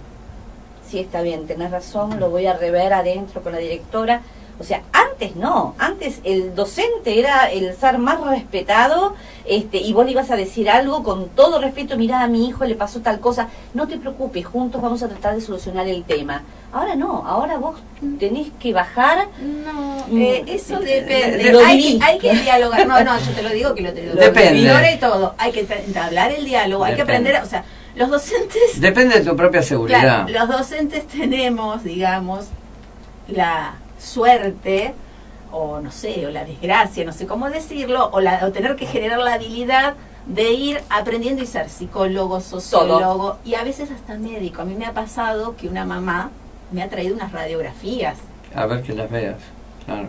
Sí, 0.88 1.00
está 1.00 1.22
bien, 1.22 1.48
tenés 1.48 1.72
razón, 1.72 2.20
lo 2.20 2.30
voy 2.30 2.48
a 2.48 2.54
rever 2.58 2.94
adentro 2.94 3.42
con 3.42 3.54
la 3.54 3.60
directora. 3.60 4.22
O 4.62 4.64
sea, 4.64 4.82
antes 4.94 5.36
no, 5.36 5.76
antes 5.80 6.22
el 6.24 6.56
docente 6.56 7.20
era 7.20 7.52
el 7.52 7.76
ser 7.76 7.98
más 7.98 8.22
respetado 8.22 9.16
este, 9.46 9.78
y 9.80 9.92
vos 9.92 10.06
le 10.06 10.12
ibas 10.12 10.32
a 10.32 10.36
decir 10.36 10.70
algo 10.70 11.04
con 11.04 11.30
todo 11.30 11.60
respeto, 11.60 11.98
mira 11.98 12.22
a 12.22 12.28
mi 12.28 12.48
hijo 12.48 12.64
le 12.64 12.76
pasó 12.76 13.02
tal 13.02 13.20
cosa, 13.20 13.48
no 13.74 13.88
te 13.88 13.98
preocupes, 13.98 14.46
juntos 14.46 14.82
vamos 14.82 15.02
a 15.04 15.10
tratar 15.10 15.36
de 15.36 15.42
solucionar 15.42 15.88
el 15.88 16.04
tema. 16.04 16.44
Ahora 16.72 16.96
no, 16.96 17.24
ahora 17.28 17.58
vos 17.58 17.76
tenés 18.20 18.48
que 18.60 18.72
bajar. 18.72 19.28
No, 19.42 19.92
Mm. 20.08 20.22
eh, 20.22 20.44
eso 20.48 20.80
depende. 20.80 21.52
Lo 21.52 21.60
hay, 21.60 22.00
hay 22.02 22.18
que 22.20 22.34
dialogar. 22.34 22.88
No, 22.88 23.04
no, 23.04 23.20
yo 23.20 23.32
te 23.32 23.42
lo 23.44 23.50
digo 23.50 23.74
que 23.76 23.82
lo, 23.82 23.94
te 23.94 24.06
lo 24.06 24.14
Depende. 24.14 24.94
y 24.94 24.98
todo. 25.00 25.36
Hay 25.38 25.52
que 25.52 25.62
entablar 25.62 26.32
el 26.32 26.46
diálogo, 26.46 26.84
hay 26.84 26.96
que 26.96 27.02
Depende. 27.04 27.30
aprender, 27.30 27.44
o 27.44 27.50
sea, 27.50 27.64
los 27.96 28.10
docentes 28.10 28.80
Depende 28.80 29.20
de 29.20 29.26
tu 29.30 29.36
propia 29.36 29.62
seguridad. 29.62 30.26
Claro, 30.28 30.48
los 30.48 30.58
docentes 30.60 31.08
tenemos, 31.08 31.84
digamos, 31.84 32.46
la 33.28 33.74
suerte, 34.02 34.94
o 35.52 35.80
no 35.80 35.91
sé, 35.91 36.26
o 36.26 36.32
la 36.32 36.45
desgracia, 36.45 37.06
no 37.06 37.11
sé 37.14 37.28
cómo 37.28 37.49
decirlo, 37.49 38.10
o, 38.11 38.22
la, 38.22 38.45
o 38.45 38.52
tener 38.52 38.76
que 38.76 38.86
generar 38.86 39.19
la 39.19 39.34
habilidad 39.34 39.95
de 40.26 40.52
ir 40.52 40.82
aprendiendo 40.90 41.44
y 41.44 41.48
ser 41.48 41.69
psicólogo, 41.69 42.40
sociólogo 42.41 43.38
y 43.44 43.56
a 43.56 43.64
veces 43.64 43.91
hasta 43.91 44.15
médico. 44.18 44.61
A 44.61 44.65
mí 44.65 44.76
me 44.76 44.86
ha 44.86 44.94
pasado 44.94 45.56
que 45.56 45.68
una 45.68 45.84
mamá 45.86 46.30
me 46.72 46.84
ha 46.84 46.90
traído 46.90 47.15
unas 47.15 47.32
radiografías 47.34 48.18
A 48.56 48.65
ver 48.65 48.82
que 48.84 48.94
las 48.94 49.10
veas. 49.10 49.38
Claro. 49.86 50.07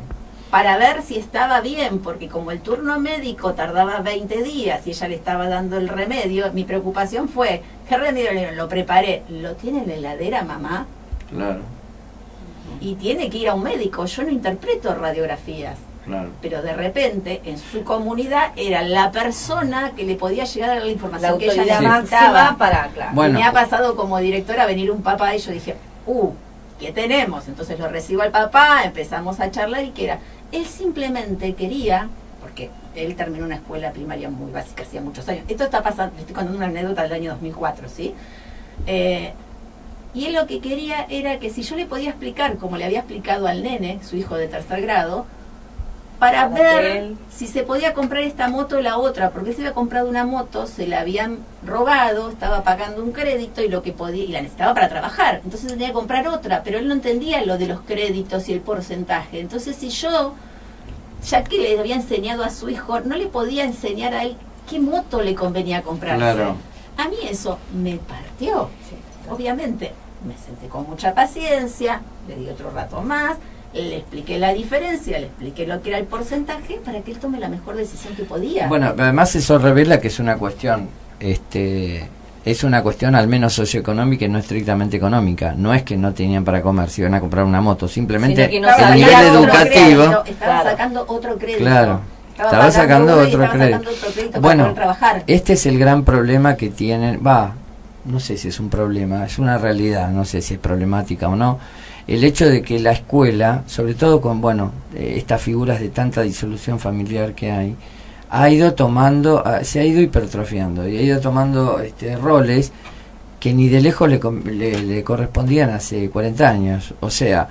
para 0.51 0.77
ver 0.77 1.03
si 1.03 1.17
estaba 1.17 1.61
bien, 1.63 2.01
porque 2.01 2.29
como 2.29 2.51
el 2.51 2.61
turno 2.61 3.01
médico 3.01 3.55
tardaba 3.55 4.01
20 4.01 4.43
días 4.43 4.87
y 4.87 4.91
ella 4.91 5.09
le 5.09 5.15
estaba 5.15 5.49
dando 5.49 5.79
el 5.79 5.89
remedio, 5.89 6.53
mi 6.53 6.65
preocupación 6.65 7.29
fue, 7.31 7.63
¿qué 7.89 7.97
remedio 7.97 8.33
le 8.33 8.41
dieron? 8.41 8.57
Lo 8.59 8.69
preparé, 8.69 9.23
¿lo 9.31 9.55
tiene 9.57 9.83
en 9.83 9.89
la 9.89 9.95
heladera 9.95 10.45
mamá? 10.45 10.87
Claro, 11.31 11.63
y 12.83 12.97
tiene 12.97 13.31
que 13.31 13.39
ir 13.39 13.49
a 13.49 13.55
un 13.55 13.63
médico. 13.63 14.05
Yo 14.05 14.25
no 14.25 14.31
interpreto 14.31 14.95
radiografías, 14.95 15.79
claro. 16.05 16.31
pero 16.43 16.63
de 16.63 16.73
repente 16.73 17.41
en 17.45 17.59
su 17.59 17.85
comunidad 17.85 18.53
era 18.57 18.83
la 18.83 19.13
persona 19.13 19.93
que 19.97 20.05
le 20.05 20.17
podía 20.17 20.45
llegar 20.45 20.71
a 20.71 20.75
la 20.77 20.85
La 20.85 20.91
información 20.91 21.39
que 21.39 21.47
ella 21.47 21.81
necesitaba. 21.81 22.33
máxima 22.33 22.57
para, 22.59 22.89
claro. 22.89 23.13
Bueno. 23.15 23.39
Me 23.39 23.45
ha 23.45 23.53
pasado 23.53 23.95
como 23.95 24.19
directora 24.19 24.67
venir 24.67 24.91
un 24.91 25.03
papá 25.03 25.35
y 25.37 25.39
yo 25.39 25.53
dije, 25.53 25.77
uh, 26.07 26.31
¿qué 26.81 26.91
tenemos? 26.93 27.47
Entonces 27.47 27.79
lo 27.79 27.89
recibo 27.89 28.23
al 28.23 28.33
papá, 28.33 28.83
empezamos 28.85 29.39
a 29.39 29.51
charlar 29.51 29.85
y 29.85 29.91
que 29.91 30.05
era, 30.05 30.19
él 30.51 30.67
simplemente 30.67 31.55
quería, 31.55 32.09
porque 32.41 32.69
él 32.97 33.15
terminó 33.15 33.45
una 33.47 33.55
escuela 33.55 33.93
primaria 33.93 34.29
muy 34.29 34.51
básica 34.51 34.83
hacía 34.83 35.01
muchos 35.01 35.29
años. 35.29 35.45
Esto 35.47 35.65
está 35.65 35.83
pasando, 35.83 36.15
le 36.17 36.23
estoy 36.23 36.35
contando 36.35 36.59
una 36.59 36.67
anécdota 36.67 37.05
del 37.05 37.13
año 37.13 37.31
2004, 37.31 37.89
¿sí? 37.89 38.13
Eh, 38.87 39.33
y 40.15 40.27
él 40.27 40.35
lo 40.35 40.47
que 40.47 40.61
quería 40.61 41.07
era 41.09 41.39
que 41.39 41.51
si 41.51 41.63
yo 41.63 41.77
le 41.77 41.87
podía 41.87 42.11
explicar, 42.11 42.57
como 42.57 42.77
le 42.77 42.85
había 42.85 42.99
explicado 43.01 43.47
al 43.47 43.63
nene, 43.63 43.99
su 44.09 44.17
hijo 44.17 44.37
de 44.37 44.49
tercer 44.49 44.83
grado, 44.83 45.27
para 46.19 46.47
ver 46.47 46.85
él- 46.85 47.17
si 47.31 47.49
se 47.49 47.65
podía 47.65 47.95
comprar 47.95 48.23
esta 48.23 48.47
moto 48.49 48.77
o 48.77 48.81
la 48.81 48.97
otra, 48.97 49.31
porque 49.31 49.51
él 49.51 49.57
se 49.57 49.63
había 49.63 49.75
comprado 49.75 50.09
una 50.09 50.25
moto, 50.25 50.67
se 50.69 50.87
la 50.87 51.01
habían 51.01 51.39
robado, 51.67 52.31
estaba 52.31 52.63
pagando 52.63 53.03
un 53.03 53.11
crédito 53.11 53.61
y 53.63 53.69
lo 53.69 53.83
que 53.83 53.93
podía, 53.93 54.23
y 54.23 54.29
la 54.29 54.41
necesitaba 54.41 54.73
para 54.75 54.89
trabajar, 54.89 55.41
entonces 55.43 55.69
tenía 55.73 55.89
que 55.89 55.95
comprar 55.95 56.29
otra, 56.29 56.63
pero 56.63 56.79
él 56.79 56.87
no 56.87 56.95
entendía 56.95 57.45
lo 57.45 57.59
de 57.59 57.67
los 57.67 57.81
créditos 57.81 58.49
y 58.49 58.53
el 58.53 58.61
porcentaje. 58.61 59.41
Entonces 59.41 59.75
si 59.75 59.89
yo, 59.89 60.35
ya 61.29 61.43
que 61.43 61.59
le 61.59 61.79
había 61.81 61.97
enseñado 61.97 62.45
a 62.45 62.51
su 62.51 62.69
hijo, 62.69 63.01
no 63.01 63.17
le 63.17 63.27
podía 63.27 63.65
enseñar 63.65 64.15
a 64.15 64.23
él 64.23 64.37
qué 64.71 64.79
moto 64.79 65.23
le 65.23 65.35
convenía 65.35 65.83
comprarse. 65.83 66.19
Claro. 66.19 66.55
A 66.99 67.09
mí 67.09 67.17
eso 67.29 67.59
me 67.75 67.97
partió, 67.97 68.69
obviamente. 69.31 69.93
Me 70.27 70.35
senté 70.35 70.69
con 70.69 70.89
mucha 70.89 71.15
paciencia, 71.15 72.01
le 72.29 72.37
di 72.37 72.49
otro 72.49 72.71
rato 72.71 73.03
más, 73.03 73.37
le 73.75 73.97
expliqué 73.97 74.39
la 74.39 74.53
diferencia, 74.53 75.19
le 75.19 75.27
expliqué 75.27 75.67
lo 75.67 75.83
que 75.83 75.89
era 75.91 75.99
el 75.99 76.05
porcentaje 76.05 76.81
para 76.85 77.01
que 77.01 77.11
él 77.11 77.19
tome 77.19 77.41
la 77.41 77.49
mejor 77.49 77.75
decisión 77.77 78.15
que 78.15 78.23
podía. 78.25 78.69
Bueno, 78.69 78.95
además 78.97 79.35
eso 79.35 79.59
revela 79.59 79.99
que 80.01 80.09
es 80.09 80.21
una 80.21 80.37
cuestión, 80.37 80.89
este, 81.19 82.07
es 82.45 82.63
una 82.65 82.83
cuestión 82.83 83.15
al 83.17 83.27
menos 83.27 83.53
socioeconómica 83.55 84.25
y 84.25 84.29
no 84.29 84.39
estrictamente 84.39 84.97
económica. 84.97 85.55
No 85.57 85.73
es 85.75 85.83
que 85.83 85.97
no 85.97 86.13
tenían 86.13 86.45
para 86.45 86.63
comer, 86.63 86.89
si 86.91 87.01
iban 87.01 87.15
a 87.15 87.21
comprar 87.21 87.45
una 87.45 87.61
moto, 87.61 87.89
simplemente 87.89 88.47
no 88.61 88.69
el 88.69 88.95
nivel 88.95 89.27
educativo. 89.27 90.03
crédito, 90.05 90.25
estaba 90.27 90.61
Claro. 90.61 90.71
sacando 90.71 91.05
otro 91.09 91.37
crédito. 91.39 91.59
Claro. 91.59 92.01
Estaba, 92.33 92.49
Estaba 92.51 92.71
sacando 92.71 93.13
otro 93.15 93.25
estaba 93.45 93.51
crédito. 93.51 93.79
sacando 93.79 93.91
otro 93.91 94.11
crédito 94.13 94.31
para 94.33 94.41
Bueno, 94.41 94.63
poder 94.65 94.75
trabajar. 94.77 95.25
este 95.27 95.53
es 95.55 95.67
el 95.67 95.79
gran 95.79 96.05
problema 96.05 96.57
que 96.57 96.71
tienen, 96.71 97.21
va, 97.27 97.55
no 98.05 98.19
sé 98.21 98.37
si 98.37 98.49
es 98.49 98.59
un 98.61 98.69
problema, 98.69 99.25
es 99.27 99.39
una 99.39 99.59
realidad, 99.59 100.11
no 100.11 100.25
sé 100.25 100.43
si 100.43 100.55
es 100.55 100.61
problemática 100.61 101.29
o 101.29 101.37
no, 101.37 101.59
el 102.07 102.25
hecho 102.25 102.49
de 102.49 102.63
que 102.63 102.79
la 102.81 102.93
escuela, 102.93 103.63
sobre 103.67 103.95
todo 103.95 104.21
con, 104.21 104.41
bueno, 104.41 104.73
eh, 104.95 105.15
estas 105.17 105.41
figuras 105.41 105.81
de 105.81 105.89
tanta 105.91 106.23
disolución 106.23 106.79
familiar 106.81 107.35
que 107.35 107.51
hay, 107.53 107.77
ha 108.31 108.49
ido 108.51 108.75
tomando, 108.75 109.43
ah, 109.47 109.63
se 109.63 109.81
ha 109.81 109.85
ido 109.85 110.01
hipertrofiando 110.01 110.89
y 110.89 110.97
ha 110.97 111.03
ido 111.03 111.21
tomando 111.21 111.81
este, 111.81 112.17
roles 112.17 112.73
que 113.39 113.53
ni 113.53 113.69
de 113.69 113.81
lejos 113.81 114.09
le, 114.09 115.05
correspondían 115.05 115.71
hace 115.71 116.09
40 116.11 116.49
años. 116.49 116.95
O 117.01 117.11
sea, 117.11 117.49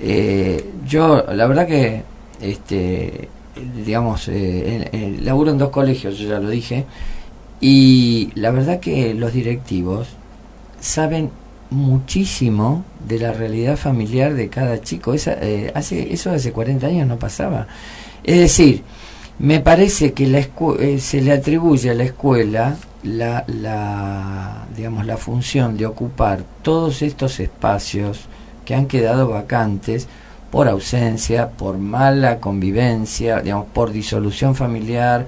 eh, 0.00 0.64
yo 0.86 1.24
la 1.32 1.46
verdad 1.46 1.66
que, 1.66 2.02
este, 2.40 3.28
digamos, 3.84 4.28
eh, 4.28 4.88
en- 4.92 5.24
laburo 5.24 5.50
en 5.50 5.58
dos 5.58 5.70
colegios, 5.70 6.18
yo 6.18 6.28
ya 6.30 6.38
lo 6.40 6.48
dije, 6.50 6.84
y 7.60 8.30
la 8.34 8.50
verdad 8.50 8.80
que 8.80 9.14
los 9.14 9.32
directivos 9.32 10.08
saben 10.80 11.30
muchísimo 11.70 12.84
de 13.06 13.18
la 13.18 13.32
realidad 13.32 13.76
familiar 13.76 14.34
de 14.34 14.48
cada 14.48 14.80
chico. 14.80 15.14
Esa, 15.14 15.32
eh, 15.40 15.72
hace, 15.74 16.12
eso 16.12 16.30
hace 16.30 16.52
40 16.52 16.86
años 16.86 17.06
no 17.06 17.18
pasaba. 17.18 17.66
Es 18.24 18.38
decir, 18.38 18.82
me 19.38 19.60
parece 19.60 20.12
que 20.12 20.26
la 20.26 20.40
eh, 20.80 20.98
se 21.00 21.20
le 21.20 21.32
atribuye 21.32 21.90
a 21.90 21.94
la 21.94 22.04
escuela 22.04 22.76
la, 23.02 23.44
la, 23.46 24.66
digamos, 24.76 25.06
la 25.06 25.16
función 25.16 25.76
de 25.76 25.86
ocupar 25.86 26.42
todos 26.62 27.02
estos 27.02 27.38
espacios 27.40 28.26
que 28.64 28.74
han 28.74 28.86
quedado 28.86 29.28
vacantes 29.28 30.08
por 30.50 30.68
ausencia, 30.68 31.50
por 31.50 31.78
mala 31.78 32.38
convivencia, 32.38 33.40
digamos, 33.40 33.66
por 33.72 33.92
disolución 33.92 34.54
familiar, 34.54 35.26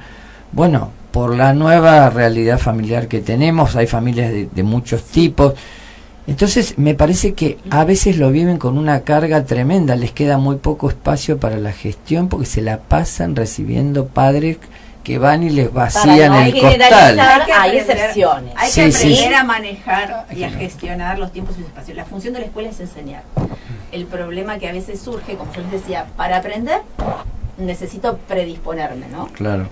bueno, 0.53 0.91
por 1.13 1.37
la 1.37 1.55
nueva 1.55 2.11
realidad 2.11 2.59
familiar 2.59 3.09
que 3.09 3.21
tenemos, 3.21 3.77
hay 3.77 3.87
familias 3.87 4.31
de, 4.31 4.49
de 4.51 4.63
muchos 4.63 5.05
tipos. 5.05 5.55
Entonces, 6.27 6.79
me 6.79 6.95
parece 6.95 7.35
que 7.35 7.59
a 7.71 7.85
veces 7.85 8.17
lo 8.17 8.31
viven 8.31 8.59
con 8.59 8.79
una 8.79 9.01
carga 9.01 9.45
tremenda, 9.45 9.97
les 9.97 10.13
queda 10.13 10.39
muy 10.39 10.57
poco 10.57 10.89
espacio 10.89 11.39
para 11.39 11.57
la 11.57 11.73
gestión 11.73 12.29
porque 12.29 12.47
se 12.47 12.63
la 12.63 12.79
pasan 12.79 13.35
recibiendo 13.35 14.07
padres 14.07 14.59
que 15.03 15.19
van 15.19 15.43
y 15.43 15.51
les 15.51 15.73
vacían 15.73 16.33
no 16.33 16.41
el 16.41 16.53
generalizar, 16.53 17.17
costal. 17.17 17.47
que 17.47 17.53
hay 17.53 17.79
excepciones. 17.79 18.55
Hay 18.57 18.71
que 18.71 18.93
sí. 18.93 19.15
aprender 19.15 19.35
a 19.35 19.45
manejar 19.45 20.27
y 20.35 20.45
a 20.45 20.51
gestionar 20.51 21.19
los 21.19 21.33
tiempos 21.33 21.57
y 21.57 21.61
los 21.61 21.69
espacios. 21.69 21.97
La 21.97 22.05
función 22.05 22.35
de 22.35 22.41
la 22.41 22.47
escuela 22.47 22.69
es 22.69 22.81
enseñar. 22.81 23.23
El 23.93 24.07
problema 24.07 24.59
que 24.59 24.69
a 24.69 24.73
veces 24.73 25.01
surge, 25.01 25.35
como 25.35 25.53
yo 25.53 25.63
les 25.63 25.73
decía, 25.73 26.07
para 26.17 26.37
aprender 26.37 26.83
necesito 27.59 28.19
predisponerme, 28.29 29.07
¿no? 29.09 29.27
Claro. 29.29 29.69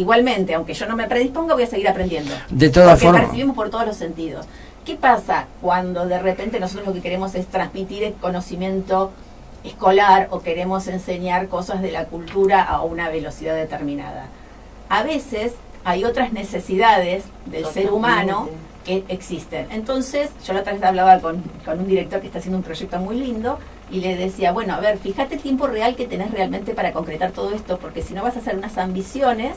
Igualmente, 0.00 0.54
aunque 0.54 0.72
yo 0.72 0.86
no 0.86 0.96
me 0.96 1.06
predisponga, 1.06 1.52
voy 1.52 1.64
a 1.64 1.66
seguir 1.66 1.86
aprendiendo. 1.86 2.32
De 2.48 2.70
todas 2.70 2.92
Porque 2.92 3.04
formas, 3.04 3.22
percibimos 3.24 3.54
por 3.54 3.68
todos 3.68 3.84
los 3.84 3.96
sentidos. 3.96 4.46
¿Qué 4.82 4.96
pasa 4.96 5.44
cuando 5.60 6.06
de 6.06 6.18
repente 6.18 6.58
nosotros 6.58 6.86
lo 6.86 6.94
que 6.94 7.02
queremos 7.02 7.34
es 7.34 7.46
transmitir 7.48 8.04
el 8.04 8.14
conocimiento 8.14 9.10
escolar 9.62 10.28
o 10.30 10.40
queremos 10.40 10.86
enseñar 10.86 11.48
cosas 11.48 11.82
de 11.82 11.92
la 11.92 12.06
cultura 12.06 12.62
a 12.62 12.80
una 12.80 13.10
velocidad 13.10 13.54
determinada? 13.54 14.28
A 14.88 15.02
veces 15.02 15.52
hay 15.84 16.04
otras 16.04 16.32
necesidades 16.32 17.24
del 17.44 17.66
ser 17.66 17.92
humano 17.92 18.48
que 18.86 19.04
existen. 19.08 19.66
Entonces, 19.70 20.30
yo 20.46 20.54
la 20.54 20.60
otra 20.60 20.72
vez 20.72 20.82
hablaba 20.82 21.18
con, 21.20 21.42
con 21.66 21.78
un 21.78 21.86
director 21.86 22.22
que 22.22 22.28
está 22.28 22.38
haciendo 22.38 22.56
un 22.56 22.64
proyecto 22.64 22.98
muy 22.98 23.18
lindo 23.18 23.58
y 23.90 24.00
le 24.00 24.16
decía, 24.16 24.52
bueno, 24.52 24.72
a 24.72 24.80
ver, 24.80 24.96
fíjate 24.96 25.34
el 25.34 25.42
tiempo 25.42 25.66
real 25.66 25.94
que 25.94 26.06
tenés 26.06 26.30
realmente 26.30 26.72
para 26.72 26.94
concretar 26.94 27.32
todo 27.32 27.52
esto, 27.52 27.78
porque 27.78 28.00
si 28.00 28.14
no 28.14 28.22
vas 28.22 28.36
a 28.36 28.38
hacer 28.38 28.56
unas 28.56 28.78
ambiciones 28.78 29.56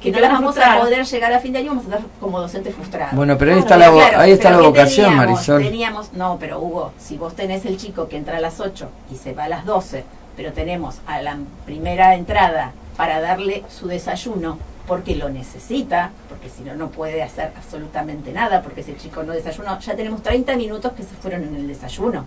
que 0.00 0.08
Y 0.08 0.12
no 0.12 0.20
las 0.20 0.30
a 0.30 0.34
vamos 0.34 0.56
a 0.58 0.78
poder 0.80 1.04
llegar 1.04 1.32
a 1.32 1.40
fin 1.40 1.52
de 1.52 1.58
año, 1.58 1.68
vamos 1.70 1.84
a 1.84 1.88
estar 1.96 2.10
como 2.20 2.40
docentes 2.40 2.74
frustrados. 2.74 3.14
Bueno, 3.14 3.36
pero 3.36 3.52
ahí 3.52 3.62
Claro, 3.62 3.82
está 3.82 3.90
la 3.90 3.92
claro, 3.96 4.20
ahí 4.20 4.30
está 4.32 4.50
la 4.50 4.56
¿qué 4.58 4.62
vocación, 4.62 5.06
teníamos? 5.06 5.30
Marisol. 5.30 5.62
Teníamos, 5.62 6.12
no, 6.14 6.36
pero 6.40 6.60
Hugo, 6.60 6.92
si 6.98 7.16
vos 7.16 7.34
tenés 7.34 7.64
el 7.66 7.76
chico 7.76 8.08
que 8.08 8.16
entra 8.16 8.38
a 8.38 8.40
las 8.40 8.60
8 8.60 8.88
y 9.12 9.16
se 9.16 9.32
va 9.34 9.44
a 9.44 9.48
las 9.48 9.64
12, 9.64 10.04
pero 10.36 10.52
tenemos 10.52 10.96
a 11.06 11.20
la 11.20 11.36
primera 11.66 12.14
entrada 12.14 12.72
para 12.96 13.20
darle 13.20 13.64
su 13.68 13.88
desayuno 13.88 14.58
porque 14.86 15.14
lo 15.14 15.28
necesita, 15.28 16.10
porque 16.28 16.48
si 16.48 16.62
no, 16.62 16.74
no 16.74 16.88
puede 16.88 17.22
hacer 17.22 17.52
absolutamente 17.56 18.32
nada, 18.32 18.62
porque 18.62 18.82
si 18.82 18.90
el 18.90 18.98
chico 18.98 19.22
no 19.22 19.32
desayunó, 19.32 19.78
ya 19.78 19.94
tenemos 19.94 20.22
30 20.22 20.56
minutos 20.56 20.92
que 20.92 21.02
se 21.02 21.14
fueron 21.14 21.44
en 21.44 21.54
el 21.56 21.68
desayuno. 21.68 22.24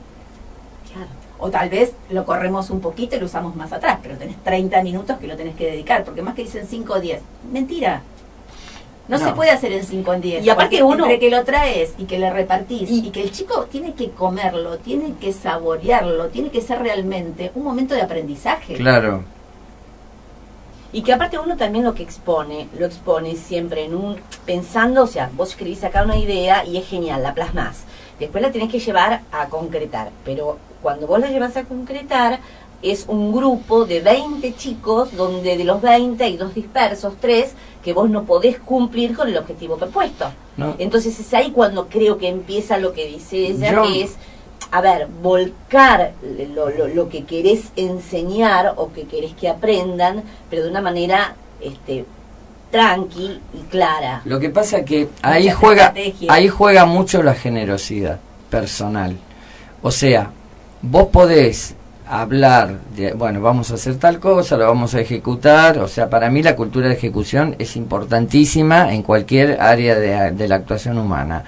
O 1.39 1.49
tal 1.49 1.69
vez 1.69 1.93
lo 2.09 2.25
corremos 2.25 2.69
un 2.69 2.79
poquito 2.79 3.15
y 3.15 3.19
lo 3.19 3.25
usamos 3.25 3.55
más 3.55 3.73
atrás, 3.73 3.99
pero 4.01 4.15
tenés 4.17 4.37
30 4.43 4.81
minutos 4.83 5.17
que 5.17 5.27
lo 5.27 5.35
tenés 5.35 5.55
que 5.55 5.65
dedicar, 5.71 6.03
porque 6.05 6.21
más 6.21 6.35
que 6.35 6.43
dicen 6.43 6.65
5 6.67 6.93
o 6.93 6.99
10. 6.99 7.21
Mentira. 7.51 8.01
No, 9.09 9.17
No. 9.17 9.25
se 9.25 9.33
puede 9.33 9.51
hacer 9.51 9.73
en 9.73 9.83
5 9.83 10.13
en 10.13 10.21
10. 10.21 10.45
Y 10.45 10.49
aparte 10.49 10.77
porque 10.79 10.83
uno- 10.95 11.03
Entre 11.05 11.19
que 11.19 11.29
lo 11.29 11.43
traes 11.43 11.93
y 11.97 12.05
que 12.05 12.17
le 12.17 12.29
repartís 12.31 12.89
Y- 12.89 13.07
y, 13.07 13.09
que 13.11 13.21
el 13.21 13.31
chico 13.31 13.65
tiene 13.69 13.93
que 13.93 14.11
comerlo, 14.11 14.77
tiene 14.77 15.15
que 15.19 15.33
saborearlo, 15.33 16.27
tiene 16.27 16.49
que 16.51 16.61
ser 16.61 16.79
realmente 16.79 17.51
un 17.55 17.63
momento 17.65 17.93
de 17.95 18.01
aprendizaje. 18.01 18.75
Claro. 18.75 19.23
Y 20.93 21.01
que 21.01 21.11
aparte 21.11 21.39
uno 21.39 21.57
también 21.57 21.83
lo 21.83 21.95
que 21.95 22.03
expone, 22.03 22.69
lo 22.77 22.85
expone 22.85 23.35
siempre 23.35 23.83
en 23.83 23.95
un, 23.95 24.17
pensando, 24.45 25.03
o 25.03 25.07
sea, 25.07 25.29
vos 25.35 25.49
escribís 25.49 25.79
sacar 25.79 26.05
una 26.05 26.15
idea 26.17 26.63
y 26.65 26.77
es 26.77 26.87
genial, 26.87 27.23
la 27.23 27.33
plasmás. 27.33 27.83
Después 28.19 28.41
la 28.43 28.51
tenés 28.51 28.69
que 28.71 28.79
llevar 28.79 29.21
a 29.31 29.47
concretar. 29.49 30.11
Pero 30.23 30.59
cuando 30.83 31.07
vos 31.07 31.19
la 31.19 31.29
llevas 31.31 31.57
a 31.57 31.63
concretar, 31.63 32.39
es 32.83 33.05
un 33.07 33.31
grupo 33.31 33.85
de 33.85 34.01
20 34.01 34.53
chicos, 34.55 35.15
donde 35.15 35.57
de 35.57 35.63
los 35.63 35.81
20 35.81 36.21
hay 36.23 36.37
dos 36.37 36.53
dispersos, 36.53 37.13
tres, 37.19 37.53
que 37.83 37.93
vos 37.93 38.09
no 38.09 38.25
podés 38.25 38.59
cumplir 38.59 39.15
con 39.15 39.27
el 39.29 39.37
objetivo 39.37 39.77
propuesto. 39.77 40.25
¿no? 40.57 40.75
Entonces 40.77 41.17
es 41.19 41.33
ahí 41.33 41.51
cuando 41.51 41.87
creo 41.87 42.17
que 42.17 42.27
empieza 42.27 42.77
lo 42.77 42.93
que 42.93 43.07
dice 43.07 43.37
ella, 43.47 43.71
Yo- 43.71 43.83
que 43.83 44.03
es, 44.03 44.15
a 44.71 44.81
ver, 44.81 45.07
volcar 45.21 46.11
lo, 46.53 46.69
lo, 46.69 46.87
lo 46.87 47.07
que 47.09 47.23
querés 47.23 47.71
enseñar 47.75 48.73
o 48.75 48.91
que 48.91 49.03
querés 49.03 49.33
que 49.33 49.47
aprendan, 49.47 50.23
pero 50.49 50.63
de 50.63 50.69
una 50.69 50.81
manera 50.81 51.35
este, 51.61 52.05
tranqui 52.71 53.39
y 53.53 53.59
clara. 53.69 54.21
Lo 54.25 54.39
que 54.39 54.49
pasa 54.49 54.79
es 54.79 54.85
que 54.85 55.07
ahí 55.21 55.49
juega, 55.49 55.93
ahí 56.27 56.47
juega 56.49 56.85
mucho 56.85 57.21
la 57.23 57.33
generosidad 57.35 58.19
personal. 58.49 59.15
O 59.81 59.91
sea, 59.91 60.31
vos 60.83 61.07
podés 61.07 61.75
hablar 62.07 62.79
de, 62.95 63.13
bueno, 63.13 63.41
vamos 63.41 63.71
a 63.71 63.75
hacer 63.75 63.95
tal 63.95 64.19
cosa, 64.19 64.57
lo 64.57 64.67
vamos 64.67 64.93
a 64.93 64.99
ejecutar. 65.01 65.79
O 65.79 65.87
sea, 65.87 66.09
para 66.09 66.29
mí 66.29 66.43
la 66.43 66.55
cultura 66.55 66.87
de 66.87 66.93
ejecución 66.93 67.55
es 67.57 67.75
importantísima 67.75 68.93
en 68.93 69.01
cualquier 69.01 69.59
área 69.59 69.95
de, 69.95 70.47
la 70.47 70.55
actuación 70.55 70.97
humana. 70.97 71.43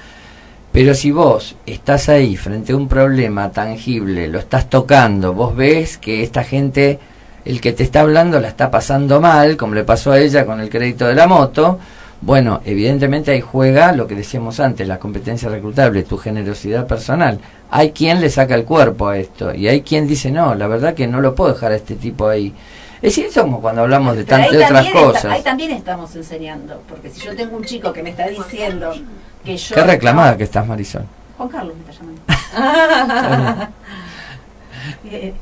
Pero 0.71 0.93
si 0.93 1.11
vos 1.11 1.55
estás 1.65 2.09
ahí 2.09 2.35
frente 2.35 2.73
a 2.73 2.77
un 2.77 2.87
problema 2.87 3.51
tangible, 3.51 4.27
lo 4.27 4.39
estás 4.39 4.69
tocando, 4.69 5.33
vos 5.33 5.55
ves 5.55 5.97
que 5.97 6.23
esta 6.23 6.43
gente, 6.43 6.99
el 7.45 7.61
que 7.61 7.71
te 7.71 7.83
está 7.83 8.01
hablando 8.01 8.41
la 8.41 8.49
está 8.49 8.71
pasando 8.71 9.21
mal, 9.21 9.55
como 9.55 9.73
le 9.73 9.85
pasó 9.85 10.11
a 10.11 10.19
ella 10.19 10.45
con 10.45 10.59
el 10.59 10.69
crédito 10.69 11.07
de 11.07 11.15
la 11.15 11.27
moto, 11.27 11.79
bueno, 12.21 12.61
evidentemente 12.65 13.31
ahí 13.31 13.41
juega 13.41 13.93
lo 13.93 14.07
que 14.07 14.15
decíamos 14.15 14.59
antes, 14.59 14.87
la 14.87 14.99
competencia 14.99 15.47
reclutable, 15.47 16.03
tu 16.03 16.17
generosidad 16.17 16.87
personal. 16.87 17.39
Hay 17.71 17.91
quien 17.91 18.21
le 18.21 18.29
saca 18.29 18.55
el 18.55 18.63
cuerpo 18.63 19.07
a 19.09 19.17
esto 19.17 19.53
y 19.53 19.67
hay 19.67 19.81
quien 19.81 20.07
dice, 20.07 20.31
no, 20.31 20.55
la 20.55 20.67
verdad 20.67 20.93
que 20.93 21.07
no 21.07 21.19
lo 21.21 21.35
puedo 21.35 21.53
dejar 21.53 21.71
a 21.71 21.75
este 21.75 21.95
tipo 21.95 22.27
ahí. 22.27 22.53
Es 23.01 23.13
cierto 23.15 23.41
como 23.41 23.59
cuando 23.61 23.81
hablamos 23.81 24.15
de, 24.15 24.23
Pero 24.23 24.37
tan- 24.37 24.41
ahí 24.43 24.51
de 24.57 24.63
otras 24.65 24.85
está- 24.87 24.99
cosas. 24.99 25.25
ahí 25.25 25.41
también 25.43 25.71
estamos 25.71 26.15
enseñando, 26.15 26.81
porque 26.87 27.09
si 27.09 27.21
yo 27.21 27.35
tengo 27.35 27.57
un 27.57 27.63
chico 27.65 27.91
que 27.91 28.01
me 28.03 28.11
está 28.11 28.27
diciendo 28.27 28.93
que 29.43 29.57
yo... 29.57 29.75
Qué 29.75 29.83
reclamada 29.83 30.37
que 30.37 30.43
estás, 30.45 30.65
Marisol. 30.65 31.03
Juan 31.37 31.49
Carlos 31.49 31.75
me 31.75 31.91
está 31.91 32.03
llamando. 32.03 33.67
Eh, 35.11 35.33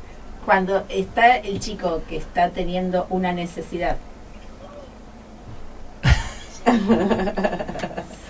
Cuando 0.45 0.83
está 0.89 1.35
el 1.37 1.59
chico 1.59 2.01
que 2.09 2.15
está 2.17 2.49
teniendo 2.49 3.05
una 3.09 3.31
necesidad. 3.33 3.97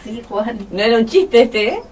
Sí, 0.03 0.21
Juan, 0.27 0.57
No 0.71 0.81
era 0.83 0.97
un 0.97 1.05
chiste 1.05 1.43
este, 1.43 1.67
¿eh? 1.69 1.83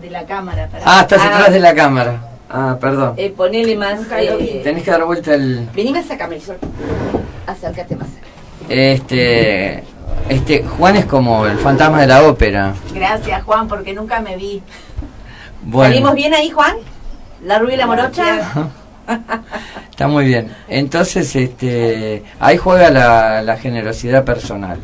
De 0.00 0.10
la 0.10 0.24
cámara. 0.26 0.68
Para 0.68 0.82
Ah, 0.86 1.00
estás 1.02 1.20
Ah. 1.22 1.36
atrás 1.36 1.52
de 1.52 1.60
la 1.60 1.74
cámara. 1.74 2.20
Ah, 2.50 2.76
perdón. 2.80 3.14
Eh, 3.16 3.32
ponele 3.36 3.76
más... 3.76 4.00
Eh, 4.16 4.60
Tenés 4.62 4.84
que 4.84 4.90
dar 4.90 5.04
vuelta 5.04 5.34
el... 5.34 5.68
vení 5.74 5.92
más 5.92 6.08
acá, 6.10 6.26
Marisol. 6.28 6.56
Acércate 7.46 7.96
más. 7.96 8.08
Este... 8.68 9.82
Este, 10.28 10.62
Juan 10.62 10.96
es 10.96 11.04
como 11.06 11.46
el 11.46 11.58
fantasma 11.58 12.00
de 12.00 12.06
la 12.06 12.22
ópera. 12.24 12.74
Gracias, 12.94 13.42
Juan, 13.42 13.66
porque 13.68 13.92
nunca 13.92 14.20
me 14.20 14.36
vi. 14.36 14.62
Bueno, 15.62 15.90
¿Salimos 15.92 16.14
bien 16.14 16.32
ahí, 16.34 16.50
Juan? 16.50 16.76
¿La 17.44 17.58
rubia 17.58 17.74
y 17.74 17.78
la 17.78 17.86
morocha? 17.86 18.70
Está 19.90 20.08
muy 20.08 20.24
bien. 20.24 20.50
Entonces, 20.68 21.34
este, 21.36 22.22
ahí 22.40 22.56
juega 22.56 22.90
la, 22.90 23.42
la 23.42 23.56
generosidad 23.56 24.24
personal. 24.24 24.78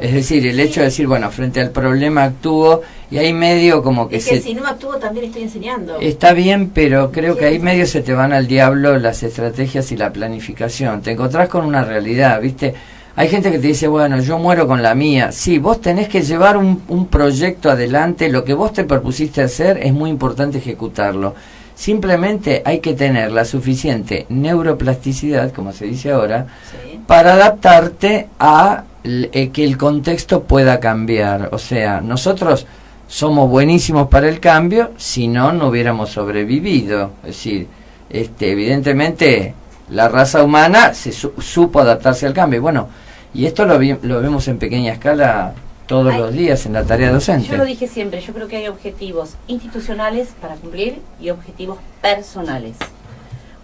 Es 0.00 0.12
decir, 0.14 0.46
el 0.46 0.58
hecho 0.60 0.80
de 0.80 0.86
decir, 0.86 1.06
bueno, 1.06 1.30
frente 1.30 1.60
al 1.60 1.70
problema 1.70 2.24
actúo 2.24 2.82
y 3.14 3.18
ahí 3.18 3.32
medio 3.32 3.80
como 3.82 4.08
que 4.08 4.16
Es 4.16 4.26
que 4.26 4.36
se... 4.38 4.42
si 4.42 4.54
no 4.54 4.66
actúo 4.66 4.96
también 4.96 5.26
estoy 5.26 5.42
enseñando. 5.42 5.98
Está 6.00 6.32
bien, 6.32 6.70
pero 6.74 7.12
creo 7.12 7.36
que 7.36 7.44
ahí 7.44 7.60
medio 7.60 7.86
se 7.86 8.02
te 8.02 8.12
van 8.12 8.32
al 8.32 8.48
diablo 8.48 8.98
las 8.98 9.22
estrategias 9.22 9.92
y 9.92 9.96
la 9.96 10.12
planificación. 10.12 11.00
Te 11.00 11.12
encontrás 11.12 11.48
con 11.48 11.64
una 11.64 11.84
realidad, 11.84 12.40
¿viste? 12.40 12.74
Hay 13.14 13.28
gente 13.28 13.52
que 13.52 13.60
te 13.60 13.68
dice, 13.68 13.86
bueno, 13.86 14.18
yo 14.20 14.38
muero 14.40 14.66
con 14.66 14.82
la 14.82 14.96
mía. 14.96 15.30
Sí, 15.30 15.58
vos 15.58 15.80
tenés 15.80 16.08
que 16.08 16.22
llevar 16.22 16.56
un, 16.56 16.82
un 16.88 17.06
proyecto 17.06 17.70
adelante. 17.70 18.28
Lo 18.28 18.42
que 18.42 18.54
vos 18.54 18.72
te 18.72 18.82
propusiste 18.82 19.42
hacer 19.42 19.78
es 19.78 19.92
muy 19.92 20.10
importante 20.10 20.58
ejecutarlo. 20.58 21.36
Simplemente 21.76 22.62
hay 22.64 22.80
que 22.80 22.94
tener 22.94 23.30
la 23.30 23.44
suficiente 23.44 24.26
neuroplasticidad, 24.28 25.52
como 25.52 25.72
se 25.72 25.84
dice 25.86 26.10
ahora, 26.10 26.46
Sí. 26.70 26.98
para 27.06 27.34
adaptarte 27.34 28.28
a 28.40 28.84
eh, 29.04 29.50
que 29.52 29.62
el 29.64 29.76
contexto 29.76 30.42
pueda 30.44 30.80
cambiar. 30.80 31.50
O 31.52 31.58
sea, 31.58 32.00
nosotros 32.00 32.66
somos 33.08 33.48
buenísimos 33.50 34.08
para 34.08 34.28
el 34.28 34.40
cambio, 34.40 34.92
si 34.96 35.28
no, 35.28 35.52
no 35.52 35.68
hubiéramos 35.68 36.10
sobrevivido. 36.10 37.10
Es 37.22 37.28
decir, 37.28 37.68
este, 38.10 38.52
evidentemente 38.52 39.54
la 39.90 40.08
raza 40.08 40.42
humana 40.42 40.94
se 40.94 41.12
su- 41.12 41.32
supo 41.40 41.80
adaptarse 41.80 42.26
al 42.26 42.32
cambio. 42.34 42.62
Bueno, 42.62 42.88
y 43.34 43.46
esto 43.46 43.64
lo, 43.66 43.78
vi- 43.78 43.96
lo 44.02 44.20
vemos 44.20 44.48
en 44.48 44.58
pequeña 44.58 44.92
escala 44.92 45.54
todos 45.86 46.16
los 46.16 46.32
días 46.32 46.64
en 46.66 46.72
la 46.72 46.84
tarea 46.84 47.12
docente. 47.12 47.48
Yo 47.48 47.56
lo 47.58 47.64
dije 47.64 47.86
siempre, 47.86 48.20
yo 48.20 48.32
creo 48.32 48.48
que 48.48 48.56
hay 48.56 48.68
objetivos 48.68 49.34
institucionales 49.48 50.28
para 50.40 50.54
cumplir 50.54 51.00
y 51.20 51.28
objetivos 51.30 51.78
personales. 52.00 52.76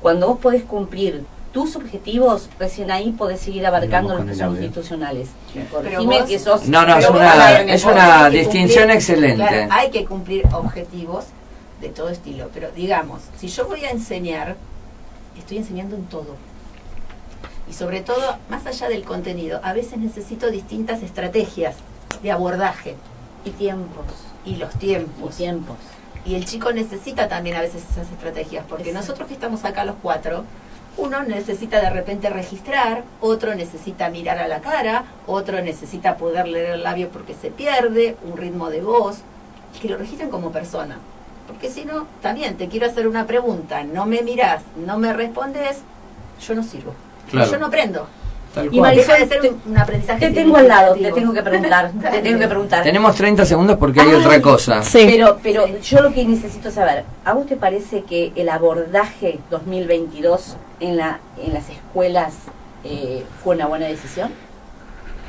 Cuando 0.03 0.29
vos 0.29 0.39
podés 0.39 0.63
cumplir 0.65 1.25
tus 1.53 1.75
objetivos, 1.77 2.49
recién 2.59 2.91
ahí 2.93 3.11
podés 3.13 3.41
seguir 3.41 3.67
abarcando 3.67 4.15
los 4.15 4.25
que 4.25 4.35
son 4.35 4.53
institucionales. 4.53 5.29
Corregime 5.71 6.25
que 6.25 6.39
sos... 6.39 6.67
No, 6.69 6.87
no, 6.87 6.97
es 6.99 7.09
una, 7.85 8.29
es 8.29 8.33
distinción 8.33 8.85
cumplir- 8.85 8.95
excelente. 8.95 9.37
claro, 9.49 9.69
hay 9.73 9.91
que 9.91 10.05
cumplir 10.05 10.47
objetivos 10.53 11.25
de 11.81 11.89
todo 11.89 12.11
estilo, 12.11 12.51
pero 12.55 12.71
digamos, 12.71 13.21
si 13.39 13.49
yo 13.49 13.67
voy 13.67 13.85
a 13.85 13.91
enseñar, 13.91 14.57
estoy 15.37 15.57
enseñando 15.59 15.97
en 15.97 16.05
todo. 16.05 16.37
Y 17.69 17.73
sobre 17.73 18.01
todo, 18.01 18.37
más 18.49 18.67
allá 18.67 18.89
del 18.89 19.05
contenido, 19.05 19.61
a 19.63 19.73
veces 19.73 19.99
necesito 19.99 20.51
distintas 20.51 21.03
estrategias 21.03 21.77
de 22.23 22.31
abordaje 22.33 22.97
Y 23.45 23.51
tiempos. 23.51 24.05
y 24.45 24.57
los 24.57 24.75
Y 24.75 24.79
tiempos. 24.79 25.37
tiempos. 25.37 25.77
Y 26.25 26.35
el 26.35 26.45
chico 26.45 26.73
necesita 26.73 27.29
también 27.29 27.57
a 27.57 27.61
veces 27.61 27.83
esas 27.91 28.11
estrategias, 28.13 28.65
porque 28.69 28.91
Exacto. 28.91 29.07
nosotros 29.07 29.29
que 29.29 29.35
estamos 29.35 29.65
acá 29.65 29.85
los 29.85 29.97
cuatro, 30.03 30.45
uno 31.01 31.23
necesita 31.23 31.81
de 31.81 31.91
repente 31.91 32.29
registrar, 32.29 33.05
otro 33.21 33.55
necesita 33.55 34.11
mirar 34.11 34.39
a 34.39 34.49
la 34.49 34.61
cara, 34.61 35.05
otro 35.27 35.63
necesita 35.63 36.17
poder 36.17 36.47
leer 36.47 36.73
el 36.73 36.83
labio 36.83 37.09
porque 37.09 37.35
se 37.35 37.51
pierde, 37.51 38.17
un 38.23 38.37
ritmo 38.37 38.69
de 38.71 38.83
voz, 38.83 39.19
que 39.81 39.89
lo 39.89 39.97
registren 39.97 40.31
como 40.31 40.53
persona. 40.53 40.99
Porque 41.47 41.71
si 41.71 41.85
no, 41.85 42.07
también 42.21 42.57
te 42.57 42.69
quiero 42.69 42.87
hacer 42.87 43.09
una 43.09 43.27
pregunta, 43.27 43.83
no 43.83 44.05
me 44.05 44.23
mirás, 44.23 44.63
no 44.77 44.99
me 44.99 45.13
respondes, 45.13 45.79
yo 46.47 46.55
no 46.55 46.63
sirvo. 46.63 46.95
Claro. 47.31 47.51
Yo 47.51 47.59
no 47.59 47.67
aprendo. 47.67 48.07
Tal 48.55 48.67
Y 48.75 48.79
cual. 48.79 48.97
Deja 48.97 49.13
Marisol, 49.13 49.29
de 49.29 49.35
ser 49.43 49.53
un, 49.53 49.73
un 49.73 49.79
aprendizaje. 49.79 50.27
Te 50.27 50.33
tengo 50.35 50.57
al 50.57 50.67
lado, 50.69 50.95
te 50.97 51.13
tengo 51.13 51.33
que 51.33 51.43
preguntar, 51.43 51.93
te 52.11 52.19
tengo 52.21 52.39
que 52.41 52.49
preguntar. 52.49 52.83
Tenemos 52.83 53.15
30 53.15 53.45
segundos 53.45 53.77
porque 53.79 54.01
hay 54.01 54.09
Ay. 54.09 54.15
otra 54.17 54.43
cosa. 54.43 54.83
Sí. 54.83 55.05
Pero, 55.07 55.39
pero 55.43 55.67
yo 55.79 56.01
lo 56.03 56.13
que 56.13 56.25
necesito 56.25 56.71
saber, 56.71 57.05
¿a 57.25 57.33
vos 57.33 57.47
te 57.47 57.57
parece 57.57 58.03
que 58.03 58.33
el 58.35 58.49
abordaje 58.49 59.39
2022 59.51 60.57
en, 60.81 60.97
la, 60.97 61.21
en 61.41 61.55
las 61.55 61.69
escuelas 61.71 62.35
eh, 62.85 63.25
fue 63.45 63.55
una 63.55 63.67
buena 63.67 63.87
decisión? 63.87 64.31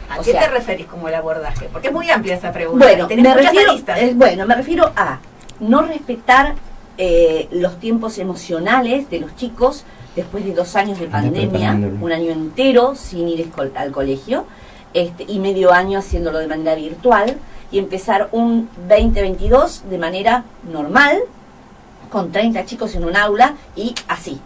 ¿A 0.09 0.19
O 0.19 0.23
qué 0.23 0.31
sea- 0.31 0.41
te 0.41 0.47
referís 0.49 0.87
como 0.87 1.07
el 1.07 1.13
abordaje? 1.15 1.69
Porque 1.71 1.87
es 1.89 1.93
muy 1.93 2.09
amplia 2.09 2.35
esa 2.35 2.51
pregunta. 2.51 2.85
Bueno, 2.85 3.07
Tenés 3.07 3.23
me 3.23 3.33
refiero, 3.35 3.73
eh, 3.97 4.13
bueno, 4.15 4.45
me 4.47 4.55
refiero 4.55 4.91
a 4.95 5.19
no 5.59 5.83
respetar 5.83 6.55
eh, 6.97 7.47
los 7.51 7.79
tiempos 7.79 8.17
emocionales 8.17 9.09
de 9.09 9.19
los 9.19 9.35
chicos 9.35 9.85
después 10.15 10.45
de 10.45 10.53
dos 10.53 10.75
años 10.75 10.99
de 10.99 11.07
pandemia, 11.07 11.71
un 12.01 12.11
año 12.11 12.31
entero 12.31 12.95
sin 12.95 13.27
ir 13.27 13.51
al 13.75 13.91
colegio 13.91 14.45
este, 14.93 15.25
y 15.27 15.39
medio 15.39 15.71
año 15.71 15.99
haciéndolo 15.99 16.39
de 16.39 16.47
manera 16.47 16.75
virtual 16.75 17.37
y 17.71 17.79
empezar 17.79 18.27
un 18.31 18.69
2022 18.89 19.83
de 19.89 19.97
manera 19.97 20.43
normal 20.71 21.19
con 22.09 22.31
30 22.31 22.65
chicos 22.65 22.95
en 22.95 23.05
un 23.05 23.15
aula 23.15 23.55
y 23.75 23.95
así. 24.07 24.39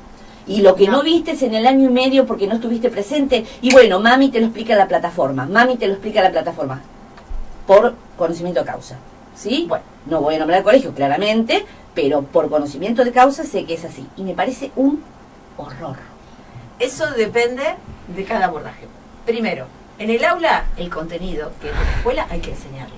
Y 0.47 0.61
lo 0.61 0.75
que 0.75 0.85
no. 0.85 0.97
No. 0.97 1.03
viste 1.03 1.35
en 1.43 1.55
el 1.55 1.65
año 1.65 1.89
y 1.89 1.91
medio 1.91 2.27
porque 2.27 2.45
no 2.45 2.55
estuviste 2.55 2.91
presente, 2.91 3.45
y 3.61 3.71
bueno, 3.71 3.99
mami 3.99 4.29
te 4.29 4.39
lo 4.39 4.45
explica 4.45 4.75
la 4.75 4.87
plataforma, 4.87 5.47
mami 5.47 5.75
te 5.77 5.87
lo 5.87 5.93
explica 5.93 6.21
la 6.21 6.31
plataforma, 6.31 6.81
por 7.65 7.95
conocimiento 8.15 8.59
de 8.59 8.67
causa. 8.67 8.97
¿Sí? 9.35 9.65
Bueno, 9.67 9.83
no 10.05 10.21
voy 10.21 10.35
a 10.35 10.39
nombrar 10.39 10.59
el 10.59 10.63
colegio 10.63 10.93
claramente, 10.93 11.65
pero 11.95 12.21
por 12.21 12.49
conocimiento 12.49 13.03
de 13.03 13.11
causa 13.11 13.43
sé 13.43 13.65
que 13.65 13.73
es 13.73 13.83
así. 13.83 14.05
Y 14.15 14.21
me 14.21 14.35
parece 14.35 14.71
un 14.75 15.01
horror. 15.57 15.95
Eso 16.79 17.07
depende 17.11 17.63
de 18.07 18.23
cada 18.25 18.45
abordaje. 18.45 18.87
Primero, 19.25 19.65
En 19.97 20.09
el 20.09 20.25
aula, 20.25 20.65
el 20.75 20.89
contenido 20.89 21.51
que 21.61 21.69
es 21.69 21.73
de 21.79 21.85
la 21.85 21.91
escuela 21.97 22.27
hay 22.29 22.41
que 22.41 22.51
enseñarlo. 22.51 22.95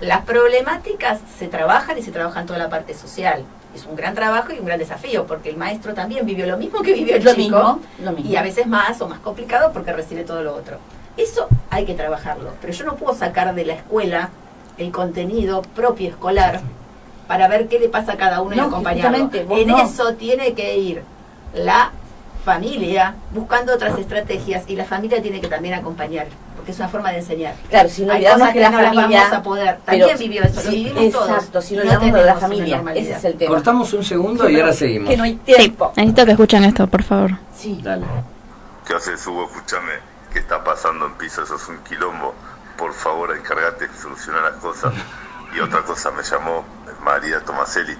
Las 0.00 0.24
problemáticas 0.24 1.20
se 1.38 1.48
trabajan 1.48 1.98
y 1.98 2.02
se 2.02 2.10
trabajan 2.12 2.46
toda 2.46 2.58
la 2.58 2.70
parte 2.70 2.94
social. 2.94 3.44
Es 3.74 3.84
un 3.84 3.94
gran 3.94 4.14
trabajo 4.14 4.52
y 4.52 4.58
un 4.58 4.64
gran 4.64 4.78
desafío, 4.78 5.26
porque 5.26 5.50
el 5.50 5.58
maestro 5.58 5.92
también 5.92 6.24
vivió 6.24 6.46
lo 6.46 6.56
mismo 6.56 6.80
que 6.80 6.94
vivió 6.94 7.16
el 7.16 7.24
Lo 7.24 7.34
chico, 7.34 7.42
mismo, 7.58 7.80
lo 8.02 8.12
mismo. 8.12 8.30
y 8.30 8.36
a 8.36 8.42
veces 8.42 8.66
más 8.66 8.98
o 9.02 9.08
más 9.08 9.18
complicado 9.20 9.70
porque 9.74 9.92
recibe 9.92 10.24
todo 10.24 10.42
lo 10.42 10.54
otro. 10.54 10.78
Eso 11.18 11.46
hay 11.68 11.84
que 11.84 11.92
trabajarlo, 11.94 12.52
pero 12.60 12.72
yo 12.72 12.86
no 12.86 12.96
puedo 12.96 13.12
sacar 13.14 13.54
de 13.54 13.66
la 13.66 13.74
escuela 13.74 14.30
el 14.78 14.90
contenido 14.92 15.60
propio 15.60 16.08
escolar 16.08 16.60
para 17.26 17.48
ver 17.48 17.68
qué 17.68 17.78
le 17.80 17.88
pasa 17.90 18.12
a 18.12 18.16
cada 18.16 18.40
uno 18.40 18.54
y 18.54 18.56
No, 18.56 18.64
acompañarlo. 18.64 19.18
justamente, 19.18 19.44
vos 19.44 19.58
En 19.60 19.68
no. 19.68 19.78
eso 19.82 20.14
tiene 20.14 20.54
que 20.54 20.78
ir 20.78 21.02
la 21.58 21.90
familia 22.44 23.14
buscando 23.32 23.74
otras 23.74 23.98
estrategias 23.98 24.64
y 24.68 24.76
la 24.76 24.84
familia 24.84 25.20
tiene 25.20 25.40
que 25.40 25.48
también 25.48 25.74
acompañar, 25.74 26.26
porque 26.56 26.70
es 26.72 26.78
una 26.78 26.88
forma 26.88 27.10
de 27.10 27.18
enseñar. 27.18 27.54
Claro, 27.68 27.88
si 27.88 28.04
no 28.04 28.12
Hay 28.12 28.18
olvidamos 28.20 28.38
cosas 28.40 28.54
que 28.54 28.60
la 28.60 28.70
no 28.70 28.80
las 28.80 28.94
familia... 28.94 29.20
vamos 29.20 29.36
a 29.36 29.42
poder. 29.42 29.78
También 29.84 30.06
pero- 30.08 30.18
vivió 30.18 30.42
eso, 30.44 30.54
lo 30.56 30.70
sí, 30.70 30.84
vivimos 30.84 31.12
todos. 31.12 31.28
Exacto, 31.30 31.62
si 31.62 31.76
no 31.76 31.84
no 31.84 31.90
olvidamos 31.90 32.12
de 32.20 32.24
la 32.26 32.34
familia, 32.36 32.82
ese 32.94 33.12
es 33.12 33.24
el 33.24 33.34
tema. 33.36 33.54
Cortamos 33.54 33.92
un 33.92 34.04
segundo 34.04 34.48
y 34.48 34.58
ahora 34.60 34.72
seguimos. 34.72 35.10
Que 35.10 35.16
no 35.16 35.24
hay 35.24 35.32
Sí, 35.46 35.54
tiempo. 35.56 35.92
necesito 35.96 36.24
que 36.24 36.30
escuchen 36.32 36.64
esto, 36.64 36.86
por 36.86 37.02
favor. 37.02 37.32
Sí. 37.54 37.80
Dale. 37.82 38.06
¿Qué 38.86 38.94
haces, 38.94 39.26
Hugo? 39.26 39.44
Escúchame, 39.52 39.92
¿qué 40.32 40.38
está 40.38 40.64
pasando 40.64 41.06
en 41.06 41.12
piso? 41.14 41.42
Eso 41.42 41.56
es 41.56 41.68
un 41.68 41.78
quilombo. 41.84 42.34
Por 42.78 42.94
favor, 42.94 43.36
encárgate 43.36 43.88
de 43.88 43.94
solucionar 43.94 44.42
las 44.44 44.54
cosas. 44.54 44.94
Y 45.54 45.60
otra 45.60 45.82
cosa, 45.82 46.10
me 46.12 46.22
llamó 46.22 46.64
María 47.02 47.40
Tomaselli, 47.40 47.94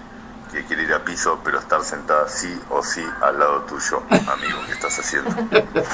que 0.52 0.64
quiere 0.64 0.84
ir 0.84 0.92
a 0.92 1.04
piso, 1.04 1.38
pero 1.44 1.58
estar 1.58 1.82
sentada 1.82 2.28
sí 2.28 2.52
o 2.70 2.82
sí 2.82 3.02
al 3.22 3.38
lado 3.38 3.62
tuyo. 3.62 4.02
Amigo, 4.10 4.58
¿qué 4.66 4.72
estás 4.72 4.98
haciendo? 4.98 5.30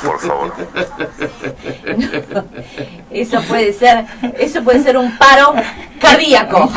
Por 0.03 0.21
favor. 0.21 0.53
Eso 3.11 3.41
puede 3.43 3.73
ser, 3.73 4.07
eso 4.39 4.63
puede 4.63 4.83
ser 4.83 4.97
un 4.97 5.17
paro 5.17 5.55
cardíaco. 6.01 6.69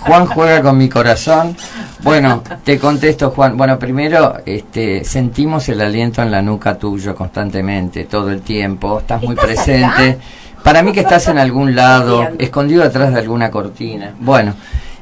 Juan 0.00 0.26
juega 0.26 0.62
con 0.62 0.78
mi 0.78 0.88
corazón. 0.88 1.56
Bueno, 2.00 2.42
te 2.64 2.78
contesto, 2.78 3.30
Juan. 3.30 3.56
Bueno, 3.56 3.78
primero, 3.78 4.36
este, 4.46 5.04
sentimos 5.04 5.68
el 5.68 5.80
aliento 5.80 6.22
en 6.22 6.30
la 6.30 6.42
nuca 6.42 6.76
tuyo 6.78 7.14
constantemente, 7.14 8.04
todo 8.04 8.30
el 8.30 8.42
tiempo. 8.42 9.00
Estás 9.00 9.22
muy 9.22 9.34
¿Estás 9.34 9.46
presente. 9.46 10.18
Para 10.62 10.82
mí 10.82 10.92
que 10.92 11.00
estás 11.00 11.26
en 11.28 11.38
algún 11.38 11.74
lado, 11.74 12.28
escondido 12.38 12.84
atrás 12.84 13.12
de 13.12 13.18
alguna 13.18 13.50
cortina. 13.50 14.14
Bueno, 14.20 14.54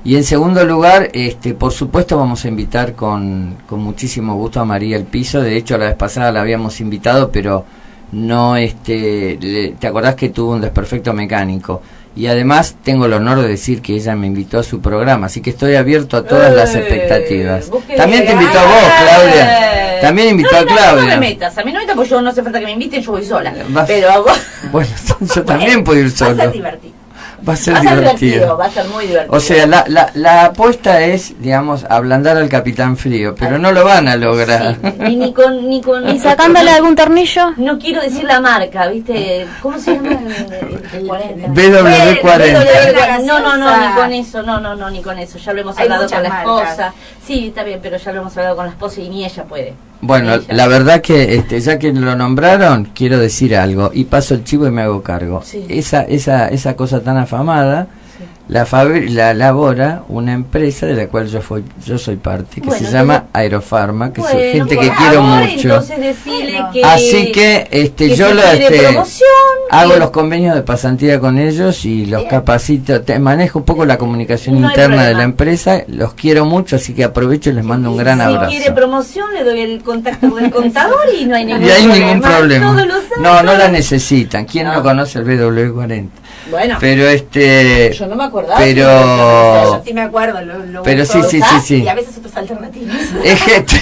y 0.04 0.16
en 0.16 0.24
segundo 0.24 0.64
lugar, 0.64 1.10
este, 1.12 1.54
por 1.54 1.72
supuesto 1.72 2.16
vamos 2.16 2.44
a 2.44 2.48
invitar 2.48 2.94
con, 2.94 3.56
con 3.68 3.80
muchísimo 3.80 4.34
gusto 4.34 4.60
a 4.60 4.64
María 4.64 4.96
El 4.96 5.04
Piso. 5.04 5.40
De 5.42 5.56
hecho, 5.56 5.76
la 5.76 5.86
vez 5.86 5.94
pasada 5.96 6.32
la 6.32 6.40
habíamos 6.40 6.80
invitado, 6.80 7.30
pero 7.30 7.64
no, 8.12 8.56
este, 8.56 9.38
le- 9.40 9.68
¿te 9.78 9.86
acordás 9.86 10.14
que 10.14 10.30
tuvo 10.30 10.52
un 10.52 10.60
desperfecto 10.60 11.12
mecánico? 11.12 11.82
Y 12.16 12.26
además 12.26 12.74
tengo 12.82 13.06
el 13.06 13.12
honor 13.12 13.40
de 13.40 13.46
decir 13.46 13.82
que 13.82 13.94
ella 13.94 14.16
me 14.16 14.26
invitó 14.26 14.58
a 14.58 14.62
su 14.64 14.80
programa, 14.80 15.26
así 15.26 15.40
que 15.40 15.50
estoy 15.50 15.76
abierto 15.76 16.16
a 16.16 16.24
todas 16.24 16.52
las 16.52 16.74
Eh, 16.74 16.80
expectativas. 16.80 17.70
También 17.96 18.26
te 18.26 18.32
invitó 18.32 18.58
a 18.58 18.64
vos, 18.64 18.82
Eh. 18.82 18.90
Claudia. 19.04 20.00
También 20.00 20.28
invitó 20.30 20.50
no, 20.52 20.58
a 20.58 20.60
no, 20.62 20.66
No, 20.70 20.76
Claudia. 20.76 21.04
me 21.20 21.28
metas, 21.28 21.56
a 21.56 21.62
mí 21.62 21.72
no 21.72 21.78
me 21.78 21.84
metas 21.84 21.94
porque 21.96 22.10
yo 22.10 22.22
no 22.22 22.30
hace 22.30 22.42
falta 22.42 22.58
que 22.58 22.64
me 22.64 22.72
inviten, 22.72 23.00
yo 23.02 23.12
voy 23.12 23.24
sola. 23.24 23.54
Vas- 23.68 23.86
Pero 23.86 24.24
vos- 24.24 24.40
Bueno, 24.72 24.90
yo 25.34 25.44
también 25.44 25.84
puedo 25.84 26.00
ir 26.00 26.06
Va 26.06 26.08
a 26.08 26.16
solo. 26.16 26.52
Va 27.48 27.54
a 27.54 27.56
ser 27.56 27.74
va 27.74 27.80
divertido. 27.80 28.06
divertido, 28.16 28.56
va 28.58 28.64
a 28.66 28.70
ser 28.70 28.84
muy 28.88 29.06
divertido. 29.06 29.36
O 29.36 29.40
sea, 29.40 29.66
la, 29.66 29.84
la, 29.88 30.10
la 30.14 30.44
apuesta 30.46 31.00
es, 31.00 31.40
digamos, 31.40 31.84
ablandar 31.88 32.36
al 32.36 32.48
capitán 32.48 32.96
frío, 32.96 33.34
pero 33.38 33.58
no 33.58 33.72
lo 33.72 33.84
van 33.84 34.08
a 34.08 34.16
lograr. 34.16 34.76
Sí, 34.82 34.92
ni, 34.98 35.16
ni 35.16 35.32
con, 35.32 35.68
ni 35.68 35.80
con. 35.80 36.08
¿Y 36.14 36.18
sacándole 36.18 36.70
algún 36.70 36.94
tornillo? 36.96 37.52
No 37.56 37.78
quiero 37.78 38.00
decir 38.02 38.24
la 38.24 38.40
marca, 38.40 38.86
¿viste? 38.88 39.46
¿Cómo 39.62 39.78
se 39.78 39.94
llama? 39.94 40.10
El, 40.92 41.00
el 41.00 41.06
40. 41.06 41.48
BW40. 41.48 43.24
No, 43.24 43.38
no, 43.40 43.56
no, 43.56 43.76
ni 43.88 43.94
con 43.94 44.12
eso, 44.12 44.42
no, 44.42 44.60
no, 44.60 44.74
no, 44.74 44.90
ni 44.90 45.00
con 45.02 45.18
eso. 45.18 45.38
Ya 45.38 45.52
lo 45.52 45.60
hemos 45.62 45.76
Hay 45.78 45.84
hablado 45.84 46.08
con 46.08 46.22
la 46.22 46.28
marcas. 46.28 46.70
esposa. 46.70 46.94
Sí, 47.26 47.48
está 47.48 47.62
bien, 47.64 47.80
pero 47.82 47.96
ya 47.96 48.12
lo 48.12 48.20
hemos 48.22 48.36
hablado 48.36 48.56
con 48.56 48.66
la 48.66 48.72
esposa 48.72 49.00
y 49.00 49.08
ni 49.08 49.24
ella 49.24 49.44
puede. 49.44 49.74
Bueno, 50.02 50.34
Ella. 50.34 50.44
la 50.54 50.66
verdad 50.66 51.00
que 51.02 51.34
este, 51.34 51.60
ya 51.60 51.78
que 51.78 51.92
lo 51.92 52.16
nombraron, 52.16 52.86
quiero 52.94 53.18
decir 53.18 53.54
algo 53.56 53.90
y 53.92 54.04
paso 54.04 54.34
el 54.34 54.44
chivo 54.44 54.66
y 54.66 54.70
me 54.70 54.82
hago 54.82 55.02
cargo. 55.02 55.42
Sí. 55.44 55.64
Esa, 55.68 56.02
esa, 56.02 56.48
esa 56.48 56.74
cosa 56.76 57.00
tan 57.02 57.16
afamada 57.18 57.88
la, 58.48 58.66
fabri- 58.66 59.08
la 59.10 59.30
elabora 59.30 60.02
una 60.08 60.32
empresa 60.32 60.84
de 60.86 60.94
la 60.94 61.06
cual 61.06 61.28
yo, 61.28 61.40
fui, 61.40 61.62
yo 61.86 61.98
soy 61.98 62.16
parte, 62.16 62.60
que 62.60 62.66
Bueno, 62.66 62.84
se 62.86 62.92
llama 62.92 63.26
Aerofarma, 63.32 64.12
que 64.12 64.20
Bueno, 64.22 64.38
es 64.40 64.52
gente 64.54 64.74
que 64.76 64.88
quiero 64.90 65.22
favor, 65.22 65.48
mucho. 65.48 65.82
Que. 66.72 66.84
Así 66.84 67.30
que 67.32 67.68
este, 67.70 68.08
que 68.08 68.16
yo 68.16 68.34
lo 68.34 68.42
este, 68.42 68.78
promoción, 68.82 69.28
hago 69.70 69.92
que- 69.92 69.98
los 70.00 70.10
convenios 70.10 70.54
de 70.56 70.62
pasantía 70.62 71.20
con 71.20 71.38
ellos 71.38 71.84
y 71.84 72.06
los 72.06 72.24
capacito, 72.24 73.02
te- 73.02 73.18
manejo 73.20 73.60
un 73.60 73.64
poco 73.64 73.84
la 73.84 73.98
comunicación 73.98 74.60
No 74.60 74.68
interna 74.68 75.04
de 75.06 75.14
la 75.14 75.22
empresa, 75.22 75.82
los 75.86 76.14
quiero 76.14 76.44
mucho, 76.44 76.74
así 76.76 76.92
que 76.92 77.04
aprovecho 77.04 77.50
y 77.50 77.52
les 77.52 77.64
mando 77.64 77.90
un 77.92 77.96
gran 77.98 78.18
si 78.18 78.24
abrazo. 78.24 78.50
quiere 78.50 78.72
promoción, 78.72 79.32
le 79.32 79.44
doy 79.44 79.60
el 79.60 79.82
contacto 79.82 80.28
del 80.34 80.50
contador 80.52 81.06
y 81.16 81.24
no 81.24 81.36
hay 81.36 81.44
ningún 81.44 81.62
Y 81.64 81.70
hay 81.70 81.82
problema. 81.86 82.72
ningún 82.74 82.88
No, 83.22 83.42
no 83.42 83.54
la 83.56 83.68
necesitan. 83.68 84.44
¿Quién 84.44 84.66
no, 84.66 84.74
No. 84.74 84.82
conoce 84.82 85.18
el 85.20 85.24
BW40? 85.26 86.08
Bueno, 86.50 86.76
Pero 86.80 87.06
este. 87.08 87.92
yo 87.92 88.06
no 88.06 88.16
me 88.16 88.24
acordaba. 88.24 88.58
Pero- 88.58 88.82
Yo 88.84 89.82
sí 89.84 89.92
me 89.92 90.02
acuerdo, 90.02 90.40
lo, 90.42 90.58
lo 90.66 90.82
Pero 90.82 91.04
sí, 91.04 91.18
sí, 91.28 91.40
sí, 91.40 91.60
sí. 91.64 91.82
Y 91.82 91.88
a 91.88 91.94
veces 91.94 92.16
otras 92.18 92.36
alternativas. 92.36 92.96
Es 93.24 93.40
gente, 93.42 93.80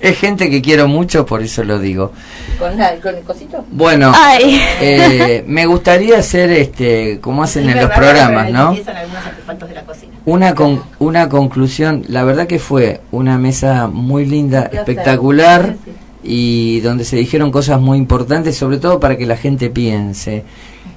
es 0.00 0.18
gente 0.18 0.50
que 0.50 0.60
quiero 0.62 0.86
mucho, 0.88 1.24
por 1.26 1.42
eso 1.42 1.64
lo 1.64 1.78
digo. 1.78 2.12
¿Con, 2.58 2.76
la- 2.76 2.94
con 2.96 3.14
el 3.16 3.22
cosito? 3.22 3.64
Bueno, 3.70 4.12
Ay. 4.14 4.60
eh, 4.80 5.44
me 5.46 5.66
gustaría 5.66 6.18
hacer 6.18 6.50
este, 6.50 7.18
como 7.20 7.42
hacen 7.42 7.68
en 7.68 7.80
los 7.80 7.90
programas, 7.90 8.50
¿no? 8.50 8.68
Empiezan 8.68 8.96
algunos 8.96 9.26
artefactos 9.26 9.68
de 9.68 9.74
la 9.74 9.82
cocina. 9.82 10.12
Una, 10.26 10.54
con, 10.54 10.82
una 11.00 11.28
conclusión, 11.28 12.04
la 12.08 12.22
verdad 12.24 12.46
que 12.46 12.58
fue 12.58 13.00
una 13.10 13.38
mesa 13.38 13.88
muy 13.88 14.24
linda, 14.24 14.70
espectacular 14.72 15.74
sí. 15.84 15.90
y 16.22 16.80
donde 16.80 17.04
se 17.04 17.16
dijeron 17.16 17.50
cosas 17.50 17.80
muy 17.80 17.98
importantes, 17.98 18.56
sobre 18.56 18.78
todo 18.78 19.00
para 19.00 19.16
que 19.18 19.26
la 19.26 19.36
gente 19.36 19.68
piense. 19.70 20.44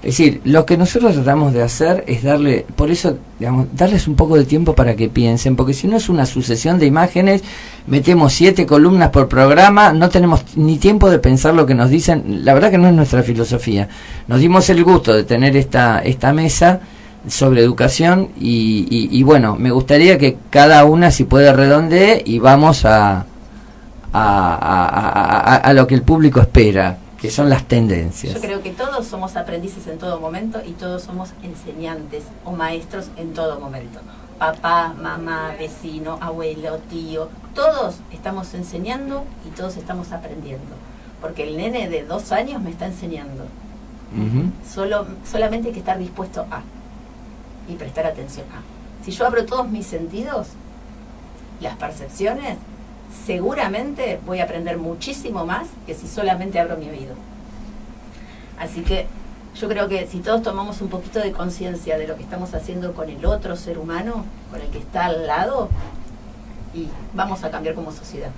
Es 0.03 0.17
decir, 0.17 0.41
lo 0.45 0.65
que 0.65 0.77
nosotros 0.77 1.15
tratamos 1.15 1.53
de 1.53 1.63
hacer 1.63 2.03
es 2.07 2.21
darle, 2.23 2.65
por 2.75 2.91
eso, 2.91 3.17
digamos, 3.39 3.65
darles 3.73 4.07
un 4.07 4.15
poco 4.15 4.37
de 4.37 4.45
tiempo 4.45 4.73
para 4.75 4.95
que 4.95 5.09
piensen, 5.09 5.55
porque 5.55 5.73
si 5.73 5.87
no 5.87 5.97
es 5.97 6.07
una 6.07 6.25
sucesión 6.25 6.77
de 6.79 6.85
imágenes, 6.85 7.43
metemos 7.87 8.31
siete 8.33 8.65
columnas 8.67 9.09
por 9.09 9.27
programa, 9.27 9.91
no 9.93 10.09
tenemos 10.09 10.43
ni 10.55 10.77
tiempo 10.77 11.09
de 11.09 11.17
pensar 11.19 11.55
lo 11.55 11.65
que 11.65 11.73
nos 11.73 11.89
dicen, 11.89 12.45
la 12.45 12.53
verdad 12.53 12.69
que 12.71 12.77
no 12.77 12.87
es 12.87 12.93
nuestra 12.93 13.23
filosofía. 13.23 13.89
Nos 14.27 14.39
dimos 14.39 14.69
el 14.69 14.83
gusto 14.83 15.13
de 15.13 15.23
tener 15.23 15.57
esta, 15.57 15.99
esta 15.99 16.31
mesa 16.31 16.79
sobre 17.27 17.61
educación 17.61 18.29
y, 18.39 18.85
y- 18.89 19.09
y 19.19 19.23
bueno, 19.23 19.55
me 19.57 19.71
gustaría 19.71 20.17
que 20.17 20.37
cada 20.51 20.85
una, 20.85 21.09
si 21.11 21.23
puede, 21.25 21.51
redondee 21.51 22.21
y 22.25 22.39
vamos 22.39 22.85
a, 22.85 23.25
a, 24.13 24.53
a- 24.53 25.55
a- 25.57 25.73
lo 25.73 25.87
que 25.87 25.95
el 25.95 26.03
público 26.03 26.39
espera, 26.39 26.97
que 27.17 27.31
son 27.31 27.49
las 27.49 27.65
tendencias. 27.65 28.35
Yo 28.35 28.41
creo 28.41 28.61
que 28.61 28.71
todos 28.71 29.05
somos 29.07 29.35
aprendices 29.35 29.87
en 29.87 29.97
todo 29.97 30.19
momento 30.19 30.61
y 30.65 30.71
todos 30.73 31.03
somos 31.03 31.29
enseñantes 31.43 32.23
o 32.45 32.51
maestros 32.51 33.09
en 33.17 33.33
todo 33.33 33.59
momento. 33.59 33.99
Papá, 34.37 34.93
mamá, 34.93 35.55
vecino, 35.57 36.19
abuelo, 36.21 36.77
tío, 36.89 37.29
todos 37.55 37.95
estamos 38.11 38.53
enseñando 38.53 39.23
y 39.47 39.49
todos 39.49 39.77
estamos 39.77 40.11
aprendiendo. 40.11 40.75
Porque 41.19 41.43
el 41.43 41.57
nene 41.57 41.89
de 41.89 42.03
dos 42.03 42.31
años 42.31 42.61
me 42.61 42.69
está 42.69 42.85
enseñando. 42.85 43.45
Solo, 44.71 45.07
solamente 45.29 45.69
hay 45.69 45.73
que 45.73 45.79
estar 45.79 45.97
dispuesto 45.97 46.45
a 46.51 46.61
y 47.67 47.73
prestar 47.75 48.05
atención 48.05 48.45
a. 48.53 49.03
Si 49.03 49.11
yo 49.11 49.25
abro 49.25 49.45
todos 49.45 49.67
mis 49.67 49.87
sentidos, 49.87 50.49
las 51.59 51.75
percepciones, 51.77 52.57
seguramente 53.25 54.19
voy 54.25 54.39
a 54.39 54.43
aprender 54.43 54.77
muchísimo 54.77 55.45
más 55.45 55.67
que 55.85 55.93
si 55.93 56.07
solamente 56.07 56.59
abro 56.59 56.77
mi 56.77 56.89
oído. 56.89 57.15
Así 58.59 58.81
que 58.81 59.07
yo 59.59 59.67
creo 59.67 59.87
que 59.87 60.07
si 60.07 60.19
todos 60.19 60.41
tomamos 60.43 60.81
un 60.81 60.89
poquito 60.89 61.19
de 61.19 61.31
conciencia 61.31 61.97
de 61.97 62.07
lo 62.07 62.15
que 62.15 62.23
estamos 62.23 62.53
haciendo 62.53 62.93
con 62.93 63.09
el 63.09 63.25
otro 63.25 63.55
ser 63.55 63.77
humano, 63.77 64.25
con 64.51 64.61
el 64.61 64.67
que 64.67 64.79
está 64.79 65.05
al 65.05 65.25
lado, 65.27 65.69
y 66.73 66.87
vamos 67.13 67.43
a 67.43 67.49
cambiar 67.51 67.75
como 67.75 67.91
sociedad. 67.91 68.29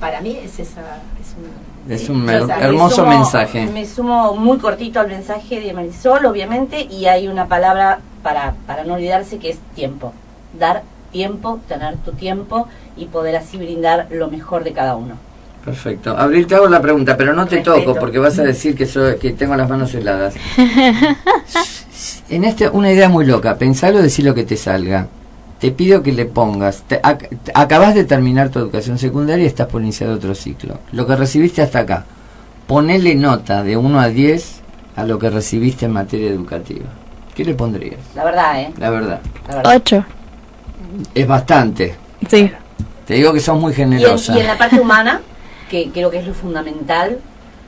Para 0.00 0.20
mí 0.20 0.38
es 0.42 0.58
esa 0.58 0.80
es 1.20 1.34
un, 1.36 1.92
Es 1.92 2.02
sí, 2.02 2.12
un 2.12 2.24
yo, 2.26 2.32
her- 2.32 2.42
o 2.42 2.46
sea, 2.46 2.58
hermoso 2.60 3.02
me 3.04 3.08
sumo- 3.12 3.18
mensaje. 3.18 3.66
Me 3.66 3.86
sumo 3.86 4.34
muy 4.34 4.58
cortito 4.58 5.00
al 5.00 5.08
mensaje 5.08 5.60
de 5.60 5.72
Marisol, 5.72 6.24
obviamente, 6.26 6.80
y 6.82 7.06
hay 7.06 7.28
una 7.28 7.46
palabra 7.48 8.00
para, 8.22 8.54
para 8.66 8.84
no 8.84 8.94
olvidarse 8.94 9.38
que 9.38 9.50
es 9.50 9.58
tiempo. 9.74 10.12
Dar 10.58 10.82
tiempo, 11.12 11.60
tener 11.68 11.96
tu 11.98 12.12
tiempo 12.12 12.68
y 12.96 13.06
poder 13.06 13.36
así 13.36 13.56
brindar 13.56 14.06
lo 14.10 14.28
mejor 14.30 14.64
de 14.64 14.72
cada 14.72 14.96
uno. 14.96 15.14
Perfecto. 15.64 16.16
Abril, 16.16 16.46
te 16.46 16.54
hago 16.54 16.68
la 16.68 16.82
pregunta, 16.82 17.16
pero 17.16 17.32
no 17.32 17.46
te 17.46 17.56
Respeto. 17.56 17.76
toco 17.82 17.94
porque 17.98 18.18
vas 18.18 18.38
a 18.38 18.42
decir 18.42 18.76
que, 18.76 18.84
soy- 18.86 19.16
que 19.16 19.32
tengo 19.32 19.56
las 19.56 19.68
manos 19.68 19.94
heladas. 19.94 20.34
En 22.28 22.44
este, 22.44 22.68
una 22.68 22.90
idea 22.90 23.08
muy 23.08 23.26
loca, 23.26 23.56
pensalo, 23.56 24.00
decir 24.02 24.24
lo 24.24 24.34
que 24.34 24.44
te 24.44 24.56
salga. 24.56 25.06
Te 25.60 25.70
pido 25.70 26.02
que 26.02 26.12
le 26.12 26.24
pongas, 26.26 26.82
te- 26.82 27.00
ac- 27.00 27.28
te- 27.44 27.52
acabas 27.54 27.94
de 27.94 28.04
terminar 28.04 28.48
tu 28.48 28.58
educación 28.58 28.98
secundaria 28.98 29.44
y 29.44 29.46
estás 29.46 29.68
por 29.68 29.80
iniciar 29.82 30.10
otro 30.10 30.34
ciclo. 30.34 30.78
Lo 30.92 31.06
que 31.06 31.16
recibiste 31.16 31.62
hasta 31.62 31.80
acá, 31.80 32.04
ponele 32.66 33.14
nota 33.14 33.62
de 33.62 33.76
1 33.76 34.00
a 34.00 34.08
10 34.08 34.60
a 34.96 35.04
lo 35.04 35.18
que 35.18 35.30
recibiste 35.30 35.86
en 35.86 35.92
materia 35.92 36.30
educativa? 36.30 36.86
¿Qué 37.34 37.44
le 37.44 37.54
pondrías? 37.54 38.00
La 38.14 38.24
verdad, 38.24 38.60
¿eh? 38.60 38.72
La 38.78 38.90
verdad. 38.90 39.20
La 39.48 39.54
verdad. 39.56 39.76
Ocho. 39.76 40.04
Es 41.14 41.26
bastante. 41.26 41.94
Sí. 42.28 42.50
Te 43.06 43.14
digo 43.14 43.32
que 43.32 43.40
sos 43.40 43.58
muy 43.58 43.72
Y 43.72 43.82
en, 43.82 43.92
generosa. 43.92 44.36
y 44.36 44.40
en 44.40 44.46
la 44.46 44.58
parte 44.58 44.80
humana, 44.80 45.20
que 45.70 45.90
creo 45.90 46.10
que 46.10 46.18
es 46.18 46.26
lo 46.26 46.34
fundamental, 46.34 47.18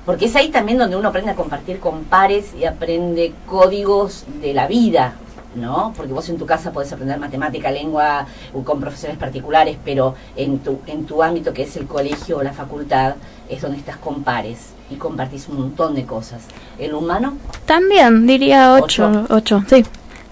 porque 0.05 0.27
es 0.27 0.37
ahí 0.37 0.49
también 0.49 0.79
donde 0.79 0.97
uno 0.97 1.09
aprende 1.09 1.33
a 1.33 1.35
compartir 1.35 1.79
con 1.81 2.05
pares 2.05 2.55
y 2.59 2.65
aprende 2.65 3.33
códigos 3.47 4.25
de 4.41 4.55
la 4.55 4.69
vida, 4.69 5.15
¿no? 5.57 5.93
Porque 5.97 6.13
vos 6.13 6.29
en 6.29 6.39
tu 6.39 6.47
casa 6.47 6.71
podés 6.73 6.93
aprender 6.93 7.19
matemática, 7.19 7.71
lengua, 7.71 8.27
con 8.65 8.81
profesores 8.81 9.17
particulares, 9.17 9.77
pero 9.85 10.15
en 10.37 10.61
tu, 10.61 10.79
en 10.87 11.07
tu 11.07 11.23
ámbito 11.23 11.53
que 11.53 11.63
es 11.63 11.77
el 11.77 11.87
colegio 11.87 12.39
o 12.39 12.43
la 12.43 12.53
facultad, 12.53 13.17
es 13.49 13.63
donde 13.63 13.79
estás 13.79 13.97
con 13.97 14.23
pares 14.23 14.71
y 14.91 14.97
compartís 14.97 15.49
un 15.49 15.61
montón 15.61 15.95
de 15.95 16.05
cosas. 16.05 16.43
El 16.79 16.95
humano, 16.95 17.37
También 17.65 18.27
diría 18.27 18.75
ocho. 18.75 19.27
Ocho, 19.29 19.65
sí. 19.69 19.85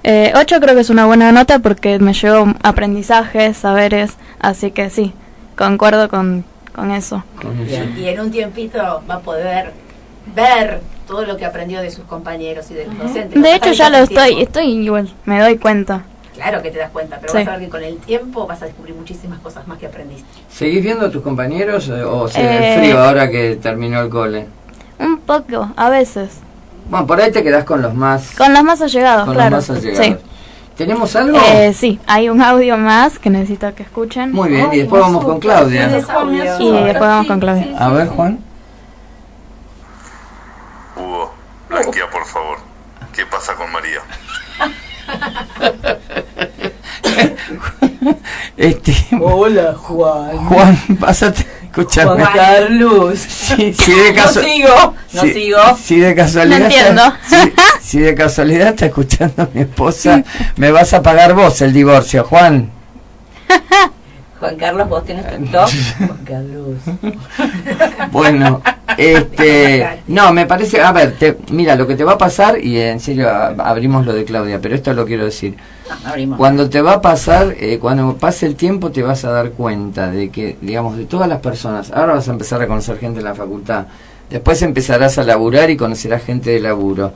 Eh, 0.06 0.32
ocho 0.36 0.60
creo 0.60 0.74
que 0.74 0.82
es 0.82 0.90
una 0.90 1.06
buena 1.06 1.32
nota 1.32 1.58
porque 1.60 1.98
me 1.98 2.12
llevó 2.12 2.52
aprendizajes, 2.62 3.56
saberes, 3.56 4.12
así 4.38 4.70
que 4.70 4.90
sí, 4.90 5.14
concuerdo 5.56 6.10
con, 6.10 6.44
con 6.74 6.90
eso. 6.90 7.24
Y 7.96 8.04
en 8.08 8.20
un 8.20 8.30
tiempito 8.30 9.02
va 9.08 9.14
a 9.14 9.20
poder 9.20 9.72
ver 10.34 10.80
todo 11.06 11.24
lo 11.24 11.36
que 11.38 11.46
aprendió 11.46 11.80
de 11.80 11.90
sus 11.90 12.04
compañeros 12.04 12.70
y 12.70 12.74
de 12.74 12.86
los 12.86 12.98
docentes. 12.98 13.34
De 13.34 13.40
Vas 13.40 13.52
a 13.52 13.56
hecho 13.56 13.72
ya 13.72 13.88
lo 13.90 13.96
estoy, 13.98 14.26
tiempo. 14.34 14.42
estoy 14.42 14.64
igual, 14.72 15.10
me 15.24 15.40
doy 15.40 15.56
cuenta. 15.58 16.02
Claro 16.34 16.60
que 16.62 16.70
te 16.70 16.78
das 16.78 16.90
cuenta, 16.90 17.18
pero 17.20 17.32
Sí. 17.32 17.38
vas 17.38 17.48
a 17.48 17.50
ver 17.52 17.60
que 17.60 17.68
con 17.70 17.82
el 17.82 17.96
tiempo 17.98 18.46
vas 18.46 18.60
a 18.60 18.66
descubrir 18.66 18.94
muchísimas 18.94 19.38
cosas 19.38 19.66
más 19.68 19.78
que 19.78 19.86
aprendiste. 19.86 20.26
¿Seguís 20.50 20.82
viendo 20.82 21.06
a 21.06 21.10
tus 21.10 21.22
compañeros 21.22 21.88
eh, 21.88 22.02
o 22.02 22.28
se 22.28 22.42
ve 22.42 22.74
Eh. 22.74 22.78
frío 22.78 22.98
ahora 23.02 23.30
que 23.30 23.56
terminó 23.56 24.02
el 24.02 24.10
cole? 24.10 24.46
Un 24.98 25.18
poco, 25.20 25.70
a 25.76 25.88
veces. 25.90 26.40
Bueno, 26.88 27.06
por 27.06 27.20
ahí 27.20 27.30
te 27.32 27.42
quedás 27.42 27.64
con 27.64 27.82
los 27.82 27.94
más, 27.94 28.32
Con 28.36 28.52
los 28.52 28.62
más 28.62 28.80
allegados, 28.82 29.24
con 29.26 29.34
claro. 29.34 29.56
los 29.56 29.68
más 29.68 29.78
allegados. 29.78 30.06
Sí. 30.06 30.16
¿Tenemos 30.76 31.14
algo? 31.14 31.38
Eh, 31.38 31.72
sí, 31.72 32.00
hay 32.06 32.28
un 32.28 32.42
audio 32.42 32.76
más 32.76 33.18
que 33.18 33.30
necesito 33.30 33.72
que 33.74 33.84
escuchen. 33.84 34.32
Muy 34.32 34.50
bien, 34.50 34.68
y 34.72 34.78
después 34.78 35.00
vamos 35.02 35.24
con 35.24 35.38
Claudia. 35.38 35.86
Y 35.86 35.92
después 35.92 36.98
vamos 37.00 37.26
con 37.28 37.38
Claudia. 37.40 37.76
A 37.78 37.88
ver, 37.90 38.08
Juan. 38.08 38.38
Hugo, 40.96 41.32
blanquea 41.68 42.10
por 42.10 42.24
favor. 42.26 42.58
¿Qué 43.14 43.24
pasa 43.26 43.54
con 43.54 43.70
María? 43.72 44.00
Este, 48.56 48.94
Hola, 49.20 49.74
Juan. 49.74 50.36
Juan, 50.46 50.78
pásate, 51.00 51.46
escúchame. 51.76 52.22
Juan 52.22 52.32
Carlos. 52.34 53.18
Si, 53.18 53.72
si 53.74 53.92
de 53.92 54.12
No 54.12 54.22
caso- 54.22 54.42
sigo, 54.42 54.94
no 55.12 55.22
si- 55.22 55.32
sigo. 55.32 55.58
Si 55.82 55.96
de 56.00 56.14
casualidad. 56.14 56.58
No 56.58 56.64
entiendo. 56.64 57.02
Si, 57.28 57.36
si 57.82 57.98
de 58.00 58.14
casualidad 58.14 58.68
está 58.68 58.86
escuchando 58.86 59.48
mi 59.52 59.62
esposa, 59.62 60.22
me 60.56 60.70
vas 60.70 60.92
a 60.94 61.02
pagar 61.02 61.34
vos 61.34 61.60
el 61.62 61.72
divorcio, 61.72 62.24
Juan. 62.24 62.70
Juan 64.44 64.56
Carlos, 64.56 64.88
vos 64.90 65.04
tenés 65.04 65.26
tu 65.26 65.44
top. 65.46 65.68
Juan 65.98 66.18
Carlos. 66.24 66.76
Bueno, 68.12 68.60
este, 68.96 70.02
no, 70.06 70.32
me 70.32 70.46
parece, 70.46 70.80
a 70.80 70.92
ver, 70.92 71.12
te- 71.18 71.38
mira, 71.50 71.74
lo 71.74 71.86
que 71.86 71.96
te 71.96 72.04
va 72.04 72.12
a 72.12 72.18
pasar, 72.18 72.62
y 72.62 72.78
en 72.78 73.00
serio 73.00 73.28
abrimos 73.30 74.06
lo 74.06 74.12
de 74.12 74.24
Claudia, 74.24 74.60
pero 74.60 74.74
esto 74.74 74.92
lo 74.92 75.04
quiero 75.04 75.24
decir. 75.24 75.56
No, 75.88 76.10
abrimos. 76.10 76.38
Cuando 76.38 76.68
te 76.70 76.80
va 76.80 76.92
a 76.94 77.00
pasar, 77.00 77.54
eh, 77.58 77.78
cuando 77.80 78.16
pase 78.16 78.46
el 78.46 78.54
tiempo 78.54 78.90
te 78.90 79.02
vas 79.02 79.24
a 79.24 79.30
dar 79.30 79.50
cuenta 79.50 80.10
de 80.10 80.30
que, 80.30 80.56
digamos, 80.60 80.96
de 80.96 81.06
todas 81.06 81.28
las 81.28 81.40
personas, 81.40 81.90
ahora 81.90 82.14
vas 82.14 82.28
a 82.28 82.32
empezar 82.32 82.60
a 82.62 82.66
conocer 82.68 82.98
gente 82.98 83.18
en 83.18 83.24
la 83.24 83.34
facultad, 83.34 83.86
después 84.30 84.62
empezarás 84.62 85.18
a 85.18 85.24
laburar 85.24 85.70
y 85.70 85.76
conocerás 85.76 86.22
gente 86.22 86.50
de 86.50 86.60
laburo. 86.60 87.12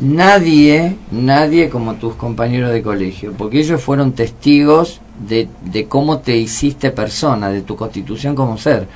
Nadie, 0.00 0.96
nadie 1.10 1.68
como 1.68 1.94
tus 1.94 2.14
compañeros 2.14 2.72
de 2.72 2.82
colegio, 2.82 3.32
porque 3.36 3.60
ellos 3.60 3.80
fueron 3.80 4.12
testigos 4.12 5.00
de, 5.28 5.48
de 5.60 5.86
cómo 5.86 6.18
te 6.18 6.36
hiciste 6.36 6.90
persona, 6.90 7.50
de 7.50 7.60
tu 7.60 7.76
constitución 7.76 8.34
como 8.34 8.56
ser. 8.56 8.88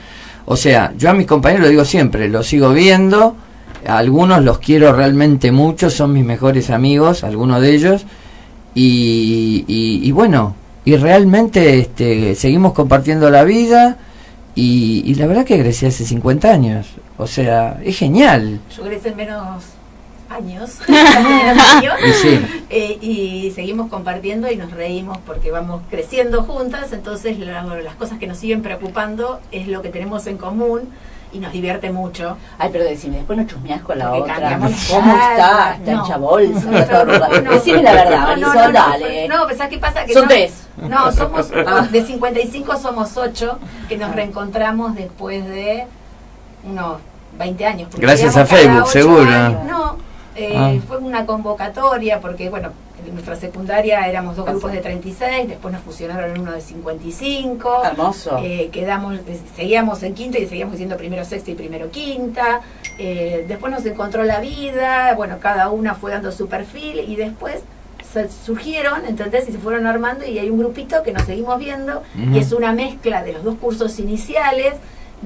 O 0.46 0.56
sea, 0.56 0.94
yo 0.96 1.10
a 1.10 1.12
mis 1.12 1.26
compañeros 1.26 1.64
lo 1.64 1.70
digo 1.70 1.84
siempre, 1.84 2.28
los 2.28 2.46
sigo 2.46 2.72
viendo, 2.72 3.36
algunos 3.86 4.42
los 4.42 4.58
quiero 4.58 4.92
realmente 4.92 5.52
mucho, 5.52 5.90
son 5.90 6.12
mis 6.12 6.24
mejores 6.24 6.70
amigos, 6.70 7.24
algunos 7.24 7.60
de 7.60 7.74
ellos, 7.74 8.06
y, 8.74 9.64
y, 9.68 10.00
y 10.02 10.12
bueno, 10.12 10.54
y 10.84 10.96
realmente 10.96 11.78
este, 11.78 12.34
seguimos 12.34 12.72
compartiendo 12.72 13.28
la 13.28 13.44
vida 13.44 13.98
y, 14.54 15.02
y 15.04 15.14
la 15.16 15.26
verdad 15.26 15.44
que 15.44 15.58
crecí 15.58 15.84
hace 15.86 16.04
50 16.04 16.50
años. 16.50 16.86
O 17.18 17.26
sea, 17.26 17.80
es 17.84 17.98
genial. 17.98 18.60
Yo 18.76 18.84
crecí 18.84 19.08
en 19.08 19.16
menos 19.16 19.75
años, 20.30 20.78
años, 20.88 21.94
Y 22.06 22.12
sí. 22.12 22.64
eh, 22.70 22.98
y 23.00 23.52
seguimos 23.54 23.88
compartiendo 23.90 24.50
y 24.50 24.56
nos 24.56 24.70
reímos 24.72 25.18
porque 25.26 25.50
vamos 25.50 25.82
creciendo 25.90 26.42
juntas, 26.42 26.92
entonces 26.92 27.38
la- 27.38 27.62
las 27.62 27.94
cosas 27.96 28.18
que 28.18 28.26
nos 28.26 28.38
siguen 28.38 28.62
preocupando 28.62 29.40
es 29.52 29.68
lo 29.68 29.82
que 29.82 29.88
tenemos 29.90 30.26
en 30.26 30.36
común 30.38 30.88
y 31.32 31.38
nos 31.38 31.52
divierte 31.52 31.90
mucho. 31.90 32.36
Ay, 32.58 32.70
pero 32.72 32.84
decime, 32.84 33.16
después 33.16 33.36
no 33.38 33.44
chusmeás 33.46 33.82
con 33.82 33.98
la 33.98 34.10
Porque 34.10 34.30
otra. 34.32 34.58
¿Cómo 34.58 34.68
está? 34.68 35.74
Está 35.74 35.92
no. 35.92 36.04
hecha 36.04 36.16
bolsa. 36.16 36.70
No, 36.70 37.40
no, 37.42 37.50
Decime 37.52 37.82
la 37.82 37.92
verdad, 37.92 38.20
no, 38.20 38.26
Marisol, 38.28 38.54
no, 38.54 38.66
no, 38.66 38.72
dale. 38.72 39.28
No, 39.28 39.48
¿sabes 39.50 39.68
qué 39.68 39.78
pasa? 39.78 40.04
Que 40.04 40.12
Son 40.12 40.22
no- 40.22 40.28
tres. 40.28 40.66
No, 40.76 41.12
somos 41.12 41.50
Ah. 41.66 41.86
de 41.90 42.04
55 42.04 42.76
somos 42.78 43.16
8 43.16 43.58
que 43.88 43.96
nos 43.98 44.14
reencontramos 44.14 44.94
después 44.94 45.44
de 45.46 45.84
unos 46.64 46.98
20 47.38 47.66
años. 47.66 47.88
Gracias 47.96 48.36
a 48.36 48.46
Facebook, 48.46 48.86
seguro. 48.88 49.22
años. 49.30 49.64
No, 49.64 49.96
eh, 50.36 50.52
Ah. 50.56 50.74
fue 50.86 50.98
una 50.98 51.26
convocatoria 51.26 52.20
porque, 52.20 52.48
bueno, 52.50 52.70
en 53.06 53.12
nuestra 53.14 53.36
secundaria 53.36 54.06
éramos 54.08 54.36
dos 54.36 54.46
grupos 54.46 54.72
de 54.72 54.78
36, 54.80 55.48
después 55.48 55.72
nos 55.72 55.82
fusionaron 55.82 56.30
en 56.34 56.40
uno 56.40 56.52
de 56.52 56.60
55. 56.60 57.84
Hermoso. 57.84 58.38
Eh, 58.42 58.68
quedamos, 58.72 59.18
seguíamos 59.54 60.02
en 60.02 60.14
quinta 60.14 60.38
y 60.38 60.46
seguíamos 60.46 60.76
siendo 60.76 60.96
primero 60.96 61.24
sexta 61.24 61.50
y 61.50 61.54
primero 61.54 61.90
quinta. 61.90 62.60
Eh, 62.98 63.44
después 63.48 63.72
nos 63.72 63.84
encontró 63.86 64.24
la 64.24 64.40
vida, 64.40 65.14
bueno, 65.14 65.38
cada 65.40 65.70
una 65.70 65.94
fue 65.94 66.10
dando 66.12 66.32
su 66.32 66.48
perfil 66.48 67.00
y 67.06 67.16
después 67.16 67.62
se 68.12 68.28
surgieron, 68.30 69.04
¿entendés? 69.06 69.48
Y 69.48 69.52
se 69.52 69.58
fueron 69.58 69.86
armando 69.86 70.24
y 70.26 70.38
hay 70.38 70.48
un 70.50 70.58
grupito 70.58 71.02
que 71.02 71.12
nos 71.12 71.22
seguimos 71.24 71.58
viendo 71.58 72.02
y 72.32 72.38
es 72.38 72.52
una 72.52 72.72
mezcla 72.72 73.22
de 73.22 73.34
los 73.34 73.44
dos 73.44 73.56
cursos 73.56 73.98
iniciales. 73.98 74.74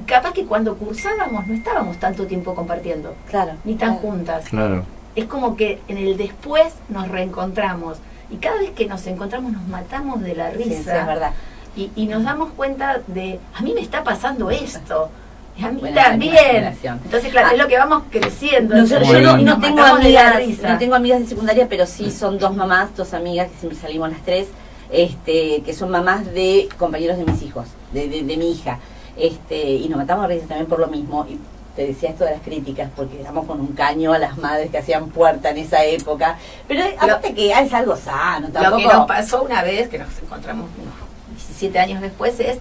Capaz 0.05 0.33
que 0.33 0.45
cuando 0.45 0.75
cursábamos 0.77 1.47
no 1.47 1.53
estábamos 1.53 1.97
tanto 1.97 2.25
tiempo 2.25 2.53
compartiendo, 2.55 3.13
claro, 3.29 3.53
ni 3.65 3.75
tan 3.75 3.95
juntas. 3.95 4.45
Claro. 4.49 4.83
Es 5.15 5.25
como 5.25 5.55
que 5.55 5.79
en 5.87 5.97
el 5.97 6.17
después 6.17 6.73
nos 6.89 7.07
reencontramos 7.07 7.97
y 8.29 8.37
cada 8.37 8.57
vez 8.59 8.71
que 8.71 8.85
nos 8.85 9.05
encontramos 9.07 9.51
nos 9.51 9.67
matamos 9.67 10.21
de 10.21 10.35
la 10.35 10.51
risa. 10.51 10.69
Sí, 10.69 10.73
sí, 10.83 10.89
es 10.89 11.05
verdad. 11.07 11.31
Y, 11.75 11.91
y 11.95 12.05
nos 12.07 12.23
damos 12.23 12.51
cuenta 12.53 13.01
de, 13.07 13.39
a 13.53 13.61
mí 13.61 13.73
me 13.73 13.81
está 13.81 14.03
pasando 14.03 14.49
esto. 14.51 15.09
Y 15.57 15.65
a 15.65 15.71
mí 15.71 15.81
también. 15.93 16.73
Entonces, 16.83 17.29
claro, 17.29 17.49
Ah. 17.49 17.53
es 17.53 17.57
lo 17.57 17.67
que 17.67 17.77
vamos 17.77 18.03
creciendo. 18.09 18.73
No, 18.75 18.85
yo, 18.85 18.99
no, 19.21 19.37
no 19.37 19.59
tengo 19.59 19.83
de 19.83 19.89
amigas, 19.91 20.41
no 20.63 20.77
tengo 20.77 20.95
amigas 20.95 21.19
de 21.19 21.25
secundaria, 21.27 21.67
pero 21.69 21.85
sí 21.85 22.09
son 22.09 22.39
dos 22.39 22.55
mamás, 22.55 22.95
dos 22.95 23.13
amigas 23.13 23.49
que 23.51 23.57
siempre 23.57 23.77
salimos 23.77 24.09
las 24.11 24.21
tres, 24.21 24.47
este, 24.91 25.61
que 25.65 25.73
son 25.73 25.89
mamás 25.91 26.25
de 26.33 26.69
compañeros 26.77 27.17
de 27.17 27.25
mis 27.25 27.41
hijos, 27.41 27.67
de, 27.93 28.07
de, 28.07 28.23
de 28.23 28.37
mi 28.37 28.51
hija, 28.51 28.79
este, 29.17 29.71
y 29.75 29.89
nos 29.89 29.97
matamos 29.97 30.27
de 30.29 30.35
risa 30.35 30.47
también 30.47 30.67
por 30.67 30.79
lo 30.79 30.87
mismo. 30.87 31.25
Y 31.29 31.37
te 31.81 31.87
decía 31.87 32.09
esto 32.09 32.25
de 32.25 32.31
las 32.31 32.41
críticas, 32.41 32.89
porque 32.95 33.23
damos 33.23 33.47
con 33.47 33.59
un 33.59 33.73
caño 33.73 34.13
a 34.13 34.19
las 34.19 34.37
madres 34.37 34.69
que 34.69 34.77
hacían 34.77 35.09
puerta 35.09 35.49
en 35.49 35.57
esa 35.57 35.83
época. 35.83 36.37
Pero 36.67 36.83
aparte 36.99 37.33
que 37.33 37.51
es 37.51 37.73
algo 37.73 37.95
sano, 37.95 38.49
Lo 38.53 38.77
que 38.77 38.85
nos 38.85 39.07
pasó 39.07 39.41
una 39.41 39.63
vez, 39.63 39.89
que 39.89 39.97
nos 39.97 40.09
encontramos 40.21 40.69
unos 40.79 40.93
17 41.31 41.79
años 41.79 42.01
después, 42.01 42.39
es 42.39 42.59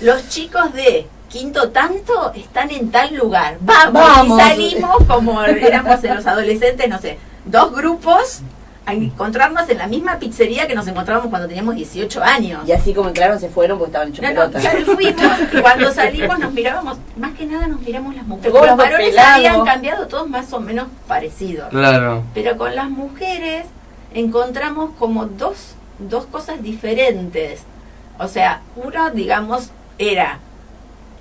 los 0.00 0.28
chicos 0.28 0.72
de 0.74 1.08
quinto 1.28 1.70
tanto 1.70 2.32
están 2.34 2.70
en 2.70 2.90
tal 2.92 3.16
lugar. 3.16 3.56
Vamos, 3.60 3.94
Vamos. 3.94 4.38
y 4.38 4.42
salimos 4.42 4.96
como 5.08 5.42
éramos 5.42 6.04
en 6.04 6.14
los 6.14 6.26
adolescentes, 6.26 6.88
no 6.88 7.00
sé, 7.00 7.18
dos 7.44 7.72
grupos 7.74 8.42
a 8.86 8.94
encontrarnos 8.94 9.68
en 9.68 9.78
la 9.78 9.88
misma 9.88 10.18
pizzería 10.20 10.68
que 10.68 10.74
nos 10.76 10.86
encontrábamos 10.86 11.28
cuando 11.28 11.48
teníamos 11.48 11.74
18 11.74 12.22
años. 12.22 12.68
Y 12.68 12.72
así 12.72 12.94
como 12.94 13.08
entraron 13.08 13.40
se 13.40 13.48
fueron 13.48 13.78
porque 13.78 13.88
estaban 13.90 14.08
hechos 14.10 14.22
No, 14.22 14.28
no, 14.28 14.50
pelota. 14.52 14.60
ya 14.60 14.84
fuimos 14.84 15.40
y 15.52 15.56
cuando 15.60 15.92
salimos 15.92 16.38
nos 16.38 16.52
mirábamos, 16.52 16.98
más 17.16 17.32
que 17.32 17.46
nada 17.46 17.66
nos 17.66 17.80
miramos 17.80 18.14
las 18.14 18.24
mujeres. 18.26 18.52
Los 18.52 18.76
varones 18.76 19.08
pelado. 19.08 19.34
habían 19.34 19.64
cambiado 19.64 20.06
todos 20.06 20.28
más 20.28 20.52
o 20.52 20.60
menos 20.60 20.86
parecidos. 21.08 21.68
Claro. 21.70 22.22
Pero 22.32 22.56
con 22.56 22.76
las 22.76 22.88
mujeres 22.88 23.66
encontramos 24.14 24.90
como 24.98 25.26
dos, 25.26 25.74
dos 25.98 26.26
cosas 26.26 26.62
diferentes. 26.62 27.62
O 28.20 28.28
sea, 28.28 28.62
uno, 28.76 29.10
digamos, 29.10 29.70
era 29.98 30.38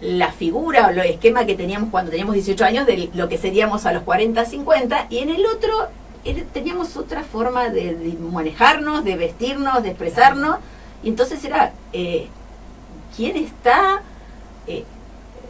la 0.01 0.31
figura 0.31 0.85
o 0.85 0.89
el 0.91 0.99
esquema 0.99 1.45
que 1.45 1.55
teníamos 1.55 1.89
cuando 1.89 2.11
teníamos 2.11 2.35
18 2.35 2.63
años 2.63 2.85
de 2.85 3.09
lo 3.15 3.27
que 3.27 3.39
seríamos 3.39 3.87
a 3.87 3.91
los 3.91 4.03
40, 4.03 4.45
50, 4.45 5.07
y 5.09 5.19
en 5.19 5.29
el 5.29 5.45
otro 5.47 5.89
teníamos 6.33 6.97
otra 6.97 7.23
forma 7.23 7.69
de, 7.69 7.95
de 7.95 8.17
manejarnos, 8.19 9.03
de 9.03 9.15
vestirnos, 9.15 9.83
de 9.83 9.89
expresarnos, 9.89 10.57
y 11.03 11.09
entonces 11.09 11.43
era, 11.45 11.73
eh, 11.93 12.27
¿quién 13.15 13.37
está? 13.37 14.01
eh, 14.67 14.83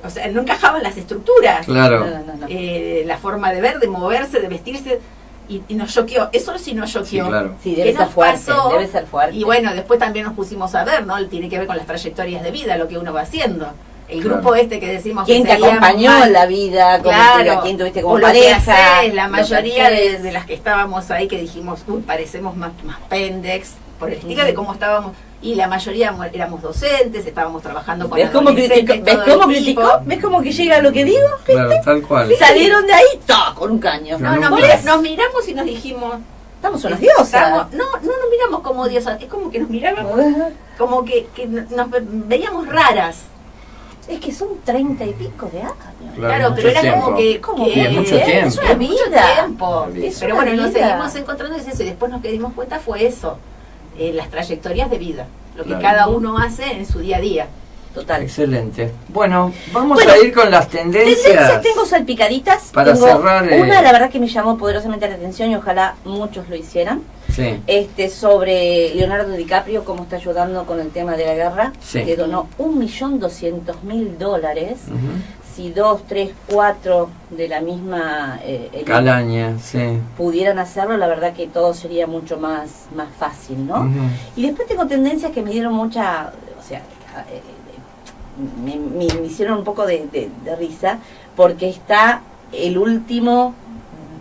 o 0.03 0.09
sea, 0.09 0.27
no 0.27 0.41
encajaban 0.41 0.83
las 0.83 0.97
estructuras. 0.97 1.65
Claro. 1.65 2.05
No, 2.05 2.19
no, 2.19 2.33
no. 2.35 2.47
Eh, 2.49 3.03
la 3.07 3.17
forma 3.17 3.51
de 3.51 3.61
ver, 3.61 3.79
de 3.79 3.87
moverse, 3.87 4.39
de 4.39 4.47
vestirse, 4.47 4.99
y, 5.47 5.61
y 5.67 5.73
nos 5.75 5.93
choqueó. 5.93 6.29
Eso 6.31 6.57
sí 6.57 6.73
nos 6.73 6.91
choqueó. 6.91 7.25
Sí, 7.25 7.29
claro. 7.29 7.55
Sí, 7.61 7.75
debe 7.75 7.91
¿Qué 7.91 7.97
ser 7.97 8.05
nos 8.05 8.13
fuerte, 8.13 8.51
pasó? 8.51 8.69
debe 8.69 8.87
ser 8.87 9.05
fuerte. 9.07 9.35
Y 9.35 9.43
bueno, 9.43 9.73
después 9.73 9.99
también 9.99 10.25
nos 10.25 10.35
pusimos 10.35 10.75
a 10.75 10.83
ver, 10.83 11.05
¿no? 11.05 11.23
Tiene 11.27 11.49
que 11.49 11.57
ver 11.57 11.67
con 11.67 11.77
las 11.77 11.87
trayectorias 11.87 12.43
de 12.43 12.51
vida, 12.51 12.77
lo 12.77 12.87
que 12.87 12.97
uno 12.97 13.13
va 13.13 13.21
haciendo. 13.21 13.67
El 14.07 14.21
Claro. 14.21 14.35
grupo 14.35 14.53
este 14.55 14.79
que 14.79 14.87
decimos 14.87 15.25
¿Quién 15.25 15.43
que 15.43 15.55
te 15.55 15.65
acompañó 15.65 16.11
mal. 16.11 16.27
en 16.27 16.33
la 16.33 16.45
vida? 16.45 16.97
¿Cómo 16.99 17.09
Claro, 17.09 17.43
te- 17.43 17.49
¿A 17.49 17.61
quién 17.61 17.77
tuviste 17.77 18.01
como 18.03 18.13
o 18.15 18.17
lo 18.19 18.27
que 18.27 18.33
pareja? 18.33 18.97
haces, 18.99 19.13
la 19.15 19.23
Lo 19.27 19.31
que 19.33 19.41
mayoría 19.41 19.89
de, 19.89 20.31
las 20.31 20.45
que 20.45 20.53
estábamos 20.53 21.09
ahí 21.09 21.27
que 21.27 21.39
dijimos, 21.39 21.79
uy, 21.87 22.01
parecemos 22.01 22.55
más, 22.55 22.71
más 22.83 22.97
pendex, 23.09 23.73
por 23.99 24.09
el 24.11 24.19
estilo 24.19 24.43
de 24.43 24.53
cómo 24.53 24.73
estábamos, 24.73 25.13
y 25.41 25.55
la 25.55 25.67
mayoría 25.67 26.13
éramos 26.33 26.61
docentes, 26.61 27.25
estábamos 27.25 27.63
trabajando 27.63 28.07
con 28.07 28.17
¿Ves 28.19 28.29
cómo, 28.29 28.53
criticó? 28.53 28.93
¿Ves 29.03 29.17
cómo 29.25 29.47
criticó? 29.47 29.99
¿Ves 30.05 30.21
cómo 30.21 30.41
que 30.43 30.51
llega 30.51 30.81
lo 30.81 30.91
que 30.91 31.03
digo? 31.03 31.27
Claro, 31.43 31.71
tal 31.83 32.01
cual. 32.03 32.31
Salieron 32.37 32.85
de 32.85 32.93
ahí 32.93 33.05
¡toc! 33.25 33.55
con 33.55 33.71
un 33.71 33.79
caño. 33.79 34.19
No, 34.19 34.51
mira- 34.55 34.81
nos 34.83 35.01
miramos 35.01 35.47
y 35.47 35.53
nos 35.55 35.65
dijimos, 35.65 36.15
Estamos 36.57 36.83
unas 36.83 36.99
diosas. 36.99 37.25
estamos- 37.27 37.71
no, 37.73 37.85
no 37.85 38.01
nos 38.17 38.29
miramos 38.31 38.61
como 38.61 38.87
diosas, 38.87 39.19
es 39.21 39.27
como 39.27 39.49
que 39.51 39.59
nos 39.59 39.69
mirábamos 39.69 40.19
como 40.77 41.03
que, 41.05 41.27
que 41.35 41.45
nos 41.47 41.89
ve- 41.89 42.01
veíamos 42.03 42.67
raras. 42.67 43.17
Es 44.07 44.19
que 44.19 44.31
son 44.31 44.49
treinta 44.63 45.03
y 45.03 45.13
pico 45.13 45.47
de 45.51 45.61
años. 45.61 45.75
Claro, 46.15 46.43
mucho 46.51 46.55
pero 46.57 46.69
era 46.69 46.81
tiempo. 46.81 47.01
como 47.05 47.17
que, 47.17 47.41
¿Cómo 47.41 47.65
que- 47.65 47.71
Y 47.71 47.79
es 47.79 47.91
mucho 47.91 48.15
tiempo. 48.21 48.47
Es 48.47 48.57
una 48.57 48.73
mucho 48.75 48.79
vida. 49.09 49.33
tiempo. 49.35 49.87
Es 49.95 50.19
Pero 50.19 50.35
una 50.35 50.43
bueno, 50.43 50.61
nos 50.63 50.73
seguimos 50.73 51.15
encontrando 51.15 51.55
es 51.57 51.67
eso 51.67 51.83
y 51.83 51.85
después 51.87 52.11
nos 52.11 52.21
que 52.21 52.31
dimos 52.31 52.53
cuenta 52.53 52.79
fue 52.79 53.05
eso, 53.05 53.37
eh, 53.97 54.11
las 54.13 54.29
trayectorias 54.29 54.89
de 54.91 54.97
vida, 54.99 55.27
lo 55.55 55.63
que 55.63 55.69
Claro. 55.69 55.81
cada 55.81 56.07
uno 56.07 56.37
hace 56.37 56.71
en 56.71 56.85
su 56.85 56.99
día 56.99 57.17
a 57.17 57.21
día. 57.21 57.47
Total. 57.95 58.21
Excelente. 58.23 58.91
Bueno, 59.07 59.53
vamos 59.71 59.95
Bueno, 59.95 60.11
a 60.11 60.17
ir 60.17 60.33
con 60.33 60.51
las 60.51 60.67
Tendencias 60.67 61.23
tendencias. 61.23 61.61
tengo 61.61 61.85
salpicaditas. 61.85 62.71
Para 62.73 62.93
tengo 62.93 63.07
cerrar, 63.07 63.51
eh, 63.51 63.61
Una, 63.61 63.81
la 63.81 63.93
verdad, 63.93 64.09
que 64.09 64.19
me 64.19 64.27
llamó 64.27 64.57
poderosamente 64.57 65.07
la 65.07 65.15
atención 65.15 65.49
y 65.49 65.55
ojalá 65.55 65.95
muchos 66.03 66.49
lo 66.49 66.57
hicieran. 66.57 67.01
Sí. 67.33 67.57
Este, 67.67 68.09
sobre 68.09 68.93
Leonardo 68.95 69.31
DiCaprio, 69.31 69.85
cómo 69.85 70.03
está 70.03 70.17
ayudando 70.17 70.65
con 70.65 70.81
el 70.81 70.89
tema 70.89 71.15
de 71.15 71.25
la 71.25 71.33
guerra. 71.35 71.71
Sí. 71.81 72.03
Que 72.03 72.17
donó 72.17 72.49
un 72.57 72.77
millón 72.79 73.17
doscientos 73.19 73.81
mil 73.83 74.17
dólares. 74.19 74.79
Ujú. 74.87 75.53
Si 75.55 75.71
dos, 75.71 76.01
tres, 76.05 76.31
cuatro 76.51 77.09
de 77.29 77.47
la 77.47 77.61
misma 77.61 78.39
eh, 78.43 78.83
Calaña, 78.85 79.53
sí. 79.63 79.79
pudieran 80.17 80.59
hacerlo, 80.59 80.97
la 80.97 81.07
verdad 81.07 81.31
que 81.31 81.47
todo 81.47 81.73
sería 81.73 82.07
mucho 82.07 82.35
más, 82.37 82.87
más 82.93 83.07
fácil, 83.17 83.65
¿no? 83.65 83.89
Y 84.35 84.45
después 84.45 84.67
tengo 84.67 84.85
tendencias 84.85 85.31
que 85.31 85.41
me 85.41 85.51
dieron 85.51 85.71
mucha, 85.73 86.33
o 86.59 86.61
sea, 86.67 86.79
eh, 87.31 87.41
me, 88.63 88.75
me- 88.75 89.13
me 89.21 89.27
hicieron 89.27 89.59
un 89.59 89.63
poco 89.63 89.85
de, 89.85 90.07
de- 90.11 90.29
de 90.43 90.55
risa, 90.55 90.99
porque 91.35 91.69
está 91.69 92.21
el 92.51 92.77
último 92.77 93.53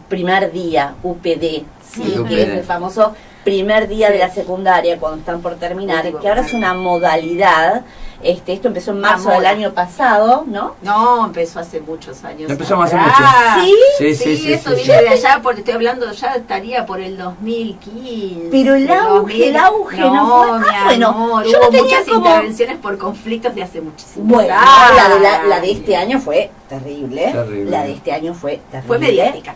primer 0.09 0.53
día, 0.53 0.95
UPD, 1.03 1.65
¿sí? 1.83 2.15
UPD. 2.19 2.29
que 2.29 2.43
es 2.43 2.49
el 2.49 2.63
famoso 2.65 3.15
primer 3.45 3.89
día 3.89 4.07
Sí. 4.09 4.13
de 4.15 4.19
la 4.21 4.31
secundaria, 4.31 4.99
cuando 4.99 5.19
están 5.19 5.41
por 5.43 5.57
terminar, 5.57 6.05
Último 6.05 6.21
que 6.21 6.29
ahora 6.29 6.41
es 6.43 6.53
una 6.55 6.75
modalidad, 6.75 7.83
este 8.25 8.53
esto 8.55 8.69
empezó 8.69 8.91
en 8.93 9.01
marzo 9.01 9.31
del 9.31 9.47
año 9.47 9.73
pasado, 9.73 10.45
¿no? 10.47 10.75
No, 10.83 11.27
empezó 11.27 11.61
hace 11.61 11.81
muchos 11.81 12.25
años. 12.25 12.51
Empezó 12.51 12.81
hace 12.83 12.97
mucho. 12.97 13.13
¿Sí? 13.61 13.75
Sí, 13.99 14.15
Sí, 14.15 14.25
sí, 14.25 14.37
sí. 14.37 14.53
esto 14.53 14.71
sí, 14.71 14.77
viene 14.77 14.99
sí. 14.99 15.05
de 15.05 15.11
allá, 15.11 15.41
porque 15.43 15.61
estoy 15.61 15.75
hablando, 15.75 16.11
ya 16.13 16.35
estaría 16.35 16.87
por 16.87 17.01
el 17.01 17.17
2015. 17.17 18.49
Pero 18.51 18.75
el 18.75 18.91
auge, 18.91 19.49
el 19.49 19.57
auge, 19.57 19.99
¿no 20.01 20.47
fue? 20.49 20.59
mi 20.61 20.65
Ah, 20.71 20.83
bueno, 20.87 21.09
amor, 21.09 21.45
yo 21.45 21.59
hubo 21.59 21.69
tenía 21.69 21.83
muchas 21.83 22.05
como- 22.05 22.27
intervenciones 22.27 22.77
por 22.79 22.99
conflictos 22.99 23.55
de 23.55 23.63
hace 23.63 23.81
muchísimo 23.81 24.25
Bueno, 24.27 24.49
la 24.97 25.09
de, 25.15 25.21
la, 25.21 25.43
la 25.45 25.61
de 25.61 25.71
este 25.73 25.97
año 25.97 26.19
fue 26.21 26.51
terrible. 26.69 27.31
Terrible. 27.33 27.71
La 27.71 27.83
de 27.85 27.93
este 27.93 28.13
año 28.13 28.35
fue 28.35 28.61
terrible. 28.71 28.87
Fue 28.87 28.99
mediática. 28.99 29.55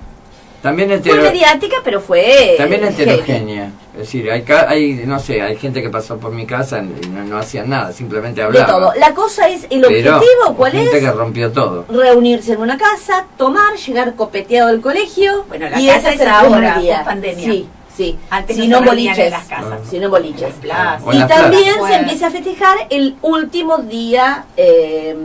También 0.63 1.01
Fue 1.03 1.15
mediática, 1.21 1.77
pero 1.85 2.01
fue. 2.01 2.55
También 2.59 2.83
heavy. 2.83 3.03
heterogénea. 3.03 3.71
Es 3.99 4.05
decir, 4.05 4.31
hay, 4.31 4.43
ca- 4.43 4.67
hay, 4.69 5.03
no 5.07 5.19
sé, 5.19 5.43
hay 5.43 5.57
gente 5.57 5.83
que 5.83 5.91
pasó 5.91 6.19
por 6.19 6.31
mi 6.31 6.47
casa 6.47 6.79
y 6.79 7.09
no, 7.09 7.25
no 7.25 7.39
hacían 7.39 7.69
nada, 7.69 7.93
simplemente 7.93 8.41
De 8.41 8.47
hablaban. 8.47 8.71
todo. 8.71 8.93
La 8.95 9.13
cosa 9.13 9.49
es, 9.49 9.65
el 9.71 9.81
Pero 9.81 9.89
objetivo, 10.19 10.55
¿cuál 10.57 10.71
gente 10.71 10.99
es? 10.99 11.03
que 11.05 11.11
rompió 11.11 11.51
todo. 11.51 11.85
Reunirse 11.89 12.53
en 12.53 12.61
una 12.61 12.79
casa, 12.79 13.27
tomar, 13.37 13.75
llegar 13.77 14.15
copeteado 14.15 14.69
del 14.69 14.81
colegio. 14.81 15.45
Bueno, 15.49 15.69
la 15.69 15.81
y 15.81 15.89
casa 15.89 16.13
es 16.13 16.21
el 16.21 16.29
ahora, 16.29 16.79
día. 16.79 17.03
pandemia. 17.05 17.45
Sí, 17.45 17.69
sí. 17.97 18.17
Antes 18.31 18.55
si 18.57 18.69
no 18.69 18.79
no 18.81 18.87
boliches. 18.87 19.19
en 19.19 19.31
las 19.33 19.45
casas. 19.49 19.81
Si 19.91 19.99
no 19.99 20.09
boliches. 20.11 20.55
En 20.63 21.17
Y 21.17 21.27
también 21.27 21.75
plazas. 21.75 21.89
se 21.89 21.95
empieza 21.97 22.27
a 22.29 22.31
festejar 22.31 22.77
el 22.91 23.17
último 23.23 23.79
día, 23.79 24.45
eh, 24.57 25.17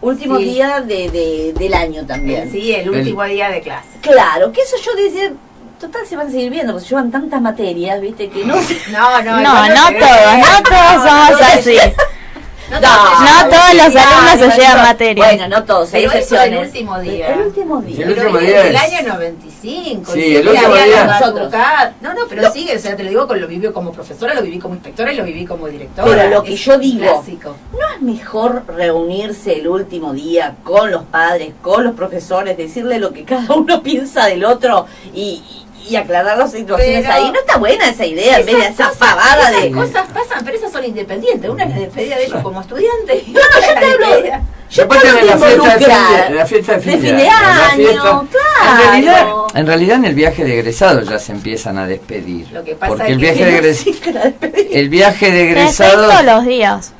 último 0.00 0.38
Sí. 0.38 0.44
día 0.44 0.80
de, 0.80 1.10
de- 1.10 1.52
del 1.58 1.74
año 1.74 2.06
también. 2.06 2.50
Sí, 2.50 2.72
el 2.72 2.88
último 2.88 3.22
día 3.24 3.50
de 3.50 3.60
clase. 3.60 3.88
Claro, 4.00 4.50
que 4.50 4.62
eso 4.62 4.76
yo 4.82 4.94
decía, 4.94 5.32
total 5.78 6.06
se 6.06 6.16
van 6.16 6.28
a 6.28 6.30
seguir 6.30 6.50
viendo, 6.50 6.72
porque 6.72 6.88
llevan 6.88 7.10
tantas 7.10 7.40
materias, 7.40 8.00
viste, 8.00 8.28
que 8.28 8.44
no. 8.44 8.54
No, 8.90 9.22
no, 9.22 9.40
No, 9.40 9.68
no 9.68 9.86
se 9.88 9.92
ve. 9.94 10.00
todos, 10.00 10.38
no 10.38 10.62
todos 10.62 11.08
somos 11.08 11.40
así. 11.42 11.76
No, 12.70 12.78
No, 12.82 12.86
todos. 12.86 13.48
todos 13.48 13.74
los 13.76 13.96
alumnos 13.96 14.54
se 14.54 14.60
llevan 14.60 14.76
no- 14.76 14.82
materias. 14.82 15.26
Bueno, 15.26 15.48
no 15.48 15.64
todos, 15.64 15.94
hay 15.94 16.04
excepciones. 16.04 16.52
el 16.52 16.66
último 16.66 16.98
día. 17.00 17.32
El 17.32 17.40
último 17.40 17.80
día. 17.80 18.04
El 18.04 18.10
último 18.12 18.38
día 18.40 18.66
es- 18.66 18.76
año 19.00 19.08
95. 19.14 20.12
Sí, 20.12 20.36
el 20.36 20.48
último 20.48 20.74
día- 20.74 21.04
Nosotros. 21.06 21.50
No, 22.02 22.12
no, 22.12 22.20
pero 22.28 22.42
No. 22.42 22.52
sigue, 22.52 22.76
o 22.76 22.78
sea, 22.78 22.94
te 22.94 23.04
lo 23.04 23.08
digo, 23.08 23.26
con 23.26 23.40
lo 23.40 23.46
viví 23.48 23.72
como 23.72 23.90
profesora, 23.90 24.34
lo 24.34 24.42
viví 24.42 24.58
como 24.58 24.74
inspectora 24.74 25.10
y 25.14 25.16
lo 25.16 25.24
viví 25.24 25.46
como 25.46 25.66
directora. 25.66 26.06
Pero 26.14 26.28
lo 26.28 26.42
que 26.42 26.52
Es 26.52 26.60
yo 26.60 26.76
digo- 26.78 27.00
Clásico. 27.22 27.56
¿No 27.72 27.78
es 27.94 28.02
mejor 28.02 28.64
reunirse 28.68 29.54
el 29.60 29.66
último 29.66 30.12
día 30.12 30.56
con 30.62 30.90
los 30.90 31.04
padres, 31.04 31.54
con 31.62 31.84
los 31.84 31.94
profesores, 31.94 32.54
decirle 32.58 32.98
lo 32.98 33.14
que 33.14 33.24
cada 33.24 33.50
uno 33.54 33.82
piensa 33.82 34.26
del 34.26 34.44
otro 34.44 34.84
y, 35.14 35.42
y 35.88 35.96
aclarar 35.96 36.36
las 36.38 36.52
situaciones 36.52 37.02
Pero- 37.02 37.12
ahí? 37.12 37.30
¿No 37.32 37.38
está 37.40 37.56
buena 37.56 37.88
esa 37.88 38.04
idea 38.06 38.38
en 38.38 38.46
vez 38.46 38.56
de 38.56 38.68
cosas- 38.68 38.96
pavada 38.96 39.50
esas 39.50 39.62
de... 39.62 39.70
cosas 39.72 40.06
pasan, 40.12 40.44
pero 40.44 40.56
esas 40.56 40.72
son 40.72 40.84
independientes. 40.84 41.48
Una 41.50 41.64
es 41.64 41.70
la 41.70 41.76
despedida 41.80 42.16
de 42.16 42.24
ellos 42.26 42.40
como 42.42 42.60
estudiantes. 42.60 43.28
No, 43.28 43.40
otra 43.40 43.60
yo 43.60 43.80
te 43.80 44.04
hablo-. 44.04 44.44
Yo 44.70 44.82
Después 44.86 45.00
tenés 45.00 45.24
la 45.24 45.36
de 45.36 45.38
fiesta 45.38 45.72
de 45.78 45.78
fin 45.78 45.88
de, 46.28 46.34
la 46.34 46.46
fiesta 46.46 46.72
de 46.74 46.80
fin 46.80 46.92
De 46.92 46.98
fin 47.08 47.16
de 47.16 47.28
año, 47.28 47.74
fiesta- 47.76 48.02
claro. 48.02 48.26
En 48.70 48.78
realidad, 48.90 49.26
en 49.54 49.66
realidad 49.66 49.96
en 49.96 50.04
el 50.04 50.14
viaje 50.14 50.44
de 50.44 50.58
egresado 50.58 51.00
ya 51.02 51.18
se 51.18 51.32
empiezan 51.32 51.78
a 51.78 51.86
despedir. 51.86 52.48
Lo 52.52 52.62
que 52.64 52.74
pasa 52.74 52.88
porque 52.94 53.04
es 53.04 53.10
el 53.12 53.16
que 53.18 53.22
viaje 53.22 53.44
de 53.46 53.52
no 53.52 53.58
egres- 53.58 54.00
que 54.00 54.12
la 54.12 54.20
despedida. 54.24 54.78
el 54.78 54.88
viaje 54.90 55.26
de 55.26 55.32
Te 55.32 55.44
despedís 55.54 55.80
egresados 55.80 56.10
todos 56.12 56.24
los 56.24 56.44
días. 56.46 56.92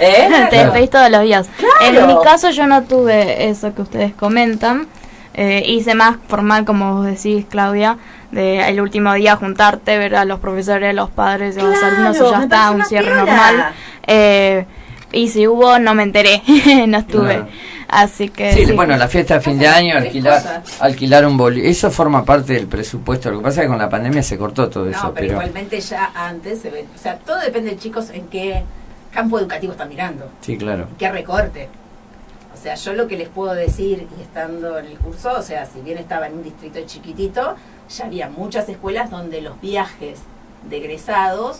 ¿Eh? 0.00 0.28
Te 0.50 0.56
despedís 0.56 0.90
todos 0.90 1.10
los 1.10 1.22
días. 1.22 1.46
Claro. 1.56 2.00
En 2.00 2.06
mi 2.08 2.20
caso 2.24 2.50
yo 2.50 2.66
no 2.66 2.82
tuve 2.82 3.48
eso 3.48 3.72
que 3.74 3.82
ustedes 3.82 4.12
comentan. 4.14 4.88
Eh, 5.34 5.64
hice 5.66 5.94
más 5.94 6.16
formal, 6.28 6.64
como 6.64 6.94
vos 6.96 7.06
decís, 7.06 7.44
Claudia, 7.48 7.98
de 8.30 8.68
el 8.68 8.80
último 8.80 9.12
día 9.14 9.36
juntarte, 9.36 9.98
ver 9.98 10.14
a 10.14 10.24
los 10.24 10.38
profesores, 10.40 10.94
los 10.94 11.10
padres, 11.10 11.56
a 11.58 11.62
los 11.62 11.78
Claro, 11.78 11.96
alumnos 11.96 12.16
y 12.16 12.30
ya 12.30 12.42
está, 12.44 12.70
un 12.70 12.84
cierre 12.84 13.06
piola. 13.10 13.24
normal. 13.24 13.72
Eh, 14.06 14.64
y 15.12 15.28
si 15.28 15.46
hubo, 15.46 15.78
no 15.78 15.94
me 15.94 16.02
enteré, 16.04 16.42
no 16.88 16.98
estuve. 16.98 17.34
Claro. 17.34 17.48
Así 17.88 18.28
que... 18.28 18.52
Sí, 18.54 18.66
sí. 18.66 18.72
bueno, 18.72 18.96
la 18.96 19.06
fiesta 19.08 19.34
de 19.34 19.40
fin 19.40 19.58
de 19.58 19.68
año, 19.68 19.96
alquilar, 19.96 20.62
alquilar 20.80 21.26
un 21.26 21.36
boli, 21.36 21.66
eso 21.66 21.90
forma 21.90 22.24
parte 22.24 22.54
del 22.54 22.66
presupuesto. 22.66 23.30
Lo 23.30 23.38
que 23.38 23.44
pasa 23.44 23.60
es 23.60 23.66
que 23.66 23.68
con 23.68 23.78
la 23.78 23.88
pandemia 23.88 24.22
se 24.22 24.36
cortó 24.36 24.68
todo 24.68 24.88
eso, 24.88 25.12
pero, 25.14 25.14
pero 25.14 25.32
igualmente 25.34 25.80
ya 25.80 26.10
antes 26.14 26.60
se 26.60 26.70
ven. 26.70 26.86
O 26.94 26.98
sea, 26.98 27.16
todo 27.18 27.38
depende 27.38 27.70
de 27.70 27.78
chicos 27.78 28.10
en 28.10 28.26
qué 28.28 28.62
campo 29.12 29.38
educativo 29.38 29.72
están 29.72 29.88
mirando. 29.88 30.28
sí, 30.40 30.56
claro. 30.56 30.88
qué 30.98 31.10
recorte. 31.10 31.68
O 32.54 32.56
sea, 32.56 32.76
yo 32.76 32.92
lo 32.94 33.08
que 33.08 33.16
les 33.18 33.28
puedo 33.28 33.52
decir, 33.52 34.06
y 34.18 34.22
estando 34.22 34.78
en 34.78 34.86
el 34.86 34.96
curso, 34.98 35.32
o 35.36 35.42
sea, 35.42 35.66
si 35.66 35.80
bien 35.80 35.98
estaba 35.98 36.28
en 36.28 36.34
un 36.34 36.42
distrito 36.44 36.78
chiquitito, 36.86 37.56
ya 37.94 38.06
había 38.06 38.28
muchas 38.30 38.68
escuelas 38.68 39.10
donde 39.10 39.40
los 39.42 39.60
viajes 39.60 40.20
de 40.70 40.76
egresados, 40.78 41.58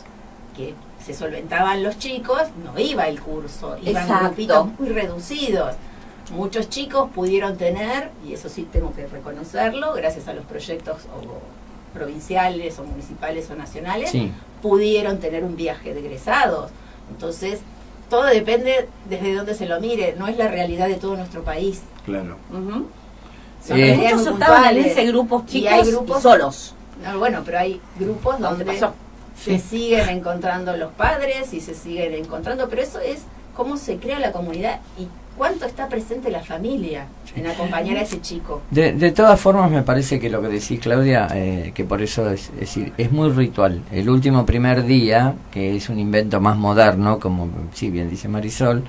que 0.56 0.74
se 1.04 1.12
solventaban 1.12 1.82
los 1.82 1.98
chicos, 1.98 2.42
no 2.64 2.78
iba 2.78 3.08
el 3.08 3.20
curso, 3.20 3.76
iban 3.82 4.04
Exacto. 4.04 4.24
grupitos 4.26 4.66
muy 4.78 4.88
reducidos. 4.90 5.74
Muchos 6.30 6.70
chicos 6.70 7.10
pudieron 7.14 7.58
tener, 7.58 8.10
y 8.26 8.32
eso 8.32 8.48
sí 8.48 8.66
tengo 8.72 8.94
que 8.94 9.06
reconocerlo, 9.06 9.92
gracias 9.92 10.28
a 10.28 10.32
los 10.32 10.44
proyectos 10.46 11.02
o 11.14 11.40
provinciales 11.92 12.78
o 12.78 12.84
municipales 12.84 13.50
o 13.50 13.56
nacionales, 13.56 14.10
Sí. 14.10 14.32
pudieron 14.62 15.18
tener 15.18 15.44
un 15.44 15.56
viaje 15.56 15.92
de 15.92 16.00
egresados. 16.00 16.70
Entonces, 17.10 17.60
todo 18.10 18.24
depende 18.24 18.89
desde 19.09 19.35
donde 19.35 19.55
se 19.55 19.66
lo 19.66 19.81
mire, 19.81 20.14
no 20.18 20.26
es 20.26 20.36
la 20.36 20.48
realidad 20.48 20.89
de 20.89 20.94
todo 20.97 21.16
nuestro 21.16 21.43
país. 21.43 21.82
Claro. 22.05 22.36
Son 23.66 23.78
Eh, 23.78 23.97
Muchos 23.97 24.24
muy 24.24 24.32
estaban 24.35 24.76
en 24.76 24.85
ese 24.85 25.05
grupos 25.06 25.43
Y 25.44 25.47
chicos 25.52 25.72
hay 25.72 25.81
y 25.89 25.90
grupos- 25.93 26.22
solos. 26.22 26.74
No, 27.05 27.18
bueno, 27.18 27.43
pero 27.44 27.59
hay 27.59 27.81
grupos 27.98 28.39
¿Dónde 28.39 28.64
donde 28.64 28.81
pasó? 28.81 28.94
se 29.43 29.59
siguen 29.59 30.09
encontrando 30.09 30.76
los 30.76 30.93
padres 30.93 31.52
y 31.52 31.60
se 31.60 31.74
siguen 31.74 32.12
encontrando, 32.14 32.68
pero 32.68 32.82
eso 32.82 33.01
es 33.01 33.22
cómo 33.56 33.76
se 33.76 33.97
crea 33.97 34.18
la 34.20 34.32
comunidad 34.32 34.81
y 34.98 35.09
cuánto 35.36 35.66
está 35.66 35.89
presente 35.89 36.31
la 36.31 36.40
familia 36.40 37.06
en 37.35 37.47
acompañar 37.47 37.97
a 37.97 38.02
ese 38.02 38.20
chico. 38.20 38.62
De, 38.70 38.93
de 38.93 39.11
todas 39.12 39.40
formas, 39.40 39.70
me 39.70 39.82
parece 39.82 40.20
que 40.20 40.31
lo 40.31 40.40
que 40.40 40.48
decís, 40.48 40.81
Claudia, 40.81 41.28
eh, 41.35 41.73
que 41.74 41.85
por 41.85 42.02
eso 42.02 42.31
es, 42.31 42.51
es 42.55 42.61
decir, 42.61 42.93
es 42.97 43.11
muy 43.11 43.31
ritual. 43.31 43.82
El 43.90 44.09
último 44.09 44.47
primer 44.47 44.85
día, 44.85 45.35
que 45.51 45.77
es 45.77 45.89
un 45.89 45.98
invento 45.98 46.40
más 46.40 46.56
moderno, 46.56 47.19
como 47.19 47.48
sí 47.73 47.90
bien 47.90 48.09
dice 48.09 48.28
Marisol, 48.28 48.85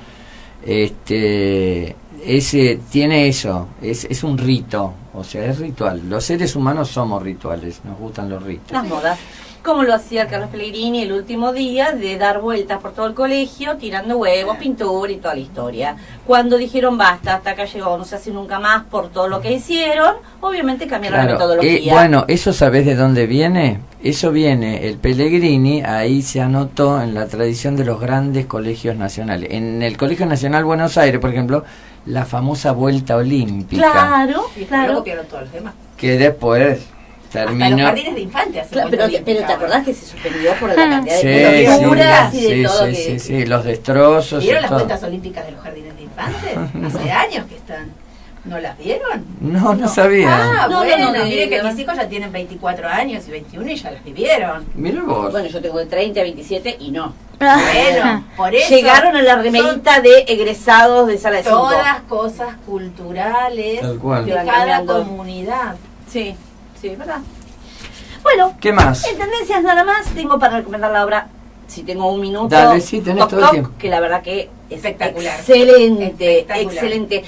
este 0.66 1.96
ese 2.26 2.80
tiene 2.90 3.28
eso, 3.28 3.68
es, 3.82 4.06
es 4.06 4.24
un 4.24 4.38
rito, 4.38 4.94
o 5.14 5.24
sea, 5.24 5.46
es 5.46 5.60
ritual. 5.60 6.10
Los 6.10 6.26
seres 6.26 6.56
humanos 6.56 6.90
somos 6.90 7.22
rituales, 7.22 7.82
nos 7.84 8.00
gustan 8.00 8.30
los 8.30 8.42
ritos. 8.42 8.72
Las 8.72 8.88
modas. 8.88 9.20
Como 9.66 9.82
lo 9.82 9.96
hacía 9.96 10.28
Carlos 10.28 10.50
Pellegrini 10.52 11.02
el 11.02 11.12
último 11.12 11.52
día 11.52 11.92
de 11.92 12.20
dar 12.20 12.40
vueltas 12.40 12.80
por 12.80 12.94
todo 12.94 13.08
el 13.08 13.16
colegio, 13.16 13.78
tirando 13.78 14.16
huevos, 14.20 14.58
pintura 14.58 15.12
y 15.12 15.16
toda 15.18 15.34
la 15.34 15.40
historia. 15.42 15.96
Cuando 16.28 16.56
dijeron 16.58 17.00
basta, 17.00 17.34
hasta 17.34 17.50
acá 17.50 17.66
llegó, 17.66 17.98
no 17.98 18.06
se 18.06 18.16
hace 18.16 18.30
nunca 18.30 18.60
más 18.60 18.84
por 18.86 19.10
todo 19.10 19.28
lo 19.28 19.42
que 19.42 19.52
hicieron, 19.54 20.18
obviamente 20.40 20.86
cambiaron 20.86 21.18
la 21.18 21.24
Claro, 21.26 21.40
metodología. 21.40 21.92
eh, 21.92 21.96
bueno, 21.96 22.26
¿eso 22.28 22.54
sabés 22.54 22.86
de 22.86 22.94
dónde 22.94 23.26
viene? 23.26 23.80
Eso 24.04 24.32
viene, 24.32 24.88
el 24.88 25.00
Pellegrini, 25.00 25.82
ahí 25.82 26.22
se 26.22 26.42
anotó 26.42 27.02
en 27.02 27.16
la 27.16 27.26
tradición 27.26 27.76
de 27.76 27.86
los 27.86 28.00
grandes 28.00 28.46
colegios 28.46 28.96
nacionales. 28.96 29.50
En 29.52 29.82
el 29.82 29.98
Colegio 29.98 30.28
Nacional 30.28 30.64
Buenos 30.64 30.96
Aires, 31.00 31.20
por 31.20 31.32
ejemplo, 31.32 31.64
la 32.06 32.24
famosa 32.26 32.72
vuelta 32.72 33.16
olímpica, 33.16 33.82
Claro, 33.92 34.44
claro. 34.68 35.04
que 35.98 36.18
después 36.20 36.86
Hasta 37.40 37.52
los 37.52 37.60
terminó... 37.60 37.86
jardines 37.86 38.16
de 38.16 38.22
infantes 38.22 38.68
Claro, 38.72 38.88
pero, 38.92 39.06
pero 39.26 39.46
te 39.46 39.54
acordás 39.54 39.86
que 39.86 39.94
se 39.94 40.06
suspendió 40.06 40.54
por 40.56 40.70
la 40.70 40.76
cantidad 40.76 41.20
Sí, 41.20 41.28
de 41.28 41.68
sí, 41.68 41.80
pinturas 41.80 42.34
y 42.34 42.42
de 42.42 42.56
sí, 42.56 42.64
todo 42.64 42.86
sí, 42.86 42.92
que... 42.92 42.96
sí, 42.96 43.20
sí, 43.20 43.46
los 43.46 43.64
destrozos 43.64 44.44
y 44.44 44.46
¿Vieron 44.46 44.62
las 44.62 44.70
todo. 44.70 44.80
vueltas 44.80 45.04
olímpicas 45.04 45.46
de 45.46 45.52
los 45.52 45.62
jardines 45.62 45.96
de 45.96 46.04
infantes? 46.04 46.96
Hace 46.96 47.12
años 47.12 47.46
que 47.48 47.56
están. 47.56 47.92
¿No 48.46 48.60
las 48.60 48.78
vieron? 48.78 49.26
No, 49.42 49.74
no 49.74 49.88
sabía. 49.88 50.30
Ah, 50.30 50.68
No, 50.70 50.84
no, 50.84 50.86
bueno, 50.86 51.12
no, 51.12 51.18
no, 51.18 51.26
miren 51.26 51.50
que 51.50 51.64
no. 51.64 51.70
mis 51.72 51.80
hijos 51.80 51.96
ya 51.96 52.08
tienen 52.08 52.32
24 52.32 52.88
años 52.88 53.28
y 53.28 53.32
21 53.32 53.72
y 53.72 53.76
ya 53.76 53.90
las 53.90 54.04
vivieron. 54.04 54.66
Mira 54.76 55.02
vos. 55.02 55.32
Bueno, 55.32 55.48
yo 55.50 55.60
tengo 55.60 55.80
de 55.80 55.88
30 55.88 56.20
a 56.20 56.24
27 56.24 56.78
y 56.80 56.92
no. 56.92 57.12
Bueno, 57.40 58.24
por 58.38 58.54
eso. 58.54 58.70
Llegaron 58.70 59.16
a 59.16 59.24
la 59.24 59.38
remerita 59.38 60.00
de 60.00 60.26
egresados 60.28 61.08
de 61.08 61.18
sala 61.18 61.38
de 61.38 61.44
cinco. 61.44 61.58
Todas 61.58 62.02
cosas 62.02 62.50
culturales 62.68 63.82
Tal 63.82 63.98
cual. 63.98 64.26
de 64.28 64.34
cada 64.34 64.46
cambiando. 64.46 64.94
comunidad. 65.06 65.76
Sí, 66.08 66.36
sí, 66.86 66.92
es 66.92 67.00
verdad. 67.00 67.20
Bueno, 68.22 68.54
¿Qué 68.60 68.72
más? 68.72 69.06
en 69.08 69.18
tendencias 69.18 69.64
nada 69.64 69.84
más 69.84 70.06
tengo 70.14 70.38
para 70.40 70.58
recomendar 70.58 70.92
la 70.92 71.04
obra, 71.06 71.28
si 71.68 71.84
tengo 71.84 72.12
un 72.12 72.22
minuto. 72.22 72.48
Dale, 72.50 72.80
sí, 72.82 73.02
tenés 73.02 73.22
Toc 73.22 73.30
todo 73.32 73.44
el 73.46 73.50
tiempo. 73.50 73.72
Que 73.80 73.90
la 73.90 74.00
verdad 74.00 74.22
que 74.22 74.50
es 74.70 74.78
Espectacular. 74.78 75.40
excelente, 75.40 76.06
Espectacular. 76.40 76.74
excelente. 76.74 77.24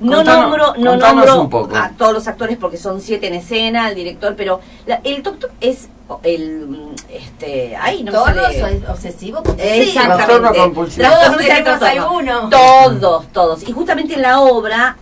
No 0.00 0.16
Contanos- 0.18 0.40
nombro, 0.42 0.74
no 0.78 0.96
nombro 0.96 1.40
un 1.42 1.50
poco. 1.50 1.76
a 1.76 1.90
todos 1.90 2.14
los 2.14 2.26
actores 2.26 2.56
porque 2.56 2.78
son 2.78 3.02
siete 3.02 3.26
en 3.26 3.34
escena, 3.34 3.90
el 3.90 3.94
director, 3.94 4.34
pero 4.34 4.60
la- 4.86 5.00
el 5.04 5.22
Toc 5.22 5.38
Toc 5.38 5.50
es 5.60 5.88
el, 6.22 6.88
este, 7.10 7.76
ay, 7.78 8.02
no 8.02 8.12
Todos 8.12 8.30
son 8.58 8.84
obsesivo 8.88 9.42
Exactamente. 9.58 10.24
Trastorno 10.24 10.54
compulsivo. 10.54 11.06
Trastorno 11.06 12.48
Todos. 12.48 13.00
Todos, 13.00 13.26
todos. 13.32 13.68
Y 13.68 13.72
justamente 13.72 14.14
en 14.14 14.22
la 14.22 14.40
obra, 14.40 14.96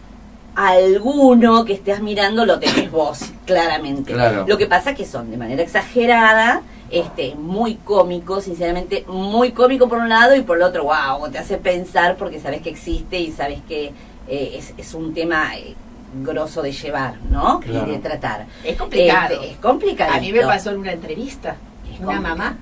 alguno 0.66 1.64
que 1.64 1.74
estés 1.74 2.00
mirando 2.02 2.44
lo 2.44 2.58
tenés 2.58 2.90
vos, 2.90 3.20
claramente. 3.46 4.12
Claro. 4.12 4.44
Lo 4.46 4.58
que 4.58 4.66
pasa 4.66 4.94
que 4.94 5.04
son 5.04 5.30
de 5.30 5.36
manera 5.36 5.62
exagerada, 5.62 6.62
este, 6.90 7.34
muy 7.36 7.76
cómico, 7.76 8.40
sinceramente, 8.40 9.04
muy 9.06 9.52
cómico 9.52 9.88
por 9.88 9.98
un 9.98 10.08
lado 10.08 10.34
y 10.34 10.42
por 10.42 10.56
el 10.56 10.64
otro, 10.64 10.84
wow, 10.84 11.30
te 11.30 11.38
hace 11.38 11.58
pensar 11.58 12.16
porque 12.16 12.40
sabes 12.40 12.60
que 12.62 12.70
existe 12.70 13.18
y 13.20 13.30
sabes 13.30 13.60
que 13.68 13.92
eh, 14.26 14.54
es, 14.54 14.74
es 14.76 14.94
un 14.94 15.14
tema 15.14 15.56
eh, 15.56 15.74
grosso 16.22 16.62
de 16.62 16.72
llevar, 16.72 17.14
¿no? 17.30 17.60
Claro. 17.60 17.86
Y 17.86 17.92
de 17.92 17.98
tratar. 17.98 18.46
Es 18.64 18.76
complicado. 18.76 19.34
Este, 19.34 19.50
es 19.52 19.56
complicado. 19.58 20.12
A 20.14 20.20
mí 20.20 20.32
me 20.32 20.40
pasó 20.42 20.70
en 20.70 20.78
una 20.78 20.92
entrevista. 20.92 21.56
Es 21.92 22.00
Una 22.00 22.20
mamá 22.20 22.56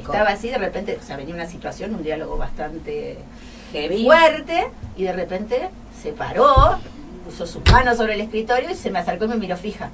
estaba 0.00 0.30
así, 0.30 0.48
de 0.48 0.58
repente, 0.58 0.98
o 1.00 1.04
sea, 1.04 1.16
venía 1.16 1.34
una 1.34 1.46
situación, 1.46 1.94
un 1.94 2.02
diálogo 2.02 2.36
bastante 2.36 3.18
Heavy. 3.72 4.04
fuerte, 4.04 4.68
y 4.96 5.04
de 5.04 5.12
repente 5.12 5.68
se 6.02 6.12
paró, 6.12 6.78
puso 7.24 7.46
sus 7.46 7.62
manos 7.70 7.96
sobre 7.98 8.14
el 8.14 8.20
escritorio 8.22 8.70
y 8.70 8.74
se 8.74 8.90
me 8.90 8.98
acercó 9.00 9.24
y 9.26 9.28
me 9.28 9.36
miró 9.36 9.56
fija. 9.56 9.90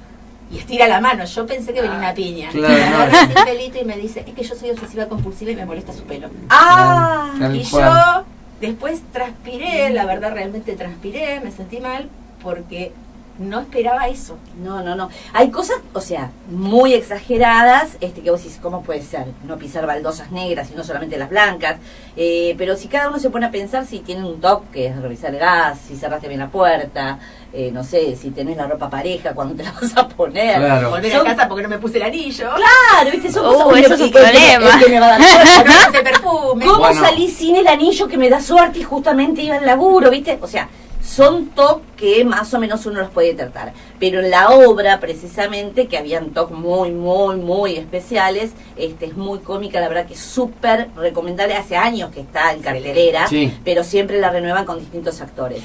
Y 0.49 0.59
estira 0.59 0.87
la 0.87 1.01
mano, 1.01 1.25
yo 1.25 1.45
pensé 1.45 1.73
que 1.73 1.81
venía 1.81 1.97
una 1.97 2.13
piña. 2.13 2.49
claro, 2.51 2.73
me 2.73 2.83
agarra 2.83 3.21
así 3.21 3.33
el 3.35 3.43
pelito 3.43 3.77
y 3.81 3.85
me 3.85 3.97
dice, 3.97 4.23
es 4.25 4.33
que 4.33 4.43
yo 4.43 4.55
soy 4.55 4.69
obsesiva 4.71 5.07
compulsiva 5.07 5.51
y 5.51 5.55
me 5.57 5.65
molesta 5.65 5.91
su 5.91 6.03
pelo. 6.03 6.29
Ah, 6.49 7.33
Tal 7.37 7.55
y 7.55 7.63
cual. 7.65 7.83
yo 7.83 8.25
después 8.61 9.01
transpiré, 9.11 9.89
la 9.89 10.05
verdad 10.05 10.31
realmente 10.31 10.75
transpiré, 10.77 11.41
me 11.41 11.51
sentí 11.51 11.79
mal 11.81 12.07
porque 12.41 12.93
no 13.39 13.59
esperaba 13.61 14.07
eso. 14.07 14.37
No, 14.63 14.81
no, 14.81 14.95
no. 14.95 15.09
Hay 15.33 15.51
cosas, 15.51 15.77
o 15.93 16.01
sea, 16.01 16.31
muy 16.49 16.93
exageradas, 16.93 17.97
este 18.01 18.21
que 18.21 18.31
vos 18.31 18.41
decís, 18.43 18.59
¿cómo 18.61 18.81
puede 18.83 19.01
ser? 19.01 19.25
No 19.45 19.57
pisar 19.57 19.85
baldosas 19.85 20.31
negras 20.31 20.69
y 20.71 20.75
no 20.75 20.83
solamente 20.83 21.17
las 21.17 21.29
blancas. 21.29 21.77
Eh, 22.15 22.55
pero 22.57 22.75
si 22.75 22.87
cada 22.87 23.09
uno 23.09 23.19
se 23.19 23.29
pone 23.29 23.45
a 23.45 23.51
pensar 23.51 23.85
si 23.85 23.99
tienen 23.99 24.25
un 24.25 24.41
toque, 24.41 24.67
que 24.73 24.87
es 24.87 25.01
revisar 25.01 25.33
el 25.33 25.39
gas, 25.39 25.79
si 25.87 25.95
cerraste 25.95 26.27
bien 26.27 26.39
la 26.39 26.49
puerta, 26.49 27.19
eh, 27.53 27.69
no 27.71 27.83
sé, 27.83 28.15
si 28.15 28.31
tenés 28.31 28.57
la 28.57 28.67
ropa 28.67 28.89
pareja, 28.89 29.33
cuando 29.33 29.55
te 29.55 29.63
la 29.63 29.71
vas 29.71 29.95
a 29.95 30.07
poner. 30.07 30.57
Claro. 30.59 30.89
Volver 30.89 31.11
Son- 31.11 31.27
a 31.27 31.35
casa 31.35 31.47
porque 31.47 31.63
no 31.63 31.69
me 31.69 31.77
puse 31.77 31.97
el 31.97 32.03
anillo. 32.03 32.49
Claro, 32.55 33.11
viste, 33.11 33.31
son 33.31 33.45
Uh, 33.47 33.75
eso 33.75 33.93
es 33.93 34.01
un 34.01 34.11
problema. 34.11 34.79
que 34.79 34.89
me 34.89 34.99
va 34.99 35.05
a 35.05 35.09
dar 35.19 35.23
suerte. 35.23 35.63
No 35.69 35.73
me 35.73 35.85
puse 35.91 36.03
perfume. 36.03 36.65
¿Cómo 36.65 36.79
Bueno. 36.79 37.01
salí 37.01 37.27
sin 37.29 37.55
el 37.55 37.67
anillo 37.67 38.07
que 38.07 38.17
me 38.17 38.29
da 38.29 38.41
suerte 38.41 38.79
y 38.79 38.83
justamente 38.83 39.41
iba 39.41 39.55
al 39.57 39.65
laburo, 39.65 40.09
viste? 40.09 40.37
O 40.41 40.47
sea, 40.47 40.67
son 41.07 41.47
TOC 41.47 41.81
que 41.95 42.25
más 42.25 42.53
o 42.53 42.59
menos 42.59 42.85
uno 42.85 42.99
los 42.99 43.09
puede 43.09 43.33
tratar. 43.33 43.71
Pero 43.99 44.19
en 44.19 44.29
la 44.29 44.49
obra, 44.49 44.99
precisamente, 44.99 45.87
que 45.87 45.97
habían 45.97 46.31
TOC 46.31 46.51
muy, 46.51 46.91
muy, 46.91 47.37
muy 47.37 47.75
especiales, 47.77 48.51
este 48.75 49.05
es 49.05 49.15
muy 49.15 49.39
cómica, 49.39 49.79
la 49.79 49.87
verdad 49.87 50.05
que 50.05 50.15
es 50.15 50.19
súper 50.19 50.89
recomendable. 50.97 51.55
Hace 51.55 51.77
años 51.77 52.11
que 52.11 52.19
está 52.19 52.51
en 52.51 52.61
cartelera, 52.61 53.27
Sí. 53.27 53.53
pero 53.63 53.83
siempre 53.85 54.19
la 54.19 54.29
renuevan 54.31 54.65
con 54.65 54.79
distintos 54.79 55.21
actores. 55.21 55.61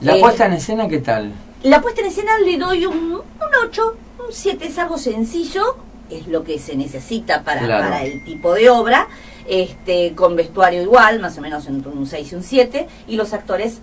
¿La 0.00 0.16
Eh, 0.16 0.20
puesta 0.20 0.46
en 0.46 0.52
escena 0.52 0.86
qué 0.88 0.98
tal? 0.98 1.32
la 1.64 1.80
puesta 1.82 2.00
en 2.02 2.06
escena 2.06 2.38
le 2.38 2.56
doy 2.56 2.86
un, 2.86 3.14
un 3.14 3.22
8, 3.66 3.96
un 4.20 4.32
7, 4.32 4.66
es 4.68 4.78
algo 4.78 4.98
sencillo, 4.98 5.76
es 6.10 6.28
lo 6.28 6.44
que 6.44 6.60
se 6.60 6.76
necesita 6.76 7.42
para, 7.42 7.62
Claro. 7.62 7.84
para 7.84 8.04
el 8.04 8.24
tipo 8.24 8.54
de 8.54 8.70
obra, 8.70 9.08
este 9.48 10.14
con 10.14 10.36
vestuario 10.36 10.80
igual, 10.82 11.18
más 11.18 11.36
o 11.38 11.40
menos 11.40 11.66
entre 11.66 11.90
un 11.90 12.06
6 12.06 12.30
y 12.32 12.34
un 12.36 12.42
7, 12.44 12.86
y 13.08 13.16
los 13.16 13.32
actores 13.32 13.80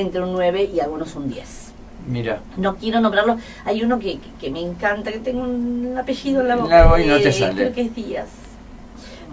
entre 0.00 0.22
un 0.22 0.32
9 0.32 0.70
y 0.74 0.80
algunos 0.80 1.14
un 1.16 1.28
10. 1.28 1.72
Mira. 2.08 2.40
No 2.56 2.76
quiero 2.76 3.00
nombrarlo, 3.00 3.36
hay 3.64 3.82
uno 3.82 3.98
que, 3.98 4.18
que, 4.18 4.28
que 4.40 4.50
me 4.50 4.60
encanta, 4.60 5.10
que 5.10 5.18
tengo 5.18 5.42
un 5.42 5.96
apellido 5.98 6.40
en 6.40 6.48
la 6.48 6.56
boca, 6.56 6.70
La 6.84 6.86
voy, 6.86 7.04
no 7.06 7.16
te 7.18 7.30
eh, 7.30 7.32
sale. 7.32 7.54
creo 7.54 7.72
que 7.72 7.80
es 7.82 7.94
Díaz. 7.96 8.28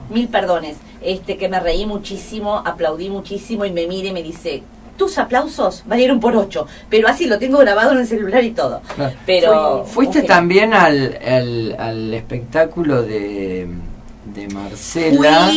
Mil 0.09 0.27
perdones, 0.27 0.77
este 1.01 1.37
que 1.37 1.47
me 1.49 1.59
reí 1.59 1.85
muchísimo, 1.85 2.57
aplaudí 2.57 3.09
muchísimo 3.09 3.63
y 3.65 3.71
me 3.71 3.87
mire 3.87 4.09
y 4.09 4.13
me 4.13 4.21
dice, 4.23 4.63
tus 4.97 5.17
aplausos 5.17 5.83
valieron 5.87 6.19
por 6.19 6.35
ocho, 6.35 6.67
pero 6.89 7.07
así 7.07 7.25
lo 7.25 7.39
tengo 7.39 7.57
grabado 7.59 7.91
en 7.93 7.99
el 7.99 8.07
celular 8.07 8.43
y 8.43 8.51
todo. 8.51 8.81
Claro. 8.95 9.15
Pero 9.25 9.85
Fui- 9.85 10.05
Fuiste 10.07 10.23
también 10.23 10.73
al, 10.73 11.17
al, 11.25 11.75
al 11.79 12.13
espectáculo 12.13 13.01
de, 13.03 13.67
de 14.33 14.47
Marcela, 14.47 15.51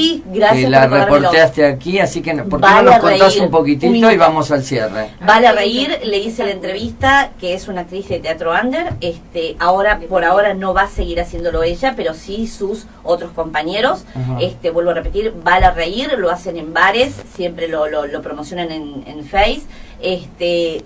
que 0.52 0.68
la 0.68 0.86
reporteaste 0.86 1.64
aquí, 1.64 1.98
así 1.98 2.20
que 2.20 2.34
¿por 2.34 2.60
qué 2.60 2.66
Vale 2.66 2.82
no 2.82 2.90
nos 2.90 3.00
contás 3.00 3.32
reír. 3.32 3.42
un 3.42 3.50
poquitito 3.50 4.12
y 4.12 4.16
vamos 4.16 4.50
al 4.50 4.62
cierre? 4.62 5.10
Vale 5.24 5.46
a 5.46 5.52
reír, 5.52 5.98
le 6.04 6.18
hice 6.18 6.44
la 6.44 6.50
entrevista, 6.50 7.30
que 7.40 7.54
es 7.54 7.68
una 7.68 7.82
actriz 7.82 8.08
de 8.08 8.20
teatro 8.20 8.52
under. 8.52 8.92
Este, 9.00 9.56
ahora, 9.58 9.98
por 10.08 10.24
ahora 10.24 10.54
no 10.54 10.74
va 10.74 10.82
a 10.82 10.88
seguir 10.88 11.20
haciéndolo 11.20 11.62
ella, 11.62 11.94
pero 11.96 12.14
sí 12.14 12.46
sus 12.46 12.86
otros 13.02 13.32
compañeros. 13.32 14.04
Ajá. 14.14 14.38
Este, 14.40 14.70
vuelvo 14.70 14.90
a 14.90 14.94
repetir, 14.94 15.32
vale 15.42 15.66
a 15.66 15.70
reír, 15.70 16.12
lo 16.18 16.30
hacen 16.30 16.56
en 16.56 16.72
bares, 16.74 17.14
siempre 17.34 17.68
lo, 17.68 17.88
lo, 17.88 18.06
lo 18.06 18.22
promocionan 18.22 18.70
en, 18.70 19.04
en 19.06 19.24
Face. 19.24 19.62
Este, 20.00 20.84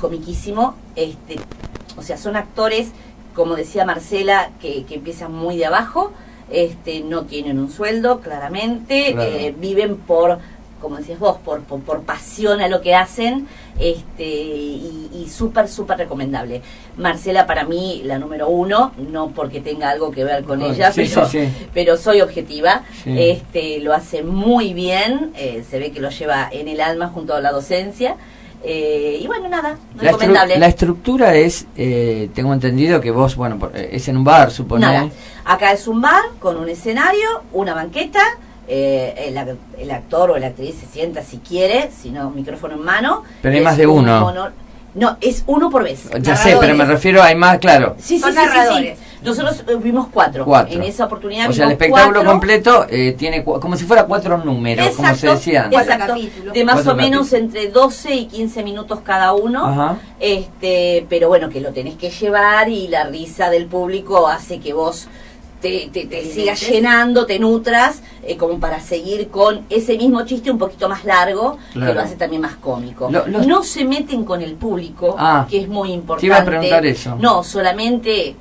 comiquísimo. 0.00 0.74
Este, 0.96 1.36
o 1.96 2.02
sea, 2.02 2.16
son 2.16 2.36
actores, 2.36 2.88
como 3.34 3.54
decía 3.54 3.84
Marcela, 3.84 4.50
que, 4.60 4.84
que 4.84 4.94
empiezan 4.96 5.32
muy 5.32 5.56
de 5.56 5.66
abajo. 5.66 6.12
Este, 6.52 7.00
no 7.00 7.22
tienen 7.22 7.58
un 7.58 7.70
sueldo, 7.70 8.20
claramente. 8.20 9.12
Claro. 9.12 9.30
eh, 9.30 9.54
viven 9.58 9.96
por, 9.96 10.38
como 10.80 10.96
decías 10.96 11.18
vos, 11.18 11.38
por, 11.44 11.60
por, 11.62 11.80
por 11.80 12.02
pasión 12.02 12.60
a 12.60 12.68
lo 12.68 12.80
que 12.80 12.94
hacen. 12.94 13.46
Este, 13.78 14.24
y, 14.24 15.10
y 15.14 15.28
súper, 15.30 15.68
súper 15.68 15.98
recomendable. 15.98 16.60
Marcela 16.98 17.46
para 17.46 17.64
mí 17.64 18.02
la 18.04 18.18
número 18.18 18.48
uno, 18.48 18.92
no 19.10 19.30
porque 19.30 19.60
tenga 19.60 19.90
algo 19.90 20.10
que 20.10 20.24
ver 20.24 20.44
con 20.44 20.60
ella, 20.62 20.92
sí, 20.92 21.08
pero, 21.08 21.26
sí, 21.26 21.40
sí. 21.46 21.66
pero 21.72 21.96
soy 21.96 22.20
objetiva. 22.20 22.82
Este, 23.06 23.80
lo 23.80 23.94
hace 23.94 24.22
muy 24.22 24.74
bien, 24.74 25.32
eh, 25.36 25.64
se 25.68 25.78
ve 25.78 25.90
que 25.90 26.00
lo 26.00 26.10
lleva 26.10 26.48
en 26.52 26.68
el 26.68 26.80
alma 26.80 27.08
junto 27.08 27.34
a 27.34 27.40
la 27.40 27.50
docencia. 27.50 28.16
Eh, 28.64 29.18
y 29.20 29.26
bueno, 29.26 29.48
nada, 29.48 29.76
La, 30.04 30.10
estru- 30.26 30.32
la 30.58 30.66
estructura 30.66 31.34
es, 31.34 31.66
eh, 31.76 32.30
tengo 32.34 32.52
entendido 32.52 33.00
que 33.00 33.10
vos, 33.10 33.36
bueno, 33.36 33.58
por- 33.58 33.76
eh, 33.76 33.90
es 33.92 34.06
en 34.08 34.16
un 34.16 34.24
bar. 34.24 34.50
Nada. 34.80 35.00
Acá 35.44 35.72
es 35.72 35.88
un 35.88 36.00
bar 36.00 36.22
con 36.38 36.56
un 36.56 36.68
escenario, 36.68 37.42
una 37.52 37.74
banqueta. 37.74 38.20
eh, 38.68 39.26
el, 39.28 39.58
el 39.82 39.90
actor 39.90 40.30
o 40.30 40.38
la 40.38 40.46
actriz 40.46 40.76
se 40.76 40.86
sienta 40.86 41.22
si 41.22 41.38
quiere, 41.38 41.90
si 41.90 42.10
no, 42.10 42.30
micrófono 42.30 42.74
en 42.74 42.82
mano. 42.84 43.24
Pero 43.42 43.56
hay 43.56 43.60
más 43.64 43.76
de 43.76 43.86
un 43.88 44.04
uno. 44.04 44.20
mono- 44.20 44.48
no, 44.94 45.16
es 45.20 45.42
uno 45.46 45.70
por 45.70 45.84
vez. 45.84 46.08
Ya 46.20 46.36
sé, 46.36 46.50
pero 46.50 46.60
me 46.60 46.78
Narradores. 46.78 46.88
refiero, 46.88 47.22
hay 47.22 47.34
más, 47.34 47.58
claro. 47.58 47.96
Sí, 47.98 48.16
sí, 48.16 48.20
Son 48.20 48.32
sí, 48.32 48.38
sí, 48.38 48.44
sí. 48.44 48.48
narradores. 48.56 48.98
Nosotros 49.22 49.62
eh, 49.68 49.76
vimos 49.80 50.08
cuatro. 50.12 50.44
Cuatro. 50.44 50.74
En 50.74 50.82
esa 50.82 51.04
oportunidad 51.04 51.48
O 51.48 51.52
sea, 51.52 51.66
el 51.66 51.72
espectáculo 51.72 52.14
cuatro. 52.20 52.30
completo 52.30 52.86
eh, 52.90 53.12
tiene 53.16 53.44
como 53.44 53.76
si 53.76 53.84
fuera 53.84 54.04
cuatro 54.04 54.36
números, 54.38 54.88
como 54.96 55.08
se 55.08 55.14
Exacto, 55.14 55.34
decía 55.36 55.64
antes. 55.64 55.80
exacto. 55.80 56.14
De 56.52 56.64
más 56.64 56.74
Cuatro 56.74 56.92
o 56.92 56.96
menos 56.96 57.32
entre 57.32 57.68
12 57.68 58.14
y 58.14 58.26
15 58.26 58.62
minutos 58.64 58.98
cada 59.04 59.32
uno. 59.32 59.64
Ajá. 59.64 59.96
Este, 60.18 61.06
pero 61.08 61.28
bueno, 61.28 61.48
que 61.50 61.60
lo 61.60 61.72
tenés 61.72 61.94
que 61.94 62.10
llevar 62.10 62.68
y 62.68 62.88
la 62.88 63.04
risa 63.04 63.48
del 63.48 63.66
público 63.66 64.26
hace 64.28 64.58
que 64.58 64.72
vos 64.72 65.06
te, 65.62 65.88
te, 65.92 66.06
te 66.06 66.24
sigas 66.26 66.60
llenando, 66.68 67.24
te 67.24 67.38
nutras, 67.38 68.02
eh, 68.24 68.36
como 68.36 68.58
para 68.58 68.80
seguir 68.80 69.28
con 69.28 69.62
ese 69.70 69.96
mismo 69.96 70.24
chiste 70.26 70.50
un 70.50 70.58
poquito 70.58 70.88
más 70.88 71.04
largo, 71.04 71.56
que 71.72 71.78
lo 71.94 72.00
hace 72.00 72.16
también 72.16 72.42
más 72.42 72.56
cómico. 72.56 73.08
Lo- 73.10 73.26
los- 73.28 73.46
No 73.46 73.62
se 73.62 73.84
meten 73.84 74.24
con 74.24 74.42
el 74.42 74.54
público, 74.54 75.14
Ah, 75.18 75.46
que 75.48 75.60
es 75.62 75.68
muy 75.68 75.92
importante. 75.92 76.20
te 76.22 76.26
iba 76.26 76.38
a 76.38 76.44
preguntar 76.44 76.84
eso. 76.84 77.16
No, 77.20 77.42
solamente 77.44 78.34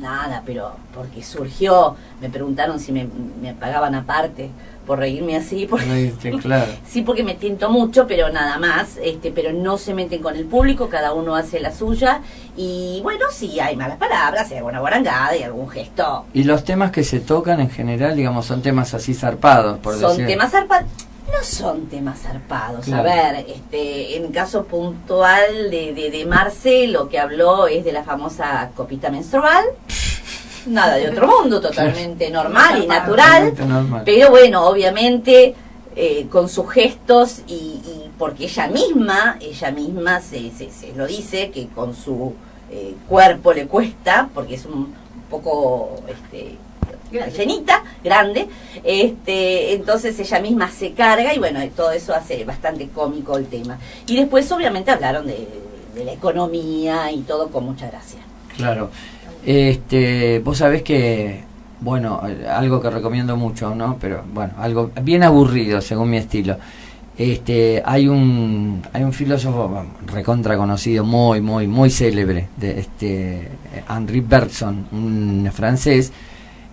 nada, 0.00 0.42
pero 0.44 0.72
porque 0.94 1.22
surgió, 1.22 1.96
me 2.20 2.28
preguntaron 2.28 2.78
si 2.78 2.92
me, 2.92 3.08
me 3.40 3.54
pagaban 3.54 3.94
aparte 3.94 4.50
por 4.86 4.98
reírme 5.00 5.34
así, 5.36 5.66
porque 5.66 6.12
claro. 6.42 6.70
Sí, 6.86 7.02
porque 7.02 7.24
me 7.24 7.34
tiento 7.34 7.70
mucho, 7.70 8.06
pero 8.06 8.28
nada 8.30 8.58
más, 8.58 8.98
este, 9.02 9.32
pero 9.32 9.52
no 9.52 9.78
se 9.78 9.94
meten 9.94 10.22
con 10.22 10.36
el 10.36 10.44
público, 10.44 10.88
cada 10.88 11.12
uno 11.14 11.34
hace 11.34 11.58
la 11.58 11.72
suya 11.74 12.20
y 12.56 13.00
bueno, 13.02 13.26
sí 13.30 13.60
hay 13.60 13.76
malas 13.76 13.98
palabras, 13.98 14.50
hay 14.50 14.58
alguna 14.58 14.80
guarangada 14.80 15.36
y 15.36 15.42
algún 15.42 15.68
gesto. 15.68 16.24
Y 16.32 16.44
los 16.44 16.64
temas 16.64 16.90
que 16.90 17.04
se 17.04 17.20
tocan 17.20 17.60
en 17.60 17.70
general, 17.70 18.16
digamos, 18.16 18.46
son 18.46 18.62
temas 18.62 18.94
así 18.94 19.14
zarpados, 19.14 19.78
por 19.78 19.98
son 19.98 20.10
decir. 20.12 20.26
temas 20.26 20.50
zarpados. 20.50 20.88
No 21.26 21.42
son 21.42 21.86
temas 21.86 22.20
zarpados. 22.20 22.84
Claro. 22.84 23.08
A 23.08 23.12
ver, 23.32 23.46
este, 23.48 24.16
en 24.16 24.30
caso 24.30 24.64
puntual 24.64 25.70
de, 25.70 25.92
de, 25.92 26.10
de 26.10 26.24
Marce, 26.24 26.86
lo 26.86 27.08
que 27.08 27.18
habló 27.18 27.66
es 27.66 27.84
de 27.84 27.92
la 27.92 28.04
famosa 28.04 28.70
copita 28.76 29.10
menstrual. 29.10 29.64
Nada 30.66 30.94
de 30.94 31.08
otro 31.10 31.26
mundo, 31.28 31.60
totalmente 31.60 32.30
normal 32.30 32.82
y 32.82 32.86
natural. 32.86 33.52
Normal. 33.68 34.02
Pero 34.04 34.30
bueno, 34.30 34.66
obviamente 34.66 35.54
eh, 35.94 36.26
con 36.30 36.48
sus 36.48 36.70
gestos 36.70 37.40
y, 37.46 37.52
y 37.54 38.10
porque 38.18 38.44
ella 38.44 38.68
misma, 38.68 39.36
ella 39.40 39.70
misma 39.70 40.20
se, 40.20 40.50
se, 40.50 40.70
se 40.70 40.92
lo 40.94 41.06
dice 41.06 41.50
que 41.50 41.68
con 41.68 41.94
su 41.94 42.34
eh, 42.70 42.94
cuerpo 43.08 43.52
le 43.52 43.66
cuesta, 43.66 44.28
porque 44.34 44.54
es 44.54 44.64
un, 44.66 44.94
poco 45.30 46.02
este, 46.08 46.56
llenita, 47.36 47.82
grande, 48.02 48.48
este, 48.84 49.74
entonces 49.74 50.18
ella 50.18 50.40
misma 50.40 50.70
se 50.70 50.92
carga 50.92 51.34
y 51.34 51.38
bueno, 51.38 51.60
todo 51.74 51.90
eso 51.92 52.14
hace 52.14 52.44
bastante 52.44 52.88
cómico 52.88 53.36
el 53.36 53.46
tema. 53.46 53.78
Y 54.06 54.16
después 54.16 54.50
obviamente 54.52 54.90
hablaron 54.90 55.26
de, 55.26 55.48
de 55.94 56.04
la 56.04 56.12
economía 56.12 57.10
y 57.10 57.22
todo 57.22 57.48
con 57.48 57.64
mucha 57.64 57.88
gracia. 57.88 58.20
Claro. 58.56 58.90
Este, 59.44 60.40
vos 60.40 60.58
sabés 60.58 60.82
que, 60.82 61.44
bueno, 61.80 62.20
algo 62.48 62.80
que 62.80 62.90
recomiendo 62.90 63.36
mucho, 63.36 63.74
¿no? 63.74 63.96
Pero 64.00 64.24
bueno, 64.32 64.54
algo 64.58 64.90
bien 65.02 65.22
aburrido 65.22 65.80
según 65.80 66.10
mi 66.10 66.18
estilo. 66.18 66.56
Este, 67.18 67.82
hay 67.84 68.08
un 68.08 68.82
hay 68.92 69.02
un 69.02 69.12
filósofo 69.12 69.86
recontra 70.06 70.56
conocido, 70.56 71.02
muy 71.02 71.40
muy 71.40 71.66
muy 71.66 71.90
célebre, 71.90 72.48
de 72.58 72.80
este 72.80 73.48
Henri 73.88 74.20
Bergson, 74.20 74.86
un 74.92 75.50
francés. 75.52 76.12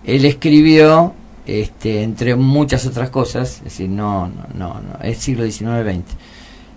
Él 0.04 0.24
escribió 0.26 1.14
este 1.46 2.02
entre 2.02 2.36
muchas 2.36 2.84
otras 2.84 3.08
cosas, 3.08 3.58
es 3.58 3.64
decir, 3.64 3.88
no 3.88 4.28
no 4.28 4.44
no, 4.54 4.80
no 4.80 5.02
es 5.02 5.18
siglo 5.18 5.44
XIX-XX. 5.46 6.02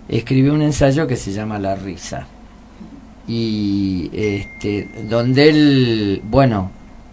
Escribió 0.08 0.54
un 0.54 0.62
ensayo 0.62 1.06
que 1.06 1.16
se 1.16 1.32
llama 1.32 1.58
La 1.58 1.74
risa 1.74 2.26
y 3.28 4.10
este 4.14 4.88
donde 5.10 5.48
él 5.50 6.22
bueno 6.24 6.70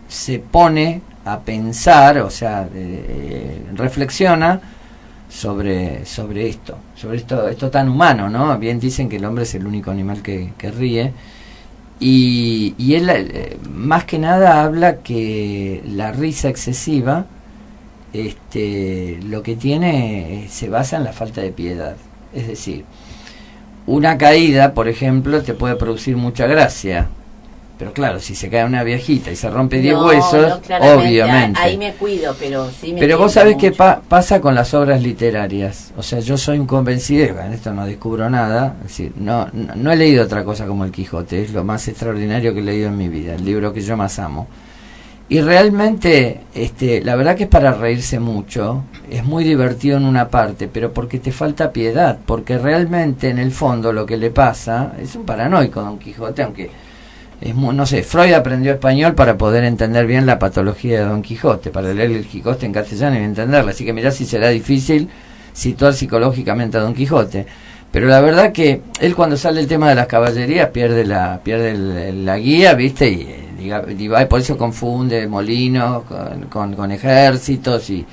se 0.08 0.40
pone 0.40 1.02
a 1.26 1.40
pensar 1.42 2.20
o 2.20 2.30
sea 2.30 2.70
eh, 2.74 3.66
reflexiona 3.74 4.62
sobre 5.36 6.06
sobre 6.06 6.48
esto 6.48 6.78
sobre 6.96 7.18
esto 7.18 7.50
esto 7.50 7.70
tan 7.70 7.90
humano 7.90 8.30
no 8.30 8.58
bien 8.58 8.80
dicen 8.80 9.10
que 9.10 9.18
el 9.18 9.26
hombre 9.26 9.44
es 9.44 9.54
el 9.54 9.68
único 9.68 9.92
animal 9.92 10.22
que, 10.22 10.54
que 10.58 10.72
ríe. 10.72 11.12
Y, 11.98 12.76
y 12.78 12.96
él 12.96 13.10
eh, 13.10 13.58
más 13.70 14.04
que 14.04 14.20
nada 14.20 14.64
habla 14.64 14.98
que 14.98 15.82
la 15.86 16.12
risa 16.12 16.50
excesiva 16.50 17.26
este 18.14 19.20
lo 19.26 19.44
que 19.44 19.56
tiene 19.56 20.46
eh, 20.46 20.48
se 20.50 20.70
basa 20.70 20.98
en 20.98 21.04
la 21.04 21.14
falta 21.14 21.42
de 21.42 21.52
piedad. 21.52 21.96
Es 22.34 22.48
decir 22.48 22.86
una 23.88 24.18
caída, 24.18 24.74
por 24.74 24.88
ejemplo, 24.88 25.44
te 25.44 25.54
puede 25.54 25.76
producir 25.76 26.18
mucha 26.18 26.48
gracia. 26.48 27.08
Pero 27.78 27.92
claro, 27.92 28.22
si 28.22 28.36
se 28.36 28.50
cae 28.50 28.64
una 28.64 28.84
viejita 28.84 29.32
y 29.32 29.36
se 29.36 29.50
rompe 29.50 29.80
10 29.82 29.96
No, 29.96 30.06
huesos, 30.06 30.62
no, 30.70 30.78
obviamente. 30.96 31.60
Ahí 31.60 31.78
me 31.78 31.92
cuido, 31.94 32.34
pero 32.40 32.70
sí 32.72 32.94
me 32.94 33.02
Pero 33.02 33.18
vos 33.18 33.34
sabés 33.34 33.58
qué 33.58 33.68
mucho. 33.72 33.78
pa- 33.78 34.02
pasa 34.08 34.40
con 34.40 34.56
las 34.56 34.74
obras 34.74 35.02
literarias. 35.04 35.92
O 35.98 36.02
sea, 36.04 36.20
yo 36.20 36.38
soy 36.38 36.58
un 36.58 36.68
convencido, 36.68 37.38
en 37.42 37.52
esto 37.52 37.74
no 37.74 37.86
descubro 37.86 38.30
nada, 38.30 38.76
es 38.82 38.88
decir, 38.88 39.12
no, 39.18 39.50
no, 39.52 39.76
no 39.76 39.92
he 39.92 39.98
leído 39.98 40.24
otra 40.24 40.46
cosa 40.46 40.66
como 40.68 40.86
El 40.86 40.92
Quijote, 40.92 41.42
es 41.44 41.52
lo 41.52 41.66
más 41.66 41.86
extraordinario 41.90 42.54
que 42.54 42.62
he 42.62 42.64
leído 42.64 42.88
en 42.88 42.98
mi 42.98 43.10
vida, 43.10 43.36
el 43.36 43.44
libro 43.44 43.74
que 43.74 43.82
yo 43.82 43.98
más 43.98 44.20
amo. 44.20 44.48
Y 45.28 45.42
realmente, 45.42 46.42
este, 46.54 47.04
la 47.04 47.16
verdad 47.16 47.36
que 47.36 47.44
es 47.46 47.50
para 47.50 47.72
reírse 47.74 48.20
mucho, 48.20 48.84
es 49.10 49.26
muy 49.26 49.44
divertido 49.44 49.98
en 49.98 50.06
una 50.06 50.30
parte, 50.30 50.70
pero 50.72 50.94
porque 50.94 51.20
te 51.20 51.32
falta 51.34 51.72
piedad, 51.74 52.20
porque 52.26 52.58
realmente 52.60 53.30
en 53.30 53.40
el 53.40 53.52
fondo 53.52 53.92
lo 53.92 54.06
que 54.06 54.16
le 54.18 54.30
pasa 54.30 54.94
es 55.02 55.16
un 55.16 55.26
paranoico 55.26 55.82
Don 55.82 55.98
Quijote, 55.98 56.44
aunque 56.44 56.70
es 57.42 57.54
no 57.56 57.86
sé, 57.86 58.02
Freud 58.04 58.34
aprendió 58.34 58.74
español 58.74 59.14
para 59.14 59.38
poder 59.38 59.64
entender 59.66 60.06
bien 60.08 60.26
la 60.26 60.40
patología 60.40 61.00
de 61.00 61.06
Don 61.06 61.22
Quijote, 61.22 61.70
para 61.70 61.94
leer 61.94 62.12
el 62.12 62.26
Quijote 62.26 62.66
en 62.66 62.74
castellano 62.74 63.20
y 63.20 63.24
entenderla, 63.24 63.72
así 63.72 63.86
que 63.86 63.94
mirá 63.94 64.12
si 64.12 64.26
será 64.26 64.50
difícil 64.50 65.10
situar 65.54 65.94
psicológicamente 65.94 66.78
a 66.78 66.82
Don 66.82 66.94
Quijote. 66.94 67.46
Pero 67.92 68.08
la 68.08 68.20
verdad 68.20 68.52
que 68.52 68.82
él 69.00 69.16
cuando 69.16 69.38
sale 69.38 69.62
el 69.62 69.68
tema 69.68 69.90
de 69.90 69.96
las 69.96 70.08
caballerías 70.08 70.70
pierde 70.70 71.06
la 71.06 71.40
pierde 71.44 71.72
el- 71.72 72.26
la 72.26 72.38
guía, 72.38 72.74
¿viste? 72.74 73.10
Y, 73.10 73.22
eh, 73.22 73.86
y 73.98 74.04
y 74.06 74.26
por 74.26 74.40
eso 74.42 74.58
confunde 74.58 75.28
molinos 75.28 76.04
con, 76.04 76.42
con, 76.50 76.74
con 76.76 76.92
ejércitos 76.92 77.90
y 77.90 78.06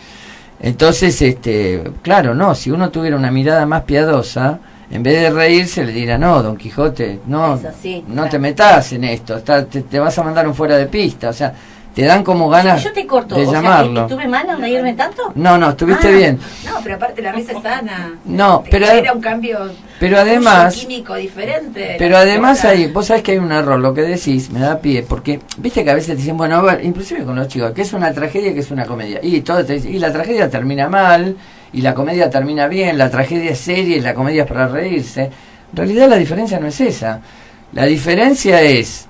entonces 0.60 1.20
este 1.22 1.82
claro, 2.02 2.34
no, 2.34 2.54
si 2.54 2.70
uno 2.70 2.90
tuviera 2.90 3.16
una 3.16 3.30
mirada 3.32 3.66
más 3.66 3.82
piadosa, 3.82 4.60
en 4.92 5.02
vez 5.02 5.20
de 5.22 5.30
reírse 5.30 5.84
le 5.84 5.92
dirá, 5.92 6.18
"No, 6.18 6.42
Don 6.42 6.56
Quijote, 6.56 7.20
no 7.26 7.54
Es 7.56 7.64
así, 7.64 8.04
no 8.06 8.14
claro. 8.14 8.30
te 8.30 8.38
metas 8.38 8.92
en 8.92 9.04
esto, 9.04 9.38
está- 9.38 9.64
te, 9.66 9.82
te 9.82 9.98
vas 9.98 10.16
a 10.18 10.22
mandar 10.22 10.46
un 10.46 10.54
fuera 10.54 10.76
de 10.76 10.86
pista", 10.86 11.30
o 11.30 11.32
sea, 11.32 11.52
te 11.94 12.06
dan 12.06 12.24
como 12.24 12.48
ganas 12.48 12.82
Yo 12.82 12.90
te 12.90 13.06
corto, 13.06 13.34
de 13.34 13.42
o 13.46 13.50
sea, 13.50 13.60
llamarlo. 13.60 14.02
¿estuve 14.02 14.26
mal 14.26 14.48
en 14.48 14.58
reírme 14.62 14.94
tanto? 14.94 15.30
No, 15.34 15.58
no, 15.58 15.68
estuviste 15.70 16.08
Ah. 16.08 16.10
bien. 16.10 16.38
No, 16.64 16.76
pero 16.82 16.94
aparte 16.94 17.20
la 17.20 17.32
risa 17.32 17.52
es 17.52 17.62
sana. 17.62 18.12
No, 18.24 18.64
pero 18.70 18.86
genera 18.86 19.12
un 19.12 19.20
cambio 19.20 19.58
pero 20.00 20.18
además 20.18 20.74
químico 20.74 21.14
diferente. 21.16 21.96
Pero 21.98 22.16
además 22.16 22.64
hay, 22.64 22.86
vos 22.86 23.04
sabés 23.06 23.22
que 23.22 23.32
hay 23.32 23.38
un 23.38 23.52
error, 23.52 23.78
lo 23.78 23.92
que 23.92 24.00
decís 24.02 24.48
me 24.50 24.60
da 24.60 24.78
pie, 24.78 25.02
porque 25.06 25.40
viste 25.58 25.84
que 25.84 25.90
a 25.90 25.94
veces 25.94 26.08
te 26.08 26.16
dicen, 26.16 26.36
bueno, 26.38 26.56
a 26.56 26.62
ver, 26.62 26.82
inclusive 26.84 27.24
con 27.24 27.36
los 27.36 27.46
chicos, 27.48 27.72
que 27.72 27.82
es 27.82 27.92
una 27.92 28.10
tragedia, 28.12 28.54
que 28.54 28.60
es 28.60 28.70
una 28.70 28.86
comedia. 28.86 29.20
Y 29.22 29.42
todo 29.42 29.62
te 29.62 29.74
dice, 29.74 29.90
y 29.90 29.98
la 29.98 30.10
tragedia 30.10 30.48
termina 30.48 30.88
mal, 30.88 31.36
y 31.72 31.80
la 31.80 31.94
comedia 31.94 32.28
termina 32.30 32.68
bien, 32.68 32.98
la 32.98 33.10
tragedia 33.10 33.52
es 33.52 33.60
seria 33.60 33.96
y 33.96 34.00
la 34.00 34.14
comedia 34.14 34.42
es 34.42 34.48
para 34.48 34.68
reírse. 34.68 35.22
En 35.24 35.76
realidad 35.76 36.08
la 36.08 36.16
diferencia 36.16 36.60
no 36.60 36.66
es 36.66 36.80
esa. 36.80 37.20
La 37.72 37.84
diferencia 37.86 38.60
es 38.62 39.06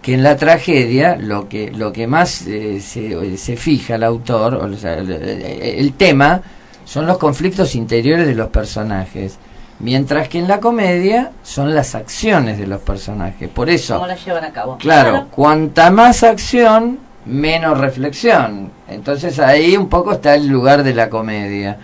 que 0.00 0.14
en 0.14 0.22
la 0.22 0.36
tragedia 0.36 1.16
lo 1.16 1.48
que 1.48 1.72
lo 1.72 1.92
que 1.92 2.06
más 2.06 2.42
eh, 2.46 2.80
se, 2.80 3.36
se 3.36 3.56
fija 3.56 3.96
el 3.96 4.04
autor, 4.04 4.54
o 4.54 4.76
sea, 4.76 4.94
el, 4.94 5.10
el 5.10 5.92
tema, 5.94 6.42
son 6.84 7.06
los 7.06 7.18
conflictos 7.18 7.74
interiores 7.74 8.26
de 8.26 8.34
los 8.34 8.48
personajes. 8.48 9.38
Mientras 9.80 10.28
que 10.28 10.38
en 10.38 10.46
la 10.46 10.60
comedia 10.60 11.32
son 11.42 11.74
las 11.74 11.96
acciones 11.96 12.58
de 12.58 12.66
los 12.66 12.80
personajes. 12.80 13.48
Por 13.48 13.68
eso, 13.68 13.94
¿Cómo 13.94 14.06
la 14.06 14.14
llevan 14.14 14.44
a 14.44 14.52
cabo? 14.52 14.78
Claro, 14.78 15.26
cuanta 15.30 15.90
más 15.90 16.22
acción, 16.22 17.00
menos 17.26 17.78
reflexión. 17.78 18.70
Entonces 18.88 19.38
ahí 19.38 19.76
un 19.76 19.88
poco 19.88 20.12
está 20.12 20.34
el 20.34 20.46
lugar 20.48 20.82
de 20.82 20.94
la 20.94 21.08
comedia. 21.10 21.78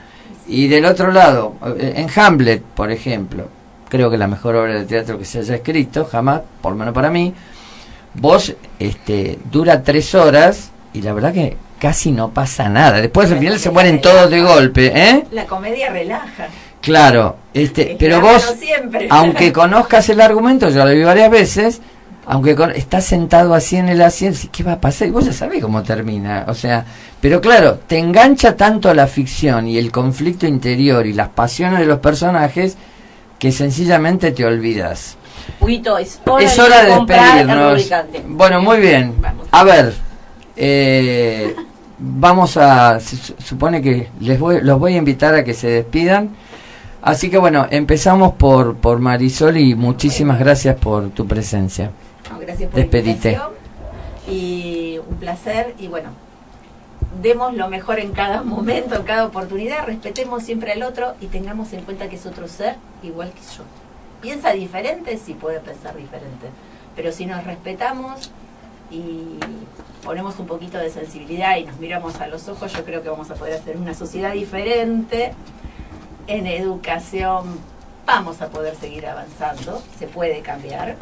Y 0.47 0.69
del 0.69 0.85
otro 0.85 1.13
lado, 1.13 1.55
eh, 1.79 1.95
en 1.97 2.09
Hamlet, 2.15 2.63
por 2.63 2.91
ejemplo, 2.91 3.49
creo 3.89 4.11
que 4.11 4.19
la 4.19 4.27
mejor 4.27 4.57
obra 4.57 4.75
de 4.75 4.85
teatro 4.85 5.19
que 5.19 5.25
se 5.25 5.41
haya 5.41 5.57
escrito, 5.57 6.05
jamás, 6.05 6.43
por 6.61 6.73
lo 6.73 6.79
menos 6.79 6.95
para 6.95 7.11
mí, 7.11 7.33
vos 8.15 8.55
este, 8.79 9.39
dura 9.51 9.83
tres 9.83 10.15
horas 10.15 10.71
y 10.93 11.03
la 11.03 11.13
verdad 11.13 11.33
que 11.33 11.57
casi 11.79 12.13
no 12.13 12.31
pasa 12.31 12.69
nada. 12.69 13.01
Después 13.01 13.31
al 13.31 13.39
final 13.39 13.59
se 13.59 13.71
mueren 13.71 14.01
todos 14.01 14.31
de 14.31 14.43
golpe, 14.43 14.93
¿eh? 14.95 15.25
La 15.31 15.47
comedia 15.47 15.91
relaja. 15.91 16.49
Claro, 16.81 17.37
este, 17.53 17.93
Es 17.93 17.97
pero 17.99 18.21
vos, 18.21 18.57
siempre. 18.59 19.07
aunque 19.11 19.53
conozcas 19.55 20.09
el 20.09 20.21
argumento, 20.21 20.69
yo 20.71 20.85
lo 20.85 20.91
vi 20.93 21.03
varias 21.03 21.31
veces, 21.31 21.81
aunque 22.27 22.55
con- 22.55 22.71
estás 22.71 23.05
sentado 23.05 23.55
así 23.55 23.77
en 23.77 23.89
el 23.89 24.01
asiento, 24.03 24.39
¿qué 24.53 24.63
va 24.63 24.73
a 24.73 24.81
pasar? 24.81 25.09
Y 25.09 25.11
vos 25.11 25.25
ya 25.25 25.33
sabés 25.33 25.63
cómo 25.63 25.83
termina, 25.83 26.45
o 26.49 26.55
sea, 26.55 26.85
pero 27.21 27.41
claro, 27.41 27.81
te 27.87 27.99
engancha 27.99 28.57
tanto 28.57 28.93
la 28.95 29.07
ficción 29.07 29.67
y 29.69 29.79
el 29.79 29.91
conflicto 29.91 30.47
interior 30.47 31.07
y 31.07 31.13
las 31.13 31.29
pasiones 31.29 31.81
de 31.81 31.87
los 31.87 31.99
personajes 31.99 32.77
que 33.39 33.53
sencillamente 33.53 34.33
te 34.33 34.45
olvidas. 34.45 35.17
Es 36.45 36.59
hora, 36.59 36.59
es 36.59 36.59
hora 36.59 36.83
de 36.85 36.93
despedirnos. 37.43 37.73
Bueno, 38.29 38.61
muy 38.63 38.79
bien. 38.79 39.15
A 39.51 39.65
ver, 39.65 39.95
eh, 40.57 41.57
vamos 41.99 42.57
a, 42.57 43.01
se 43.01 43.17
supone 43.43 43.81
que 43.83 44.09
les 44.21 44.39
voy, 44.39 44.61
los 44.63 44.79
voy 44.79 44.95
a 44.95 44.99
invitar 44.99 45.35
a 45.35 45.43
que 45.45 45.55
se 45.55 45.69
despidan. 45.69 46.31
Así 47.03 47.31
que 47.31 47.39
bueno, 47.39 47.67
empezamos 47.71 48.35
por, 48.35 48.77
por 48.77 48.99
Marisol 48.99 49.57
y 49.57 49.75
muchísimas 49.75 50.39
gracias 50.39 50.77
por 50.77 51.09
tu 51.11 51.27
presencia. 51.27 51.91
No, 52.31 52.39
gracias 52.39 52.71
por 52.71 52.81
Despedite. 52.81 53.33
la 53.33 53.51
y 54.29 54.99
un 54.99 55.17
placer 55.17 55.75
y 55.79 55.89
bueno, 55.89 56.11
demos 57.21 57.55
lo 57.55 57.69
mejor 57.69 57.99
en 57.99 58.13
cada 58.13 58.43
momento, 58.45 58.97
en 58.97 59.03
cada 59.03 59.25
oportunidad, 59.27 59.87
respetemos 59.87 60.43
siempre 60.43 60.73
al 60.73 60.83
otro 60.83 61.15
y 61.21 61.27
tengamos 61.27 61.73
en 61.73 61.83
cuenta 61.83 62.09
que 62.09 62.17
es 62.17 62.27
otro 62.27 62.49
ser 62.49 62.77
igual 63.03 63.33
que 63.33 63.41
yo. 63.41 63.65
Piensa 64.21 64.53
diferente, 64.53 65.17
sí 65.19 65.35
puede 65.35 65.61
pensar 65.61 65.97
diferente, 65.97 66.49
pero 66.95 67.11
si 67.11 67.27
nos 67.27 67.43
respetamos 67.45 68.31
y 68.91 69.39
ponemos 70.05 70.39
un 70.39 70.47
poquito 70.47 70.79
de 70.79 70.91
sensibilidad 70.91 71.57
y 71.57 71.65
nos 71.65 71.79
miramos 71.79 72.21
a 72.21 72.27
los 72.27 72.49
ojos, 72.49 72.73
yo 72.73 72.85
creo 72.85 73.03
que 73.03 73.09
vamos 73.09 73.31
a 73.31 73.35
poder 73.35 73.55
hacer 73.55 73.77
una 73.77 73.95
sociedad 73.95 74.33
diferente. 74.33 75.33
En 76.27 76.47
educación 76.47 77.59
vamos 78.05 78.43
a 78.43 78.49
poder 78.49 78.77
seguir 78.77 79.07
avanzando, 79.07 79.83
se 79.99 80.07
puede 80.07 80.41
cambiar, 80.41 80.97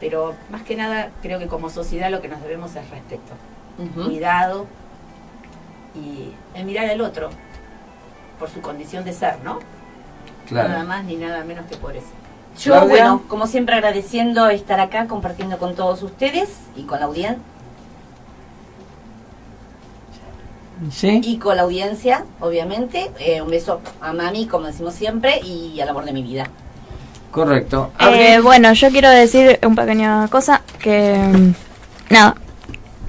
pero 0.00 0.34
más 0.50 0.62
que 0.62 0.76
nada 0.76 1.10
creo 1.22 1.38
que 1.38 1.46
como 1.46 1.70
sociedad 1.70 2.10
lo 2.10 2.20
que 2.20 2.28
nos 2.28 2.42
debemos 2.42 2.74
es 2.76 2.88
respeto, 2.90 3.32
cuidado 4.04 4.66
y 5.94 6.32
en 6.54 6.66
mirar 6.66 6.86
al 6.86 7.00
otro 7.00 7.30
por 8.38 8.50
su 8.50 8.60
condición 8.60 9.04
de 9.04 9.12
ser, 9.12 9.38
¿no? 9.42 9.58
Claro. 10.46 10.68
Nada 10.68 10.84
más 10.84 11.04
ni 11.04 11.16
nada 11.16 11.42
menos 11.44 11.66
que 11.66 11.76
por 11.76 11.96
eso. 11.96 12.06
Yo, 12.58 12.72
Claudia. 12.72 12.88
bueno, 12.88 13.22
como 13.28 13.46
siempre 13.46 13.74
agradeciendo 13.74 14.48
estar 14.48 14.80
acá 14.80 15.06
compartiendo 15.06 15.58
con 15.58 15.74
todos 15.74 16.02
ustedes 16.02 16.50
y 16.74 16.82
con 16.82 17.00
la 17.00 17.06
audiencia. 17.06 17.42
¿Sí? 20.90 21.20
Y 21.24 21.38
con 21.38 21.56
la 21.56 21.62
audiencia, 21.62 22.24
obviamente. 22.40 23.10
Eh, 23.18 23.40
un 23.40 23.50
beso 23.50 23.80
a 24.00 24.12
mami, 24.12 24.46
como 24.46 24.66
decimos 24.66 24.94
siempre, 24.94 25.40
y 25.40 25.80
al 25.80 25.88
amor 25.88 26.04
de 26.04 26.12
mi 26.12 26.22
vida. 26.22 26.48
Correcto. 27.36 27.92
Eh, 28.00 28.40
bueno, 28.42 28.72
yo 28.72 28.88
quiero 28.90 29.10
decir 29.10 29.58
un 29.66 29.74
pequeña 29.76 30.26
cosa 30.28 30.62
que 30.78 31.14
mm, 31.18 31.52
nada, 32.14 32.34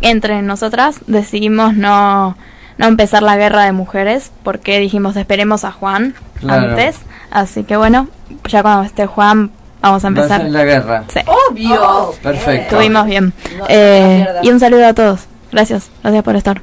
entre 0.02 0.42
nosotras 0.42 0.98
decidimos 1.08 1.76
no 1.76 2.36
no 2.78 2.86
empezar 2.88 3.24
la 3.24 3.38
guerra 3.38 3.64
de 3.64 3.72
mujeres 3.72 4.32
porque 4.44 4.80
dijimos 4.80 5.16
esperemos 5.16 5.64
a 5.64 5.72
Juan 5.72 6.14
Claro. 6.42 6.72
antes, 6.72 6.98
así 7.32 7.64
que 7.64 7.78
bueno, 7.78 8.10
ya 8.50 8.62
cuando 8.62 8.84
esté 8.84 9.06
Juan 9.08 9.50
vamos 9.82 10.04
a 10.04 10.10
Va 10.10 10.20
a 10.20 10.22
empezar. 10.22 10.44
la 10.50 10.64
guerra. 10.66 11.04
Sí. 11.12 11.20
Obvio. 11.50 12.12
Perfecto. 12.22 12.76
Estuvimos 12.76 13.06
bien. 13.06 13.34
No, 13.58 13.66
Eh, 13.70 14.28
y 14.44 14.50
un 14.52 14.60
saludo 14.60 14.88
a 14.88 14.94
todos. 14.94 15.22
Gracias, 15.54 15.90
gracias 16.04 16.24
por 16.24 16.36
estar. 16.36 16.62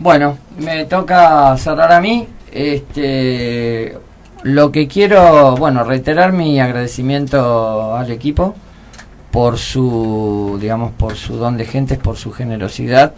Bueno, 0.00 0.36
me 0.58 0.84
toca 0.86 1.56
cerrar 1.58 1.92
a 1.92 2.00
mí. 2.00 2.26
Este, 2.50 3.96
lo 4.44 4.70
que 4.70 4.86
quiero, 4.88 5.56
bueno, 5.56 5.84
reiterar 5.84 6.32
mi 6.32 6.60
agradecimiento 6.60 7.96
al 7.96 8.10
equipo 8.10 8.54
por 9.30 9.58
su, 9.58 10.58
digamos, 10.60 10.92
por 10.92 11.16
su 11.16 11.36
don 11.36 11.56
de 11.56 11.64
gentes, 11.64 11.98
por 11.98 12.16
su 12.16 12.30
generosidad, 12.30 13.14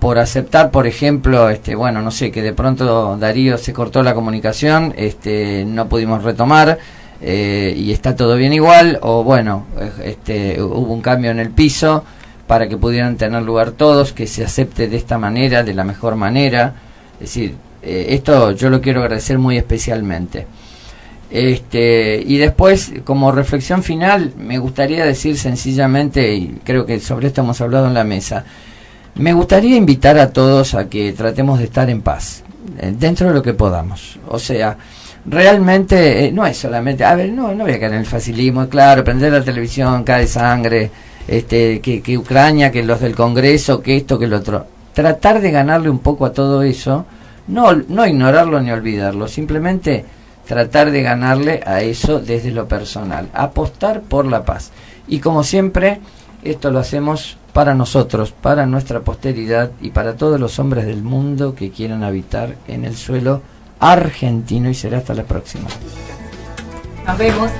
por 0.00 0.18
aceptar, 0.18 0.70
por 0.70 0.86
ejemplo, 0.86 1.50
este, 1.50 1.74
bueno, 1.74 2.00
no 2.00 2.10
sé, 2.10 2.30
que 2.30 2.40
de 2.42 2.54
pronto 2.54 3.16
Darío 3.18 3.58
se 3.58 3.74
cortó 3.74 4.02
la 4.02 4.14
comunicación, 4.14 4.94
este, 4.96 5.64
no 5.66 5.86
pudimos 5.88 6.24
retomar. 6.24 6.78
eh, 7.20 7.74
y 7.76 7.92
está 7.92 8.14
todo 8.16 8.36
bien 8.36 8.52
igual 8.52 9.00
o 9.02 9.24
bueno 9.24 9.66
este 10.04 10.62
hubo 10.62 10.92
un 10.92 11.00
cambio 11.00 11.32
en 11.32 11.40
el 11.40 11.50
piso 11.50 12.04
para 12.46 12.68
que 12.68 12.76
pudieran 12.76 13.16
tener 13.16 13.42
lugar 13.42 13.72
todos, 13.72 14.12
que 14.12 14.26
se 14.26 14.44
acepte 14.44 14.88
de 14.88 14.96
esta 14.96 15.18
manera, 15.18 15.62
de 15.64 15.74
la 15.74 15.84
mejor 15.84 16.16
manera. 16.16 16.74
Es 17.14 17.26
decir, 17.28 17.56
eh, 17.88 18.14
esto 18.14 18.52
yo 18.52 18.68
lo 18.68 18.80
quiero 18.80 19.00
agradecer 19.00 19.38
muy 19.38 19.56
especialmente. 19.56 20.46
Este, 21.30 22.22
y 22.24 22.38
después, 22.38 22.92
como 23.04 23.32
reflexión 23.32 23.82
final, 23.82 24.32
me 24.38 24.58
gustaría 24.58 25.04
decir 25.04 25.36
sencillamente, 25.38 26.34
y 26.34 26.60
creo 26.64 26.86
que 26.86 27.00
sobre 27.00 27.28
esto 27.28 27.42
hemos 27.42 27.60
hablado 27.60 27.86
en 27.86 27.94
la 27.94 28.04
mesa, 28.04 28.44
me 29.14 29.32
gustaría 29.32 29.76
invitar 29.76 30.18
a 30.18 30.32
todos 30.32 30.74
a 30.74 30.88
que 30.88 31.12
tratemos 31.12 31.58
de 31.58 31.66
estar 31.66 31.90
en 31.90 32.02
paz, 32.02 32.44
eh, 32.78 32.94
dentro 32.96 33.28
de 33.28 33.34
lo 33.34 33.42
que 33.42 33.52
podamos. 33.54 34.18
O 34.28 34.38
sea, 34.38 34.76
realmente 35.26 36.26
eh, 36.26 36.32
no 36.32 36.46
es 36.46 36.56
solamente, 36.56 37.04
a 37.04 37.14
ver, 37.14 37.30
no, 37.30 37.54
no 37.54 37.64
voy 37.64 37.74
a 37.74 37.80
caer 37.80 37.92
en 37.92 38.00
el 38.00 38.06
facilismo, 38.06 38.68
claro, 38.68 39.04
prender 39.04 39.32
la 39.32 39.44
televisión, 39.44 40.04
cae 40.04 40.26
sangre, 40.26 40.90
este, 41.26 41.80
que, 41.80 42.00
que 42.00 42.16
Ucrania, 42.16 42.72
que 42.72 42.82
los 42.82 43.00
del 43.00 43.14
Congreso, 43.14 43.82
que 43.82 43.96
esto, 43.96 44.18
que 44.18 44.26
lo 44.26 44.38
otro. 44.38 44.66
Tratar 44.94 45.40
de 45.40 45.50
ganarle 45.50 45.90
un 45.90 45.98
poco 45.98 46.24
a 46.24 46.32
todo 46.32 46.62
eso, 46.62 47.04
no, 47.48 47.72
no 47.72 48.06
ignorarlo 48.06 48.60
ni 48.60 48.70
olvidarlo, 48.70 49.26
simplemente 49.26 50.04
tratar 50.46 50.90
de 50.90 51.02
ganarle 51.02 51.60
a 51.66 51.82
eso 51.82 52.20
desde 52.20 52.50
lo 52.50 52.68
personal, 52.68 53.28
apostar 53.34 54.02
por 54.02 54.26
la 54.26 54.44
paz. 54.44 54.70
Y 55.06 55.20
como 55.20 55.42
siempre, 55.42 56.00
esto 56.42 56.70
lo 56.70 56.78
hacemos 56.78 57.36
para 57.52 57.74
nosotros, 57.74 58.32
para 58.32 58.66
nuestra 58.66 59.00
posteridad 59.00 59.72
y 59.80 59.90
para 59.90 60.16
todos 60.16 60.38
los 60.38 60.58
hombres 60.58 60.86
del 60.86 61.02
mundo 61.02 61.54
que 61.54 61.70
quieran 61.70 62.04
habitar 62.04 62.54
en 62.68 62.84
el 62.84 62.96
suelo 62.96 63.42
argentino 63.80 64.70
y 64.70 64.74
será 64.74 64.98
hasta 64.98 65.14
la 65.14 65.24
próxima. 65.24 65.68
Nos 67.06 67.18
vemos. 67.18 67.50